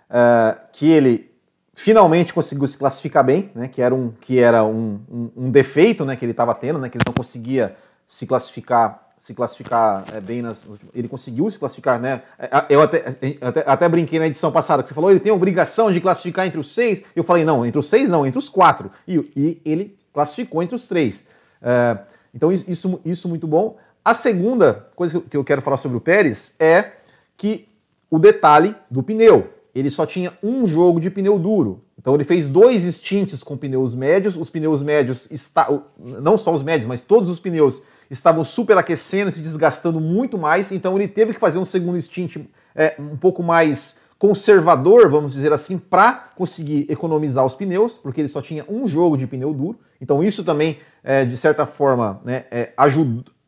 uh, 0.10 0.68
que 0.72 0.90
ele 0.90 1.32
finalmente 1.74 2.34
conseguiu 2.34 2.68
se 2.68 2.78
classificar 2.78 3.24
bem, 3.24 3.52
né? 3.54 3.68
Que 3.68 3.82
era 3.82 3.94
um, 3.94 4.12
que 4.12 4.40
era 4.40 4.64
um, 4.64 5.02
um, 5.10 5.32
um 5.36 5.52
defeito, 5.52 6.06
né? 6.06 6.16
Que 6.16 6.26
ele 6.26 6.32
estava 6.32 6.56
tendo, 6.56 6.80
né? 6.80 6.90
Que 6.90 6.98
ele 6.98 7.04
não 7.06 7.14
conseguia 7.14 7.76
se 8.08 8.26
classificar 8.26 9.05
se 9.26 9.34
classificar 9.34 10.06
é, 10.14 10.22
bem 10.22 10.40
nas. 10.40 10.68
Ele 10.94 11.08
conseguiu 11.08 11.50
se 11.50 11.58
classificar, 11.58 12.00
né? 12.00 12.22
É, 12.38 12.48
eu 12.70 12.80
até, 12.80 13.18
até, 13.42 13.64
até, 13.66 13.90
brinquei 13.90 14.20
na 14.20 14.28
edição 14.28 14.52
passada 14.52 14.84
que 14.84 14.90
você 14.90 14.94
falou, 14.94 15.10
ele 15.10 15.20
tem 15.20 15.32
obrigação 15.32 15.92
de 15.92 16.00
classificar 16.00 16.46
entre 16.46 16.60
os 16.60 16.72
seis. 16.72 17.02
Eu 17.16 17.24
falei, 17.24 17.44
não, 17.44 17.66
entre 17.66 17.80
os 17.80 17.90
seis 17.90 18.08
não, 18.08 18.24
entre 18.24 18.38
os 18.38 18.48
quatro. 18.48 18.92
E, 19.08 19.16
e 19.36 19.62
ele 19.66 19.98
classificou 20.14 20.62
entre 20.62 20.76
os 20.76 20.88
três. 20.88 21.26
É, 21.60 21.98
então, 22.36 22.52
isso, 22.52 23.02
isso 23.04 23.28
muito 23.28 23.48
bom. 23.48 23.78
A 24.04 24.14
segunda 24.14 24.90
coisa 24.96 25.20
que 25.20 25.36
eu 25.36 25.44
quero 25.44 25.64
falar 25.64 25.78
sobre 25.78 25.98
o 25.98 26.02
Pérez 26.02 26.54
é 26.60 26.92
que 27.36 27.68
o 28.12 28.20
detalhe 28.20 28.76
do 28.92 29.02
pneu. 29.02 29.50
Ele 29.74 29.90
só 29.90 30.06
tinha 30.06 30.38
um 30.44 30.68
jogo 30.68 31.00
de 31.00 31.10
pneu 31.10 31.40
duro. 31.40 31.82
Então 32.00 32.14
ele 32.14 32.24
fez 32.24 32.48
dois 32.48 32.84
stints 32.84 33.42
com 33.42 33.58
pneus 33.58 33.96
médios. 33.96 34.38
Os 34.38 34.52
pneus 34.52 34.84
médios, 34.84 35.28
está, 35.32 35.68
não 35.98 36.38
só 36.38 36.54
os 36.54 36.62
médios, 36.62 36.86
mas 36.86 37.02
todos 37.02 37.28
os 37.28 37.40
pneus 37.40 37.82
estavam 38.10 38.44
superaquecendo, 38.44 39.32
se 39.32 39.42
desgastando 39.42 40.00
muito 40.00 40.38
mais, 40.38 40.72
então 40.72 40.96
ele 40.96 41.08
teve 41.08 41.34
que 41.34 41.40
fazer 41.40 41.58
um 41.58 41.66
segundo 41.66 42.02
stint 42.02 42.38
é, 42.76 42.96
um 43.00 43.18
pouco 43.18 43.42
mais 43.42 44.00
conservador, 44.18 45.10
vamos 45.10 45.34
dizer 45.34 45.52
assim, 45.52 45.78
para 45.78 46.30
conseguir 46.36 46.88
economizar 46.90 47.46
os 47.46 47.56
pneus, 47.56 47.98
porque 47.98 48.22
ele 48.22 48.30
só 48.30 48.42
tinha 48.42 48.66
um 48.68 48.88
jogo 48.88 49.18
de 49.18 49.28
pneu 49.28 49.54
duro. 49.54 49.80
Então 50.00 50.24
isso 50.24 50.44
também, 50.44 50.78
é, 51.04 51.26
de 51.26 51.38
certa 51.38 51.66
forma, 51.66 52.22
né, 52.24 52.46
é, 52.50 52.72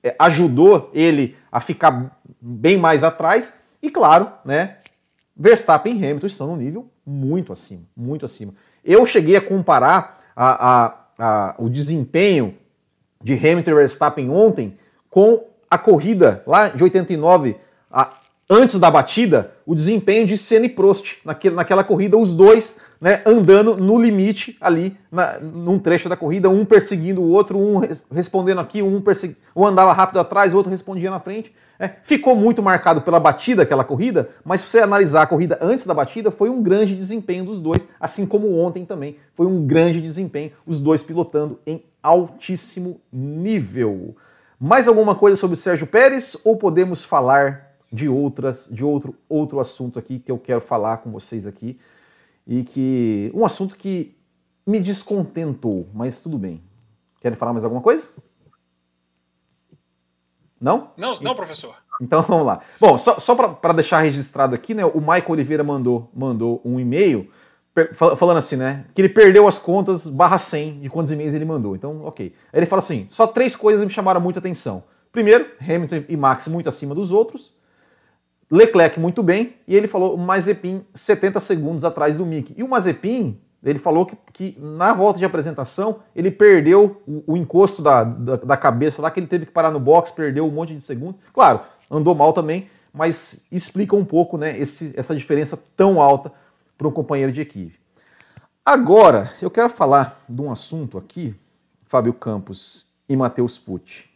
é, 0.04 0.16
ajudou 0.20 0.92
ele 0.94 1.36
a 1.52 1.60
ficar 1.60 2.20
bem 2.42 2.78
mais 2.78 3.04
atrás. 3.04 3.62
E 3.82 3.90
claro, 3.90 4.32
né, 4.44 4.78
Verstappen 5.36 5.98
e 5.98 6.06
Hamilton 6.06 6.28
estão 6.28 6.48
num 6.48 6.58
nível 6.58 6.90
muito 7.06 7.54
acima, 7.54 7.84
muito 7.96 8.26
acima. 8.26 8.54
Eu 8.84 9.06
cheguei 9.06 9.36
a 9.36 9.42
comparar 9.42 10.18
a, 10.36 10.86
a, 10.86 11.06
a, 11.18 11.56
o 11.58 11.70
desempenho 11.70 12.56
de 13.28 13.34
Hamilton 13.34 13.72
e 13.72 13.74
Verstappen 13.74 14.30
ontem 14.30 14.78
com 15.10 15.44
a 15.70 15.78
corrida 15.78 16.42
lá 16.48 16.70
de 16.70 16.82
89, 16.82 17.58
a, 17.92 18.14
antes 18.50 18.80
da 18.80 18.90
batida, 18.90 19.52
o 19.66 19.76
desempenho 19.76 20.26
de 20.26 20.38
Senna 20.38 20.66
e 20.66 20.70
Prost 20.70 21.18
naquele, 21.26 21.54
naquela 21.54 21.84
corrida, 21.84 22.18
os 22.18 22.34
dois 22.34 22.78
né, 23.02 23.22
andando 23.26 23.76
no 23.76 24.02
limite 24.02 24.56
ali, 24.62 24.98
na, 25.12 25.40
num 25.40 25.78
trecho 25.78 26.08
da 26.08 26.16
corrida, 26.16 26.50
um 26.50 26.64
perseguindo 26.64 27.22
o 27.22 27.30
outro, 27.30 27.60
um 27.60 27.82
respondendo 28.10 28.62
aqui, 28.62 28.82
um, 28.82 29.02
persegui, 29.02 29.36
um 29.54 29.66
andava 29.68 29.92
rápido 29.92 30.22
atrás, 30.22 30.54
o 30.54 30.58
outro 30.58 30.72
respondia 30.72 31.12
na 31.12 31.20
frente. 31.20 31.54
É, 31.78 31.92
ficou 32.02 32.34
muito 32.34 32.64
marcado 32.64 33.02
pela 33.02 33.20
batida 33.20 33.64
aquela 33.64 33.84
corrida, 33.84 34.30
mas 34.44 34.62
se 34.62 34.70
você 34.70 34.80
analisar 34.80 35.24
a 35.24 35.28
corrida 35.28 35.60
antes 35.62 35.86
da 35.86 35.94
batida, 35.94 36.32
foi 36.32 36.50
um 36.50 36.64
grande 36.64 36.96
desempenho 36.96 37.44
dos 37.44 37.60
dois, 37.60 37.90
assim 38.00 38.26
como 38.26 38.58
ontem 38.58 38.86
também 38.86 39.18
foi 39.36 39.46
um 39.46 39.68
grande 39.68 40.02
desempenho, 40.02 40.52
os 40.66 40.80
dois 40.80 41.04
pilotando 41.04 41.60
em 41.68 41.84
altíssimo 42.08 43.02
nível. 43.12 44.16
Mais 44.60 44.88
alguma 44.88 45.14
coisa 45.14 45.36
sobre 45.36 45.54
o 45.54 45.58
Sérgio 45.58 45.86
Pérez 45.86 46.38
ou 46.44 46.58
podemos 46.58 47.04
falar 47.04 47.76
de 47.92 48.10
outras, 48.10 48.68
de 48.72 48.84
outro 48.84 49.16
outro 49.30 49.60
assunto 49.60 50.00
aqui 50.00 50.20
que 50.20 50.32
eu 50.32 50.38
quero 50.38 50.62
falar 50.62 50.98
com 50.98 51.12
vocês 51.12 51.46
aqui 51.46 51.80
e 52.46 52.64
que 52.64 53.32
um 53.34 53.46
assunto 53.46 53.76
que 53.76 54.18
me 54.66 54.80
descontentou, 54.80 55.88
mas 55.94 56.20
tudo 56.20 56.38
bem. 56.38 56.62
Querem 57.22 57.38
falar 57.38 57.54
mais 57.54 57.64
alguma 57.64 57.82
coisa? 57.82 58.10
Não? 60.60 60.92
Não, 60.98 61.14
não, 61.22 61.36
professor. 61.36 61.76
Então 62.02 62.22
vamos 62.28 62.46
lá. 62.46 62.62
Bom, 62.80 62.98
só, 62.98 63.20
só 63.20 63.36
para 63.36 63.74
deixar 63.74 64.00
registrado 64.00 64.56
aqui, 64.56 64.74
né? 64.74 64.86
O 64.86 65.00
Michael 65.00 65.30
Oliveira 65.30 65.64
mandou, 65.64 66.10
mandou 66.14 66.62
um 66.66 66.80
e-mail 66.80 67.30
falando 67.94 68.38
assim, 68.38 68.56
né? 68.56 68.86
Que 68.94 69.02
ele 69.02 69.10
perdeu 69.10 69.48
as 69.48 69.58
contas 69.60 70.08
barra 70.08 70.38
100 70.38 70.80
de 70.80 70.90
quantos 70.90 71.12
e-mails 71.12 71.34
ele 71.34 71.46
mandou. 71.46 71.76
Então, 71.76 72.04
ok. 72.04 72.34
Aí 72.52 72.60
ele 72.60 72.66
fala 72.66 72.82
assim: 72.82 73.08
só 73.10 73.28
três 73.28 73.56
coisas 73.56 73.84
me 73.84 73.92
chamaram 73.92 74.22
muita 74.22 74.40
atenção. 74.40 74.84
Primeiro, 75.12 75.48
Hamilton 75.62 76.04
e 76.08 76.18
Max 76.18 76.48
muito 76.48 76.70
acima 76.70 76.94
dos 76.94 77.12
outros. 77.12 77.56
Leclerc 78.50 79.00
muito 79.00 79.22
bem. 79.22 79.56
E 79.68 79.76
ele 79.76 79.88
falou 79.88 80.18
Mazepin 80.18 80.86
70 80.94 81.40
segundos 81.40 81.84
atrás 81.84 82.18
do 82.18 82.26
Mick. 82.26 82.54
E 82.58 82.64
o 82.64 82.68
Mazepin 82.68 83.40
ele 83.64 83.80
falou 83.80 84.06
que, 84.06 84.16
que, 84.32 84.58
na 84.60 84.94
volta 84.94 85.20
de 85.20 85.26
apresentação 85.26 86.00
ele 86.16 86.30
perdeu 86.30 87.02
o, 87.08 87.34
o 87.34 87.38
encosto 87.38 87.82
da, 87.82 88.04
da, 88.04 88.36
da, 88.38 88.58
cabeça 88.58 89.02
lá, 89.02 89.10
que 89.10 89.20
ele 89.20 89.28
teve 89.28 89.46
que 89.46 89.52
parar 89.52 89.72
no 89.72 89.80
box, 89.80 90.12
perdeu 90.12 90.46
um 90.46 90.52
monte 90.52 90.76
de 90.76 90.82
segundos. 90.82 91.20
Claro, 91.34 91.62
andou 91.90 92.14
mal 92.14 92.34
também, 92.34 92.70
mas 92.94 93.46
explica 93.52 93.96
um 93.96 94.06
pouco 94.06 94.38
né, 94.38 94.58
esse, 94.58 94.94
essa 94.96 95.16
diferença 95.16 95.60
tão 95.76 96.00
alta 96.00 96.32
para 96.78 96.88
um 96.88 96.92
companheiro 96.92 97.32
de 97.32 97.42
equipe. 97.42 97.80
Agora, 98.66 99.34
eu 99.42 99.50
quero 99.50 99.70
falar 99.70 100.24
de 100.28 100.42
um 100.42 100.52
assunto 100.52 100.98
aqui, 100.98 101.36
Fábio 101.86 102.14
Campos 102.14 102.88
e 103.08 103.16
Matheus 103.16 103.58
Pucci, 103.58 104.10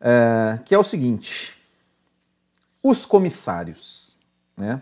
é, 0.00 0.58
que 0.64 0.74
é 0.74 0.78
o 0.78 0.84
seguinte: 0.84 1.56
os 2.82 3.04
comissários. 3.06 4.16
Né? 4.56 4.80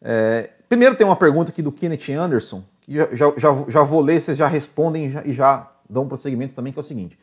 É, 0.00 0.50
Primeiro 0.68 0.96
tem 0.96 1.06
uma 1.06 1.16
pergunta 1.16 1.50
aqui 1.50 1.62
do 1.62 1.70
Kenneth 1.70 2.10
Anderson, 2.10 2.64
que 2.80 2.92
já, 2.94 3.08
já, 3.12 3.64
já, 3.68 3.82
vou 3.82 4.00
ler, 4.00 4.20
vocês 4.20 4.36
já 4.36 4.48
respondem 4.48 5.06
e 5.06 5.10
já, 5.10 5.24
e 5.24 5.32
já 5.32 5.72
dão 5.88 6.08
prosseguimento 6.08 6.54
também, 6.54 6.72
que 6.72 6.78
é 6.78 6.82
o 6.82 6.84
seguinte. 6.84 7.16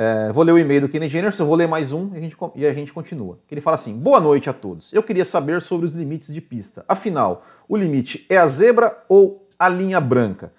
É, 0.00 0.32
vou 0.32 0.44
ler 0.44 0.52
o 0.52 0.58
e-mail 0.58 0.82
do 0.82 0.88
Kenneth 0.88 1.18
Anderson, 1.18 1.44
vou 1.44 1.56
ler 1.56 1.66
mais 1.66 1.90
um 1.90 2.14
e 2.14 2.18
a, 2.18 2.20
gente, 2.20 2.36
e 2.54 2.64
a 2.64 2.72
gente 2.72 2.92
continua. 2.92 3.36
Ele 3.50 3.60
fala 3.60 3.74
assim: 3.74 3.98
Boa 3.98 4.20
noite 4.20 4.48
a 4.48 4.52
todos. 4.52 4.92
Eu 4.92 5.02
queria 5.02 5.24
saber 5.24 5.60
sobre 5.60 5.86
os 5.86 5.92
limites 5.92 6.32
de 6.32 6.40
pista. 6.40 6.84
Afinal, 6.86 7.44
o 7.68 7.76
limite 7.76 8.24
é 8.28 8.36
a 8.36 8.46
zebra 8.46 8.96
ou 9.08 9.44
a 9.58 9.68
linha 9.68 10.00
branca? 10.00 10.52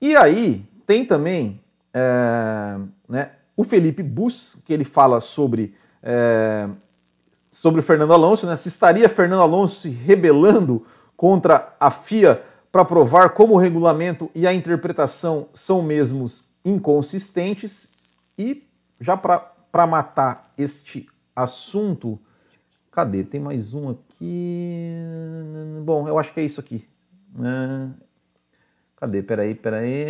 E 0.00 0.16
aí 0.16 0.64
tem 0.86 1.04
também 1.04 1.60
é, 1.92 2.78
né, 3.06 3.32
o 3.54 3.62
Felipe 3.62 4.02
Bus, 4.02 4.56
que 4.64 4.72
ele 4.72 4.84
fala 4.84 5.20
sobre, 5.20 5.74
é, 6.02 6.66
sobre 7.50 7.80
o 7.80 7.82
Fernando 7.82 8.14
Alonso, 8.14 8.46
né, 8.46 8.56
se 8.56 8.68
estaria 8.68 9.06
Fernando 9.10 9.42
Alonso 9.42 9.82
se 9.82 9.90
rebelando 9.90 10.82
contra 11.14 11.76
a 11.78 11.90
FIA 11.90 12.42
para 12.72 12.86
provar 12.86 13.34
como 13.34 13.52
o 13.52 13.58
regulamento 13.58 14.30
e 14.34 14.46
a 14.46 14.54
interpretação 14.54 15.46
são 15.52 15.82
mesmos 15.82 16.46
inconsistentes. 16.64 17.92
E 18.38 18.67
já 19.00 19.16
para 19.16 19.86
matar 19.86 20.52
este 20.56 21.06
assunto, 21.34 22.18
cadê? 22.90 23.22
Tem 23.22 23.40
mais 23.40 23.74
um 23.74 23.90
aqui. 23.90 24.92
Bom, 25.84 26.08
eu 26.08 26.18
acho 26.18 26.32
que 26.32 26.40
é 26.40 26.44
isso 26.44 26.60
aqui. 26.60 26.86
Né? 27.34 27.90
Cadê? 28.96 29.22
Peraí, 29.22 29.54
peraí. 29.54 30.04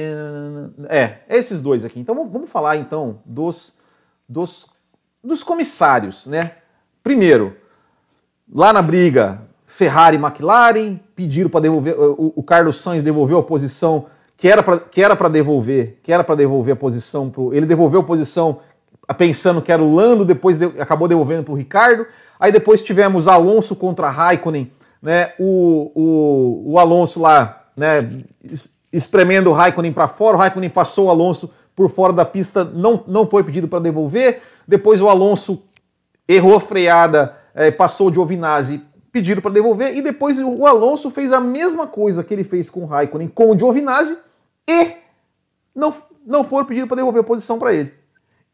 É, 0.89 1.19
esses 1.29 1.61
dois 1.61 1.85
aqui. 1.85 2.01
Então 2.01 2.15
vamos 2.29 2.51
falar 2.51 2.77
então 2.77 3.21
dos, 3.25 3.79
dos, 4.29 4.67
dos 5.23 5.43
comissários, 5.43 6.27
né? 6.27 6.57
Primeiro, 7.03 7.57
lá 8.51 8.73
na 8.73 8.83
briga 8.83 9.47
Ferrari 9.67 10.17
e 10.17 10.21
McLaren 10.21 10.99
pediram 11.15 11.51
para 11.51 11.61
devolver, 11.61 11.95
o, 11.99 12.33
o, 12.37 12.43
Carlos 12.43 12.77
Sainz 12.77 13.03
devolveu 13.03 13.39
a 13.39 13.43
posição 13.43 14.07
que 14.37 14.49
era 14.49 14.63
para 14.63 15.29
devolver, 15.29 15.99
que 16.03 16.13
era 16.13 16.25
para 16.25 16.37
devolver 16.37 16.73
a 16.73 16.77
posição 16.77 17.29
pro, 17.29 17.53
ele 17.53 17.67
devolveu 17.67 18.01
a 18.01 18.05
posição 18.05 18.61
pensando 19.15 19.63
que 19.63 19.73
era 19.73 19.83
o 19.83 19.95
Lando, 19.95 20.25
depois 20.25 20.59
de, 20.59 20.67
acabou 20.81 21.09
devolvendo 21.09 21.45
para 21.45 21.53
o 21.53 21.57
Ricardo. 21.57 22.07
Aí 22.39 22.53
depois 22.53 22.83
tivemos 22.83 23.27
Alonso 23.27 23.75
contra 23.75 24.09
Raikkonen, 24.09 24.71
né? 25.03 25.33
O, 25.39 25.91
o, 25.95 26.73
o 26.73 26.79
Alonso 26.79 27.21
lá, 27.21 27.67
né? 27.77 28.23
Espremendo 28.93 29.51
o 29.51 29.53
Raikkonen 29.53 29.93
para 29.93 30.09
fora, 30.09 30.37
o 30.37 30.41
Raikkonen 30.41 30.71
passou 30.71 31.07
o 31.07 31.11
Alonso 31.11 31.51
por 31.75 31.91
fora 31.91 32.13
da 32.13 32.25
pista, 32.25 32.65
não, 32.65 33.05
não 33.07 33.29
foi 33.29 33.45
pedido 33.45 33.69
para 33.69 33.81
devolver. 33.81 34.43
Depois 34.67 35.01
o 35.01 35.09
Alonso 35.09 35.63
errou 36.27 36.57
a 36.57 36.61
freada, 36.61 37.35
é, 37.55 37.71
passou 37.71 38.11
de 38.11 38.17
Giovinazzi 38.17 38.83
pediram 39.11 39.41
para 39.41 39.51
devolver 39.51 39.97
e 39.97 40.03
depois 40.03 40.39
o 40.39 40.67
Alonso 40.67 41.11
fez 41.11 41.33
a 41.33 41.41
mesma 41.41 41.87
coisa 41.87 42.23
que 42.23 42.33
ele 42.33 42.45
fez 42.45 42.69
com 42.71 42.81
o 42.81 42.87
Raikkonen 42.87 43.29
com 43.29 43.51
o 43.51 43.59
Giovinazzi 43.59 44.19
e 44.69 44.93
não, 45.75 45.93
não 46.27 46.45
foram 46.45 46.67
pedidos 46.67 46.89
para 46.89 46.99
devolver 46.99 47.23
a 47.23 47.25
posição 47.25 47.59
para 47.59 47.75
ele. 47.75 47.93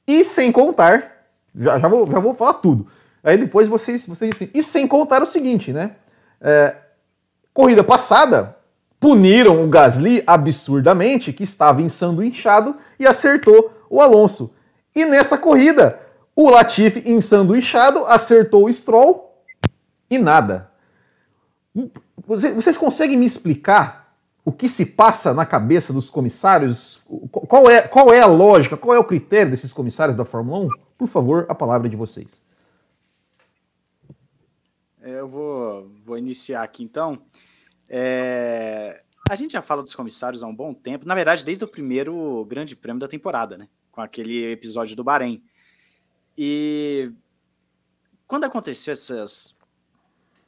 E 0.07 0.25
sem 0.25 0.53
contar, 0.53 1.27
já, 1.55 1.79
já, 1.79 1.89
vou, 1.89 2.11
já 2.11 2.19
vou 2.19 2.35
falar 2.35 2.55
tudo. 2.55 2.87
Aí 3.23 3.39
depois 3.39 3.69
vocês, 3.69 4.07
vocês. 4.07 4.37
E 4.53 4.63
sem 4.63 4.87
contar 4.87 5.23
o 5.23 5.27
seguinte, 5.27 5.73
né? 5.73 5.93
É, 6.41 6.77
corrida 7.53 7.83
passada, 7.83 8.57
puniram 9.01 9.65
o 9.65 9.69
Gasly 9.69 10.23
absurdamente, 10.27 11.33
que 11.33 11.43
estava 11.43 11.81
inchado 12.23 12.77
e 12.99 13.07
acertou 13.07 13.73
o 13.89 14.01
Alonso. 14.01 14.55
E 14.95 15.07
nessa 15.07 15.39
corrida, 15.39 15.99
o 16.37 16.51
Latifi 16.51 17.03
inchado 17.57 18.05
acertou 18.07 18.67
o 18.67 18.73
Stroll 18.73 19.43
e 20.11 20.19
nada. 20.19 20.71
Vocês 22.27 22.77
conseguem 22.77 23.17
me 23.17 23.27
explicar 23.27 24.04
o 24.45 24.53
que 24.53 24.69
se 24.69 24.85
passa 24.85 25.33
na 25.33 25.47
cabeça 25.47 25.93
dos 25.93 26.11
comissários? 26.11 27.01
Qual 27.31 27.71
é, 27.71 27.89
qual 27.89 28.13
é 28.13 28.21
a 28.21 28.27
lógica, 28.27 28.77
qual 28.77 28.95
é 28.95 28.99
o 28.99 29.05
critério 29.05 29.51
desses 29.51 29.73
comissários 29.73 30.17
da 30.17 30.25
Fórmula 30.25 30.67
1? 30.67 30.69
Por 30.99 31.09
favor, 31.09 31.47
a 31.49 31.55
palavra 31.55 31.89
é 31.89 31.91
de 31.91 31.97
vocês. 31.97 32.45
É, 35.01 35.21
eu 35.21 35.27
vou, 35.27 35.91
vou 36.05 36.19
iniciar 36.19 36.63
aqui 36.63 36.83
então. 36.83 37.23
É, 37.89 39.03
a 39.29 39.35
gente 39.35 39.53
já 39.53 39.63
fala 39.63 39.81
dos 39.81 39.95
comissários 39.95 40.43
há 40.43 40.47
um 40.47 40.55
bom 40.55 40.75
tempo, 40.75 41.07
na 41.07 41.15
verdade, 41.15 41.45
desde 41.45 41.65
o 41.65 41.69
primeiro 41.69 42.45
grande 42.45 42.77
prêmio 42.77 43.01
da 43.01 43.09
temporada, 43.09 43.57
né? 43.57 43.69
Com 43.91 44.03
aquele 44.03 44.53
episódio 44.53 44.95
do 44.95 45.05
Bahrein. 45.05 45.43
E 46.37 47.11
quando 48.27 48.45
aconteceu 48.45 48.93
essas 48.93 49.59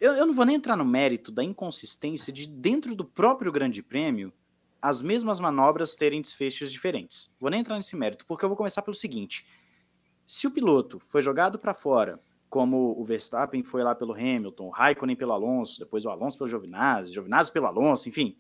eu, 0.01 0.13
eu 0.13 0.27
não 0.27 0.35
vou 0.35 0.45
nem 0.45 0.57
entrar 0.57 0.77
no 0.77 0.85
mérito 0.85 1.33
da 1.33 1.43
inconsistência 1.43 2.33
de 2.33 2.47
dentro 2.47 2.95
do 2.95 3.05
próprio 3.05 3.53
Grande 3.53 3.83
Prêmio 3.83 4.33
as 4.81 5.03
mesmas 5.03 5.41
manobras 5.41 5.95
terem 5.95 6.21
desfechos 6.21 6.71
diferentes. 6.71 7.37
Vou 7.41 7.51
nem 7.51 7.61
entrar 7.61 7.77
nesse 7.77 7.97
mérito, 7.97 8.27
porque 8.27 8.45
eu 8.45 8.49
vou 8.49 8.57
começar 8.57 8.83
pelo 8.83 8.95
seguinte: 8.95 9.47
se 10.27 10.47
o 10.47 10.51
piloto 10.51 11.01
foi 11.01 11.21
jogado 11.21 11.59
para 11.59 11.75
fora, 11.75 12.21
como 12.49 12.95
o 12.99 13.05
Verstappen 13.05 13.63
foi 13.63 13.83
lá 13.83 13.95
pelo 13.95 14.15
Hamilton, 14.15 14.67
o 14.67 14.71
Raikkonen 14.71 15.17
pelo 15.17 15.33
Alonso, 15.33 15.81
depois 15.81 16.05
o 16.05 16.11
Alonso 16.11 16.39
pelo 16.39 16.49
Giovinazzi, 16.49 17.13
Giovinazzi 17.13 17.53
pelo 17.53 17.67
Alonso, 17.67 18.09
enfim. 18.09 18.37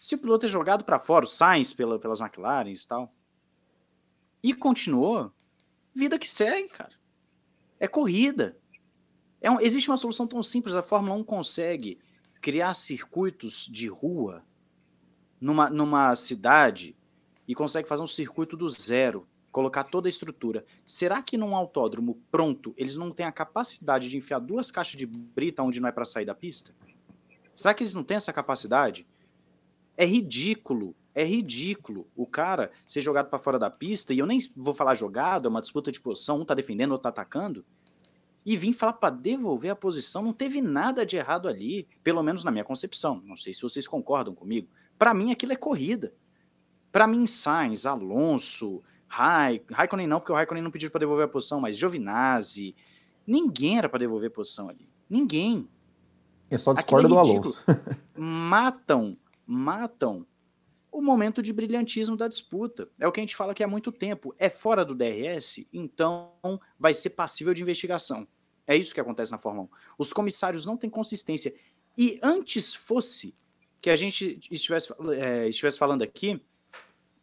Se 0.00 0.14
o 0.14 0.18
piloto 0.18 0.46
é 0.46 0.48
jogado 0.48 0.84
para 0.84 0.98
fora, 0.98 1.24
o 1.24 1.28
Sainz 1.28 1.72
pela, 1.72 1.98
pelas 1.98 2.20
McLaren 2.20 2.70
e 2.70 2.86
tal, 2.86 3.12
e 4.42 4.54
continuou, 4.54 5.32
vida 5.94 6.18
que 6.18 6.30
segue, 6.30 6.68
cara. 6.68 6.92
É 7.80 7.88
corrida. 7.88 8.58
É 9.46 9.50
um, 9.50 9.60
existe 9.60 9.88
uma 9.88 9.96
solução 9.96 10.26
tão 10.26 10.42
simples, 10.42 10.74
a 10.74 10.82
Fórmula 10.82 11.14
1 11.14 11.22
consegue 11.22 12.00
criar 12.42 12.74
circuitos 12.74 13.68
de 13.70 13.86
rua 13.86 14.44
numa, 15.40 15.70
numa 15.70 16.16
cidade 16.16 16.96
e 17.46 17.54
consegue 17.54 17.86
fazer 17.86 18.02
um 18.02 18.08
circuito 18.08 18.56
do 18.56 18.68
zero, 18.68 19.24
colocar 19.52 19.84
toda 19.84 20.08
a 20.08 20.10
estrutura. 20.10 20.64
Será 20.84 21.22
que 21.22 21.38
num 21.38 21.54
autódromo 21.54 22.20
pronto 22.28 22.74
eles 22.76 22.96
não 22.96 23.12
têm 23.12 23.24
a 23.24 23.30
capacidade 23.30 24.08
de 24.08 24.16
enfiar 24.16 24.40
duas 24.40 24.68
caixas 24.68 24.98
de 24.98 25.06
brita 25.06 25.62
onde 25.62 25.78
não 25.78 25.88
é 25.88 25.92
para 25.92 26.04
sair 26.04 26.24
da 26.24 26.34
pista? 26.34 26.74
Será 27.54 27.72
que 27.72 27.84
eles 27.84 27.94
não 27.94 28.02
têm 28.02 28.16
essa 28.16 28.32
capacidade? 28.32 29.06
É 29.96 30.04
ridículo, 30.04 30.92
é 31.14 31.22
ridículo 31.22 32.08
o 32.16 32.26
cara 32.26 32.72
ser 32.84 33.00
jogado 33.00 33.30
para 33.30 33.38
fora 33.38 33.60
da 33.60 33.70
pista, 33.70 34.12
e 34.12 34.18
eu 34.18 34.26
nem 34.26 34.40
vou 34.56 34.74
falar 34.74 34.94
jogado, 34.94 35.46
é 35.46 35.48
uma 35.48 35.62
disputa 35.62 35.92
de 35.92 36.00
posição, 36.00 36.40
um 36.40 36.44
tá 36.44 36.52
defendendo, 36.52 36.90
outro 36.90 37.04
tá 37.04 37.10
atacando, 37.10 37.64
e 38.46 38.56
vir 38.56 38.72
falar 38.72 38.92
para 38.92 39.12
devolver 39.12 39.72
a 39.72 39.76
posição, 39.76 40.22
não 40.22 40.32
teve 40.32 40.62
nada 40.62 41.04
de 41.04 41.16
errado 41.16 41.48
ali, 41.48 41.88
pelo 42.04 42.22
menos 42.22 42.44
na 42.44 42.52
minha 42.52 42.62
concepção. 42.62 43.20
Não 43.24 43.36
sei 43.36 43.52
se 43.52 43.60
vocês 43.60 43.88
concordam 43.88 44.32
comigo. 44.32 44.68
Para 44.96 45.12
mim 45.12 45.32
aquilo 45.32 45.52
é 45.52 45.56
corrida. 45.56 46.14
Para 46.92 47.08
mim 47.08 47.26
Sainz, 47.26 47.84
Alonso, 47.84 48.84
Raik, 49.08 49.72
Raikkonen 49.72 50.06
não, 50.06 50.20
porque 50.20 50.30
o 50.30 50.34
Raikkonen 50.36 50.62
não 50.62 50.70
pediu 50.70 50.92
para 50.92 51.00
devolver 51.00 51.24
a 51.24 51.28
posição, 51.28 51.60
mas 51.60 51.76
Giovinazzi, 51.76 52.76
ninguém 53.26 53.78
era 53.78 53.88
para 53.88 53.98
devolver 53.98 54.28
a 54.28 54.32
posição 54.32 54.68
ali. 54.68 54.88
Ninguém. 55.10 55.68
Eu 56.48 56.58
só 56.60 56.72
discordo 56.72 57.08
é 57.08 57.10
do 57.10 57.18
Alonso. 57.18 57.64
matam, 58.14 59.12
matam 59.44 60.24
o 60.92 61.02
momento 61.02 61.42
de 61.42 61.52
brilhantismo 61.52 62.16
da 62.16 62.28
disputa. 62.28 62.88
É 62.96 63.08
o 63.08 63.12
que 63.12 63.18
a 63.18 63.24
gente 63.24 63.34
fala 63.34 63.52
que 63.52 63.64
há 63.64 63.68
muito 63.68 63.90
tempo. 63.90 64.32
É 64.38 64.48
fora 64.48 64.84
do 64.84 64.94
DRS, 64.94 65.68
então 65.72 66.30
vai 66.78 66.94
ser 66.94 67.10
passível 67.10 67.52
de 67.52 67.60
investigação. 67.60 68.26
É 68.66 68.76
isso 68.76 68.92
que 68.92 69.00
acontece 69.00 69.30
na 69.30 69.38
Fórmula 69.38 69.68
1. 69.68 69.70
Os 69.98 70.12
comissários 70.12 70.66
não 70.66 70.76
têm 70.76 70.90
consistência. 70.90 71.54
E 71.96 72.18
antes 72.22 72.74
fosse 72.74 73.36
que 73.80 73.90
a 73.90 73.96
gente 73.96 74.40
estivesse, 74.50 74.92
é, 75.18 75.48
estivesse 75.48 75.78
falando 75.78 76.02
aqui 76.02 76.40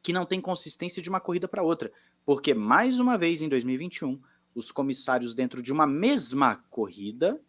que 0.01 0.13
não 0.13 0.25
tem 0.25 0.39
consistência 0.39 1.01
de 1.01 1.09
uma 1.09 1.19
corrida 1.19 1.47
para 1.47 1.63
outra. 1.63 1.91
Porque, 2.25 2.53
mais 2.53 2.99
uma 2.99 3.17
vez, 3.17 3.41
em 3.41 3.49
2021, 3.49 4.21
os 4.55 4.71
comissários, 4.71 5.33
dentro 5.33 5.61
de 5.61 5.71
uma 5.71 5.85
mesma 5.85 6.57
corrida, 6.69 7.41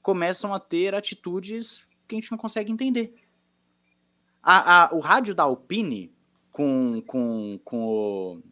começam 0.00 0.54
a 0.54 0.60
ter 0.60 0.94
atitudes 0.94 1.86
que 2.06 2.14
a 2.14 2.18
gente 2.18 2.30
não 2.30 2.38
consegue 2.38 2.72
entender. 2.72 3.14
A, 4.42 4.84
a, 4.84 4.94
o 4.94 5.00
rádio 5.00 5.34
da 5.34 5.42
Alpine 5.42 6.12
com, 6.50 7.02
com, 7.06 7.60
com 7.64 7.86
o. 7.86 8.42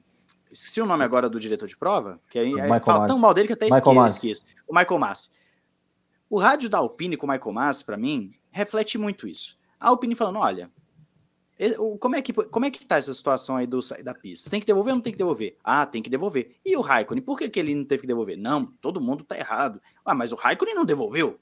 Esqueci 0.57 0.81
o 0.81 0.87
nome 0.87 1.05
agora 1.05 1.29
do 1.29 1.39
diretor 1.39 1.69
de 1.69 1.77
prova, 1.77 2.19
que 2.31 2.39
aí, 2.39 2.59
aí 2.59 2.81
fala 2.81 3.01
Massi. 3.01 3.13
tão 3.13 3.19
mal 3.19 3.35
dele 3.35 3.47
que 3.47 3.53
até 3.53 3.67
esqueci, 3.69 4.07
esqueço. 4.07 4.45
O 4.67 4.75
Michael 4.75 4.99
Massi. 4.99 5.31
O 6.31 6.39
rádio 6.39 6.71
da 6.71 6.79
Alpine 6.79 7.17
com 7.17 7.27
o 7.27 7.31
Michael 7.31 7.53
Massi, 7.53 7.85
para 7.85 7.97
mim, 7.97 8.33
reflete 8.51 8.97
muito 8.97 9.29
isso. 9.29 9.61
A 9.79 9.89
Alpine 9.89 10.15
falando: 10.15 10.39
olha, 10.39 10.71
como 12.01 12.17
é, 12.17 12.23
que, 12.23 12.33
como 12.33 12.65
é 12.65 12.71
que 12.71 12.87
tá 12.87 12.97
essa 12.97 13.13
situação 13.13 13.57
aí 13.57 13.67
do 13.67 13.81
da 14.03 14.15
pista? 14.15 14.49
Tem 14.49 14.59
que 14.59 14.67
devolver 14.67 14.93
ou 14.93 14.97
não 14.97 15.03
tem 15.03 15.13
que 15.13 15.19
devolver? 15.19 15.59
Ah, 15.63 15.85
tem 15.85 16.03
que 16.03 16.09
devolver. 16.09 16.57
E 16.65 16.75
o 16.75 16.81
Raikkonen, 16.81 17.23
por 17.23 17.39
que, 17.39 17.51
que 17.51 17.61
ele 17.61 17.75
não 17.75 17.85
teve 17.85 18.03
que 18.03 18.07
devolver? 18.07 18.39
Não, 18.39 18.65
todo 18.81 18.99
mundo 18.99 19.25
tá 19.25 19.37
errado. 19.37 19.81
Ah, 20.05 20.15
mas 20.15 20.33
o 20.33 20.37
Raikkonen 20.37 20.75
não 20.75 20.87
devolveu. 20.87 21.39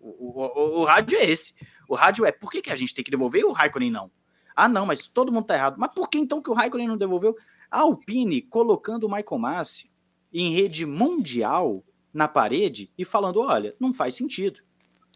O, 0.00 0.40
o, 0.40 0.80
o, 0.80 0.84
rádio 0.84 1.18
é 1.18 1.24
esse. 1.24 1.54
O 1.88 1.94
rádio 1.96 2.24
é 2.24 2.32
por 2.32 2.52
que, 2.52 2.62
que 2.62 2.70
a 2.70 2.76
gente 2.76 2.94
tem 2.94 3.04
que 3.04 3.10
devolver 3.10 3.42
e 3.42 3.44
o 3.44 3.52
Raikkonen 3.52 3.90
não? 3.90 4.10
Ah, 4.54 4.68
não, 4.68 4.86
mas 4.86 5.08
todo 5.08 5.32
mundo 5.32 5.46
tá 5.46 5.54
errado. 5.54 5.76
Mas 5.78 5.92
por 5.92 6.08
que 6.08 6.18
então 6.18 6.42
que 6.42 6.50
o 6.50 6.54
Raikkonen 6.54 6.88
não 6.88 6.96
devolveu? 6.96 7.36
A 7.72 7.80
Alpine 7.80 8.42
colocando 8.42 9.04
o 9.04 9.10
Michael 9.10 9.40
Massi 9.40 9.90
em 10.30 10.52
rede 10.52 10.84
mundial 10.84 11.82
na 12.12 12.28
parede 12.28 12.92
e 12.98 13.04
falando: 13.04 13.40
olha, 13.40 13.74
não 13.80 13.94
faz 13.94 14.14
sentido. 14.14 14.60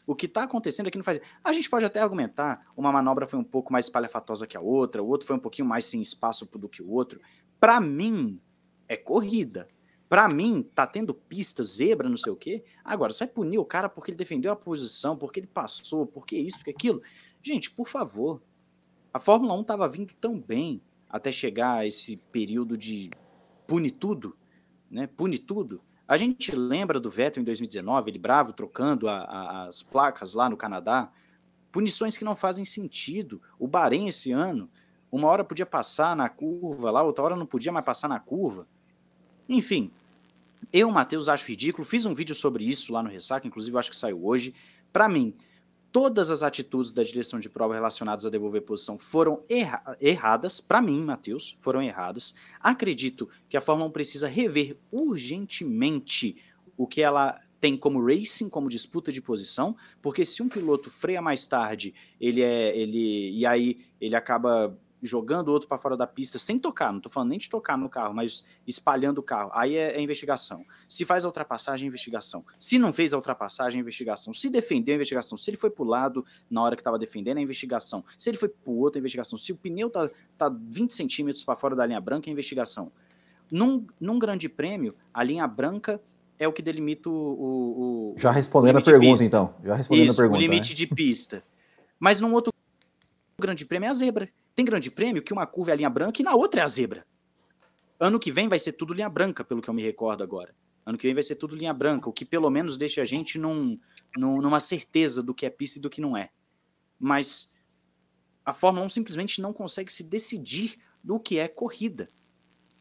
O 0.06 0.14
que 0.14 0.24
está 0.24 0.44
acontecendo 0.44 0.86
aqui 0.86 0.96
não 0.96 1.04
faz. 1.04 1.20
A 1.44 1.52
gente 1.52 1.68
pode 1.68 1.84
até 1.84 2.00
argumentar, 2.00 2.72
uma 2.74 2.90
manobra 2.90 3.26
foi 3.26 3.38
um 3.38 3.44
pouco 3.44 3.70
mais 3.70 3.84
espalhafatosa 3.84 4.46
que 4.46 4.56
a 4.56 4.60
outra, 4.60 5.02
o 5.02 5.06
outro 5.06 5.26
foi 5.26 5.36
um 5.36 5.40
pouquinho 5.40 5.68
mais 5.68 5.84
sem 5.84 6.00
espaço 6.00 6.48
do 6.58 6.66
que 6.66 6.82
o 6.82 6.90
outro. 6.90 7.20
Para 7.60 7.78
mim, 7.78 8.40
é 8.88 8.96
corrida. 8.96 9.66
Para 10.08 10.26
mim, 10.26 10.62
tá 10.62 10.86
tendo 10.86 11.12
pista, 11.12 11.62
zebra, 11.62 12.08
não 12.08 12.16
sei 12.16 12.32
o 12.32 12.36
quê. 12.36 12.64
Agora, 12.82 13.12
você 13.12 13.26
vai 13.26 13.34
punir 13.34 13.58
o 13.58 13.66
cara 13.66 13.88
porque 13.88 14.12
ele 14.12 14.16
defendeu 14.16 14.50
a 14.50 14.56
posição, 14.56 15.14
porque 15.14 15.40
ele 15.40 15.46
passou, 15.48 16.06
porque 16.06 16.38
isso, 16.38 16.58
porque 16.58 16.70
aquilo. 16.70 17.02
Gente, 17.42 17.70
por 17.70 17.86
favor. 17.86 18.40
A 19.12 19.18
Fórmula 19.18 19.54
1 19.54 19.60
estava 19.62 19.88
vindo 19.88 20.14
tão 20.14 20.40
bem 20.40 20.80
até 21.08 21.30
chegar 21.30 21.78
a 21.78 21.86
esse 21.86 22.16
período 22.32 22.76
de 22.76 23.10
pune 23.66 23.90
tudo, 23.90 24.36
né? 24.90 25.06
Pune 25.06 25.38
tudo. 25.38 25.80
A 26.08 26.16
gente 26.16 26.54
lembra 26.54 27.00
do 27.00 27.10
Vettel 27.10 27.40
em 27.40 27.44
2019, 27.44 28.10
ele 28.10 28.18
bravo, 28.18 28.52
trocando 28.52 29.08
a, 29.08 29.18
a, 29.18 29.64
as 29.66 29.82
placas 29.82 30.34
lá 30.34 30.48
no 30.48 30.56
Canadá. 30.56 31.10
Punições 31.72 32.16
que 32.16 32.24
não 32.24 32.36
fazem 32.36 32.64
sentido. 32.64 33.42
O 33.58 33.66
Bahrein 33.66 34.06
esse 34.06 34.30
ano, 34.30 34.70
uma 35.10 35.28
hora 35.28 35.44
podia 35.44 35.66
passar 35.66 36.14
na 36.14 36.28
curva 36.28 36.90
lá, 36.90 37.02
outra 37.02 37.24
hora 37.24 37.36
não 37.36 37.46
podia 37.46 37.72
mais 37.72 37.84
passar 37.84 38.08
na 38.08 38.20
curva. 38.20 38.68
Enfim, 39.48 39.90
eu, 40.72 40.90
Matheus, 40.90 41.28
acho 41.28 41.48
ridículo. 41.48 41.86
Fiz 41.86 42.06
um 42.06 42.14
vídeo 42.14 42.34
sobre 42.34 42.64
isso 42.64 42.92
lá 42.92 43.02
no 43.02 43.10
Ressaca, 43.10 43.46
inclusive 43.46 43.76
acho 43.76 43.90
que 43.90 43.96
saiu 43.96 44.24
hoje. 44.24 44.54
Para 44.92 45.08
mim, 45.08 45.36
todas 45.96 46.30
as 46.30 46.42
atitudes 46.42 46.92
da 46.92 47.02
direção 47.02 47.40
de 47.40 47.48
prova 47.48 47.72
relacionadas 47.72 48.26
a 48.26 48.28
devolver 48.28 48.60
posição 48.60 48.98
foram 48.98 49.42
erra 49.48 49.96
erradas, 49.98 50.60
para 50.60 50.82
mim, 50.82 51.00
Matheus, 51.00 51.56
foram 51.58 51.82
erradas. 51.82 52.36
Acredito 52.60 53.26
que 53.48 53.56
a 53.56 53.62
Fórmula 53.62 53.88
1 53.88 53.92
precisa 53.92 54.28
rever 54.28 54.76
urgentemente 54.92 56.36
o 56.76 56.86
que 56.86 57.00
ela 57.00 57.40
tem 57.58 57.78
como 57.78 58.06
racing, 58.06 58.50
como 58.50 58.68
disputa 58.68 59.10
de 59.10 59.22
posição, 59.22 59.74
porque 60.02 60.22
se 60.22 60.42
um 60.42 60.50
piloto 60.50 60.90
freia 60.90 61.22
mais 61.22 61.46
tarde, 61.46 61.94
ele 62.20 62.42
é 62.42 62.76
ele 62.76 63.30
e 63.30 63.46
aí 63.46 63.78
ele 63.98 64.14
acaba 64.14 64.78
jogando 65.06 65.48
o 65.48 65.52
outro 65.52 65.68
para 65.68 65.78
fora 65.78 65.96
da 65.96 66.06
pista 66.06 66.38
sem 66.38 66.58
tocar, 66.58 66.90
não 66.90 66.98
estou 66.98 67.10
falando 67.10 67.30
nem 67.30 67.38
de 67.38 67.48
tocar 67.48 67.78
no 67.78 67.88
carro, 67.88 68.14
mas 68.14 68.44
espalhando 68.66 69.18
o 69.18 69.22
carro. 69.22 69.50
Aí 69.54 69.76
é, 69.76 69.96
é, 69.96 70.00
investigação. 70.00 70.64
Se 70.88 71.04
faz 71.04 71.24
a 71.24 71.28
ultrapassagem, 71.28 71.86
é 71.86 71.88
investigação. 71.88 72.44
Se 72.58 72.78
não 72.78 72.92
fez 72.92 73.14
a 73.14 73.16
ultrapassagem, 73.16 73.78
é 73.78 73.80
investigação. 73.80 74.34
Se 74.34 74.50
defendeu, 74.50 74.92
é 74.92 74.96
investigação. 74.96 75.38
Se 75.38 75.50
ele 75.50 75.56
foi 75.56 75.70
para 75.70 75.84
o 75.84 75.86
lado 75.86 76.24
na 76.50 76.62
hora 76.62 76.76
que 76.76 76.80
estava 76.80 76.98
defendendo, 76.98 77.38
é 77.38 77.40
investigação. 77.40 78.04
Se 78.18 78.28
ele 78.28 78.36
foi 78.36 78.48
para 78.48 78.70
o 78.70 78.78
outro, 78.78 78.98
é 78.98 79.00
investigação. 79.00 79.38
Se 79.38 79.52
o 79.52 79.56
pneu 79.56 79.88
tá, 79.88 80.10
tá 80.36 80.48
20 80.48 80.92
centímetros 80.92 81.44
para 81.44 81.56
fora 81.56 81.74
da 81.74 81.86
linha 81.86 82.00
branca, 82.00 82.28
é 82.28 82.32
investigação. 82.32 82.90
Num, 83.50 83.86
num 84.00 84.18
grande 84.18 84.48
prêmio, 84.48 84.94
a 85.14 85.22
linha 85.22 85.46
branca 85.46 86.00
é 86.38 86.46
o 86.46 86.52
que 86.52 86.62
delimita 86.62 87.08
o. 87.08 87.12
o, 87.12 88.14
o 88.14 88.14
Já 88.18 88.30
respondendo 88.30 88.78
a 88.78 88.82
pergunta, 88.82 89.24
então. 89.24 89.54
Já 89.64 89.74
respondendo 89.74 90.08
Isso, 90.08 90.20
a 90.20 90.22
pergunta. 90.22 90.38
O 90.38 90.40
limite 90.40 90.70
né? 90.70 90.74
de 90.74 90.86
pista. 90.86 91.42
Mas 91.98 92.20
num 92.20 92.32
outro 92.34 92.52
grande 93.40 93.64
prêmio 93.64 93.86
é 93.86 93.90
a 93.90 93.94
zebra. 93.94 94.28
Tem 94.56 94.64
grande 94.64 94.90
prêmio 94.90 95.22
que 95.22 95.34
uma 95.34 95.46
curva 95.46 95.70
é 95.70 95.74
a 95.74 95.76
linha 95.76 95.90
branca 95.90 96.22
e 96.22 96.24
na 96.24 96.34
outra 96.34 96.62
é 96.62 96.64
a 96.64 96.68
zebra. 96.68 97.06
Ano 98.00 98.18
que 98.18 98.32
vem 98.32 98.48
vai 98.48 98.58
ser 98.58 98.72
tudo 98.72 98.94
linha 98.94 99.08
branca, 99.08 99.44
pelo 99.44 99.60
que 99.60 99.68
eu 99.68 99.74
me 99.74 99.82
recordo 99.82 100.24
agora. 100.24 100.54
Ano 100.84 100.96
que 100.96 101.06
vem 101.06 101.14
vai 101.14 101.22
ser 101.22 101.36
tudo 101.36 101.54
linha 101.54 101.74
branca, 101.74 102.08
o 102.08 102.12
que 102.12 102.24
pelo 102.24 102.48
menos 102.48 102.78
deixa 102.78 103.02
a 103.02 103.04
gente 103.04 103.38
num, 103.38 103.78
num, 104.16 104.40
numa 104.40 104.58
certeza 104.58 105.22
do 105.22 105.34
que 105.34 105.44
é 105.44 105.50
pista 105.50 105.78
e 105.78 105.82
do 105.82 105.90
que 105.90 106.00
não 106.00 106.16
é. 106.16 106.30
Mas 106.98 107.58
a 108.44 108.52
Fórmula 108.54 108.86
1 108.86 108.88
simplesmente 108.88 109.42
não 109.42 109.52
consegue 109.52 109.92
se 109.92 110.04
decidir 110.04 110.78
do 111.04 111.20
que 111.20 111.38
é 111.38 111.48
corrida. 111.48 112.08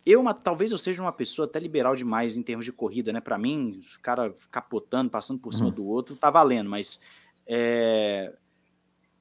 Eu, 0.05 0.21
uma, 0.21 0.33
talvez 0.33 0.71
eu 0.71 0.77
seja 0.77 1.01
uma 1.01 1.11
pessoa 1.11 1.45
até 1.45 1.59
liberal 1.59 1.95
demais 1.95 2.37
em 2.37 2.43
termos 2.43 2.65
de 2.65 2.71
corrida, 2.71 3.11
né? 3.11 3.19
Para 3.19 3.37
mim, 3.37 3.81
o 3.97 4.01
cara 4.01 4.33
capotando, 4.49 5.09
passando 5.09 5.41
por 5.41 5.53
cima 5.53 5.69
uhum. 5.69 5.73
do 5.73 5.85
outro, 5.85 6.15
tá 6.15 6.29
valendo, 6.29 6.69
mas 6.69 7.03
é, 7.47 8.33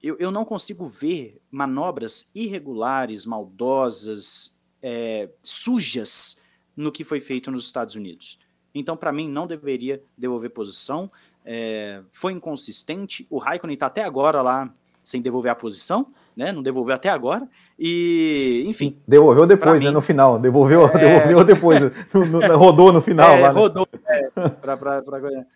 eu, 0.05 0.17
eu 0.19 0.31
não 0.31 0.45
consigo 0.45 0.85
ver 0.85 1.41
manobras 1.51 2.31
irregulares, 2.35 3.25
maldosas, 3.25 4.63
é, 4.83 5.31
sujas 5.43 6.43
no 6.77 6.93
que 6.93 7.05
foi 7.05 7.21
feito 7.21 7.51
nos 7.51 7.65
Estados 7.65 7.95
Unidos. 7.95 8.39
Então, 8.75 8.99
para 8.99 9.11
mim, 9.11 9.31
não 9.31 9.47
deveria 9.47 10.03
devolver 10.17 10.51
posição. 10.51 11.11
É, 11.43 12.03
foi 12.13 12.33
inconsistente. 12.35 13.27
O 13.31 13.39
Raikkonen 13.39 13.75
está 13.75 13.87
até 13.87 14.05
agora 14.05 14.43
lá 14.43 14.71
sem 15.03 15.23
devolver 15.23 15.53
a 15.53 15.55
posição, 15.55 16.09
né? 16.37 16.51
Não 16.53 16.63
devolveu 16.63 16.95
até 16.95 17.09
agora. 17.09 17.49
E, 17.79 18.65
enfim. 18.67 18.99
Devolveu 19.07 19.47
depois, 19.47 19.81
né? 19.81 19.89
Mim, 19.89 19.95
no 19.95 20.03
final. 20.03 20.39
Devolveu, 20.39 20.87
é... 20.87 20.99
devolveu 20.99 21.45
depois. 21.45 21.81
no, 22.13 22.27
no, 22.27 22.57
rodou 22.57 22.93
no 22.93 23.01
final. 23.01 23.33
É, 23.33 23.41
lá, 23.41 23.53
né? 23.53 23.61
Rodou. 23.61 23.87
É, 24.07 24.29
para 24.31 25.21
ganhar 25.21 25.47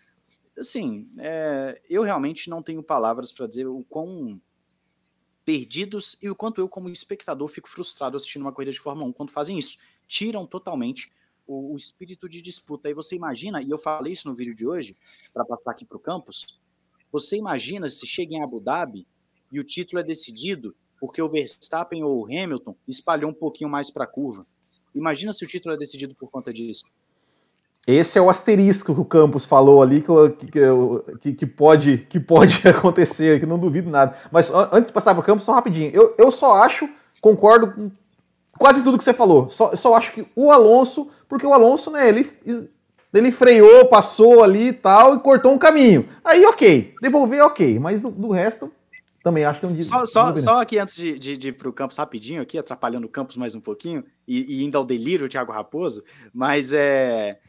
assim, 0.59 1.09
é, 1.17 1.81
eu 1.89 2.03
realmente 2.03 2.49
não 2.49 2.61
tenho 2.61 2.83
palavras 2.83 3.31
para 3.31 3.47
dizer 3.47 3.67
o 3.67 3.83
quão 3.83 4.41
perdidos 5.45 6.17
e 6.21 6.29
o 6.29 6.35
quanto 6.35 6.61
eu, 6.61 6.69
como 6.69 6.89
espectador, 6.89 7.47
fico 7.47 7.67
frustrado 7.67 8.15
assistindo 8.15 8.43
uma 8.43 8.51
corrida 8.51 8.71
de 8.71 8.79
Fórmula 8.79 9.09
1 9.09 9.13
quando 9.13 9.31
fazem 9.31 9.57
isso. 9.57 9.77
Tiram 10.07 10.45
totalmente 10.45 11.11
o, 11.47 11.73
o 11.73 11.75
espírito 11.75 12.29
de 12.29 12.41
disputa. 12.41 12.87
Aí 12.87 12.93
você 12.93 13.15
imagina, 13.15 13.61
e 13.61 13.69
eu 13.69 13.77
falei 13.77 14.13
isso 14.13 14.27
no 14.27 14.35
vídeo 14.35 14.53
de 14.53 14.67
hoje, 14.67 14.95
para 15.33 15.43
passar 15.43 15.71
aqui 15.71 15.85
para 15.85 15.97
o 15.97 15.99
campus, 15.99 16.61
você 17.11 17.37
imagina 17.37 17.89
se 17.89 18.05
chega 18.05 18.35
em 18.35 18.43
Abu 18.43 18.59
Dhabi 18.59 19.07
e 19.51 19.59
o 19.59 19.63
título 19.63 19.99
é 19.99 20.03
decidido 20.03 20.75
porque 20.99 21.21
o 21.21 21.29
Verstappen 21.29 22.03
ou 22.03 22.19
o 22.19 22.25
Hamilton 22.25 22.75
espalhou 22.87 23.31
um 23.31 23.33
pouquinho 23.33 23.69
mais 23.69 23.89
para 23.89 24.03
a 24.03 24.07
curva. 24.07 24.45
Imagina 24.93 25.33
se 25.33 25.43
o 25.43 25.47
título 25.47 25.73
é 25.73 25.77
decidido 25.77 26.13
por 26.13 26.29
conta 26.29 26.51
disso. 26.51 26.83
Esse 27.87 28.19
é 28.19 28.21
o 28.21 28.29
asterisco 28.29 28.93
que 28.93 29.01
o 29.01 29.05
Campos 29.05 29.45
falou 29.45 29.81
ali 29.81 30.01
que, 30.01 30.47
que, 31.19 31.33
que, 31.33 31.45
pode, 31.45 31.99
que 32.09 32.19
pode 32.19 32.65
acontecer, 32.69 33.39
que 33.39 33.45
não 33.45 33.57
duvido 33.57 33.89
nada. 33.89 34.15
Mas 34.31 34.51
antes 34.71 34.87
de 34.87 34.93
passar 34.93 35.13
para 35.13 35.21
o 35.21 35.25
Campos, 35.25 35.45
só 35.45 35.53
rapidinho. 35.53 35.89
Eu, 35.93 36.13
eu 36.17 36.31
só 36.31 36.61
acho, 36.63 36.87
concordo 37.19 37.71
com 37.71 37.91
quase 38.59 38.83
tudo 38.83 38.97
que 38.97 39.03
você 39.03 39.13
falou. 39.13 39.49
Só, 39.49 39.75
só 39.75 39.95
acho 39.95 40.11
que 40.13 40.27
o 40.35 40.51
Alonso, 40.51 41.09
porque 41.27 41.45
o 41.45 41.53
Alonso, 41.53 41.89
né, 41.89 42.07
ele 42.07 42.29
Ele 43.11 43.31
freou, 43.31 43.87
passou 43.87 44.43
ali 44.43 44.67
e 44.67 44.73
tal, 44.73 45.15
e 45.15 45.19
cortou 45.19 45.51
um 45.51 45.57
caminho. 45.57 46.05
Aí, 46.23 46.45
ok. 46.45 46.93
Devolver, 47.01 47.43
ok. 47.43 47.79
Mas 47.79 48.01
do, 48.03 48.11
do 48.11 48.29
resto, 48.29 48.71
também 49.23 49.43
acho 49.43 49.59
que 49.59 49.65
é 49.65 49.69
um 49.69 49.73
dia. 49.73 49.81
Só, 49.81 50.05
só, 50.05 50.35
só 50.35 50.61
aqui 50.61 50.77
antes 50.77 50.95
de, 50.95 51.17
de, 51.17 51.35
de 51.35 51.47
ir 51.47 51.53
para 51.53 51.67
o 51.67 51.73
campus 51.73 51.97
rapidinho, 51.97 52.39
aqui, 52.39 52.55
atrapalhando 52.55 53.07
o 53.07 53.09
campus 53.09 53.35
mais 53.35 53.55
um 53.55 53.61
pouquinho, 53.61 54.03
e, 54.27 54.59
e 54.59 54.63
indo 54.63 54.77
ao 54.77 54.85
delírio, 54.85 55.25
o 55.25 55.29
Thiago 55.29 55.51
Raposo, 55.51 56.03
mas 56.31 56.71
é. 56.71 57.39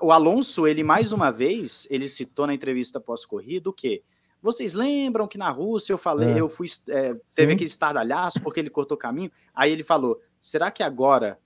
O 0.00 0.12
Alonso, 0.12 0.66
ele 0.66 0.82
mais 0.82 1.12
uma 1.12 1.30
vez, 1.30 1.86
ele 1.90 2.08
citou 2.08 2.46
na 2.46 2.54
entrevista 2.54 3.00
pós-corrida 3.00 3.68
o 3.68 3.72
quê? 3.72 4.02
Vocês 4.40 4.74
lembram 4.74 5.26
que 5.26 5.36
na 5.36 5.50
Rússia 5.50 5.92
eu 5.92 5.98
falei, 5.98 6.34
é. 6.34 6.40
eu 6.40 6.48
fui, 6.48 6.66
é, 6.88 7.14
teve 7.14 7.22
Sim. 7.26 7.42
aquele 7.42 7.64
estardalhaço 7.64 8.40
porque 8.42 8.60
ele 8.60 8.70
cortou 8.70 8.96
caminho? 8.96 9.30
Aí 9.54 9.72
ele 9.72 9.82
falou: 9.82 10.20
será 10.40 10.70
que 10.70 10.82
agora 10.82 11.38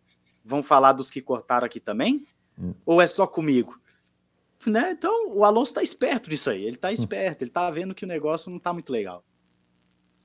vão 0.44 0.62
falar 0.62 0.93
dos 0.93 1.11
que 1.11 1.23
cortaram 1.23 1.66
aqui 1.66 1.81
também? 1.81 2.27
Hum. 2.59 2.74
Ou 2.85 3.01
é 3.01 3.07
só 3.07 3.27
comigo? 3.27 3.81
Né? 4.66 4.93
Então, 4.93 5.31
o 5.31 5.44
Alonso 5.44 5.70
está 5.70 5.82
esperto 5.82 6.31
nisso 6.31 6.51
aí. 6.51 6.62
Ele 6.62 6.77
está 6.77 6.89
hum. 6.89 6.93
esperto, 6.93 7.43
ele 7.43 7.51
está 7.51 7.70
vendo 7.70 7.94
que 7.94 8.05
o 8.05 8.09
negócio 8.09 8.51
não 8.51 8.59
está 8.59 8.73
muito 8.73 8.93
legal. 8.93 9.24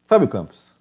Fábio 0.05 0.27
Campos. 0.27 0.77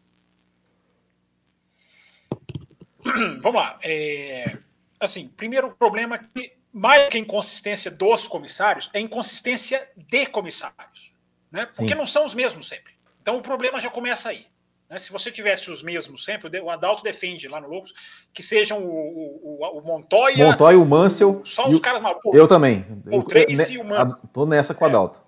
Vamos 3.40 3.54
lá. 3.54 3.78
É, 3.82 4.58
assim, 4.98 5.28
primeiro 5.28 5.70
problema 5.76 6.16
é 6.16 6.18
que, 6.18 6.55
mais 6.76 7.08
que 7.08 7.16
a 7.16 7.20
inconsistência 7.20 7.90
dos 7.90 8.28
comissários, 8.28 8.90
é 8.92 9.00
inconsistência 9.00 9.88
de 9.96 10.26
comissários. 10.26 11.10
Né? 11.50 11.64
Porque 11.64 11.88
Sim. 11.88 11.94
não 11.94 12.06
são 12.06 12.26
os 12.26 12.34
mesmos 12.34 12.68
sempre. 12.68 12.92
Então 13.22 13.38
o 13.38 13.42
problema 13.42 13.80
já 13.80 13.88
começa 13.88 14.28
aí. 14.28 14.46
Né? 14.90 14.98
Se 14.98 15.10
você 15.10 15.32
tivesse 15.32 15.70
os 15.70 15.82
mesmos 15.82 16.22
sempre, 16.22 16.60
o 16.60 16.68
Adalto 16.68 17.02
defende 17.02 17.48
lá 17.48 17.62
no 17.62 17.68
Loucos 17.68 17.94
que 18.30 18.42
sejam 18.42 18.84
o, 18.84 19.58
o, 19.58 19.78
o 19.78 19.80
Montoya. 19.80 20.48
Montoya, 20.48 20.78
o 20.78 20.84
Mansell. 20.84 21.40
Só 21.46 21.66
os 21.66 21.80
caras 21.80 22.02
mal. 22.02 22.20
Eu 22.26 22.46
também. 22.46 22.84
O 23.10 23.22
Tracy 23.22 23.72
e 23.72 23.78
o 23.78 23.84
Mansell. 23.84 24.28
Tô 24.30 24.44
nessa 24.44 24.74
com 24.74 24.84
o 24.84 24.86
é. 24.86 24.90
Adalto. 24.90 25.22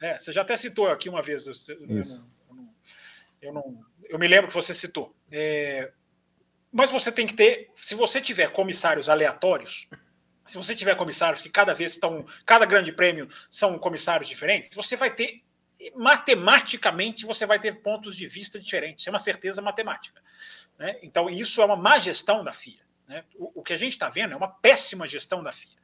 É. 0.00 0.10
é, 0.10 0.18
você 0.20 0.32
já 0.32 0.42
até 0.42 0.56
citou 0.56 0.88
aqui 0.88 1.08
uma 1.08 1.22
vez. 1.22 1.44
Eu, 1.44 1.52
Isso. 1.88 2.24
Eu 2.48 2.54
não, 2.54 2.68
eu, 3.42 3.52
não, 3.52 3.84
eu 4.10 4.18
me 4.18 4.28
lembro 4.28 4.46
que 4.46 4.54
você 4.54 4.72
citou. 4.72 5.12
É, 5.28 5.90
mas 6.76 6.92
você 6.92 7.10
tem 7.10 7.26
que 7.26 7.32
ter, 7.32 7.70
se 7.74 7.94
você 7.94 8.20
tiver 8.20 8.52
comissários 8.52 9.08
aleatórios, 9.08 9.88
se 10.44 10.58
você 10.58 10.76
tiver 10.76 10.94
comissários 10.94 11.40
que 11.40 11.48
cada 11.48 11.72
vez 11.72 11.92
estão, 11.92 12.26
cada 12.44 12.66
grande 12.66 12.92
prêmio 12.92 13.28
são 13.50 13.78
comissários 13.78 14.28
diferentes, 14.28 14.74
você 14.74 14.94
vai 14.94 15.10
ter 15.10 15.42
matematicamente 15.94 17.26
você 17.26 17.44
vai 17.44 17.58
ter 17.58 17.80
pontos 17.82 18.14
de 18.14 18.26
vista 18.26 18.60
diferentes. 18.60 19.06
É 19.06 19.10
uma 19.10 19.18
certeza 19.18 19.62
matemática. 19.62 20.22
Né? 20.78 20.98
Então, 21.02 21.30
isso 21.30 21.62
é 21.62 21.64
uma 21.64 21.76
má 21.76 21.98
gestão 21.98 22.44
da 22.44 22.52
FIA. 22.52 22.80
Né? 23.08 23.24
O, 23.36 23.60
o, 23.60 23.62
que 23.62 23.72
a 23.72 23.76
gente 23.76 23.92
está 23.92 24.10
vendo 24.10 24.32
é 24.32 24.36
uma 24.36 24.48
péssima 24.48 25.06
gestão 25.06 25.42
da 25.42 25.52
FIA. 25.52 25.76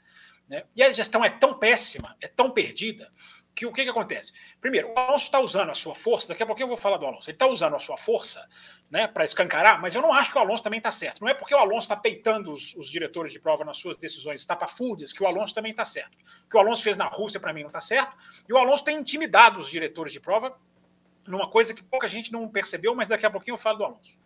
Né? 0.47 0.65
E 0.77 0.83
a 0.83 0.93
gestão 0.93 1.25
é 1.25 1.31
tão 1.31 1.59
péssima, 1.59 2.17
é 2.21 2.29
tão 2.29 2.51
perdida, 2.51 3.11
que 3.55 3.67
o 3.67 3.73
que, 3.73 3.85
que 3.85 3.91
acontece? 3.91 4.33
Primeiro, 4.61 4.93
o 4.93 4.99
Alonso 4.99 5.25
está 5.25 5.39
usando 5.39 5.71
a 5.71 5.75
sua 5.75 5.95
força, 5.95 6.29
daqui 6.29 6.43
a 6.43 6.47
pouco 6.47 6.63
eu 6.63 6.67
vou 6.67 6.77
falar 6.77 6.97
do 6.97 7.07
Alonso, 7.07 7.29
ele 7.29 7.35
está 7.35 7.47
usando 7.47 7.77
a 7.77 7.79
sua 7.79 7.97
força 7.97 8.49
né, 8.91 9.07
para 9.07 9.25
escancarar, 9.25 9.81
mas 9.81 9.95
eu 9.95 10.03
não 10.03 10.13
acho 10.13 10.33
que 10.33 10.39
o 10.39 10.41
Alonso 10.41 10.63
também 10.63 10.79
está 10.79 10.91
certo. 10.91 11.21
Não 11.21 11.29
é 11.29 11.35
porque 11.35 11.55
o 11.55 11.59
Alonso 11.59 11.81
está 11.81 11.97
peitando 11.97 12.51
os, 12.51 12.75
os, 12.75 12.89
diretores 12.89 13.33
de 13.33 13.39
prova 13.39 13.65
nas 13.65 13.77
suas 13.77 13.97
decisões 13.97 14.41
estapafúrdias 14.41 15.13
que 15.13 15.23
o 15.23 15.27
Alonso 15.27 15.55
também 15.55 15.71
está 15.71 15.85
certo. 15.85 16.17
O 16.47 16.51
que 16.51 16.57
o 16.57 16.61
Alonso 16.61 16.83
fez 16.83 16.97
na 16.97 17.07
Rússia, 17.07 17.39
para 17.39 17.53
mim, 17.53 17.61
não 17.61 17.69
está 17.69 17.81
certo, 17.81 18.17
e 18.49 18.53
o 18.53 18.57
Alonso 18.57 18.85
tem 18.85 18.99
intimidado 18.99 19.61
os 19.61 19.69
diretores 19.69 20.13
de 20.13 20.21
prova 20.21 20.57
numa 21.27 21.49
coisa 21.49 21.73
que 21.75 21.83
pouca 21.83 22.09
gente 22.09 22.33
não 22.33 22.49
percebeu, 22.49 22.95
mas 22.95 23.09
daqui 23.09 23.27
a 23.27 23.31
pouquinho 23.31 23.55
eu 23.55 23.59
falo 23.59 23.79
do 23.79 23.85
Alonso. 23.85 24.19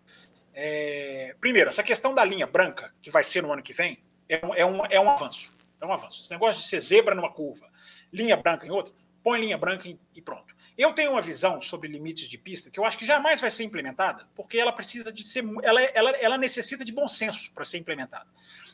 É, 0.55 1.37
primeiro, 1.41 1.69
essa 1.69 1.83
questão 1.83 2.15
da 2.15 2.25
linha 2.25 2.47
branca, 2.47 2.95
que 3.03 3.11
vai 3.11 3.23
ser 3.23 3.43
no 3.43 3.53
ano 3.53 3.63
que 3.63 3.75
vem, 3.75 4.03
é 4.29 4.45
um, 4.45 4.55
é 4.55 4.65
um, 4.65 4.87
é 4.87 5.01
um 5.01 5.11
avanço. 5.11 5.55
É 5.81 5.85
um 5.85 5.93
avanço. 5.93 6.23
Esse 6.23 6.31
negócio 6.31 6.63
de 6.63 6.69
ser 6.69 6.81
zebra 6.81 7.15
numa 7.15 7.31
curva, 7.31 7.67
linha 8.11 8.37
branca 8.37 8.67
em 8.67 8.71
outra, 8.71 8.95
põe 9.27 9.41
linha 9.41 9.59
branca 9.59 9.89
e 10.15 10.23
pronto. 10.23 10.55
Eu 10.79 10.93
tenho 10.93 11.11
uma 11.11 11.21
visão 11.21 11.61
sobre 11.61 11.89
limites 11.89 12.29
de 12.29 12.39
pista 12.39 12.71
que 12.71 12.79
eu 12.79 12.85
acho 12.85 12.97
que 12.97 13.05
jamais 13.05 13.41
vai 13.41 13.51
ser 13.51 13.65
implementada, 13.65 14.29
porque 14.37 14.57
ela 14.57 14.71
precisa 14.71 15.13
de 15.13 15.27
ser. 15.27 15.45
Ela, 15.65 15.83
ela, 15.83 16.11
ela 16.11 16.39
necessita 16.39 16.85
de 16.85 16.93
bom 16.93 17.09
senso 17.09 17.53
para 17.53 17.65
ser 17.65 17.79
implementada. 17.79 18.29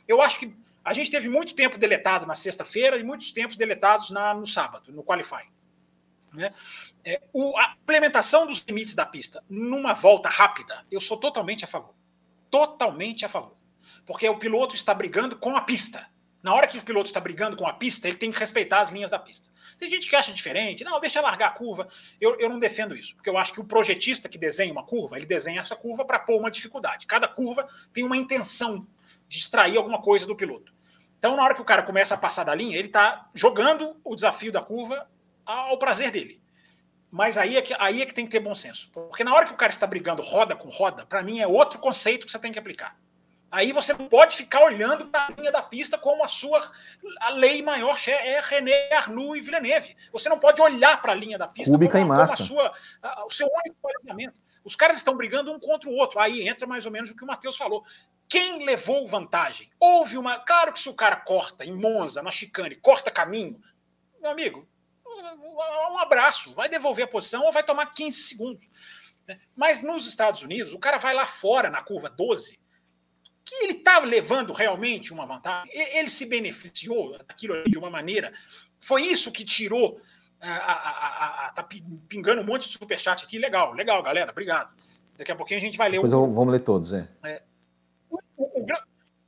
Eu 0.07 0.21
acho 0.21 0.39
que 0.39 0.55
a 0.85 0.93
gente 0.93 1.11
teve 1.11 1.27
muito 1.27 1.55
tempo 1.55 1.79
deletado 1.79 2.27
na 2.27 2.35
sexta-feira 2.35 2.99
e 2.99 3.03
muitos 3.03 3.33
tempos 3.33 3.57
deletados 3.57 4.11
na, 4.11 4.35
no 4.35 4.47
sábado, 4.47 4.93
no 4.93 5.03
qualifying. 5.03 5.49
Né? 6.35 6.53
É, 7.03 7.23
o, 7.33 7.57
a 7.57 7.75
implementação 7.83 8.47
dos 8.47 8.61
limites 8.61 8.95
da 8.95 9.07
pista 9.07 9.43
numa 9.49 9.95
volta 9.95 10.29
rápida, 10.29 10.85
eu 10.91 11.01
sou 11.01 11.17
totalmente 11.17 11.65
a 11.65 11.67
favor. 11.67 11.95
Totalmente 12.51 13.25
a 13.25 13.29
favor. 13.31 13.57
Porque 14.05 14.29
o 14.29 14.39
piloto 14.39 14.75
está 14.75 14.93
brigando 14.93 15.35
com 15.35 15.57
a 15.57 15.63
pista. 15.63 16.12
Na 16.43 16.53
hora 16.53 16.67
que 16.67 16.77
o 16.77 16.83
piloto 16.83 17.07
está 17.07 17.21
brigando 17.21 17.57
com 17.57 17.67
a 17.69 17.73
pista, 17.73 18.09
ele 18.09 18.17
tem 18.17 18.33
que 18.33 18.39
respeitar 18.39 18.81
as 18.81 18.91
linhas 18.91 19.11
da 19.11 19.19
pista. 19.19 19.49
Tem 19.79 19.89
gente 19.89 20.09
que 20.09 20.17
acha 20.17 20.33
diferente, 20.33 20.83
não, 20.83 20.99
deixa 20.99 21.21
largar 21.21 21.49
a 21.49 21.51
curva. 21.51 21.87
Eu, 22.21 22.39
eu 22.41 22.49
não 22.49 22.59
defendo 22.59 22.97
isso, 22.97 23.15
porque 23.15 23.31
eu 23.31 23.39
acho 23.39 23.53
que 23.53 23.61
o 23.61 23.65
projetista 23.65 24.29
que 24.29 24.37
desenha 24.37 24.73
uma 24.73 24.85
curva, 24.85 25.17
ele 25.17 25.27
desenha 25.27 25.61
essa 25.61 25.77
curva 25.77 26.05
para 26.05 26.19
pôr 26.19 26.39
uma 26.41 26.51
dificuldade. 26.51 27.07
Cada 27.07 27.29
curva 27.29 27.69
tem 27.93 28.03
uma 28.03 28.17
intenção 28.17 28.85
de 29.29 29.39
extrair 29.39 29.77
alguma 29.77 30.03
coisa 30.03 30.27
do 30.27 30.35
piloto. 30.35 30.73
Então, 31.17 31.37
na 31.37 31.45
hora 31.45 31.55
que 31.55 31.63
o 31.63 31.65
cara 31.65 31.85
começa 31.85 32.17
a 32.17 32.19
passar 32.19 32.43
da 32.43 32.53
linha, 32.53 32.77
ele 32.77 32.89
está 32.89 33.31
jogando 33.33 33.97
o 34.03 34.17
desafio 34.17 34.51
da 34.51 34.61
curva 34.61 35.09
ao 35.47 35.79
prazer 35.79 36.11
dele. 36.11 36.43
Mas 37.09 37.39
aí 37.39 37.57
é, 37.57 37.63
que, 37.63 37.77
aí 37.79 38.03
é 38.03 38.07
que 38.07 38.15
tem 38.15 38.25
que 38.25 38.33
ter 38.33 38.41
bom 38.41 38.55
senso. 38.55 38.91
Porque 38.91 39.23
na 39.23 39.33
hora 39.33 39.47
que 39.47 39.53
o 39.53 39.57
cara 39.57 39.71
está 39.71 39.87
brigando 39.87 40.23
roda 40.23 40.57
com 40.57 40.69
roda, 40.69 41.07
para 41.07 41.23
mim 41.23 41.39
é 41.39 41.47
outro 41.47 41.79
conceito 41.79 42.27
que 42.27 42.33
você 42.33 42.39
tem 42.39 42.51
que 42.51 42.59
aplicar. 42.59 42.99
Aí 43.53 43.71
você 43.71 43.93
não 43.93 44.09
pode 44.09 44.35
ficar 44.35 44.65
olhando 44.65 45.07
para 45.09 45.27
a 45.27 45.31
linha 45.39 45.53
da 45.53 45.63
pista 45.63 45.99
como 45.99 46.25
a 46.25 46.27
sua 46.27 46.59
a 47.21 47.29
lei 47.29 47.61
maior 47.61 47.99
é 48.09 48.41
René 48.41 48.91
Arnoux 48.95 49.37
e 49.37 49.43
Villeneuve. 49.43 49.95
Você 50.11 50.31
não 50.31 50.39
pode 50.39 50.63
olhar 50.63 51.03
para 51.03 51.13
a 51.13 51.15
linha 51.15 51.37
da 51.37 51.47
pista 51.47 51.77
como, 51.77 51.91
como, 51.91 52.13
a 52.15 52.27
sua, 52.29 52.73
a, 53.03 53.27
o 53.27 53.31
seu 53.31 53.47
único 53.47 53.77
balizamento. 53.83 54.41
Os 54.65 54.75
caras 54.75 54.97
estão 54.97 55.15
brigando 55.15 55.53
um 55.53 55.61
contra 55.61 55.91
o 55.91 55.93
outro. 55.93 56.19
Aí 56.19 56.49
entra 56.49 56.67
mais 56.67 56.87
ou 56.87 56.93
menos 56.93 57.11
o 57.11 57.15
que 57.15 57.25
o 57.25 57.27
Matheus 57.27 57.59
falou. 57.59 57.85
Quem 58.27 58.65
levou 58.65 59.07
vantagem? 59.07 59.71
Houve 59.79 60.17
uma. 60.17 60.39
Claro 60.39 60.73
que 60.73 60.81
se 60.81 60.89
o 60.89 60.95
cara 60.95 61.17
corta 61.17 61.63
em 61.63 61.75
Monza, 61.75 62.23
na 62.23 62.31
chicane, 62.31 62.77
corta 62.77 63.11
caminho, 63.11 63.61
meu 64.19 64.31
amigo, 64.31 64.67
um 65.91 65.99
abraço. 65.99 66.55
Vai 66.55 66.71
devolver 66.71 67.05
a 67.05 67.09
posição 67.09 67.45
ou 67.45 67.53
vai 67.53 67.63
tomar 67.63 67.93
15 67.93 68.17
segundos. 68.17 68.67
Mas 69.55 69.83
nos 69.83 70.07
Estados 70.07 70.41
Unidos, 70.41 70.73
o 70.73 70.79
cara 70.79 70.97
vai 70.97 71.13
lá 71.13 71.27
fora 71.27 71.69
na 71.69 71.83
curva 71.83 72.09
12 72.09 72.62
que 73.45 73.55
ele 73.57 73.73
estava 73.75 74.07
levando 74.07 74.53
realmente 74.53 75.13
uma 75.13 75.27
vantagem, 75.27 75.71
ele 75.73 76.09
se 76.09 76.27
beneficiou 76.27 77.19
daquilo 77.19 77.65
de 77.65 77.77
uma 77.77 77.91
maneira. 77.91 78.33
Foi 78.81 79.03
isso 79.03 79.33
que 79.33 79.45
tirou. 79.45 80.01
A, 80.41 80.51
a, 80.51 81.47
a, 81.47 81.53
tá 81.53 81.69
pingando 82.09 82.41
um 82.41 82.45
monte 82.45 82.67
de 82.67 82.73
superchat 82.73 83.25
aqui. 83.25 83.39
Legal, 83.39 83.73
legal, 83.73 84.03
galera. 84.03 84.31
Obrigado. 84.33 84.75
Daqui 85.17 85.31
a 85.31 85.37
pouquinho 85.37 85.59
a 85.59 85.61
gente 85.61 85.79
vai 85.79 85.89
ler. 85.89 85.97
Depois 85.97 86.13
o... 86.13 86.27
vamos 86.33 86.53
ler 86.53 86.61
todos, 86.61 86.93
é. 86.93 87.09
é 87.23 87.43
o, 88.11 88.19
o, 88.37 88.67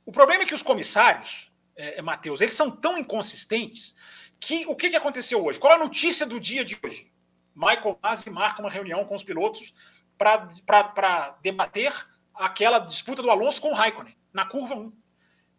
o, 0.05 0.11
problema 0.11 0.43
é 0.43 0.45
que 0.45 0.53
os 0.53 0.61
comissários, 0.61 1.51
é, 1.75 1.99
é, 1.99 2.01
Matheus, 2.01 2.41
eles 2.41 2.53
são 2.53 2.69
tão 2.69 2.97
inconsistentes 2.97 3.95
que 4.39 4.65
o 4.67 4.75
que, 4.75 4.89
que 4.89 4.95
aconteceu 4.95 5.43
hoje? 5.43 5.57
Qual 5.57 5.71
a 5.71 5.77
notícia 5.77 6.25
do 6.25 6.39
dia 6.39 6.65
de 6.65 6.77
hoje? 6.83 7.11
Michael 7.55 7.97
Masi 8.03 8.29
marca 8.29 8.61
uma 8.61 8.69
reunião 8.69 9.05
com 9.05 9.15
os 9.15 9.23
pilotos 9.23 9.73
para 10.17 11.37
debater 11.41 11.93
aquela 12.37 12.79
disputa 12.79 13.21
do 13.21 13.29
Alonso 13.29 13.61
com 13.61 13.71
o 13.71 13.73
Raikkonen, 13.73 14.15
na 14.33 14.45
curva 14.45 14.75
1. 14.75 14.91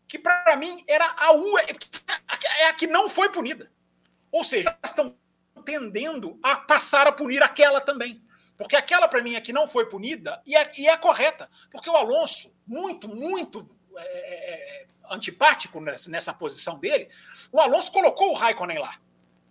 Que 0.09 0.19
para 0.19 0.57
mim 0.57 0.85
era 0.87 1.15
a 1.17 1.33
U, 1.33 1.59
é, 1.59 1.67
a 2.69 2.73
que 2.73 2.87
não 2.87 3.09
foi 3.09 3.31
punida. 3.31 3.71
Ou 4.31 4.45
seja, 4.45 4.77
estão 4.85 5.17
tendendo 5.65 6.39
a 6.43 6.57
passar 6.57 7.07
a 7.07 7.13
punir 7.13 7.43
aquela 7.43 7.81
também. 7.81 8.23
Porque 8.57 8.77
aquela, 8.77 9.07
para 9.07 9.23
mim, 9.23 9.35
é 9.35 9.41
que 9.41 9.53
não 9.53 9.67
foi 9.67 9.87
punida 9.87 10.41
e 10.47 10.57
é, 10.57 10.71
e 10.79 10.89
é 10.89 10.97
correta. 10.97 11.51
Porque 11.71 11.91
o 11.91 11.97
Alonso, 11.97 12.55
muito, 12.67 13.09
muito 13.09 13.69
é, 13.97 14.03
é, 14.03 14.83
é, 14.83 14.87
antipático 15.11 15.81
nessa, 15.81 16.11
nessa 16.11 16.33
posição 16.33 16.79
dele, 16.79 17.09
o 17.53 17.61
Alonso 17.61 17.93
colocou 17.93 18.31
o 18.31 18.35
Raikkonen 18.35 18.79
lá. 18.79 18.97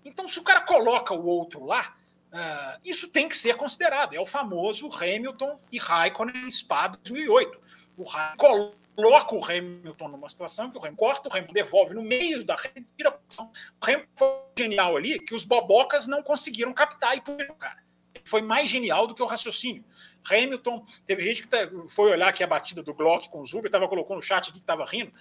Então, 0.03 0.27
se 0.27 0.39
o 0.39 0.43
cara 0.43 0.61
coloca 0.61 1.14
o 1.14 1.26
outro 1.26 1.65
lá, 1.65 1.95
Uh, 2.36 2.78
isso 2.84 3.07
tem 3.07 3.30
que 3.30 3.38
ser 3.38 3.56
considerado. 3.56 4.14
É 4.14 4.20
o 4.20 4.26
famoso 4.26 4.90
Hamilton 4.94 5.57
e 5.72 5.78
Raikkonen 5.78 6.52
Spa 6.52 6.88
2008. 6.88 7.62
O 7.95 8.03
Raikkonen 8.03 8.72
coloca 8.94 9.36
o 9.36 9.45
Hamilton 9.45 10.10
numa 10.10 10.28
situação 10.28 10.70
que 10.70 10.78
o 10.78 10.82
Hamilton 10.82 10.98
corta, 10.98 11.30
o 11.30 11.32
Hamilton 11.32 11.53
devolve 11.53 11.94
no 11.94 12.02
meio 12.02 12.44
da 12.44 12.56
rede, 12.56 12.86
tira 12.98 13.07
a 13.07 13.12
posição. 13.14 13.49
O 13.82 13.86
Hamilton 13.86 14.10
foi 14.18 14.28
genial 14.57 14.98
ali 14.98 15.18
que 15.18 15.34
os 15.34 15.45
bobocas 15.45 16.07
não 16.07 16.22
conseguiram 16.22 16.74
captar 16.74 17.16
e 17.16 17.22
puniram 17.22 17.53
o 17.53 17.57
cara. 17.57 17.82
Foi 18.26 18.41
mais 18.41 18.70
genial 18.70 19.07
do 19.07 19.16
que 19.16 19.24
o 19.24 19.26
raciocínio. 19.26 19.86
Hamilton, 20.30 20.86
teve 21.06 21.24
gente 21.24 21.41
que 21.41 21.48
tá, 21.48 21.70
foi 21.88 22.12
olhar 22.12 22.28
aqui 22.28 22.44
a 22.44 22.48
batida 22.48 22.84
do 22.84 22.94
Glock 22.94 23.30
com 23.30 23.40
o 23.40 23.45
Zuber, 23.45 23.68
estava 23.68 23.88
colocando 23.88 24.18
no 24.18 24.22
chat 24.22 24.49
aqui 24.49 24.53
que 24.53 24.57
estava 24.57 24.84
rindo. 24.84 25.14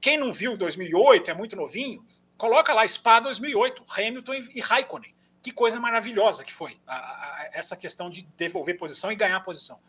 Quem 0.00 0.16
não 0.16 0.32
viu 0.32 0.56
2008, 0.56 1.30
é 1.30 1.34
muito 1.34 1.54
novinho, 1.54 2.02
coloca 2.38 2.72
lá 2.72 2.88
Spa 2.88 3.20
2008, 3.20 3.84
Hamilton 3.94 4.34
e 4.54 4.60
Raikkonen 4.60 5.14
que 5.42 5.50
coisa 5.50 5.80
maravilhosa 5.80 6.44
que 6.44 6.52
foi 6.52 6.78
a, 6.86 6.96
a, 6.96 7.50
essa 7.52 7.76
questão 7.76 8.08
de 8.08 8.22
devolver 8.36 8.78
posição 8.78 9.10
e 9.10 9.16
ganhar 9.16 9.40
posição. 9.40 9.80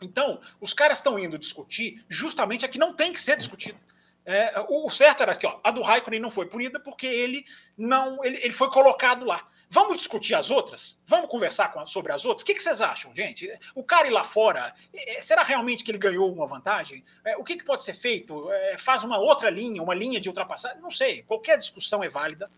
Então, 0.00 0.40
os 0.60 0.72
caras 0.72 0.98
estão 0.98 1.18
indo 1.18 1.38
discutir 1.38 2.04
justamente 2.08 2.64
a 2.64 2.68
que 2.68 2.78
não 2.78 2.94
tem 2.94 3.12
que 3.12 3.20
ser 3.20 3.36
discutido. 3.36 3.78
É, 4.24 4.52
o 4.68 4.90
certo 4.90 5.22
era 5.22 5.34
que 5.34 5.46
ó, 5.46 5.58
a 5.64 5.70
do 5.70 5.80
Raikkonen 5.80 6.20
não 6.20 6.30
foi 6.30 6.44
punida 6.44 6.78
porque 6.78 7.06
ele 7.06 7.46
não 7.78 8.22
ele, 8.22 8.36
ele 8.36 8.52
foi 8.52 8.70
colocado 8.70 9.24
lá. 9.24 9.48
Vamos 9.70 9.96
discutir 9.96 10.34
as 10.34 10.50
outras? 10.50 10.98
Vamos 11.06 11.30
conversar 11.30 11.72
com, 11.72 11.84
sobre 11.86 12.12
as 12.12 12.26
outras? 12.26 12.42
O 12.42 12.44
que, 12.44 12.54
que, 12.54 12.62
vocês 12.62 12.82
acham, 12.82 13.14
gente? 13.14 13.50
O 13.74 13.82
cara 13.82 14.06
ir 14.06 14.10
lá 14.10 14.24
fora, 14.24 14.74
será 15.18 15.42
realmente 15.42 15.82
que 15.82 15.90
ele 15.90 15.98
ganhou 15.98 16.30
uma 16.30 16.46
vantagem? 16.46 17.02
É, 17.24 17.36
o 17.36 17.44
que, 17.44 17.56
que, 17.56 17.64
pode 17.64 17.82
ser 17.82 17.94
feito? 17.94 18.50
É, 18.52 18.78
faz 18.78 19.02
uma 19.02 19.18
outra 19.18 19.48
linha, 19.48 19.82
uma 19.82 19.94
linha 19.94 20.20
de 20.20 20.28
ultrapassagem? 20.28 20.80
Não 20.80 20.90
sei. 20.90 21.22
Qualquer 21.22 21.56
discussão 21.56 22.04
é 22.04 22.08
válida, 22.08 22.50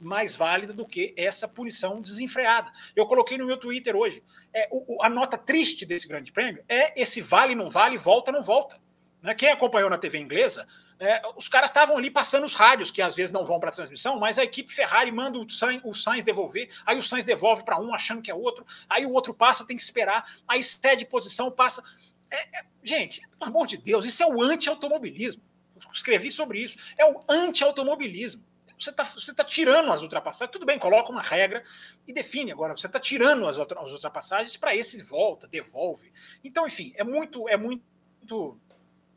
mais 0.00 0.36
válida 0.36 0.72
do 0.72 0.86
que 0.86 1.14
essa 1.16 1.46
punição 1.46 2.00
desenfreada. 2.00 2.70
Eu 2.94 3.06
coloquei 3.06 3.38
no 3.38 3.46
meu 3.46 3.56
Twitter 3.56 3.96
hoje. 3.96 4.22
É, 4.52 4.68
o, 4.70 5.02
a 5.02 5.08
nota 5.08 5.38
triste 5.38 5.84
desse 5.84 6.06
grande 6.08 6.32
prêmio 6.32 6.64
é 6.68 7.00
esse 7.00 7.20
vale, 7.20 7.54
não 7.54 7.70
vale, 7.70 7.98
volta, 7.98 8.32
não 8.32 8.42
volta. 8.42 8.78
Né? 9.22 9.34
Quem 9.34 9.50
acompanhou 9.50 9.90
na 9.90 9.98
TV 9.98 10.18
inglesa 10.18 10.66
é, 10.98 11.20
os 11.36 11.46
caras 11.46 11.68
estavam 11.68 11.96
ali 11.98 12.10
passando 12.10 12.44
os 12.44 12.54
rádios, 12.54 12.90
que 12.90 13.02
às 13.02 13.14
vezes 13.14 13.30
não 13.30 13.44
vão 13.44 13.60
para 13.60 13.68
a 13.68 13.72
transmissão, 13.72 14.18
mas 14.18 14.38
a 14.38 14.44
equipe 14.44 14.72
Ferrari 14.72 15.12
manda 15.12 15.38
o 15.38 15.48
Sainz, 15.48 15.82
o 15.84 15.94
Sainz 15.94 16.24
devolver, 16.24 16.70
aí 16.86 16.96
o 16.96 17.02
Sainz 17.02 17.24
devolve 17.24 17.64
para 17.64 17.78
um 17.78 17.94
achando 17.94 18.22
que 18.22 18.30
é 18.30 18.34
outro, 18.34 18.64
aí 18.88 19.04
o 19.04 19.12
outro 19.12 19.34
passa, 19.34 19.66
tem 19.66 19.76
que 19.76 19.82
esperar, 19.82 20.24
aí 20.48 20.62
cede 20.62 21.04
posição, 21.04 21.50
passa. 21.50 21.82
É, 22.30 22.58
é, 22.58 22.64
gente, 22.82 23.20
pelo 23.38 23.50
amor 23.50 23.66
de 23.66 23.76
Deus, 23.76 24.06
isso 24.06 24.22
é 24.22 24.26
o 24.26 24.40
anti-automobilismo. 24.42 25.42
Escrevi 25.92 26.30
sobre 26.30 26.58
isso. 26.60 26.78
É 26.98 27.04
o 27.04 27.20
anti-automobilismo. 27.28 28.42
Você 28.78 28.90
está 28.90 29.04
você 29.04 29.34
tá 29.34 29.44
tirando 29.44 29.92
as 29.92 30.02
ultrapassagens. 30.02 30.52
Tudo 30.52 30.66
bem, 30.66 30.78
coloca 30.78 31.10
uma 31.10 31.22
regra 31.22 31.64
e 32.06 32.12
define. 32.12 32.52
Agora, 32.52 32.76
você 32.76 32.86
está 32.86 33.00
tirando 33.00 33.46
as, 33.46 33.58
as 33.58 33.92
ultrapassagens 33.92 34.56
para 34.56 34.74
esse 34.74 35.02
volta, 35.02 35.48
devolve. 35.48 36.12
Então, 36.44 36.66
enfim, 36.66 36.92
é 36.96 37.04
muito, 37.04 37.48
é 37.48 37.56
muito 37.56 38.58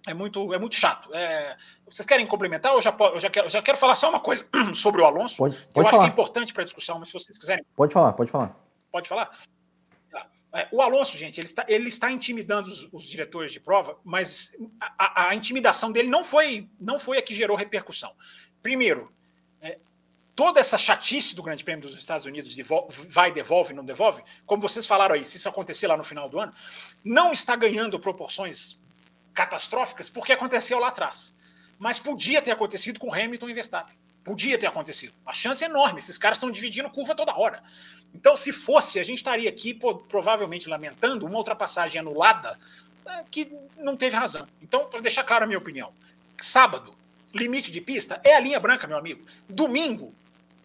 é 0.07 0.13
muito, 0.13 0.53
é 0.53 0.57
muito 0.57 0.75
chato. 0.75 1.13
É, 1.13 1.57
vocês 1.85 2.05
querem 2.05 2.25
complementar? 2.25 2.73
Eu 2.73 2.81
já, 2.81 2.95
eu 2.99 3.19
já, 3.19 3.29
quero, 3.29 3.45
eu 3.47 3.49
já 3.49 3.61
quero 3.61 3.77
falar 3.77 3.95
só 3.95 4.09
uma 4.09 4.19
coisa 4.19 4.47
sobre 4.73 5.01
o 5.01 5.05
Alonso, 5.05 5.35
pode, 5.35 5.55
pode 5.55 5.73
que 5.73 5.79
eu 5.79 5.83
falar. 5.83 5.89
acho 5.89 5.99
que 5.99 6.05
é 6.05 6.13
importante 6.13 6.53
para 6.53 6.63
a 6.63 6.65
discussão, 6.65 6.99
mas 6.99 7.09
se 7.09 7.13
vocês 7.13 7.37
quiserem. 7.37 7.65
Pode 7.75 7.93
falar, 7.93 8.13
pode 8.13 8.31
falar. 8.31 8.55
Pode 8.91 9.07
falar? 9.07 9.29
É, 10.51 10.67
o 10.71 10.81
Alonso, 10.81 11.15
gente, 11.15 11.39
ele 11.39 11.47
está, 11.47 11.63
ele 11.67 11.89
está 11.89 12.11
intimidando 12.11 12.69
os, 12.69 12.89
os 12.91 13.03
diretores 13.03 13.51
de 13.51 13.59
prova, 13.59 13.99
mas 14.03 14.51
a, 14.79 15.25
a, 15.25 15.29
a, 15.29 15.35
intimidação 15.35 15.91
dele 15.91 16.09
não 16.09 16.23
foi, 16.23 16.67
não 16.79 16.97
foi 16.97 17.19
a 17.19 17.21
que 17.21 17.35
gerou 17.35 17.55
repercussão. 17.55 18.15
Primeiro, 18.61 19.13
é, 19.61 19.77
toda 20.35 20.59
essa 20.59 20.77
chatice 20.77 21.35
do 21.35 21.43
Grande 21.43 21.63
Prêmio 21.63 21.81
dos 21.81 21.93
Estados 21.95 22.25
Unidos 22.25 22.55
vai, 23.09 23.31
devolve, 23.31 23.73
não 23.73 23.83
devolve, 23.83 24.23
como 24.45 24.61
vocês 24.61 24.85
falaram 24.85 25.15
aí, 25.15 25.25
se 25.25 25.37
isso 25.37 25.49
acontecer 25.49 25.87
lá 25.87 25.97
no 25.97 26.03
final 26.03 26.29
do 26.29 26.39
ano, 26.39 26.53
não 27.03 27.31
está 27.31 27.55
ganhando 27.55 27.99
proporções 27.99 28.77
catastróficas 29.33 30.09
porque 30.09 30.31
aconteceu 30.31 30.79
lá 30.79 30.87
atrás. 30.87 31.33
Mas 31.77 31.97
podia 31.99 32.41
ter 32.41 32.51
acontecido 32.51 32.99
com 32.99 33.13
Hamilton 33.13 33.49
e 33.49 33.53
Verstappen. 33.53 33.95
Podia 34.23 34.57
ter 34.57 34.67
acontecido. 34.67 35.13
A 35.25 35.33
chance 35.33 35.63
é 35.63 35.67
enorme. 35.67 35.99
Esses 35.99 36.17
caras 36.17 36.37
estão 36.37 36.51
dividindo 36.51 36.89
curva 36.89 37.15
toda 37.15 37.37
hora. 37.37 37.63
Então, 38.13 38.35
se 38.35 38.51
fosse, 38.51 38.99
a 38.99 39.03
gente 39.03 39.17
estaria 39.19 39.49
aqui 39.49 39.73
provavelmente 40.07 40.67
lamentando 40.67 41.25
uma 41.25 41.37
ultrapassagem 41.37 41.99
anulada 41.99 42.59
é, 43.05 43.23
que 43.31 43.51
não 43.77 43.95
teve 43.95 44.15
razão. 44.15 44.45
Então, 44.61 44.85
para 44.85 44.99
deixar 44.99 45.23
claro 45.23 45.45
a 45.45 45.47
minha 45.47 45.57
opinião, 45.57 45.93
sábado, 46.41 46.93
limite 47.33 47.71
de 47.71 47.81
pista 47.81 48.19
é 48.23 48.35
a 48.35 48.39
linha 48.39 48.59
branca, 48.59 48.87
meu 48.87 48.97
amigo. 48.97 49.25
Domingo 49.47 50.13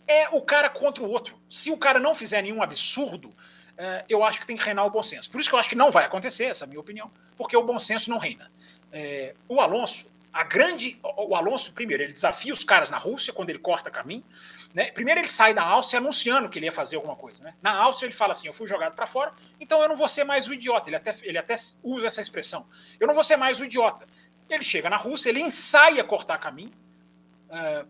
é 0.06 0.28
o 0.30 0.40
cara 0.40 0.68
contra 0.68 1.02
o 1.02 1.10
outro. 1.10 1.36
Se 1.48 1.70
o 1.70 1.76
cara 1.76 1.98
não 1.98 2.14
fizer 2.14 2.42
nenhum 2.42 2.62
absurdo, 2.62 3.32
é, 3.76 4.04
eu 4.08 4.24
acho 4.24 4.40
que 4.40 4.46
tem 4.46 4.56
que 4.56 4.64
reinar 4.64 4.86
o 4.86 4.90
bom 4.90 5.02
senso. 5.02 5.30
Por 5.30 5.40
isso 5.40 5.48
que 5.48 5.54
eu 5.54 5.58
acho 5.58 5.68
que 5.68 5.74
não 5.74 5.90
vai 5.90 6.04
acontecer, 6.04 6.44
essa 6.44 6.64
é 6.64 6.66
a 6.66 6.68
minha 6.68 6.80
opinião, 6.80 7.10
porque 7.36 7.56
o 7.56 7.62
bom 7.62 7.78
senso 7.78 8.10
não 8.10 8.18
reina. 8.18 8.50
É, 8.92 9.34
o 9.48 9.60
Alonso, 9.60 10.06
a 10.34 10.42
grande. 10.42 10.98
O 11.02 11.36
Alonso, 11.36 11.72
primeiro, 11.72 12.02
ele 12.02 12.12
desafia 12.12 12.52
os 12.52 12.64
caras 12.64 12.90
na 12.90 12.98
Rússia 12.98 13.32
quando 13.32 13.50
ele 13.50 13.58
corta 13.60 13.88
caminho. 13.88 14.24
Né? 14.74 14.90
Primeiro, 14.90 15.20
ele 15.20 15.28
sai 15.28 15.54
da 15.54 15.62
Áustria 15.62 16.00
anunciando 16.00 16.48
que 16.48 16.58
ele 16.58 16.66
ia 16.66 16.72
fazer 16.72 16.96
alguma 16.96 17.14
coisa. 17.14 17.44
Né? 17.44 17.54
Na 17.62 17.72
Áustria, 17.72 18.08
ele 18.08 18.14
fala 18.14 18.32
assim: 18.32 18.48
Eu 18.48 18.52
fui 18.52 18.66
jogado 18.66 18.94
para 18.94 19.06
fora, 19.06 19.32
então 19.60 19.80
eu 19.80 19.88
não 19.88 19.94
vou 19.94 20.08
ser 20.08 20.24
mais 20.24 20.48
o 20.48 20.52
idiota. 20.52 20.88
Ele 20.88 20.96
até, 20.96 21.14
ele 21.22 21.38
até 21.38 21.54
usa 21.84 22.08
essa 22.08 22.20
expressão: 22.20 22.66
Eu 22.98 23.06
não 23.06 23.14
vou 23.14 23.22
ser 23.22 23.36
mais 23.36 23.60
o 23.60 23.64
idiota. 23.64 24.06
Ele 24.48 24.62
chega 24.62 24.90
na 24.90 24.96
Rússia, 24.96 25.30
ele 25.30 25.40
ensaia 25.40 26.02
cortar 26.04 26.38
caminho. 26.38 26.70
Uh, 27.48 27.86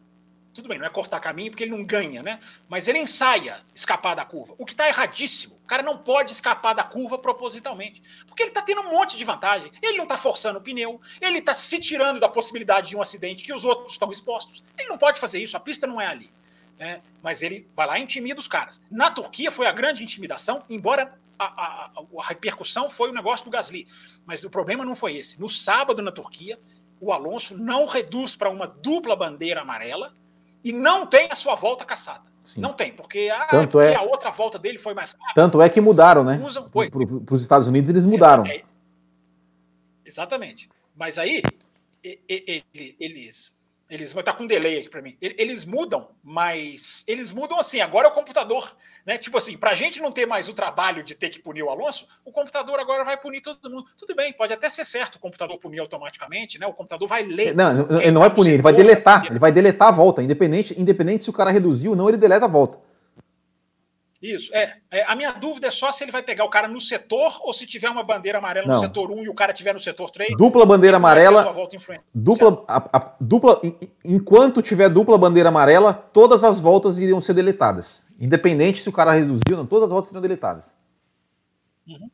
tudo 0.54 0.68
bem, 0.68 0.78
não 0.78 0.86
é 0.86 0.88
cortar 0.88 1.18
caminho 1.18 1.50
porque 1.50 1.64
ele 1.64 1.72
não 1.72 1.84
ganha, 1.84 2.22
né? 2.22 2.38
Mas 2.68 2.86
ele 2.86 2.98
ensaia 2.98 3.60
escapar 3.74 4.14
da 4.14 4.24
curva. 4.24 4.54
O 4.56 4.64
que 4.64 4.72
está 4.72 4.86
erradíssimo. 4.86 5.56
O 5.56 5.66
cara 5.66 5.82
não 5.82 5.98
pode 5.98 6.30
escapar 6.30 6.74
da 6.74 6.84
curva 6.84 7.18
propositalmente. 7.18 8.00
Porque 8.26 8.44
ele 8.44 8.50
está 8.50 8.62
tendo 8.62 8.82
um 8.82 8.90
monte 8.90 9.16
de 9.16 9.24
vantagem. 9.24 9.72
Ele 9.82 9.96
não 9.96 10.04
está 10.04 10.16
forçando 10.16 10.60
o 10.60 10.62
pneu, 10.62 11.00
ele 11.20 11.38
está 11.38 11.54
se 11.54 11.80
tirando 11.80 12.20
da 12.20 12.28
possibilidade 12.28 12.90
de 12.90 12.96
um 12.96 13.02
acidente 13.02 13.42
que 13.42 13.52
os 13.52 13.64
outros 13.64 13.92
estão 13.92 14.12
expostos. 14.12 14.62
Ele 14.78 14.88
não 14.88 14.96
pode 14.96 15.18
fazer 15.18 15.42
isso, 15.42 15.56
a 15.56 15.60
pista 15.60 15.88
não 15.88 16.00
é 16.00 16.06
ali. 16.06 16.30
Né? 16.78 17.02
Mas 17.20 17.42
ele 17.42 17.66
vai 17.74 17.86
lá 17.86 17.98
e 17.98 18.02
intimida 18.02 18.38
os 18.38 18.48
caras. 18.48 18.80
Na 18.88 19.10
Turquia 19.10 19.50
foi 19.50 19.66
a 19.66 19.72
grande 19.72 20.04
intimidação, 20.04 20.64
embora 20.70 21.18
a, 21.38 21.44
a, 21.44 21.90
a 22.18 22.24
repercussão 22.26 22.88
foi 22.88 23.10
o 23.10 23.14
negócio 23.14 23.44
do 23.44 23.50
Gasly. 23.50 23.86
Mas 24.26 24.44
o 24.44 24.50
problema 24.50 24.84
não 24.84 24.94
foi 24.94 25.16
esse. 25.16 25.40
No 25.40 25.48
sábado, 25.48 26.02
na 26.02 26.12
Turquia, 26.12 26.58
o 27.00 27.12
Alonso 27.12 27.56
não 27.56 27.86
reduz 27.86 28.36
para 28.36 28.50
uma 28.50 28.66
dupla 28.66 29.14
bandeira 29.14 29.60
amarela 29.60 30.14
e 30.62 30.72
não 30.72 31.06
tem 31.06 31.28
a 31.30 31.34
sua 31.34 31.54
volta 31.54 31.84
caçada. 31.84 32.24
Sim. 32.42 32.60
Não 32.60 32.74
tem, 32.74 32.92
porque, 32.92 33.30
ah, 33.34 33.46
Tanto 33.50 33.72
porque 33.72 33.88
é... 33.88 33.96
a 33.96 34.02
outra 34.02 34.30
volta 34.30 34.58
dele 34.58 34.78
foi 34.78 34.92
mais 34.92 35.12
rápida. 35.12 35.32
Tanto 35.34 35.62
é 35.62 35.68
que 35.68 35.80
mudaram, 35.80 36.22
né? 36.22 36.38
Para 36.70 37.34
os 37.34 37.42
Estados 37.42 37.66
Unidos 37.66 37.88
eles 37.88 38.04
mudaram. 38.04 38.44
É, 38.44 38.62
exatamente. 40.04 40.68
Mas 40.94 41.18
aí, 41.18 41.42
eles 43.00 43.53
eles 43.94 44.12
tá 44.12 44.32
com 44.32 44.44
um 44.44 44.46
delay 44.46 44.78
aqui 44.78 44.88
para 44.88 45.00
mim. 45.00 45.16
Eles 45.20 45.64
mudam, 45.64 46.08
mas 46.22 47.04
eles 47.06 47.32
mudam 47.32 47.58
assim. 47.58 47.80
Agora 47.80 48.08
é 48.08 48.10
o 48.10 48.14
computador, 48.14 48.74
né? 49.06 49.18
Tipo 49.18 49.38
assim, 49.38 49.56
para 49.56 49.70
a 49.70 49.74
gente 49.74 50.00
não 50.00 50.10
ter 50.10 50.26
mais 50.26 50.48
o 50.48 50.54
trabalho 50.54 51.02
de 51.02 51.14
ter 51.14 51.30
que 51.30 51.38
punir 51.38 51.62
o 51.62 51.70
Alonso, 51.70 52.06
o 52.24 52.32
computador 52.32 52.78
agora 52.78 53.04
vai 53.04 53.16
punir 53.16 53.40
todo 53.40 53.70
mundo. 53.70 53.86
Tudo 53.96 54.14
bem, 54.14 54.32
pode 54.32 54.52
até 54.52 54.68
ser 54.68 54.84
certo 54.84 55.16
o 55.16 55.18
computador 55.18 55.58
punir 55.58 55.78
automaticamente, 55.78 56.58
né? 56.58 56.66
O 56.66 56.72
computador 56.72 57.08
vai 57.08 57.22
ler. 57.22 57.54
Não, 57.54 57.74
não 57.74 58.00
ele 58.00 58.10
não 58.10 58.20
vai 58.20 58.30
punir, 58.30 58.52
ele 58.52 58.62
vai 58.62 58.72
deletar. 58.72 59.26
Ele 59.26 59.38
vai 59.38 59.52
deletar 59.52 59.88
a 59.88 59.92
volta, 59.92 60.22
independente, 60.22 60.78
independente 60.80 61.24
se 61.24 61.30
o 61.30 61.32
cara 61.32 61.50
reduziu 61.50 61.92
ou 61.92 61.96
não, 61.96 62.08
ele 62.08 62.18
deleta 62.18 62.46
a 62.46 62.48
volta. 62.48 62.78
Isso, 64.24 64.54
é, 64.54 64.78
é, 64.90 65.04
A 65.04 65.14
minha 65.14 65.32
dúvida 65.32 65.66
é 65.66 65.70
só 65.70 65.92
se 65.92 66.02
ele 66.02 66.10
vai 66.10 66.22
pegar 66.22 66.46
o 66.46 66.48
cara 66.48 66.66
no 66.66 66.80
setor 66.80 67.38
ou 67.42 67.52
se 67.52 67.66
tiver 67.66 67.90
uma 67.90 68.02
bandeira 68.02 68.38
amarela 68.38 68.66
Não. 68.66 68.74
no 68.76 68.80
setor 68.80 69.10
1 69.10 69.24
e 69.24 69.28
o 69.28 69.34
cara 69.34 69.52
tiver 69.52 69.74
no 69.74 69.78
setor 69.78 70.10
3. 70.10 70.34
Dupla 70.38 70.64
bandeira 70.64 70.96
amarela. 70.96 71.44
Dupla, 72.14 72.64
a, 72.66 72.96
a, 72.96 73.16
dupla, 73.20 73.60
enquanto 74.02 74.62
tiver 74.62 74.88
dupla 74.88 75.18
bandeira 75.18 75.50
amarela, 75.50 75.92
todas 75.92 76.42
as 76.42 76.58
voltas 76.58 76.96
iriam 76.96 77.20
ser 77.20 77.34
deletadas. 77.34 78.06
Independente 78.18 78.80
se 78.80 78.88
o 78.88 78.92
cara 78.92 79.12
reduziu 79.12 79.42
ou 79.50 79.56
não, 79.58 79.66
todas 79.66 79.88
as 79.88 79.90
voltas 79.90 80.08
seriam 80.08 80.22
deletadas. 80.22 80.74
Uhum. 81.86 82.08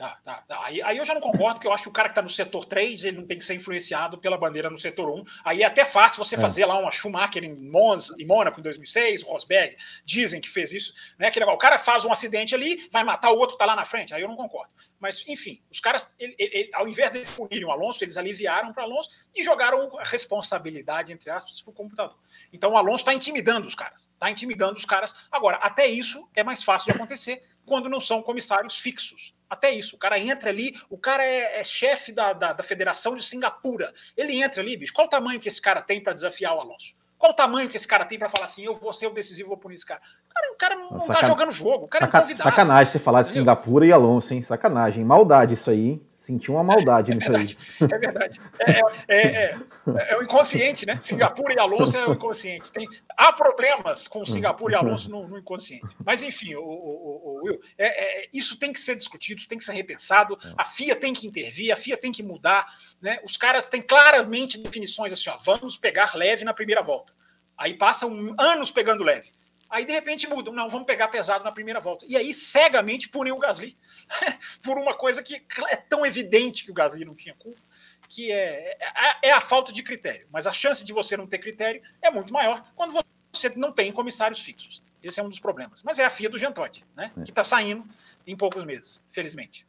Tá, 0.00 0.18
tá, 0.24 0.42
tá. 0.48 0.64
Aí, 0.64 0.80
aí, 0.80 0.96
eu 0.96 1.04
já 1.04 1.12
não 1.12 1.20
concordo, 1.20 1.56
porque 1.56 1.68
eu 1.68 1.74
acho 1.74 1.82
que 1.82 1.88
o 1.90 1.92
cara 1.92 2.08
que 2.08 2.12
está 2.12 2.22
no 2.22 2.30
setor 2.30 2.64
3, 2.64 3.04
ele 3.04 3.18
não 3.18 3.26
tem 3.26 3.36
que 3.36 3.44
ser 3.44 3.52
influenciado 3.52 4.16
pela 4.16 4.38
bandeira 4.38 4.70
no 4.70 4.78
setor 4.78 5.10
1. 5.10 5.24
Aí 5.44 5.62
é 5.62 5.66
até 5.66 5.84
fácil 5.84 6.24
você 6.24 6.36
é. 6.36 6.38
fazer 6.38 6.64
lá 6.64 6.78
uma 6.78 6.90
Schumacher 6.90 7.44
em, 7.44 7.54
Monza, 7.54 8.14
em 8.18 8.24
Mônaco 8.24 8.58
em 8.58 8.62
2006, 8.62 9.22
o 9.22 9.26
Rosberg, 9.26 9.76
dizem 10.02 10.40
que 10.40 10.48
fez 10.48 10.72
isso. 10.72 10.94
Né? 11.18 11.30
Que 11.30 11.38
o 11.44 11.58
cara 11.58 11.78
faz 11.78 12.06
um 12.06 12.10
acidente 12.10 12.54
ali, 12.54 12.88
vai 12.90 13.04
matar 13.04 13.30
o 13.30 13.34
outro 13.34 13.48
que 13.48 13.54
está 13.56 13.66
lá 13.66 13.76
na 13.76 13.84
frente. 13.84 14.14
Aí 14.14 14.22
eu 14.22 14.28
não 14.28 14.36
concordo. 14.36 14.72
Mas, 15.00 15.24
enfim, 15.26 15.62
os 15.70 15.80
caras, 15.80 16.08
ele, 16.18 16.36
ele, 16.38 16.70
ao 16.74 16.86
invés 16.86 17.10
de 17.10 17.22
punirem 17.34 17.64
o 17.64 17.70
Alonso, 17.70 18.04
eles 18.04 18.18
aliviaram 18.18 18.72
para 18.72 18.82
o 18.82 18.84
Alonso 18.86 19.08
e 19.34 19.42
jogaram 19.42 19.98
a 19.98 20.04
responsabilidade, 20.04 21.12
entre 21.12 21.30
aspas, 21.30 21.60
para 21.62 21.70
o 21.70 21.74
computador. 21.74 22.16
Então 22.52 22.72
o 22.72 22.76
Alonso 22.76 23.02
está 23.02 23.14
intimidando 23.14 23.66
os 23.66 23.74
caras. 23.74 24.10
Está 24.12 24.30
intimidando 24.30 24.74
os 24.74 24.84
caras. 24.84 25.14
Agora, 25.32 25.56
até 25.56 25.86
isso 25.86 26.28
é 26.34 26.44
mais 26.44 26.62
fácil 26.62 26.92
de 26.92 26.98
acontecer 26.98 27.42
quando 27.64 27.88
não 27.88 27.98
são 27.98 28.22
comissários 28.22 28.78
fixos. 28.78 29.34
Até 29.48 29.70
isso, 29.72 29.96
o 29.96 29.98
cara 29.98 30.18
entra 30.18 30.50
ali, 30.50 30.78
o 30.88 30.98
cara 30.98 31.24
é, 31.24 31.60
é 31.60 31.64
chefe 31.64 32.12
da, 32.12 32.32
da, 32.32 32.52
da, 32.52 32.62
Federação 32.62 33.16
de 33.16 33.24
Singapura. 33.24 33.92
Ele 34.16 34.40
entra 34.40 34.60
ali, 34.60 34.76
bicho. 34.76 34.92
Qual 34.92 35.06
o 35.06 35.10
tamanho 35.10 35.40
que 35.40 35.48
esse 35.48 35.60
cara 35.60 35.82
tem 35.82 36.00
para 36.00 36.12
desafiar 36.12 36.54
o 36.54 36.60
Alonso? 36.60 36.94
Qual 37.20 37.32
o 37.32 37.34
tamanho 37.34 37.68
que 37.68 37.76
esse 37.76 37.86
cara 37.86 38.06
tem 38.06 38.18
para 38.18 38.30
falar 38.30 38.46
assim, 38.46 38.64
eu 38.64 38.74
vou 38.74 38.94
ser 38.94 39.06
o 39.06 39.10
decisivo, 39.10 39.50
vou 39.50 39.58
punir 39.58 39.74
esse 39.74 39.84
cara? 39.84 40.00
O 40.00 40.34
cara, 40.34 40.52
o 40.52 40.56
cara 40.56 40.74
não, 40.74 40.98
tá 41.06 41.26
jogando 41.26 41.50
jogo, 41.52 41.84
o 41.84 41.88
cara 41.88 42.06
Saca, 42.06 42.16
é 42.16 42.20
convidado. 42.22 42.42
Sacanagem 42.42 42.92
você 42.92 42.98
falar 42.98 43.20
de? 43.20 43.28
Singapura 43.28 43.84
e 43.84 43.92
Alonso, 43.92 44.32
hein? 44.32 44.40
Sacanagem, 44.40 45.04
maldade 45.04 45.52
isso 45.52 45.68
aí. 45.68 46.00
Senti 46.20 46.50
uma 46.50 46.62
maldade 46.62 47.12
é 47.12 47.14
nisso 47.14 47.34
aí. 47.34 47.56
É 47.80 47.98
verdade. 47.98 48.38
É, 48.58 48.80
é, 49.08 49.44
é, 49.46 50.12
é, 50.12 50.16
o 50.18 50.22
inconsciente, 50.22 50.84
né? 50.84 51.00
Singapura 51.02 51.54
e 51.54 51.58
Alonso 51.58 51.96
é 51.96 52.06
o 52.06 52.12
inconsciente. 52.12 52.70
Tem, 52.70 52.86
há 53.16 53.32
problemas 53.32 54.06
com 54.06 54.22
Singapura 54.26 54.74
e 54.74 54.76
Alonso 54.76 55.10
no, 55.10 55.26
no 55.26 55.38
inconsciente. 55.38 55.88
Mas, 56.04 56.22
enfim, 56.22 56.54
o, 56.56 56.62
o, 56.62 57.22
o 57.24 57.42
Will, 57.42 57.58
é, 57.78 58.28
isso 58.34 58.58
tem 58.58 58.70
que 58.70 58.78
ser 58.78 58.96
discutido, 58.96 59.48
tem 59.48 59.56
que 59.56 59.64
ser 59.64 59.72
repensado. 59.72 60.38
A 60.58 60.64
FIA 60.66 60.94
tem 60.94 61.14
que 61.14 61.26
intervir, 61.26 61.72
a 61.72 61.76
FIA 61.76 61.96
tem 61.96 62.12
que 62.12 62.22
mudar. 62.22 62.66
Né? 63.00 63.18
Os 63.24 63.38
caras 63.38 63.66
têm 63.66 63.80
claramente 63.80 64.58
definições 64.58 65.14
assim: 65.14 65.30
ó, 65.30 65.38
vamos 65.38 65.78
pegar 65.78 66.14
leve 66.14 66.44
na 66.44 66.52
primeira 66.52 66.82
volta. 66.82 67.14
Aí 67.56 67.72
passam 67.72 68.34
anos 68.38 68.70
pegando 68.70 69.02
leve. 69.02 69.30
Aí, 69.70 69.84
de 69.84 69.92
repente, 69.92 70.28
mudam. 70.28 70.52
Não, 70.52 70.68
vamos 70.68 70.86
pegar 70.86 71.08
pesado 71.08 71.44
na 71.44 71.52
primeira 71.52 71.78
volta. 71.78 72.04
E 72.08 72.16
aí, 72.16 72.34
cegamente, 72.34 73.08
punem 73.08 73.32
o 73.32 73.38
Gasly 73.38 73.76
por 74.62 74.76
uma 74.76 74.94
coisa 74.94 75.22
que 75.22 75.42
é 75.68 75.76
tão 75.76 76.04
evidente 76.04 76.64
que 76.64 76.70
o 76.70 76.74
Gasly 76.74 77.04
não 77.04 77.14
tinha 77.14 77.34
culpa. 77.34 77.60
que 78.08 78.32
é, 78.32 78.76
é, 79.22 79.28
é, 79.28 79.32
a 79.32 79.40
falta 79.40 79.72
de 79.72 79.82
critério. 79.82 80.26
Mas 80.32 80.46
a 80.46 80.52
chance 80.52 80.84
de 80.84 80.92
você 80.92 81.16
não 81.16 81.26
ter 81.26 81.38
critério 81.38 81.80
é 82.02 82.10
muito 82.10 82.32
maior 82.32 82.64
quando 82.74 82.92
você 83.32 83.52
não 83.54 83.70
tem 83.70 83.92
comissários 83.92 84.40
fixos. 84.40 84.82
Esse 85.02 85.20
é 85.20 85.22
um 85.22 85.28
dos 85.28 85.38
problemas. 85.38 85.82
Mas 85.82 85.98
é 85.98 86.04
a 86.04 86.10
FIA 86.10 86.28
do 86.28 86.38
Gentotti, 86.38 86.84
né? 86.96 87.12
É. 87.16 87.22
Que 87.22 87.30
está 87.30 87.44
saindo 87.44 87.84
em 88.26 88.36
poucos 88.36 88.64
meses, 88.64 89.00
felizmente. 89.08 89.64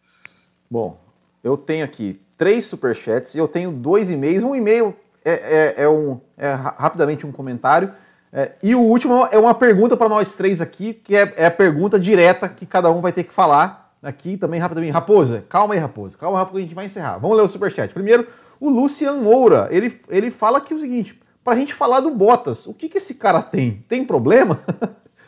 Bom, 0.70 1.00
eu 1.44 1.56
tenho 1.56 1.86
aqui 1.86 2.20
três 2.36 2.66
superchats 2.66 3.36
e 3.36 3.38
eu 3.38 3.48
tenho 3.48 3.72
dois 3.72 4.10
e-mails. 4.10 4.44
Um 4.44 4.56
e-mail 4.56 4.98
é, 5.24 5.32
é, 5.78 5.84
é 5.84 5.90
um, 5.90 6.20
é 6.38 6.52
rapidamente 6.52 7.26
um 7.26 7.32
comentário. 7.32 7.94
É, 8.34 8.54
e 8.64 8.74
o 8.74 8.80
último 8.80 9.28
é 9.30 9.38
uma 9.38 9.54
pergunta 9.54 9.98
para 9.98 10.08
nós 10.08 10.34
três 10.34 10.62
aqui, 10.62 10.94
que 10.94 11.16
é, 11.16 11.34
é, 11.36 11.46
a 11.48 11.52
pergunta 11.52 12.00
direta 12.00 12.48
que 12.48 12.66
cada 12.66 12.90
um 12.90 13.02
vai 13.02 13.12
ter 13.12 13.26
que 13.26 13.34
falar 13.34 13.94
aqui 14.02 14.38
também 14.38 14.60
rapidamente. 14.60 14.94
Raposa, 14.94 15.44
calma 15.50 15.74
aí, 15.74 15.80
Raposa, 15.80 16.18
calma, 16.18 16.38
Raposa, 16.38 16.60
a 16.60 16.62
gente 16.62 16.76
vai 16.76 16.86
encerrar. 16.86 17.18
Vamos 17.18 17.36
ler 17.36 17.44
o 17.44 17.50
superchat. 17.50 17.94
Primeiro, 17.94 18.26
o 18.60 18.70
Lucian 18.70 19.16
Moura, 19.16 19.68
ele, 19.70 20.00
ele 20.08 20.32
fala 20.32 20.60
aqui 20.60 20.74
o 20.74 20.80
seguinte, 20.80 21.20
para 21.44 21.54
a 21.54 21.58
gente 21.58 21.74
falar 21.74 22.00
do 22.00 22.12
Bottas, 22.12 22.68
o 22.68 22.74
que, 22.74 22.88
que 22.88 23.00
esse 23.00 23.16
cara 23.16 23.42
tem? 23.42 23.84
Tem 23.88 24.06
problema? 24.06 24.60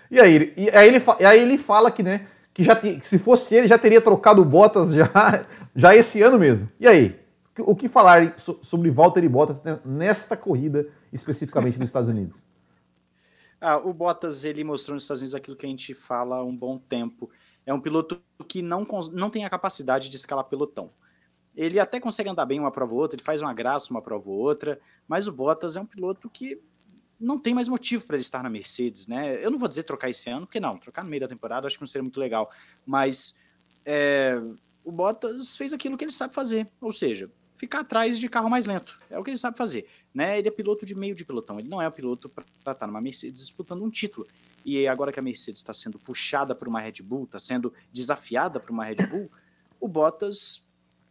e, 0.09 0.19
aí, 0.21 0.53
e 0.55 0.69
aí, 0.69 0.87
ele, 0.87 1.03
e 1.19 1.25
aí 1.25 1.41
ele 1.41 1.57
fala 1.57 1.91
que, 1.91 2.01
né, 2.03 2.21
que, 2.53 2.63
já 2.63 2.73
que 2.73 3.05
se 3.05 3.19
fosse 3.19 3.53
ele, 3.53 3.67
já 3.67 3.77
teria 3.77 3.99
trocado 3.99 4.41
o 4.41 4.45
Bottas 4.45 4.93
já, 4.93 5.09
já 5.75 5.93
esse 5.93 6.21
ano 6.21 6.39
mesmo. 6.39 6.69
E 6.79 6.87
aí, 6.87 7.19
o 7.59 7.75
que 7.75 7.89
falar 7.89 8.33
sobre 8.37 8.89
Valtteri 8.89 9.27
Bottas 9.27 9.61
nesta 9.83 10.37
corrida, 10.37 10.87
especificamente 11.11 11.77
nos 11.77 11.89
Estados 11.89 12.07
Unidos? 12.07 12.52
Ah, 13.63 13.77
o 13.77 13.93
Bottas 13.93 14.43
ele 14.43 14.61
mostrou 14.61 14.93
nos 14.93 15.03
Estados 15.03 15.21
Unidos 15.21 15.33
aquilo 15.33 15.55
que 15.55 15.65
a 15.65 15.69
gente 15.69 15.93
fala 15.93 16.35
há 16.35 16.43
um 16.43 16.55
bom 16.55 16.77
tempo. 16.77 17.29
É 17.65 17.73
um 17.73 17.79
piloto 17.79 18.21
que 18.45 18.61
não, 18.61 18.85
não 19.13 19.29
tem 19.29 19.45
a 19.45 19.49
capacidade 19.49 20.09
de 20.09 20.17
escalar 20.17 20.43
pelotão. 20.43 20.91
Ele 21.55 21.79
até 21.79 21.97
consegue 21.97 22.29
andar 22.29 22.45
bem 22.45 22.59
uma 22.59 22.71
prova 22.71 22.93
ou 22.93 22.99
outra, 22.99 23.15
ele 23.15 23.23
faz 23.23 23.41
uma 23.41 23.53
graça 23.53 23.89
uma 23.89 24.01
prova 24.01 24.29
ou 24.29 24.37
outra, 24.37 24.77
mas 25.07 25.27
o 25.27 25.31
Bottas 25.31 25.77
é 25.77 25.81
um 25.81 25.85
piloto 25.85 26.29
que 26.29 26.61
não 27.17 27.39
tem 27.39 27.53
mais 27.53 27.69
motivo 27.69 28.05
para 28.05 28.17
ele 28.17 28.21
estar 28.21 28.43
na 28.43 28.49
Mercedes, 28.49 29.07
né? 29.07 29.41
Eu 29.41 29.49
não 29.49 29.57
vou 29.57 29.69
dizer 29.69 29.83
trocar 29.83 30.09
esse 30.09 30.29
ano, 30.29 30.45
porque 30.45 30.59
não, 30.59 30.77
trocar 30.77 31.03
no 31.03 31.09
meio 31.09 31.21
da 31.21 31.27
temporada 31.27 31.65
acho 31.65 31.77
que 31.77 31.81
não 31.81 31.87
seria 31.87 32.03
muito 32.03 32.19
legal, 32.19 32.51
mas 32.85 33.41
é, 33.85 34.41
o 34.83 34.91
Bottas 34.91 35.55
fez 35.55 35.71
aquilo 35.71 35.97
que 35.97 36.03
ele 36.03 36.11
sabe 36.11 36.33
fazer, 36.33 36.67
ou 36.81 36.91
seja, 36.91 37.31
ficar 37.55 37.79
atrás 37.79 38.19
de 38.19 38.27
carro 38.27 38.49
mais 38.49 38.65
lento. 38.65 38.99
É 39.09 39.17
o 39.17 39.23
que 39.23 39.29
ele 39.29 39.37
sabe 39.37 39.57
fazer. 39.57 39.87
Né? 40.13 40.37
Ele 40.37 40.47
é 40.47 40.51
piloto 40.51 40.85
de 40.85 40.93
meio 40.93 41.15
de 41.15 41.25
pelotão, 41.25 41.59
ele 41.59 41.67
não 41.67 41.81
é 41.81 41.87
o 41.87 41.91
piloto 41.91 42.29
para 42.29 42.45
estar 42.59 42.75
tá 42.75 42.87
numa 42.87 43.01
Mercedes 43.01 43.41
disputando 43.41 43.83
um 43.83 43.89
título. 43.89 44.27
E 44.65 44.87
agora 44.87 45.11
que 45.11 45.19
a 45.19 45.23
Mercedes 45.23 45.59
está 45.59 45.73
sendo 45.73 45.99
puxada 45.99 46.53
por 46.53 46.67
uma 46.67 46.79
Red 46.79 47.01
Bull, 47.03 47.23
está 47.23 47.39
sendo 47.39 47.73
desafiada 47.91 48.59
por 48.59 48.69
uma 48.69 48.85
Red 48.85 49.07
Bull, 49.07 49.29
o 49.79 49.87
Bottas 49.87 50.67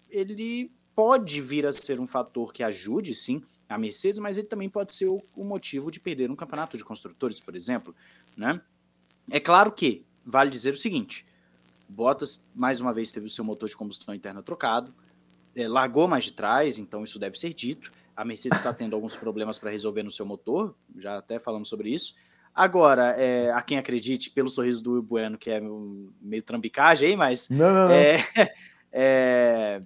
ele 0.08 0.70
pode 0.94 1.40
vir 1.40 1.66
a 1.66 1.72
ser 1.72 1.98
um 1.98 2.06
fator 2.06 2.52
que 2.52 2.62
ajude, 2.62 3.14
sim, 3.14 3.42
a 3.68 3.78
Mercedes, 3.78 4.18
mas 4.18 4.38
ele 4.38 4.46
também 4.46 4.68
pode 4.68 4.94
ser 4.94 5.06
o, 5.06 5.22
o 5.34 5.44
motivo 5.44 5.90
de 5.90 5.98
perder 5.98 6.30
um 6.30 6.36
campeonato 6.36 6.76
de 6.76 6.84
construtores, 6.84 7.40
por 7.40 7.56
exemplo. 7.56 7.94
Né? 8.36 8.60
É 9.30 9.40
claro 9.40 9.72
que 9.72 10.04
vale 10.24 10.50
dizer 10.50 10.74
o 10.74 10.76
seguinte: 10.76 11.26
Bottas 11.88 12.48
mais 12.54 12.80
uma 12.80 12.92
vez 12.92 13.10
teve 13.10 13.26
o 13.26 13.30
seu 13.30 13.44
motor 13.44 13.68
de 13.68 13.76
combustão 13.76 14.14
interna 14.14 14.42
trocado, 14.42 14.94
é, 15.54 15.66
largou 15.66 16.06
mais 16.06 16.24
de 16.24 16.32
trás, 16.32 16.78
então 16.78 17.04
isso 17.04 17.18
deve 17.18 17.38
ser 17.38 17.52
dito. 17.52 17.92
A 18.16 18.24
Mercedes 18.24 18.58
está 18.58 18.72
tendo 18.72 18.94
alguns 18.94 19.16
problemas 19.16 19.58
para 19.58 19.70
resolver 19.70 20.02
no 20.02 20.10
seu 20.10 20.26
motor, 20.26 20.74
já 20.96 21.18
até 21.18 21.38
falamos 21.38 21.68
sobre 21.68 21.90
isso. 21.90 22.14
Agora, 22.54 23.14
é, 23.18 23.50
a 23.50 23.62
quem 23.62 23.78
acredite, 23.78 24.30
pelo 24.30 24.48
sorriso 24.48 24.82
do 24.82 24.92
Will 24.92 25.02
Bueno, 25.02 25.38
que 25.38 25.50
é 25.50 25.60
meio 26.20 26.42
trambicagem 26.42 27.10
aí, 27.10 27.16
mas. 27.16 27.48
Não, 27.48 27.72
não, 27.72 27.88
não. 27.88 27.94
É, 27.94 28.18
é, 28.92 29.80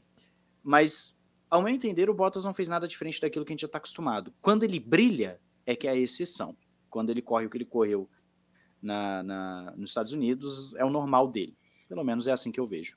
mas, 0.63 1.23
ao 1.49 1.63
meu 1.63 1.73
entender, 1.73 2.11
o 2.11 2.15
Bottas 2.15 2.45
não 2.45 2.53
fez 2.53 2.69
nada 2.69 2.89
diferente 2.89 3.21
daquilo 3.21 3.45
que 3.45 3.53
a 3.53 3.55
gente 3.55 3.61
já 3.61 3.67
está 3.67 3.79
acostumado. 3.79 4.35
Quando 4.41 4.65
ele 4.65 4.81
brilha, 4.81 5.41
é 5.65 5.77
que 5.77 5.87
é 5.87 5.91
a 5.91 5.97
exceção. 5.97 6.57
Quando 6.91 7.11
ele 7.11 7.23
corre 7.23 7.47
o 7.47 7.51
que 7.51 7.57
ele 7.57 7.65
correu 7.65 8.09
na, 8.83 9.23
na, 9.23 9.75
nos 9.77 9.91
Estados 9.91 10.13
Unidos, 10.13 10.75
é 10.75 10.85
o 10.85 10.91
normal 10.91 11.29
dele. 11.29 11.57
Pelo 11.89 12.03
menos 12.03 12.27
é 12.27 12.33
assim 12.33 12.51
que 12.51 12.59
eu 12.59 12.67
vejo. 12.67 12.97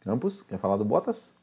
Campos, 0.00 0.40
quer 0.40 0.58
falar 0.58 0.78
do 0.78 0.84
Bottas? 0.84 1.36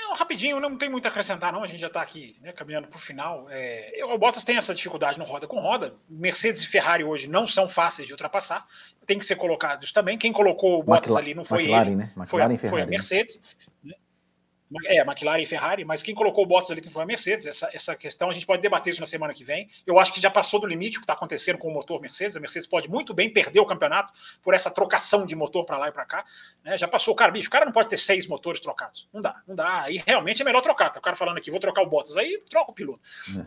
Não, 0.00 0.14
rapidinho, 0.14 0.58
não 0.58 0.76
tem 0.76 0.88
muito 0.88 1.06
a 1.06 1.08
acrescentar, 1.10 1.52
não. 1.52 1.62
A 1.62 1.66
gente 1.66 1.80
já 1.80 1.86
está 1.86 2.00
aqui 2.00 2.34
né, 2.40 2.52
caminhando 2.52 2.88
para 2.88 2.96
o 2.96 3.00
final. 3.00 3.46
É, 3.50 4.00
o 4.04 4.18
Bottas 4.18 4.42
tem 4.42 4.56
essa 4.56 4.74
dificuldade 4.74 5.18
no 5.18 5.24
roda 5.24 5.46
com 5.46 5.60
roda. 5.60 5.94
Mercedes 6.08 6.62
e 6.62 6.66
Ferrari 6.66 7.04
hoje 7.04 7.28
não 7.28 7.46
são 7.46 7.68
fáceis 7.68 8.08
de 8.08 8.14
ultrapassar. 8.14 8.66
Tem 9.06 9.18
que 9.18 9.26
ser 9.26 9.36
colocados 9.36 9.92
também. 9.92 10.16
Quem 10.16 10.32
colocou 10.32 10.80
o 10.80 10.82
Bottas 10.82 11.14
ali 11.14 11.34
não 11.34 11.44
foi 11.44 11.64
McLaren, 11.64 11.86
ele. 11.86 11.96
Né? 11.96 12.12
McLaren 12.16 12.56
foi, 12.56 12.68
foi 12.70 12.82
a 12.82 12.84
né? 12.86 12.90
Mercedes. 12.90 13.40
Né? 13.84 13.94
É, 14.86 15.00
McLaren 15.00 15.42
e 15.42 15.46
Ferrari, 15.46 15.84
mas 15.84 16.00
quem 16.00 16.14
colocou 16.14 16.44
o 16.44 16.46
Bottas 16.46 16.70
ali 16.70 16.80
foi 16.88 17.02
a 17.02 17.06
Mercedes. 17.06 17.44
Essa, 17.44 17.68
essa 17.72 17.96
questão 17.96 18.30
a 18.30 18.32
gente 18.32 18.46
pode 18.46 18.62
debater 18.62 18.92
isso 18.92 19.00
na 19.00 19.06
semana 19.06 19.34
que 19.34 19.42
vem. 19.42 19.68
Eu 19.84 19.98
acho 19.98 20.12
que 20.12 20.20
já 20.20 20.30
passou 20.30 20.60
do 20.60 20.66
limite 20.66 20.96
o 20.96 21.00
que 21.00 21.04
está 21.04 21.14
acontecendo 21.14 21.58
com 21.58 21.68
o 21.68 21.74
motor 21.74 22.00
Mercedes. 22.00 22.36
A 22.36 22.40
Mercedes 22.40 22.68
pode 22.68 22.88
muito 22.88 23.12
bem 23.12 23.32
perder 23.32 23.58
o 23.58 23.66
campeonato 23.66 24.12
por 24.40 24.54
essa 24.54 24.70
trocação 24.70 25.26
de 25.26 25.34
motor 25.34 25.64
para 25.64 25.76
lá 25.76 25.88
e 25.88 25.92
para 25.92 26.04
cá. 26.04 26.24
Né? 26.62 26.78
Já 26.78 26.86
passou, 26.86 27.14
cara, 27.16 27.32
bicho, 27.32 27.48
o 27.48 27.50
cara 27.50 27.64
não 27.64 27.72
pode 27.72 27.88
ter 27.88 27.98
seis 27.98 28.28
motores 28.28 28.60
trocados. 28.60 29.08
Não 29.12 29.20
dá, 29.20 29.42
não 29.46 29.56
dá. 29.56 29.82
Aí 29.82 30.02
realmente 30.06 30.40
é 30.42 30.44
melhor 30.44 30.60
trocar. 30.60 30.90
Tá 30.90 31.00
o 31.00 31.02
cara 31.02 31.16
falando 31.16 31.38
aqui, 31.38 31.50
vou 31.50 31.58
trocar 31.58 31.82
o 31.82 31.86
Bottas. 31.86 32.16
Aí 32.16 32.40
troca 32.48 32.70
o 32.70 32.74
piloto. 32.74 33.00
É. 33.36 33.44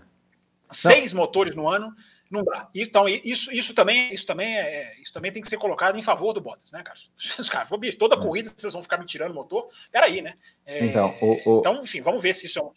Seis 0.70 1.14
motores 1.14 1.56
no 1.56 1.70
ano 1.70 1.96
não 2.34 2.44
dá. 2.44 2.68
Então, 2.74 3.08
isso, 3.08 3.54
isso, 3.54 3.76
também, 3.76 4.12
isso, 4.12 4.26
também 4.26 4.58
é, 4.58 5.00
isso 5.00 5.14
também 5.14 5.32
tem 5.32 5.42
que 5.42 5.48
ser 5.48 5.58
colocado 5.58 5.98
em 5.98 6.02
favor 6.02 6.34
do 6.34 6.42
Bottas, 6.42 6.72
né, 6.72 6.82
cara? 6.82 7.00
Os 7.38 7.50
caras, 7.50 7.70
toda 7.98 8.16
é. 8.16 8.20
corrida 8.20 8.52
vocês 8.56 8.74
vão 8.74 8.82
ficar 8.82 8.98
me 8.98 9.06
tirando 9.06 9.32
o 9.32 9.36
motor. 9.36 9.70
Peraí, 9.92 10.22
né? 10.22 10.34
É, 10.66 10.84
então, 10.84 11.16
o, 11.22 11.58
o... 11.58 11.60
então, 11.60 11.80
enfim, 11.82 12.02
vamos 12.02 12.24
ver 12.24 12.34
se 12.34 12.48
isso 12.48 12.60
é 12.60 12.64
um, 12.64 12.72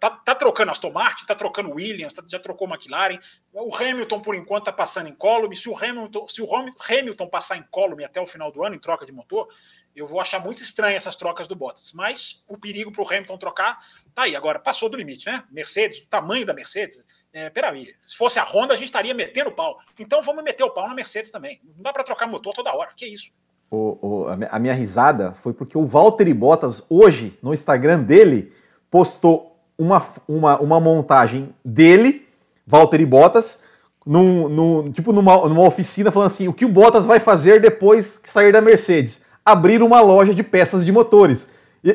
Tá, 0.00 0.10
tá, 0.10 0.34
trocando 0.34 0.70
Aston 0.70 0.90
Martin, 0.90 1.26
tá 1.26 1.34
trocando 1.34 1.70
Williams, 1.70 2.12
tá, 2.12 2.22
já 2.26 2.38
trocou 2.38 2.68
McLaren. 2.68 3.18
O 3.52 3.74
Hamilton, 3.74 4.20
por 4.20 4.34
enquanto, 4.34 4.64
tá 4.64 4.72
passando 4.72 5.08
em 5.08 5.14
column. 5.14 5.54
Se 5.56 5.68
o 5.68 5.76
Hamilton, 5.76 6.28
se 6.28 6.42
o 6.42 6.48
Hamilton 6.54 7.26
passar 7.28 7.56
em 7.56 7.62
column 7.70 8.04
até 8.04 8.20
o 8.20 8.26
final 8.26 8.50
do 8.52 8.64
ano, 8.64 8.74
em 8.74 8.78
troca 8.78 9.06
de 9.06 9.12
motor, 9.12 9.48
eu 9.94 10.06
vou 10.06 10.20
achar 10.20 10.38
muito 10.38 10.62
estranho 10.62 10.96
essas 10.96 11.16
trocas 11.16 11.48
do 11.48 11.56
Bottas. 11.56 11.92
Mas 11.94 12.44
o 12.46 12.58
perigo 12.58 12.92
para 12.92 13.02
o 13.02 13.06
Hamilton 13.06 13.38
trocar 13.38 13.78
tá 14.14 14.22
aí. 14.22 14.36
Agora, 14.36 14.58
passou 14.58 14.88
do 14.88 14.96
limite, 14.96 15.26
né? 15.26 15.42
Mercedes, 15.50 15.98
o 15.98 16.06
tamanho 16.06 16.44
da 16.44 16.52
Mercedes. 16.52 17.04
É, 17.32 17.48
peraí, 17.48 17.94
se 18.00 18.16
fosse 18.16 18.38
a 18.38 18.44
Honda, 18.44 18.74
a 18.74 18.76
gente 18.76 18.86
estaria 18.86 19.14
metendo 19.14 19.50
pau. 19.50 19.78
Então 19.98 20.20
vamos 20.20 20.44
meter 20.44 20.64
o 20.64 20.70
pau 20.70 20.86
na 20.86 20.94
Mercedes 20.94 21.30
também. 21.30 21.60
Não 21.64 21.82
dá 21.82 21.92
para 21.92 22.04
trocar 22.04 22.26
motor 22.26 22.52
toda 22.54 22.74
hora. 22.74 22.92
Que 22.94 23.06
isso? 23.06 23.30
O, 23.70 23.98
o, 24.00 24.26
a 24.28 24.58
minha 24.58 24.74
risada 24.74 25.32
foi 25.32 25.52
porque 25.52 25.76
o 25.76 25.86
Valtteri 25.86 26.32
Bottas, 26.32 26.86
hoje, 26.88 27.36
no 27.42 27.52
Instagram 27.52 28.02
dele, 28.02 28.52
postou 28.90 29.55
uma, 29.78 30.04
uma, 30.28 30.58
uma 30.60 30.80
montagem 30.80 31.50
dele, 31.64 32.26
Valtteri 32.66 33.06
Bottas, 33.06 33.64
num, 34.04 34.48
num, 34.48 34.92
tipo 34.92 35.12
numa, 35.12 35.48
numa 35.48 35.62
oficina, 35.62 36.10
falando 36.10 36.28
assim: 36.28 36.48
o 36.48 36.52
que 36.52 36.64
o 36.64 36.68
Bottas 36.68 37.06
vai 37.06 37.20
fazer 37.20 37.60
depois 37.60 38.16
que 38.16 38.30
sair 38.30 38.52
da 38.52 38.60
Mercedes? 38.60 39.26
abrir 39.46 39.80
uma 39.80 40.00
loja 40.00 40.34
de 40.34 40.42
peças 40.42 40.84
de 40.84 40.90
motores. 40.90 41.48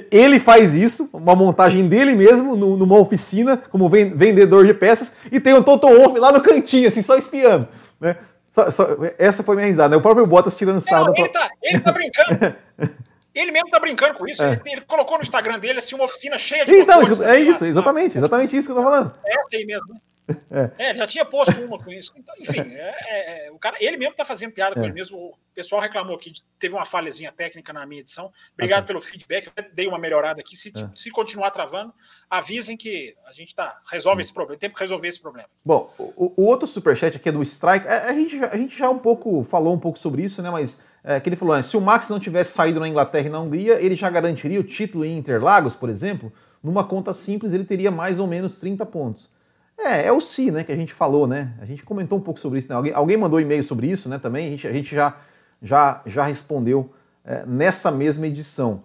Ele 0.09 0.39
faz 0.39 0.73
isso, 0.73 1.09
uma 1.11 1.35
montagem 1.35 1.85
dele 1.85 2.15
mesmo, 2.15 2.55
numa 2.55 2.97
oficina, 2.97 3.57
como 3.57 3.89
vendedor 3.89 4.65
de 4.65 4.73
peças, 4.73 5.13
e 5.29 5.37
tem 5.37 5.53
o 5.53 5.61
Toto 5.61 5.85
Wolff 5.85 6.17
lá 6.17 6.31
no 6.31 6.39
cantinho, 6.39 6.87
assim, 6.87 7.01
só 7.01 7.17
espiando. 7.17 7.67
Né? 7.99 8.15
Só, 8.49 8.71
só, 8.71 8.87
essa 9.17 9.43
foi 9.43 9.57
minha 9.57 9.67
risada. 9.67 9.89
Né? 9.89 9.97
O 9.97 10.01
próprio 10.01 10.25
Bottas 10.25 10.55
tirando 10.55 10.79
sarro. 10.79 11.13
Ele, 11.13 11.27
tá, 11.27 11.49
ele 11.61 11.79
tá 11.81 11.91
brincando. 11.91 12.55
ele 13.33 13.51
mesmo 13.51 13.69
tá 13.69 13.79
brincando 13.79 14.17
com 14.17 14.27
isso. 14.27 14.43
É. 14.43 14.53
Ele, 14.53 14.61
ele, 14.65 14.81
colocou 14.81 15.17
no 15.17 15.23
Instagram 15.23 15.59
dele 15.59 15.79
assim, 15.79 15.95
uma 15.95 16.05
oficina 16.05 16.37
cheia 16.37 16.65
de 16.65 16.73
então, 16.73 16.99
motores. 16.99 17.21
É 17.21 17.39
isso, 17.39 17.65
exatamente. 17.65 18.17
Exatamente 18.17 18.55
isso 18.55 18.67
que 18.67 18.71
eu 18.71 18.77
tô 18.77 18.83
falando. 18.83 19.13
É 19.25 19.39
essa 19.39 19.55
aí 19.55 19.65
mesmo. 19.65 19.93
Né? 19.93 19.99
É. 20.49 20.91
é, 20.91 20.95
já 20.95 21.07
tinha 21.07 21.25
posto 21.25 21.59
uma 21.61 21.77
com 21.77 21.91
isso. 21.91 22.13
Então, 22.15 22.33
enfim, 22.39 22.61
é, 22.61 22.95
é, 23.07 23.47
é, 23.47 23.51
o 23.51 23.57
cara, 23.57 23.77
ele 23.79 23.97
mesmo 23.97 24.11
está 24.11 24.23
fazendo 24.23 24.51
piada 24.51 24.75
com 24.75 24.81
é. 24.81 24.85
ele 24.85 24.93
mesmo. 24.93 25.17
O 25.17 25.33
pessoal 25.53 25.81
reclamou 25.81 26.17
que 26.17 26.31
teve 26.57 26.73
uma 26.73 26.85
falhazinha 26.85 27.31
técnica 27.31 27.73
na 27.73 27.85
minha 27.85 28.01
edição. 28.01 28.31
Obrigado 28.53 28.85
pelo 28.85 29.01
feedback. 29.01 29.47
Eu 29.47 29.65
dei 29.73 29.87
uma 29.87 29.99
melhorada 29.99 30.39
aqui. 30.39 30.55
Se, 30.55 30.69
é. 30.69 30.89
se 30.95 31.09
continuar 31.11 31.51
travando, 31.51 31.93
avisem 32.29 32.77
que 32.77 33.15
a 33.25 33.33
gente 33.33 33.53
tá, 33.53 33.77
resolve 33.89 34.21
esse 34.21 34.33
problema. 34.33 34.59
Tem 34.59 34.69
que 34.69 34.79
resolver 34.79 35.07
esse 35.07 35.19
problema. 35.19 35.49
Bom, 35.63 35.93
o, 35.97 36.33
o 36.37 36.45
outro 36.45 36.67
superchat 36.67 37.17
aqui 37.17 37.29
é 37.29 37.31
do 37.31 37.43
Strike. 37.43 37.87
A, 37.87 38.05
a, 38.05 38.13
gente, 38.13 38.35
a 38.43 38.57
gente 38.57 38.77
já 38.77 38.89
um 38.89 38.99
pouco 38.99 39.43
falou 39.43 39.73
um 39.73 39.79
pouco 39.79 39.99
sobre 39.99 40.23
isso, 40.23 40.41
né? 40.41 40.49
Mas 40.49 40.85
é, 41.03 41.19
que 41.19 41.29
ele 41.29 41.35
falou: 41.35 41.55
né, 41.55 41.63
se 41.63 41.75
o 41.75 41.81
Max 41.81 42.09
não 42.09 42.19
tivesse 42.19 42.53
saído 42.53 42.79
na 42.79 42.87
Inglaterra 42.87 43.27
e 43.27 43.29
na 43.29 43.39
Hungria, 43.39 43.81
ele 43.81 43.95
já 43.95 44.09
garantiria 44.09 44.59
o 44.59 44.63
título 44.63 45.05
em 45.05 45.17
Interlagos, 45.17 45.75
por 45.75 45.89
exemplo. 45.89 46.31
Numa 46.63 46.83
conta 46.83 47.13
simples, 47.13 47.53
ele 47.53 47.63
teria 47.63 47.89
mais 47.89 48.19
ou 48.19 48.27
menos 48.27 48.59
30 48.59 48.85
pontos. 48.85 49.29
É, 49.77 50.05
é 50.07 50.11
o 50.11 50.21
si, 50.21 50.51
né, 50.51 50.63
que 50.63 50.71
a 50.71 50.75
gente 50.75 50.93
falou, 50.93 51.25
né? 51.25 51.53
A 51.59 51.65
gente 51.65 51.83
comentou 51.83 52.19
um 52.19 52.21
pouco 52.21 52.39
sobre 52.39 52.59
isso, 52.59 52.69
né? 52.69 52.75
Alguém, 52.75 52.93
alguém 52.93 53.17
mandou 53.17 53.41
e-mail 53.41 53.63
sobre 53.63 53.87
isso, 53.87 54.07
né, 54.07 54.19
também. 54.19 54.45
A 54.45 54.49
gente, 54.49 54.67
a 54.67 54.71
gente 54.71 54.95
já, 54.95 55.15
já, 55.61 56.01
já 56.05 56.23
respondeu 56.23 56.93
é, 57.25 57.43
nessa 57.47 57.89
mesma 57.89 58.27
edição. 58.27 58.83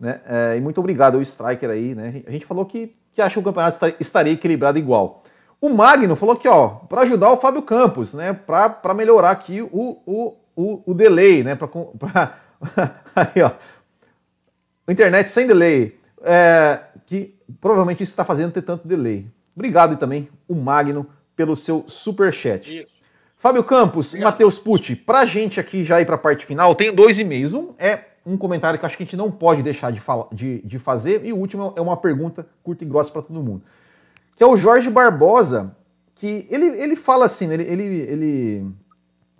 Né? 0.00 0.20
É, 0.26 0.56
e 0.56 0.60
muito 0.60 0.78
obrigado 0.78 1.16
ao 1.16 1.22
Striker 1.22 1.68
aí, 1.68 1.94
né? 1.94 2.22
A 2.26 2.30
gente 2.30 2.46
falou 2.46 2.64
que, 2.64 2.96
que 3.12 3.20
acha 3.20 3.34
que 3.34 3.40
o 3.40 3.42
campeonato 3.42 3.78
estaria 4.00 4.32
equilibrado 4.32 4.78
igual. 4.78 5.22
O 5.60 5.68
Magno 5.68 6.14
falou 6.14 6.36
que, 6.36 6.48
ó, 6.48 6.68
para 6.68 7.02
ajudar 7.02 7.32
o 7.32 7.36
Fábio 7.36 7.62
Campos, 7.62 8.14
né? 8.14 8.32
Para 8.32 8.94
melhorar 8.94 9.32
aqui 9.32 9.60
o, 9.60 9.98
o, 10.06 10.36
o, 10.58 10.82
o 10.90 10.94
delay, 10.94 11.44
né? 11.44 11.54
Pra, 11.54 11.68
pra... 11.68 12.38
aí, 13.14 13.42
ó. 13.42 13.52
Internet 14.90 15.28
sem 15.28 15.46
delay. 15.46 15.96
É, 16.22 16.80
que 17.06 17.36
provavelmente 17.60 18.02
isso 18.02 18.10
está 18.10 18.24
fazendo 18.24 18.52
ter 18.52 18.62
tanto 18.62 18.88
delay. 18.88 19.30
Obrigado 19.54 19.94
e 19.94 19.96
também 19.96 20.28
o 20.48 20.56
Magno 20.56 21.06
pelo 21.36 21.54
seu 21.54 21.84
super 21.86 22.32
chat. 22.32 22.80
Isso. 22.80 22.98
Fábio 23.36 23.62
Campos 23.62 24.16
Matheus 24.16 24.58
Pucci, 24.58 24.96
pra 24.96 25.24
gente 25.24 25.60
aqui 25.60 25.84
já 25.84 26.00
ir 26.00 26.04
pra 26.04 26.18
parte 26.18 26.44
final, 26.44 26.74
tem 26.74 26.92
dois 26.92 27.20
e-mails. 27.20 27.54
Um 27.54 27.72
é 27.78 28.06
um 28.26 28.36
comentário 28.36 28.80
que 28.80 28.84
acho 28.84 28.96
que 28.96 29.04
a 29.04 29.06
gente 29.06 29.16
não 29.16 29.30
pode 29.30 29.62
deixar 29.62 29.92
de, 29.92 30.00
fala, 30.00 30.26
de, 30.32 30.60
de 30.62 30.76
fazer, 30.76 31.24
e 31.24 31.32
o 31.32 31.36
último 31.36 31.72
é 31.76 31.80
uma 31.80 31.96
pergunta 31.96 32.44
curta 32.64 32.82
e 32.82 32.86
grossa 32.86 33.12
para 33.12 33.22
todo 33.22 33.40
mundo. 33.40 33.62
Que 34.36 34.42
é 34.42 34.46
o 34.46 34.56
Jorge 34.56 34.90
Barbosa, 34.90 35.76
que 36.16 36.48
ele, 36.50 36.66
ele 36.82 36.96
fala 36.96 37.26
assim, 37.26 37.46
né, 37.46 37.54
ele. 37.54 37.62
ele, 37.62 37.84
ele 37.84 38.66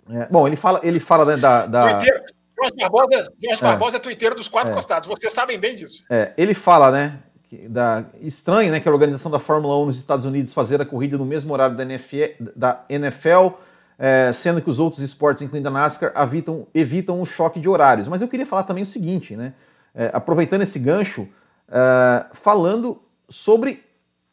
é, 0.09 0.27
bom, 0.29 0.47
ele 0.47 0.55
fala, 0.55 0.79
ele 0.83 0.99
fala 0.99 1.25
né, 1.25 1.37
da. 1.37 1.65
da... 1.65 1.99
Jorge 1.99 2.75
Barbosa, 2.77 3.33
Jorge 3.41 3.59
é, 3.59 3.61
Barbosa 3.61 3.97
é 3.97 3.99
twitteiro 3.99 4.35
dos 4.35 4.47
quatro 4.47 4.71
é, 4.71 4.75
costados, 4.75 5.07
vocês 5.07 5.31
sabem 5.31 5.57
bem 5.57 5.75
disso. 5.75 6.03
É, 6.09 6.33
ele 6.37 6.53
fala, 6.53 6.91
né? 6.91 7.19
Da, 7.67 8.05
estranho, 8.21 8.71
né, 8.71 8.79
que 8.79 8.87
a 8.87 8.91
organização 8.91 9.31
da 9.31 9.39
Fórmula 9.39 9.75
1 9.79 9.85
nos 9.87 9.97
Estados 9.97 10.23
Unidos 10.23 10.53
fazer 10.53 10.79
a 10.81 10.85
corrida 10.85 11.17
no 11.17 11.25
mesmo 11.25 11.51
horário 11.51 11.75
da 11.75 11.81
NFL, 11.81 12.43
da 12.55 12.85
NFL 12.87 13.55
é, 13.99 14.31
sendo 14.31 14.61
que 14.61 14.69
os 14.69 14.79
outros 14.79 15.03
esportes, 15.03 15.43
incluindo 15.43 15.67
a 15.67 15.71
NASCAR, 15.71 16.13
evitam, 16.15 16.65
evitam 16.73 17.19
o 17.19 17.25
choque 17.25 17.59
de 17.59 17.67
horários. 17.67 18.07
Mas 18.07 18.21
eu 18.21 18.29
queria 18.29 18.45
falar 18.45 18.63
também 18.63 18.83
o 18.83 18.87
seguinte, 18.87 19.35
né? 19.35 19.53
É, 19.93 20.09
aproveitando 20.13 20.61
esse 20.61 20.79
gancho, 20.79 21.27
é, 21.67 22.25
falando 22.31 23.01
sobre 23.27 23.83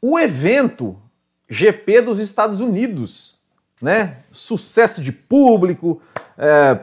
o 0.01 0.17
evento 0.19 0.97
GP 1.49 2.03
dos 2.03 2.21
Estados 2.21 2.61
Unidos, 2.61 3.41
né? 3.81 4.19
Sucesso 4.31 5.03
de 5.03 5.13
público, 5.13 6.01
é, 6.39 6.79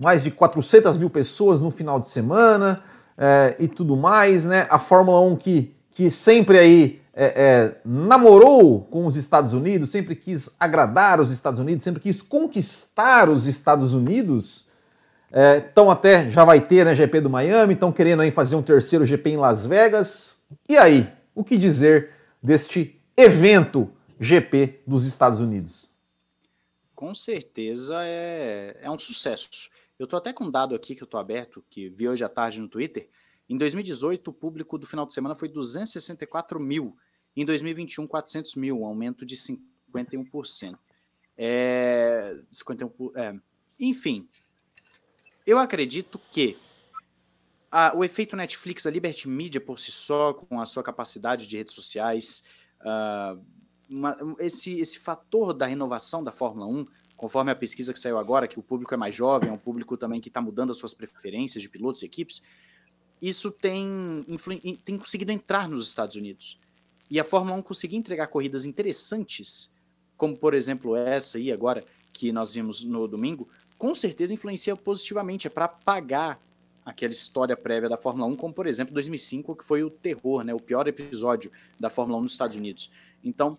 mais 0.00 0.22
de 0.22 0.30
400 0.30 0.96
mil 0.96 1.10
pessoas 1.10 1.60
no 1.60 1.70
final 1.70 1.98
de 2.00 2.10
semana 2.10 2.82
é, 3.16 3.56
e 3.58 3.68
tudo 3.68 3.96
mais, 3.96 4.44
né? 4.44 4.66
A 4.70 4.78
Fórmula 4.78 5.20
1 5.20 5.36
que, 5.36 5.74
que 5.90 6.10
sempre 6.10 6.58
aí 6.58 7.00
é, 7.14 7.24
é, 7.24 7.74
namorou 7.84 8.80
com 8.90 9.06
os 9.06 9.16
Estados 9.16 9.52
Unidos, 9.52 9.90
sempre 9.90 10.14
quis 10.14 10.56
agradar 10.58 11.20
os 11.20 11.30
Estados 11.30 11.60
Unidos, 11.60 11.84
sempre 11.84 12.02
quis 12.02 12.20
conquistar 12.20 13.28
os 13.28 13.46
Estados 13.46 13.94
Unidos. 13.94 14.72
Então 15.56 15.90
até 15.90 16.30
já 16.30 16.44
vai 16.44 16.60
ter 16.60 16.84
né, 16.84 16.94
GP 16.94 17.22
do 17.22 17.28
Miami, 17.28 17.74
estão 17.74 17.90
querendo 17.90 18.22
aí 18.22 18.30
fazer 18.30 18.54
um 18.54 18.62
terceiro 18.62 19.04
GP 19.04 19.30
em 19.30 19.36
Las 19.36 19.66
Vegas. 19.66 20.42
E 20.68 20.76
aí, 20.76 21.12
o 21.34 21.42
que 21.42 21.58
dizer 21.58 22.10
deste 22.40 23.00
evento 23.16 23.90
GP 24.20 24.82
dos 24.86 25.04
Estados 25.04 25.40
Unidos? 25.40 25.93
Com 27.04 27.14
certeza 27.14 27.98
é, 28.02 28.78
é 28.80 28.90
um 28.90 28.98
sucesso. 28.98 29.68
Eu 29.98 30.04
estou 30.04 30.16
até 30.16 30.32
com 30.32 30.44
um 30.44 30.50
dado 30.50 30.74
aqui 30.74 30.94
que 30.94 31.02
eu 31.02 31.04
estou 31.04 31.20
aberto, 31.20 31.62
que 31.68 31.90
vi 31.90 32.08
hoje 32.08 32.24
à 32.24 32.30
tarde 32.30 32.58
no 32.58 32.66
Twitter. 32.66 33.10
Em 33.46 33.58
2018, 33.58 34.26
o 34.28 34.32
público 34.32 34.78
do 34.78 34.86
final 34.86 35.04
de 35.04 35.12
semana 35.12 35.34
foi 35.34 35.50
264 35.50 36.58
mil. 36.58 36.96
Em 37.36 37.44
2021, 37.44 38.06
400 38.06 38.54
mil, 38.54 38.80
um 38.80 38.86
aumento 38.86 39.26
de 39.26 39.36
51%. 39.36 40.78
É, 41.36 42.34
51 42.50 43.12
é, 43.16 43.34
enfim, 43.78 44.26
eu 45.46 45.58
acredito 45.58 46.18
que 46.30 46.56
a, 47.70 47.94
o 47.94 48.02
efeito 48.02 48.34
Netflix, 48.34 48.86
a 48.86 48.90
Liberty 48.90 49.28
Media 49.28 49.60
por 49.60 49.78
si 49.78 49.92
só, 49.92 50.32
com 50.32 50.58
a 50.58 50.64
sua 50.64 50.82
capacidade 50.82 51.46
de 51.46 51.58
redes 51.58 51.74
sociais, 51.74 52.48
uh, 52.80 53.44
uma, 53.88 54.16
esse, 54.38 54.78
esse 54.80 54.98
fator 54.98 55.52
da 55.52 55.66
renovação 55.66 56.22
da 56.22 56.32
Fórmula 56.32 56.66
1, 56.66 56.86
conforme 57.16 57.50
a 57.50 57.56
pesquisa 57.56 57.92
que 57.92 57.98
saiu 57.98 58.18
agora, 58.18 58.48
que 58.48 58.58
o 58.58 58.62
público 58.62 58.92
é 58.94 58.96
mais 58.96 59.14
jovem, 59.14 59.48
é 59.48 59.52
um 59.52 59.58
público 59.58 59.96
também 59.96 60.20
que 60.20 60.28
está 60.28 60.40
mudando 60.40 60.70
as 60.70 60.78
suas 60.78 60.94
preferências 60.94 61.62
de 61.62 61.68
pilotos 61.68 62.02
e 62.02 62.06
equipes, 62.06 62.44
isso 63.22 63.50
tem, 63.50 64.24
tem 64.84 64.98
conseguido 64.98 65.32
entrar 65.32 65.68
nos 65.68 65.86
Estados 65.88 66.16
Unidos. 66.16 66.60
E 67.10 67.20
a 67.20 67.24
Fórmula 67.24 67.56
1 67.56 67.62
conseguir 67.62 67.96
entregar 67.96 68.26
corridas 68.26 68.64
interessantes, 68.64 69.78
como 70.16 70.36
por 70.36 70.54
exemplo 70.54 70.96
essa 70.96 71.38
aí 71.38 71.52
agora, 71.52 71.84
que 72.12 72.32
nós 72.32 72.54
vimos 72.54 72.84
no 72.84 73.08
domingo, 73.08 73.48
com 73.78 73.94
certeza 73.94 74.34
influencia 74.34 74.76
positivamente, 74.76 75.46
é 75.46 75.50
para 75.50 75.68
pagar 75.68 76.40
aquela 76.84 77.12
história 77.12 77.56
prévia 77.56 77.88
da 77.88 77.96
Fórmula 77.96 78.26
1, 78.28 78.34
como 78.34 78.52
por 78.52 78.66
exemplo 78.66 78.92
2005, 78.94 79.56
que 79.56 79.64
foi 79.64 79.82
o 79.82 79.90
terror, 79.90 80.44
né, 80.44 80.52
o 80.52 80.60
pior 80.60 80.86
episódio 80.86 81.50
da 81.80 81.88
Fórmula 81.88 82.18
1 82.18 82.22
nos 82.22 82.32
Estados 82.32 82.56
Unidos. 82.56 82.90
Então, 83.22 83.58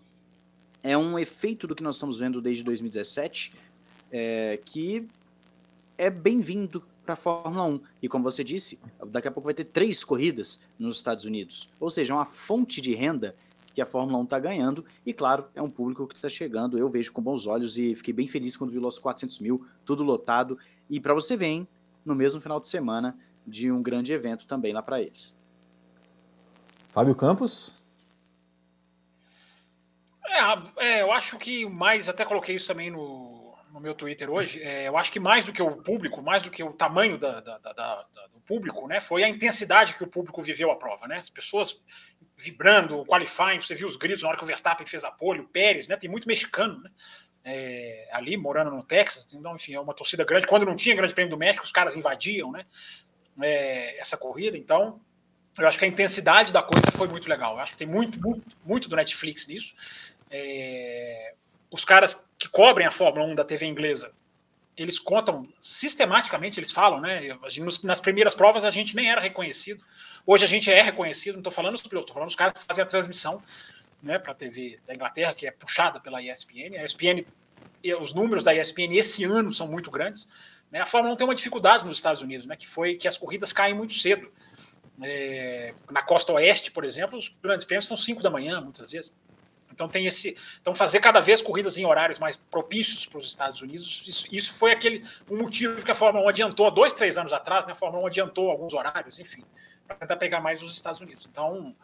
é 0.85 0.95
um 0.95 1.17
efeito 1.17 1.65
do 1.65 1.73
que 1.73 1.81
nós 1.81 1.95
estamos 1.95 2.19
vendo 2.19 2.39
desde 2.39 2.63
2017, 2.63 3.55
é, 4.11 4.59
que 4.63 5.07
é 5.97 6.11
bem-vindo 6.11 6.83
para 7.03 7.13
a 7.13 7.17
Fórmula 7.17 7.65
1. 7.65 7.81
E 8.03 8.07
como 8.07 8.23
você 8.23 8.43
disse, 8.43 8.79
daqui 9.07 9.27
a 9.27 9.31
pouco 9.31 9.45
vai 9.45 9.55
ter 9.55 9.63
três 9.63 10.03
corridas 10.03 10.67
nos 10.77 10.97
Estados 10.97 11.25
Unidos. 11.25 11.71
Ou 11.79 11.89
seja, 11.89 12.13
é 12.13 12.15
uma 12.15 12.23
fonte 12.23 12.81
de 12.81 12.93
renda 12.93 13.35
que 13.73 13.81
a 13.81 13.85
Fórmula 13.85 14.19
1 14.19 14.23
está 14.25 14.37
ganhando. 14.37 14.85
E 15.03 15.11
claro, 15.11 15.47
é 15.55 15.61
um 15.61 15.71
público 15.71 16.05
que 16.05 16.13
está 16.13 16.29
chegando. 16.29 16.77
Eu 16.77 16.87
vejo 16.87 17.11
com 17.11 17.21
bons 17.21 17.47
olhos 17.47 17.79
e 17.79 17.95
fiquei 17.95 18.13
bem 18.13 18.27
feliz 18.27 18.55
quando 18.55 18.69
vi 18.69 18.77
os 18.77 18.99
400 18.99 19.39
mil, 19.39 19.65
tudo 19.83 20.03
lotado. 20.03 20.55
E 20.87 20.99
para 20.99 21.15
você 21.15 21.35
ver, 21.35 21.47
hein, 21.47 21.67
no 22.05 22.13
mesmo 22.13 22.39
final 22.39 22.59
de 22.59 22.69
semana 22.69 23.17
de 23.45 23.71
um 23.71 23.81
grande 23.81 24.13
evento 24.13 24.45
também 24.45 24.71
lá 24.71 24.83
para 24.83 25.01
eles. 25.01 25.35
Fábio 26.91 27.15
Campos? 27.15 27.83
É, 30.35 30.85
é, 30.85 31.01
eu 31.01 31.11
acho 31.11 31.37
que 31.37 31.65
mais, 31.65 32.09
até 32.09 32.25
coloquei 32.25 32.55
isso 32.55 32.67
também 32.67 32.91
no, 32.91 33.55
no 33.71 33.79
meu 33.79 33.93
Twitter 33.93 34.29
hoje, 34.29 34.61
é, 34.61 34.87
eu 34.87 34.97
acho 34.97 35.11
que 35.11 35.19
mais 35.19 35.43
do 35.43 35.53
que 35.53 35.61
o 35.61 35.71
público, 35.77 36.21
mais 36.21 36.43
do 36.43 36.51
que 36.51 36.63
o 36.63 36.73
tamanho 36.73 37.17
da, 37.17 37.39
da, 37.39 37.57
da, 37.57 38.07
do 38.33 38.39
público, 38.45 38.87
né, 38.87 38.99
foi 38.99 39.23
a 39.23 39.29
intensidade 39.29 39.93
que 39.93 40.03
o 40.03 40.07
público 40.07 40.41
viveu 40.41 40.71
a 40.71 40.75
prova, 40.75 41.07
né? 41.07 41.17
As 41.17 41.29
pessoas 41.29 41.81
vibrando, 42.37 43.05
qualifying, 43.05 43.61
você 43.61 43.75
viu 43.75 43.87
os 43.87 43.97
gritos 43.97 44.23
na 44.23 44.29
hora 44.29 44.37
que 44.37 44.43
o 44.43 44.47
Verstappen 44.47 44.85
fez 44.85 45.03
apoio, 45.03 45.43
o 45.43 45.47
Pérez, 45.47 45.87
né? 45.87 45.95
Tem 45.95 46.09
muito 46.09 46.27
mexicano, 46.27 46.81
né? 46.81 46.89
É, 47.47 48.09
ali 48.11 48.35
morando 48.35 48.71
no 48.71 48.81
Texas, 48.81 49.31
então, 49.33 49.55
enfim, 49.55 49.75
é 49.75 49.79
uma 49.79 49.93
torcida 49.93 50.23
grande. 50.23 50.47
Quando 50.47 50.65
não 50.65 50.75
tinha 50.75 50.95
Grande 50.95 51.13
Prêmio 51.13 51.29
do 51.29 51.37
México, 51.37 51.63
os 51.63 51.71
caras 51.71 51.95
invadiam, 51.95 52.51
né? 52.51 52.65
É, 53.41 53.99
essa 53.99 54.17
corrida, 54.17 54.57
então 54.57 54.99
eu 55.57 55.67
acho 55.67 55.77
que 55.77 55.85
a 55.85 55.87
intensidade 55.87 56.51
da 56.51 56.61
coisa 56.61 56.91
foi 56.91 57.07
muito 57.07 57.29
legal. 57.29 57.53
Eu 57.53 57.59
acho 57.59 57.73
que 57.73 57.77
tem 57.77 57.87
muito, 57.87 58.19
muito, 58.19 58.57
muito 58.65 58.89
do 58.89 58.95
Netflix 58.95 59.47
nisso. 59.47 59.75
É, 60.37 61.33
os 61.71 61.85
caras 61.85 62.27
que 62.37 62.49
cobrem 62.49 62.85
a 62.85 62.91
Fórmula 62.91 63.25
1 63.25 63.35
da 63.35 63.43
TV 63.43 63.65
inglesa, 63.65 64.11
eles 64.75 64.99
contam 64.99 65.47
sistematicamente, 65.61 66.59
eles 66.59 66.71
falam, 66.71 66.99
né? 66.99 67.37
Nas 67.83 68.01
primeiras 68.01 68.35
provas 68.35 68.65
a 68.65 68.71
gente 68.71 68.95
nem 68.95 69.09
era 69.09 69.21
reconhecido. 69.21 69.81
Hoje 70.25 70.43
a 70.43 70.47
gente 70.47 70.69
é 70.69 70.81
reconhecido, 70.81 71.35
não 71.35 71.39
estou 71.39 71.53
falando 71.53 71.73
dos 71.73 71.83
pilotos, 71.83 72.09
estou 72.09 72.15
falando 72.15 72.27
dos 72.27 72.35
caras 72.35 72.53
que 72.53 72.67
fazem 72.67 72.83
a 72.83 72.85
transmissão 72.85 73.41
né, 74.03 74.19
para 74.19 74.33
a 74.33 74.35
TV 74.35 74.79
da 74.85 74.93
Inglaterra, 74.93 75.33
que 75.33 75.47
é 75.47 75.51
puxada 75.51 75.99
pela 75.99 76.21
ESPN. 76.21 76.77
A 76.77 76.83
ESPN, 76.83 77.25
os 78.01 78.13
números 78.13 78.43
da 78.43 78.53
ESPN 78.53 78.93
esse 78.97 79.23
ano 79.23 79.53
são 79.53 79.67
muito 79.67 79.89
grandes. 79.89 80.27
Né? 80.69 80.81
A 80.81 80.85
Fórmula 80.85 81.13
1 81.13 81.17
tem 81.17 81.27
uma 81.27 81.35
dificuldade 81.35 81.85
nos 81.85 81.95
Estados 81.95 82.21
Unidos, 82.21 82.45
né, 82.45 82.57
que 82.57 82.67
foi 82.67 82.95
que 82.95 83.07
as 83.07 83.17
corridas 83.17 83.53
caem 83.53 83.73
muito 83.73 83.93
cedo. 83.93 84.29
É, 85.01 85.73
na 85.91 86.01
costa 86.01 86.33
oeste, 86.33 86.71
por 86.71 86.83
exemplo, 86.83 87.17
os 87.17 87.29
grandes 87.41 87.65
prêmios 87.65 87.87
são 87.87 87.95
5 87.97 88.21
da 88.21 88.29
manhã, 88.29 88.59
muitas 88.59 88.91
vezes. 88.91 89.13
Então 89.75 89.89
tem 89.89 90.05
esse, 90.05 90.35
então 90.61 90.73
fazer 90.73 91.01
cada 91.01 91.19
vez 91.19 91.41
corridas 91.41 91.77
em 91.77 91.85
horários 91.85 92.17
mais 92.17 92.37
propícios 92.37 93.05
para 93.05 93.17
os 93.19 93.27
Estados 93.27 93.61
Unidos, 93.61 94.03
isso, 94.07 94.27
isso, 94.31 94.53
foi 94.53 94.71
aquele 94.71 95.05
um 95.29 95.37
motivo 95.37 95.83
que 95.83 95.91
a 95.91 95.95
Fórmula 95.95 96.25
1 96.25 96.29
adiantou 96.29 96.65
há 96.65 96.69
dois, 96.69 96.93
três 96.93 97.17
anos 97.17 97.33
atrás, 97.33 97.67
né? 97.67 97.73
A 97.73 97.75
Fórmula 97.75 98.03
1 98.05 98.07
adiantou 98.07 98.49
alguns 98.49 98.73
horários, 98.73 99.19
enfim, 99.19 99.43
para 99.85 99.97
tentar 99.97 100.15
pegar 100.15 100.39
mais 100.39 100.63
os 100.63 100.71
Estados 100.71 101.01
Unidos. 101.01 101.27
Então, 101.29 101.75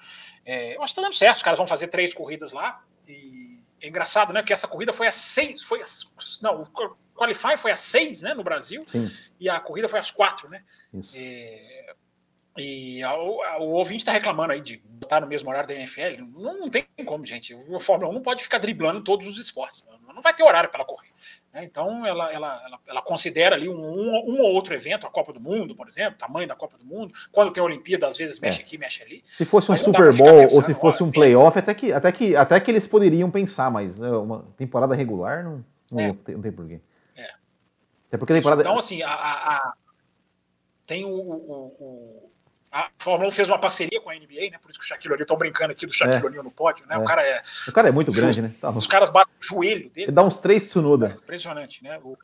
é, 0.45 0.75
eu 0.75 0.81
acho 0.81 0.93
que 0.93 0.99
está 0.99 1.01
dando 1.01 1.15
certo. 1.15 1.37
Os 1.37 1.43
caras 1.43 1.57
vão 1.57 1.67
fazer 1.67 1.87
três 1.87 2.13
corridas 2.13 2.53
lá 2.53 2.81
e 3.07 3.59
é 3.81 3.89
engraçado, 3.89 4.31
né? 4.31 4.41
Que 4.41 4.53
essa 4.53 4.67
corrida 4.67 4.93
foi 4.93 5.07
às 5.07 5.15
seis, 5.15 5.61
foi 5.61 5.81
às, 5.81 6.09
não, 6.41 6.61
o 6.61 6.67
qualify 7.13 7.57
foi 7.57 7.71
às 7.71 7.79
seis, 7.79 8.21
né? 8.21 8.33
No 8.33 8.43
Brasil 8.43 8.81
Sim. 8.87 9.11
e 9.39 9.49
a 9.49 9.59
corrida 9.59 9.89
foi 9.89 9.99
às 9.99 10.09
quatro, 10.09 10.49
né? 10.49 10.63
Isso. 10.93 11.17
É, 11.19 11.93
e 12.57 13.01
o, 13.05 13.63
o 13.63 13.69
ouvinte 13.71 13.99
está 13.99 14.11
reclamando 14.11 14.51
aí 14.51 14.61
de 14.61 14.77
botar 14.85 15.21
no 15.21 15.27
mesmo 15.27 15.49
horário 15.49 15.67
da 15.67 15.75
NFL. 15.75 16.23
Não, 16.35 16.59
não 16.59 16.69
tem 16.69 16.85
como, 17.05 17.25
gente. 17.25 17.57
A 17.73 17.79
Fórmula 17.79 18.09
1 18.11 18.13
não 18.13 18.21
pode 18.21 18.43
ficar 18.43 18.57
driblando 18.57 19.01
todos 19.01 19.25
os 19.25 19.37
esportes. 19.37 19.85
Não 20.13 20.21
vai 20.21 20.33
ter 20.33 20.43
horário 20.43 20.69
para 20.69 20.79
ela 20.79 20.87
correr. 20.87 21.07
Né? 21.53 21.63
Então, 21.63 22.05
ela, 22.05 22.31
ela, 22.31 22.61
ela, 22.65 22.79
ela, 22.85 23.01
considera 23.01 23.55
ali 23.55 23.69
um, 23.69 23.73
um, 23.73 24.41
ou 24.41 24.53
outro 24.53 24.73
evento, 24.73 25.07
a 25.07 25.09
Copa 25.09 25.31
do 25.31 25.39
Mundo, 25.39 25.73
por 25.73 25.87
exemplo, 25.87 26.19
tamanho 26.19 26.47
da 26.47 26.55
Copa 26.55 26.77
do 26.77 26.83
Mundo. 26.83 27.13
Quando 27.31 27.53
tem 27.53 27.61
a 27.61 27.65
Olimpíada, 27.65 28.07
às 28.07 28.17
vezes 28.17 28.37
mexe 28.39 28.59
é. 28.59 28.63
aqui, 28.63 28.77
mexe 28.77 29.01
ali. 29.01 29.23
Se 29.25 29.45
fosse 29.45 29.71
um 29.71 29.77
Super 29.77 30.13
Bowl 30.13 30.41
ou 30.41 30.61
se 30.61 30.73
fosse 30.73 31.01
um 31.01 31.09
playoff, 31.09 31.57
até 31.57 31.73
que, 31.73 31.93
até, 31.93 32.11
que, 32.11 32.35
até 32.35 32.59
que 32.59 32.69
eles 32.69 32.85
poderiam 32.85 33.31
pensar, 33.31 33.71
mas 33.71 34.01
né, 34.01 34.09
uma 34.09 34.45
temporada 34.57 34.93
regular 34.93 35.43
não, 35.43 35.65
não, 35.89 35.99
é. 36.01 36.13
tem, 36.13 36.35
não 36.35 36.41
tem 36.41 36.51
porquê. 36.51 36.81
É. 37.15 37.29
Até 38.09 38.17
porque 38.17 38.33
a 38.33 38.35
temporada. 38.35 38.61
Então, 38.61 38.77
assim, 38.77 39.01
a, 39.01 39.09
a, 39.09 39.55
a 39.55 39.73
tem 40.85 41.05
o, 41.05 41.09
o 41.09 42.30
a 42.71 42.89
Fórmula 42.97 43.27
1 43.27 43.31
fez 43.31 43.49
uma 43.49 43.59
parceria 43.59 43.99
com 43.99 44.09
a 44.09 44.15
NBA, 44.15 44.49
né? 44.49 44.57
Por 44.61 44.71
isso 44.71 44.79
que 44.79 44.85
o 44.85 44.87
Shaquille 44.87 45.13
O'Neal, 45.13 45.23
estão 45.23 45.37
brincando 45.37 45.73
aqui 45.73 45.85
do 45.85 45.91
Shaquille 45.91 46.23
é. 46.23 46.25
O'Neal 46.25 46.43
no 46.43 46.51
pódio, 46.51 46.85
né? 46.87 46.95
É. 46.95 46.97
O 46.97 47.03
cara 47.03 47.27
é. 47.27 47.43
O 47.67 47.71
cara 47.73 47.89
é 47.89 47.91
muito 47.91 48.13
grande, 48.13 48.41
né? 48.41 48.53
Tá 48.61 48.69
Os 48.69 48.87
caras 48.87 49.09
batem 49.09 49.33
o 49.37 49.43
joelho 49.43 49.89
dele. 49.89 50.05
Ele 50.05 50.11
dá 50.11 50.23
uns 50.23 50.37
três 50.37 50.67
Tsunoda. 50.69 51.07
É 51.07 51.23
impressionante, 51.23 51.83
né? 51.83 51.99
O... 52.01 52.17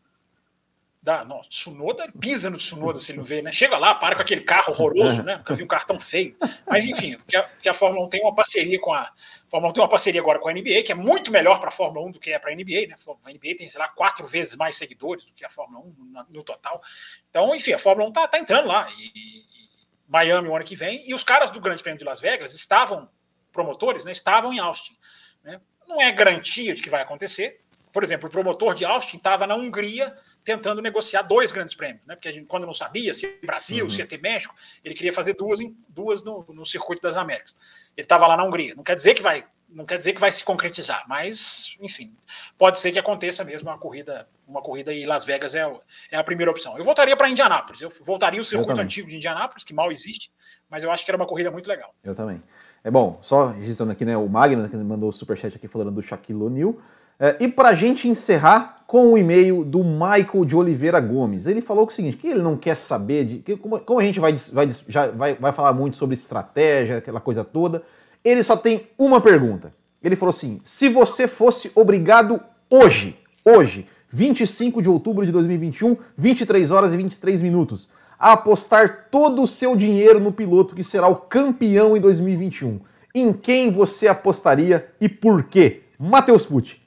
da. 1.04 1.26
Não, 1.26 1.42
Tsunoda 1.42 2.10
pisa 2.18 2.50
no 2.50 2.56
Tsunoda 2.56 2.98
se 2.98 3.12
ele 3.12 3.18
não 3.18 3.26
vê, 3.26 3.42
né? 3.42 3.52
Chega 3.52 3.78
lá, 3.78 3.94
para 3.94 4.16
com 4.16 4.22
aquele 4.22 4.40
carro 4.40 4.72
horroroso, 4.72 5.22
né? 5.22 5.36
Nunca 5.36 5.54
vi 5.54 5.64
um 5.64 5.68
carro 5.68 5.86
tão 5.86 6.00
feio. 6.00 6.34
Mas 6.66 6.86
enfim, 6.86 7.18
porque 7.18 7.36
a, 7.36 7.72
a 7.72 7.74
Fórmula 7.74 8.06
1 8.06 8.10
tem 8.10 8.22
uma 8.22 8.34
parceria 8.34 8.80
com 8.80 8.94
a. 8.94 9.02
A 9.02 9.50
Fórmula 9.50 9.72
1 9.72 9.74
tem 9.74 9.84
uma 9.84 9.90
parceria 9.90 10.22
agora 10.22 10.40
com 10.40 10.48
a 10.48 10.54
NBA, 10.54 10.84
que 10.84 10.94
é 10.94 10.96
muito 10.96 11.30
melhor 11.30 11.60
para 11.60 11.68
a 11.68 11.72
Fórmula 11.72 12.08
1 12.08 12.12
do 12.12 12.20
que 12.20 12.32
é 12.32 12.40
para 12.40 12.52
a 12.52 12.56
NBA, 12.56 12.88
né? 12.88 12.96
A 13.26 13.32
NBA 13.32 13.58
tem, 13.58 13.68
sei 13.68 13.80
lá, 13.82 13.90
quatro 13.90 14.26
vezes 14.26 14.56
mais 14.56 14.78
seguidores 14.78 15.26
do 15.26 15.34
que 15.34 15.44
a 15.44 15.50
Fórmula 15.50 15.84
1 15.86 15.96
no, 15.98 16.26
no 16.30 16.44
total. 16.44 16.82
Então, 17.30 17.54
enfim, 17.54 17.74
a 17.74 17.80
Fórmula 17.80 18.10
1 18.10 18.14
tá, 18.14 18.28
tá 18.30 18.40
entrando 18.40 18.68
lá. 18.68 18.90
E, 18.92 19.44
e 19.64 19.67
Miami 20.08 20.48
o 20.48 20.56
ano 20.56 20.66
que 20.66 20.76
vem, 20.76 21.08
e 21.08 21.14
os 21.14 21.24
caras 21.24 21.52
do 21.52 21.60
Grande 21.60 21.84
Prêmio 21.84 22.00
de 22.00 22.06
Las 22.06 22.22
Vegas 22.22 22.54
estavam, 22.54 23.10
promotores, 23.52 24.06
né? 24.06 24.12
Estavam 24.12 24.54
em 24.54 24.60
Austin. 24.60 24.96
Né? 25.44 25.60
Não 25.88 26.02
é 26.02 26.12
garantia 26.12 26.74
de 26.74 26.82
que 26.82 26.90
vai 26.90 27.02
acontecer. 27.02 27.62
Por 27.92 28.04
exemplo, 28.04 28.28
o 28.28 28.32
promotor 28.32 28.76
de 28.76 28.86
Austin 28.86 29.18
estava 29.18 29.48
na 29.48 29.56
Hungria 29.56 30.16
tentando 30.44 30.82
negociar 30.82 31.24
dois 31.24 31.52
grandes 31.52 31.76
prêmios, 31.76 32.06
né? 32.06 32.16
Porque 32.16 32.28
a 32.28 32.32
gente, 32.32 32.48
quando 32.48 32.66
não 32.66 32.74
sabia 32.74 33.14
se 33.14 33.40
Brasil, 33.44 33.86
uhum. 33.86 33.90
se 33.90 34.00
ia 34.00 34.08
ter 34.08 34.22
México, 34.22 34.56
ele 34.84 34.94
queria 34.94 35.12
fazer 35.12 35.34
duas, 35.34 35.60
em, 35.60 35.76
duas 35.90 36.24
no, 36.24 36.46
no 36.50 36.66
circuito 36.66 37.02
das 37.02 37.18
Américas. 37.18 37.56
Ele 37.98 38.06
estava 38.06 38.28
lá 38.28 38.38
na 38.38 38.44
Hungria. 38.44 38.74
Não 38.76 38.84
quer 38.84 38.96
dizer 38.96 39.14
que 39.14 39.22
vai, 39.22 39.46
não 39.70 39.86
quer 39.86 39.98
dizer 39.98 40.14
que 40.14 40.20
vai 40.20 40.32
se 40.32 40.44
concretizar, 40.44 41.04
mas 41.08 41.76
enfim, 41.80 42.14
pode 42.58 42.80
ser 42.80 42.92
que 42.92 43.00
aconteça 43.00 43.44
mesmo 43.44 43.70
uma 43.70 43.78
corrida, 43.78 44.28
uma 44.48 44.62
corrida 44.62 44.94
e 44.94 45.06
Las 45.06 45.26
Vegas 45.26 45.54
é, 45.56 45.70
é 46.12 46.18
a 46.18 46.24
primeira 46.24 46.50
opção. 46.50 46.78
Eu 46.78 46.84
voltaria 46.84 47.16
para 47.16 47.30
Indianápolis. 47.30 47.82
Eu 47.82 47.90
voltaria 48.06 48.40
o 48.40 48.46
circuito 48.46 48.80
antigo 48.80 49.10
de 49.10 49.18
Indianápolis, 49.18 49.64
que 49.64 49.74
mal 49.74 49.92
existe, 49.92 50.32
mas 50.70 50.84
eu 50.84 50.92
acho 50.92 51.04
que 51.04 51.12
era 51.12 51.18
uma 51.18 51.28
corrida 51.28 51.52
muito 51.52 51.68
legal. 51.68 51.94
Eu 52.04 52.16
também. 52.16 52.42
É 52.84 52.90
bom, 52.90 53.18
só 53.22 53.48
registrando 53.48 53.92
aqui, 53.92 54.06
né, 54.06 54.16
o 54.16 54.28
Magno 54.28 54.68
que 54.70 54.78
mandou 54.78 55.10
o 55.10 55.14
superchat 55.14 55.56
aqui 55.56 55.68
falando 55.68 55.92
do 55.92 56.02
Shaquille 56.02 56.42
O'Neal. 56.42 56.76
É, 57.20 57.36
e 57.40 57.48
para 57.48 57.70
a 57.70 57.76
gente 57.76 58.08
encerrar 58.08 58.78
com 58.88 59.12
o 59.12 59.18
e-mail 59.18 59.66
do 59.66 59.84
Michael 59.84 60.46
de 60.46 60.56
Oliveira 60.56 61.00
Gomes. 61.00 61.46
Ele 61.46 61.62
falou 61.62 61.86
o 61.86 61.92
seguinte: 61.92 62.16
que 62.16 62.28
ele 62.28 62.42
não 62.42 62.56
quer 62.56 62.76
saber 62.76 63.26
de. 63.26 63.38
Que, 63.40 63.58
como, 63.58 63.80
como, 63.80 64.00
a 64.00 64.04
gente 64.04 64.20
vai, 64.20 64.36
vai, 64.54 64.70
já 64.88 65.08
vai, 65.08 65.36
vai 65.36 65.52
falar 65.52 65.74
muito 65.74 65.98
sobre 65.98 66.16
estratégia, 66.16 66.98
aquela 66.98 67.20
coisa 67.20 67.44
toda, 67.44 67.84
ele 68.24 68.44
só 68.44 68.56
tem 68.56 68.88
uma 68.98 69.22
pergunta. 69.22 69.72
Ele 70.02 70.16
falou 70.16 70.30
assim: 70.30 70.60
se 70.64 70.90
você 70.90 71.28
fosse 71.28 71.72
obrigado 71.76 72.40
hoje, 72.70 73.18
hoje, 73.44 73.88
25 74.10 74.82
de 74.82 74.90
outubro 74.90 75.26
de 75.26 75.32
2021, 75.32 75.98
23 76.18 76.72
horas 76.72 76.94
e 76.94 76.98
23 76.98 77.42
minutos, 77.42 77.90
a 78.20 78.34
apostar 78.34 79.08
todo 79.12 79.42
o 79.42 79.48
seu 79.48 79.76
dinheiro 79.76 80.20
no 80.20 80.32
piloto 80.32 80.76
que 80.76 80.84
será 80.84 81.08
o 81.08 81.16
campeão 81.16 81.96
em 81.96 82.02
2021, 82.02 82.80
em 83.14 83.34
quem 83.34 83.72
você 83.72 84.08
apostaria 84.08 84.88
e 85.00 85.08
por 85.08 85.44
quê? 85.44 85.84
Matheus 86.00 86.46
Pucci. 86.46 86.82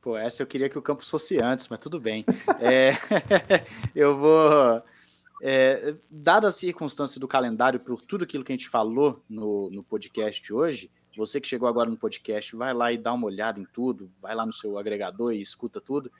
Pô, 0.00 0.16
essa 0.16 0.42
eu 0.42 0.46
queria 0.46 0.68
que 0.68 0.78
o 0.78 0.82
Campos 0.82 1.10
fosse 1.10 1.42
antes, 1.42 1.68
mas 1.68 1.78
tudo 1.78 2.00
bem. 2.00 2.24
é, 2.60 2.92
eu 3.94 4.16
vou. 4.16 4.82
É, 5.40 5.94
dada 6.10 6.48
a 6.48 6.50
circunstância 6.50 7.20
do 7.20 7.28
calendário, 7.28 7.78
por 7.78 8.00
tudo 8.00 8.24
aquilo 8.24 8.42
que 8.42 8.52
a 8.52 8.56
gente 8.56 8.68
falou 8.68 9.22
no, 9.28 9.70
no 9.70 9.84
podcast 9.84 10.52
hoje, 10.52 10.90
você 11.16 11.40
que 11.40 11.48
chegou 11.48 11.68
agora 11.68 11.90
no 11.90 11.96
podcast, 11.96 12.54
vai 12.54 12.72
lá 12.72 12.92
e 12.92 12.98
dá 12.98 13.12
uma 13.12 13.26
olhada 13.26 13.58
em 13.58 13.64
tudo, 13.64 14.10
vai 14.22 14.34
lá 14.34 14.46
no 14.46 14.52
seu 14.52 14.78
agregador 14.78 15.32
e 15.32 15.40
escuta 15.40 15.80
tudo. 15.80 16.10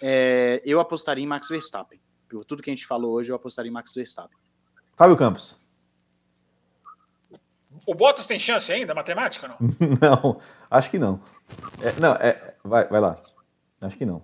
É, 0.00 0.60
eu 0.64 0.78
apostaria 0.78 1.24
em 1.24 1.26
Max 1.26 1.48
Verstappen. 1.48 1.98
Por 2.28 2.44
tudo 2.44 2.62
que 2.62 2.70
a 2.70 2.74
gente 2.74 2.86
falou 2.86 3.14
hoje, 3.14 3.32
eu 3.32 3.36
apostaria 3.36 3.70
em 3.70 3.72
Max 3.72 3.94
Verstappen. 3.94 4.36
Fábio 4.94 5.16
Campos. 5.16 5.66
O 7.86 7.94
Bottas 7.94 8.26
tem 8.26 8.38
chance 8.38 8.70
ainda, 8.70 8.94
matemática, 8.94 9.48
não? 9.48 9.56
não, 10.00 10.40
acho 10.70 10.90
que 10.90 10.98
não. 10.98 11.20
É, 11.80 12.00
não, 12.00 12.12
é, 12.14 12.56
vai, 12.62 12.86
vai 12.88 13.00
lá. 13.00 13.22
Acho 13.80 13.96
que 13.96 14.04
não. 14.04 14.22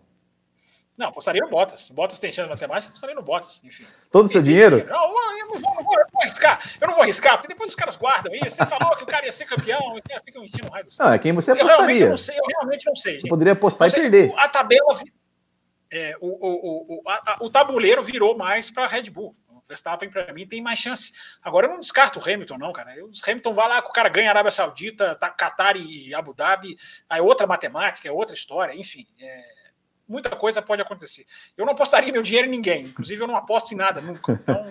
Não, 1.03 1.09
apostaria 1.09 1.43
no 1.43 1.49
Bottas. 1.49 1.89
Bottas 1.91 2.21
tem 2.21 2.31
chance 2.31 2.47
de 2.47 2.51
matemática, 2.51 2.91
apostaria 2.91 3.17
no 3.17 3.23
Bottas, 3.23 3.61
enfim. 3.65 3.85
Todo 4.09 4.27
o 4.27 4.29
seu 4.29 4.41
dinheiro? 4.41 4.77
Não, 4.89 5.05
eu 5.37 5.49
não, 5.49 5.59
vou, 5.59 5.75
não 5.75 5.83
vou, 5.83 5.95
eu 5.95 6.05
não 6.05 6.11
vou 6.13 6.23
arriscar. 6.23 6.61
Eu 6.81 6.87
não 6.87 6.95
vou 6.95 7.03
arriscar, 7.03 7.33
porque 7.39 7.49
depois 7.49 7.71
os 7.71 7.75
caras 7.75 7.97
guardam 7.97 8.33
isso. 8.33 8.55
Você 8.55 8.67
falou 8.67 8.97
que 8.97 9.03
o 9.03 9.07
cara 9.07 9.27
ia 9.27 9.33
ser 9.33 9.47
campeão, 9.47 9.99
e 9.99 10.21
ficam 10.25 10.45
enchendo 10.45 10.71
raio 10.71 10.85
do 10.85 10.93
céu. 10.93 11.05
Não, 11.05 11.13
é 11.13 11.19
quem 11.19 11.33
você 11.33 11.51
apostaria. 11.51 11.75
Eu 11.75 11.87
realmente 11.87 12.09
não 12.09 12.17
sei, 12.17 12.39
eu 12.39 12.45
realmente 12.47 12.87
não 12.87 12.95
sei. 12.95 13.13
Gente. 13.15 13.23
Você 13.23 13.29
poderia 13.29 13.53
apostar 13.53 13.89
e 13.89 13.91
perder. 13.91 14.33
A 14.37 14.49
tabela. 14.49 14.97
É, 15.91 16.17
o, 16.21 16.29
o, 16.29 17.01
o, 17.05 17.11
a, 17.11 17.39
o 17.41 17.51
tabuleiro 17.51 18.01
virou 18.01 18.39
mais 18.39 18.71
para 18.71 18.87
Red 18.87 19.11
Bull. 19.11 19.35
Verstappen, 19.67 20.09
para 20.09 20.33
mim, 20.33 20.47
tem 20.47 20.63
mais 20.63 20.79
chance. 20.79 21.13
Agora, 21.43 21.67
eu 21.67 21.73
não 21.73 21.81
descarto 21.81 22.21
o 22.21 22.23
Hamilton, 22.23 22.59
não, 22.59 22.73
cara. 22.73 22.93
O 23.05 23.11
Hamilton 23.27 23.53
vai 23.53 23.69
lá, 23.69 23.79
o 23.81 23.93
cara 23.93 24.09
ganha 24.09 24.31
Arábia 24.31 24.53
Saudita, 24.53 25.17
tá, 25.17 25.31
Qatar 25.31 25.77
e 25.77 26.15
Abu 26.15 26.33
Dhabi, 26.35 26.77
aí 27.09 27.21
outra 27.21 27.47
matemática, 27.47 28.09
é 28.09 28.13
outra 28.13 28.35
história, 28.35 28.75
enfim. 28.75 29.07
É, 29.19 29.62
muita 30.09 30.31
coisa 30.31 30.61
pode 30.61 30.83
acontecer. 30.83 31.25
Eu 31.57 31.65
não 31.65 31.73
apostaria 31.73 32.13
meu 32.13 32.23
dinheiro 32.23 32.49
em 32.49 32.51
ninguém, 32.51 32.83
inclusive 32.83 33.23
eu 33.23 33.27
não 33.27 33.37
aposto 33.37 33.73
em 33.73 33.77
nada 33.77 34.01
nunca. 34.01 34.33
Então. 34.33 34.67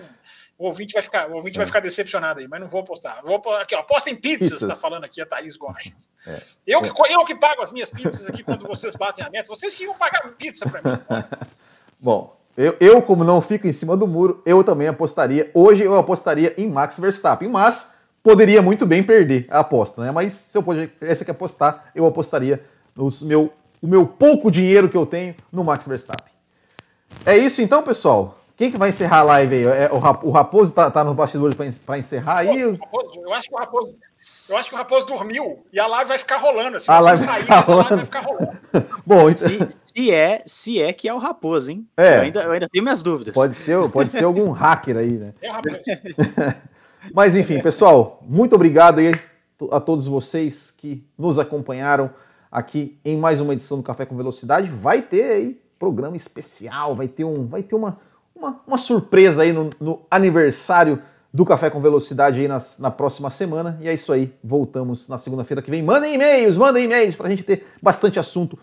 O 0.58 0.66
ouvinte 0.66 0.92
vai 0.92 1.02
ficar, 1.02 1.28
o 1.28 1.34
ouvinte 1.34 1.56
é. 1.56 1.58
vai 1.58 1.66
ficar 1.66 1.80
decepcionado 1.80 2.38
aí, 2.38 2.46
mas 2.46 2.60
não 2.60 2.68
vou 2.68 2.82
apostar. 2.82 3.20
Vou, 3.24 3.42
aqui, 3.56 3.74
ó, 3.74 3.80
aposta 3.80 4.10
em 4.10 4.14
pizzas, 4.14 4.50
pizzas. 4.50 4.68
tá 4.68 4.76
falando 4.76 5.02
aqui 5.02 5.20
a 5.20 5.26
Thaís 5.26 5.56
Gomes. 5.56 6.08
É. 6.24 6.40
Eu, 6.64 6.80
que, 6.80 6.88
eu 7.12 7.24
que 7.24 7.34
pago 7.34 7.62
as 7.62 7.72
minhas 7.72 7.90
pizzas 7.90 8.28
aqui 8.28 8.44
quando 8.44 8.64
vocês 8.68 8.94
batem 8.94 9.24
a 9.24 9.30
meta. 9.30 9.48
Vocês 9.48 9.74
que 9.74 9.82
iam 9.82 9.94
pagar 9.94 10.22
pizza 10.38 10.64
para 10.68 10.80
mim. 10.82 10.98
Bom, 12.00 12.36
eu, 12.56 12.76
eu, 12.78 13.02
como 13.02 13.24
não 13.24 13.40
fico 13.40 13.66
em 13.66 13.72
cima 13.72 13.96
do 13.96 14.06
muro, 14.06 14.40
eu 14.46 14.62
também 14.62 14.86
apostaria. 14.86 15.50
Hoje 15.54 15.82
eu 15.82 15.96
apostaria 15.96 16.54
em 16.56 16.68
Max 16.68 16.98
Verstappen, 16.98 17.48
mas 17.48 17.94
poderia 18.22 18.62
muito 18.62 18.86
bem 18.86 19.02
perder 19.02 19.46
a 19.50 19.60
aposta, 19.60 20.02
né? 20.02 20.12
Mas 20.12 20.34
se 20.34 20.56
eu 20.56 20.62
pudesse 20.62 21.28
apostar, 21.28 21.90
eu 21.94 22.06
apostaria 22.06 22.64
nos 22.94 23.22
meu, 23.22 23.52
o 23.82 23.86
meu 23.86 24.06
pouco 24.06 24.50
dinheiro 24.50 24.88
que 24.88 24.96
eu 24.96 25.04
tenho 25.04 25.34
no 25.50 25.64
Max 25.64 25.86
Verstappen. 25.86 26.32
É 27.26 27.36
isso 27.36 27.60
então, 27.60 27.82
pessoal. 27.82 28.38
Quem 28.56 28.70
que 28.70 28.78
vai 28.78 28.90
encerrar 28.90 29.18
a 29.18 29.22
live 29.24 29.56
aí? 29.56 29.64
É, 29.64 29.90
o 29.92 30.30
Raposo 30.30 30.72
tá, 30.72 30.88
tá 30.88 31.02
nos 31.02 31.16
bastidores 31.16 31.56
para 31.84 31.98
encerrar 31.98 32.38
aí? 32.38 32.60
eu 32.60 32.78
acho 33.32 33.48
que 33.48 33.54
o 33.54 33.58
Raposo. 33.58 33.94
Eu 34.50 34.56
acho 34.56 34.68
que 34.68 34.74
o 34.74 34.78
Raposo 34.78 35.06
dormiu 35.06 35.66
e 35.72 35.80
a 35.80 35.86
live 35.88 36.08
vai 36.08 36.18
ficar 36.18 36.36
rolando. 36.36 36.76
Assim, 36.76 36.88
a, 36.88 37.00
live, 37.00 37.22
sair, 37.24 37.50
a 37.50 37.74
live 37.74 37.96
vai 37.96 38.04
ficar 38.04 38.20
rolando. 38.20 38.58
Bom, 39.04 39.22
então... 39.22 39.36
se, 39.36 39.66
se, 39.70 40.14
é, 40.14 40.42
se 40.46 40.80
é 40.80 40.92
que 40.92 41.08
é 41.08 41.14
o 41.14 41.18
Raposo, 41.18 41.72
hein? 41.72 41.88
É. 41.96 42.18
Eu, 42.18 42.20
ainda, 42.20 42.42
eu 42.42 42.52
ainda 42.52 42.68
tenho 42.68 42.84
minhas 42.84 43.02
dúvidas. 43.02 43.34
Pode 43.34 43.56
ser, 43.56 43.90
pode 43.90 44.12
ser 44.12 44.24
algum 44.24 44.50
hacker 44.52 44.96
aí, 44.96 45.12
né? 45.12 45.34
É 45.42 45.50
o 45.50 45.52
Raposo. 45.54 45.80
Mas 47.12 47.34
enfim, 47.34 47.58
pessoal, 47.60 48.22
muito 48.22 48.54
obrigado 48.54 49.00
aí 49.00 49.12
a 49.72 49.80
todos 49.80 50.06
vocês 50.06 50.70
que 50.70 51.04
nos 51.18 51.36
acompanharam 51.36 52.10
aqui 52.52 52.98
em 53.02 53.16
mais 53.16 53.40
uma 53.40 53.54
edição 53.54 53.78
do 53.78 53.82
Café 53.82 54.04
com 54.04 54.14
Velocidade. 54.14 54.68
Vai 54.68 55.00
ter 55.00 55.24
aí 55.24 55.60
programa 55.78 56.16
especial, 56.16 56.94
vai 56.94 57.08
ter 57.08 57.24
um, 57.24 57.46
vai 57.46 57.62
ter 57.62 57.74
uma, 57.74 57.98
uma, 58.36 58.60
uma 58.66 58.78
surpresa 58.78 59.42
aí 59.42 59.52
no, 59.52 59.70
no 59.80 60.00
aniversário 60.10 61.00
do 61.32 61.46
Café 61.46 61.70
com 61.70 61.80
Velocidade 61.80 62.38
aí 62.38 62.46
nas, 62.46 62.78
na 62.78 62.90
próxima 62.90 63.30
semana. 63.30 63.78
E 63.80 63.88
é 63.88 63.94
isso 63.94 64.12
aí, 64.12 64.32
voltamos 64.44 65.08
na 65.08 65.16
segunda-feira 65.16 65.62
que 65.62 65.70
vem. 65.70 65.82
Mandem 65.82 66.14
e-mails, 66.14 66.58
mandem 66.58 66.84
e-mails 66.84 67.16
para 67.16 67.26
a 67.26 67.30
gente 67.30 67.42
ter 67.42 67.66
bastante 67.80 68.18
assunto 68.18 68.58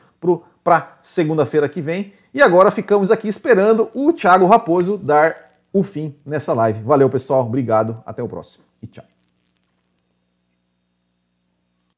para 0.63 0.97
segunda-feira 1.01 1.67
que 1.67 1.81
vem. 1.81 2.13
E 2.31 2.41
agora 2.43 2.69
ficamos 2.69 3.09
aqui 3.09 3.27
esperando 3.27 3.89
o 3.95 4.13
Thiago 4.13 4.45
Raposo 4.45 4.97
dar 4.97 5.35
o 5.73 5.81
fim 5.81 6.15
nessa 6.23 6.53
live. 6.53 6.83
Valeu, 6.83 7.09
pessoal, 7.09 7.41
obrigado, 7.41 8.01
até 8.05 8.21
o 8.21 8.27
próximo 8.27 8.65
e 8.81 8.87
tchau. 8.87 9.08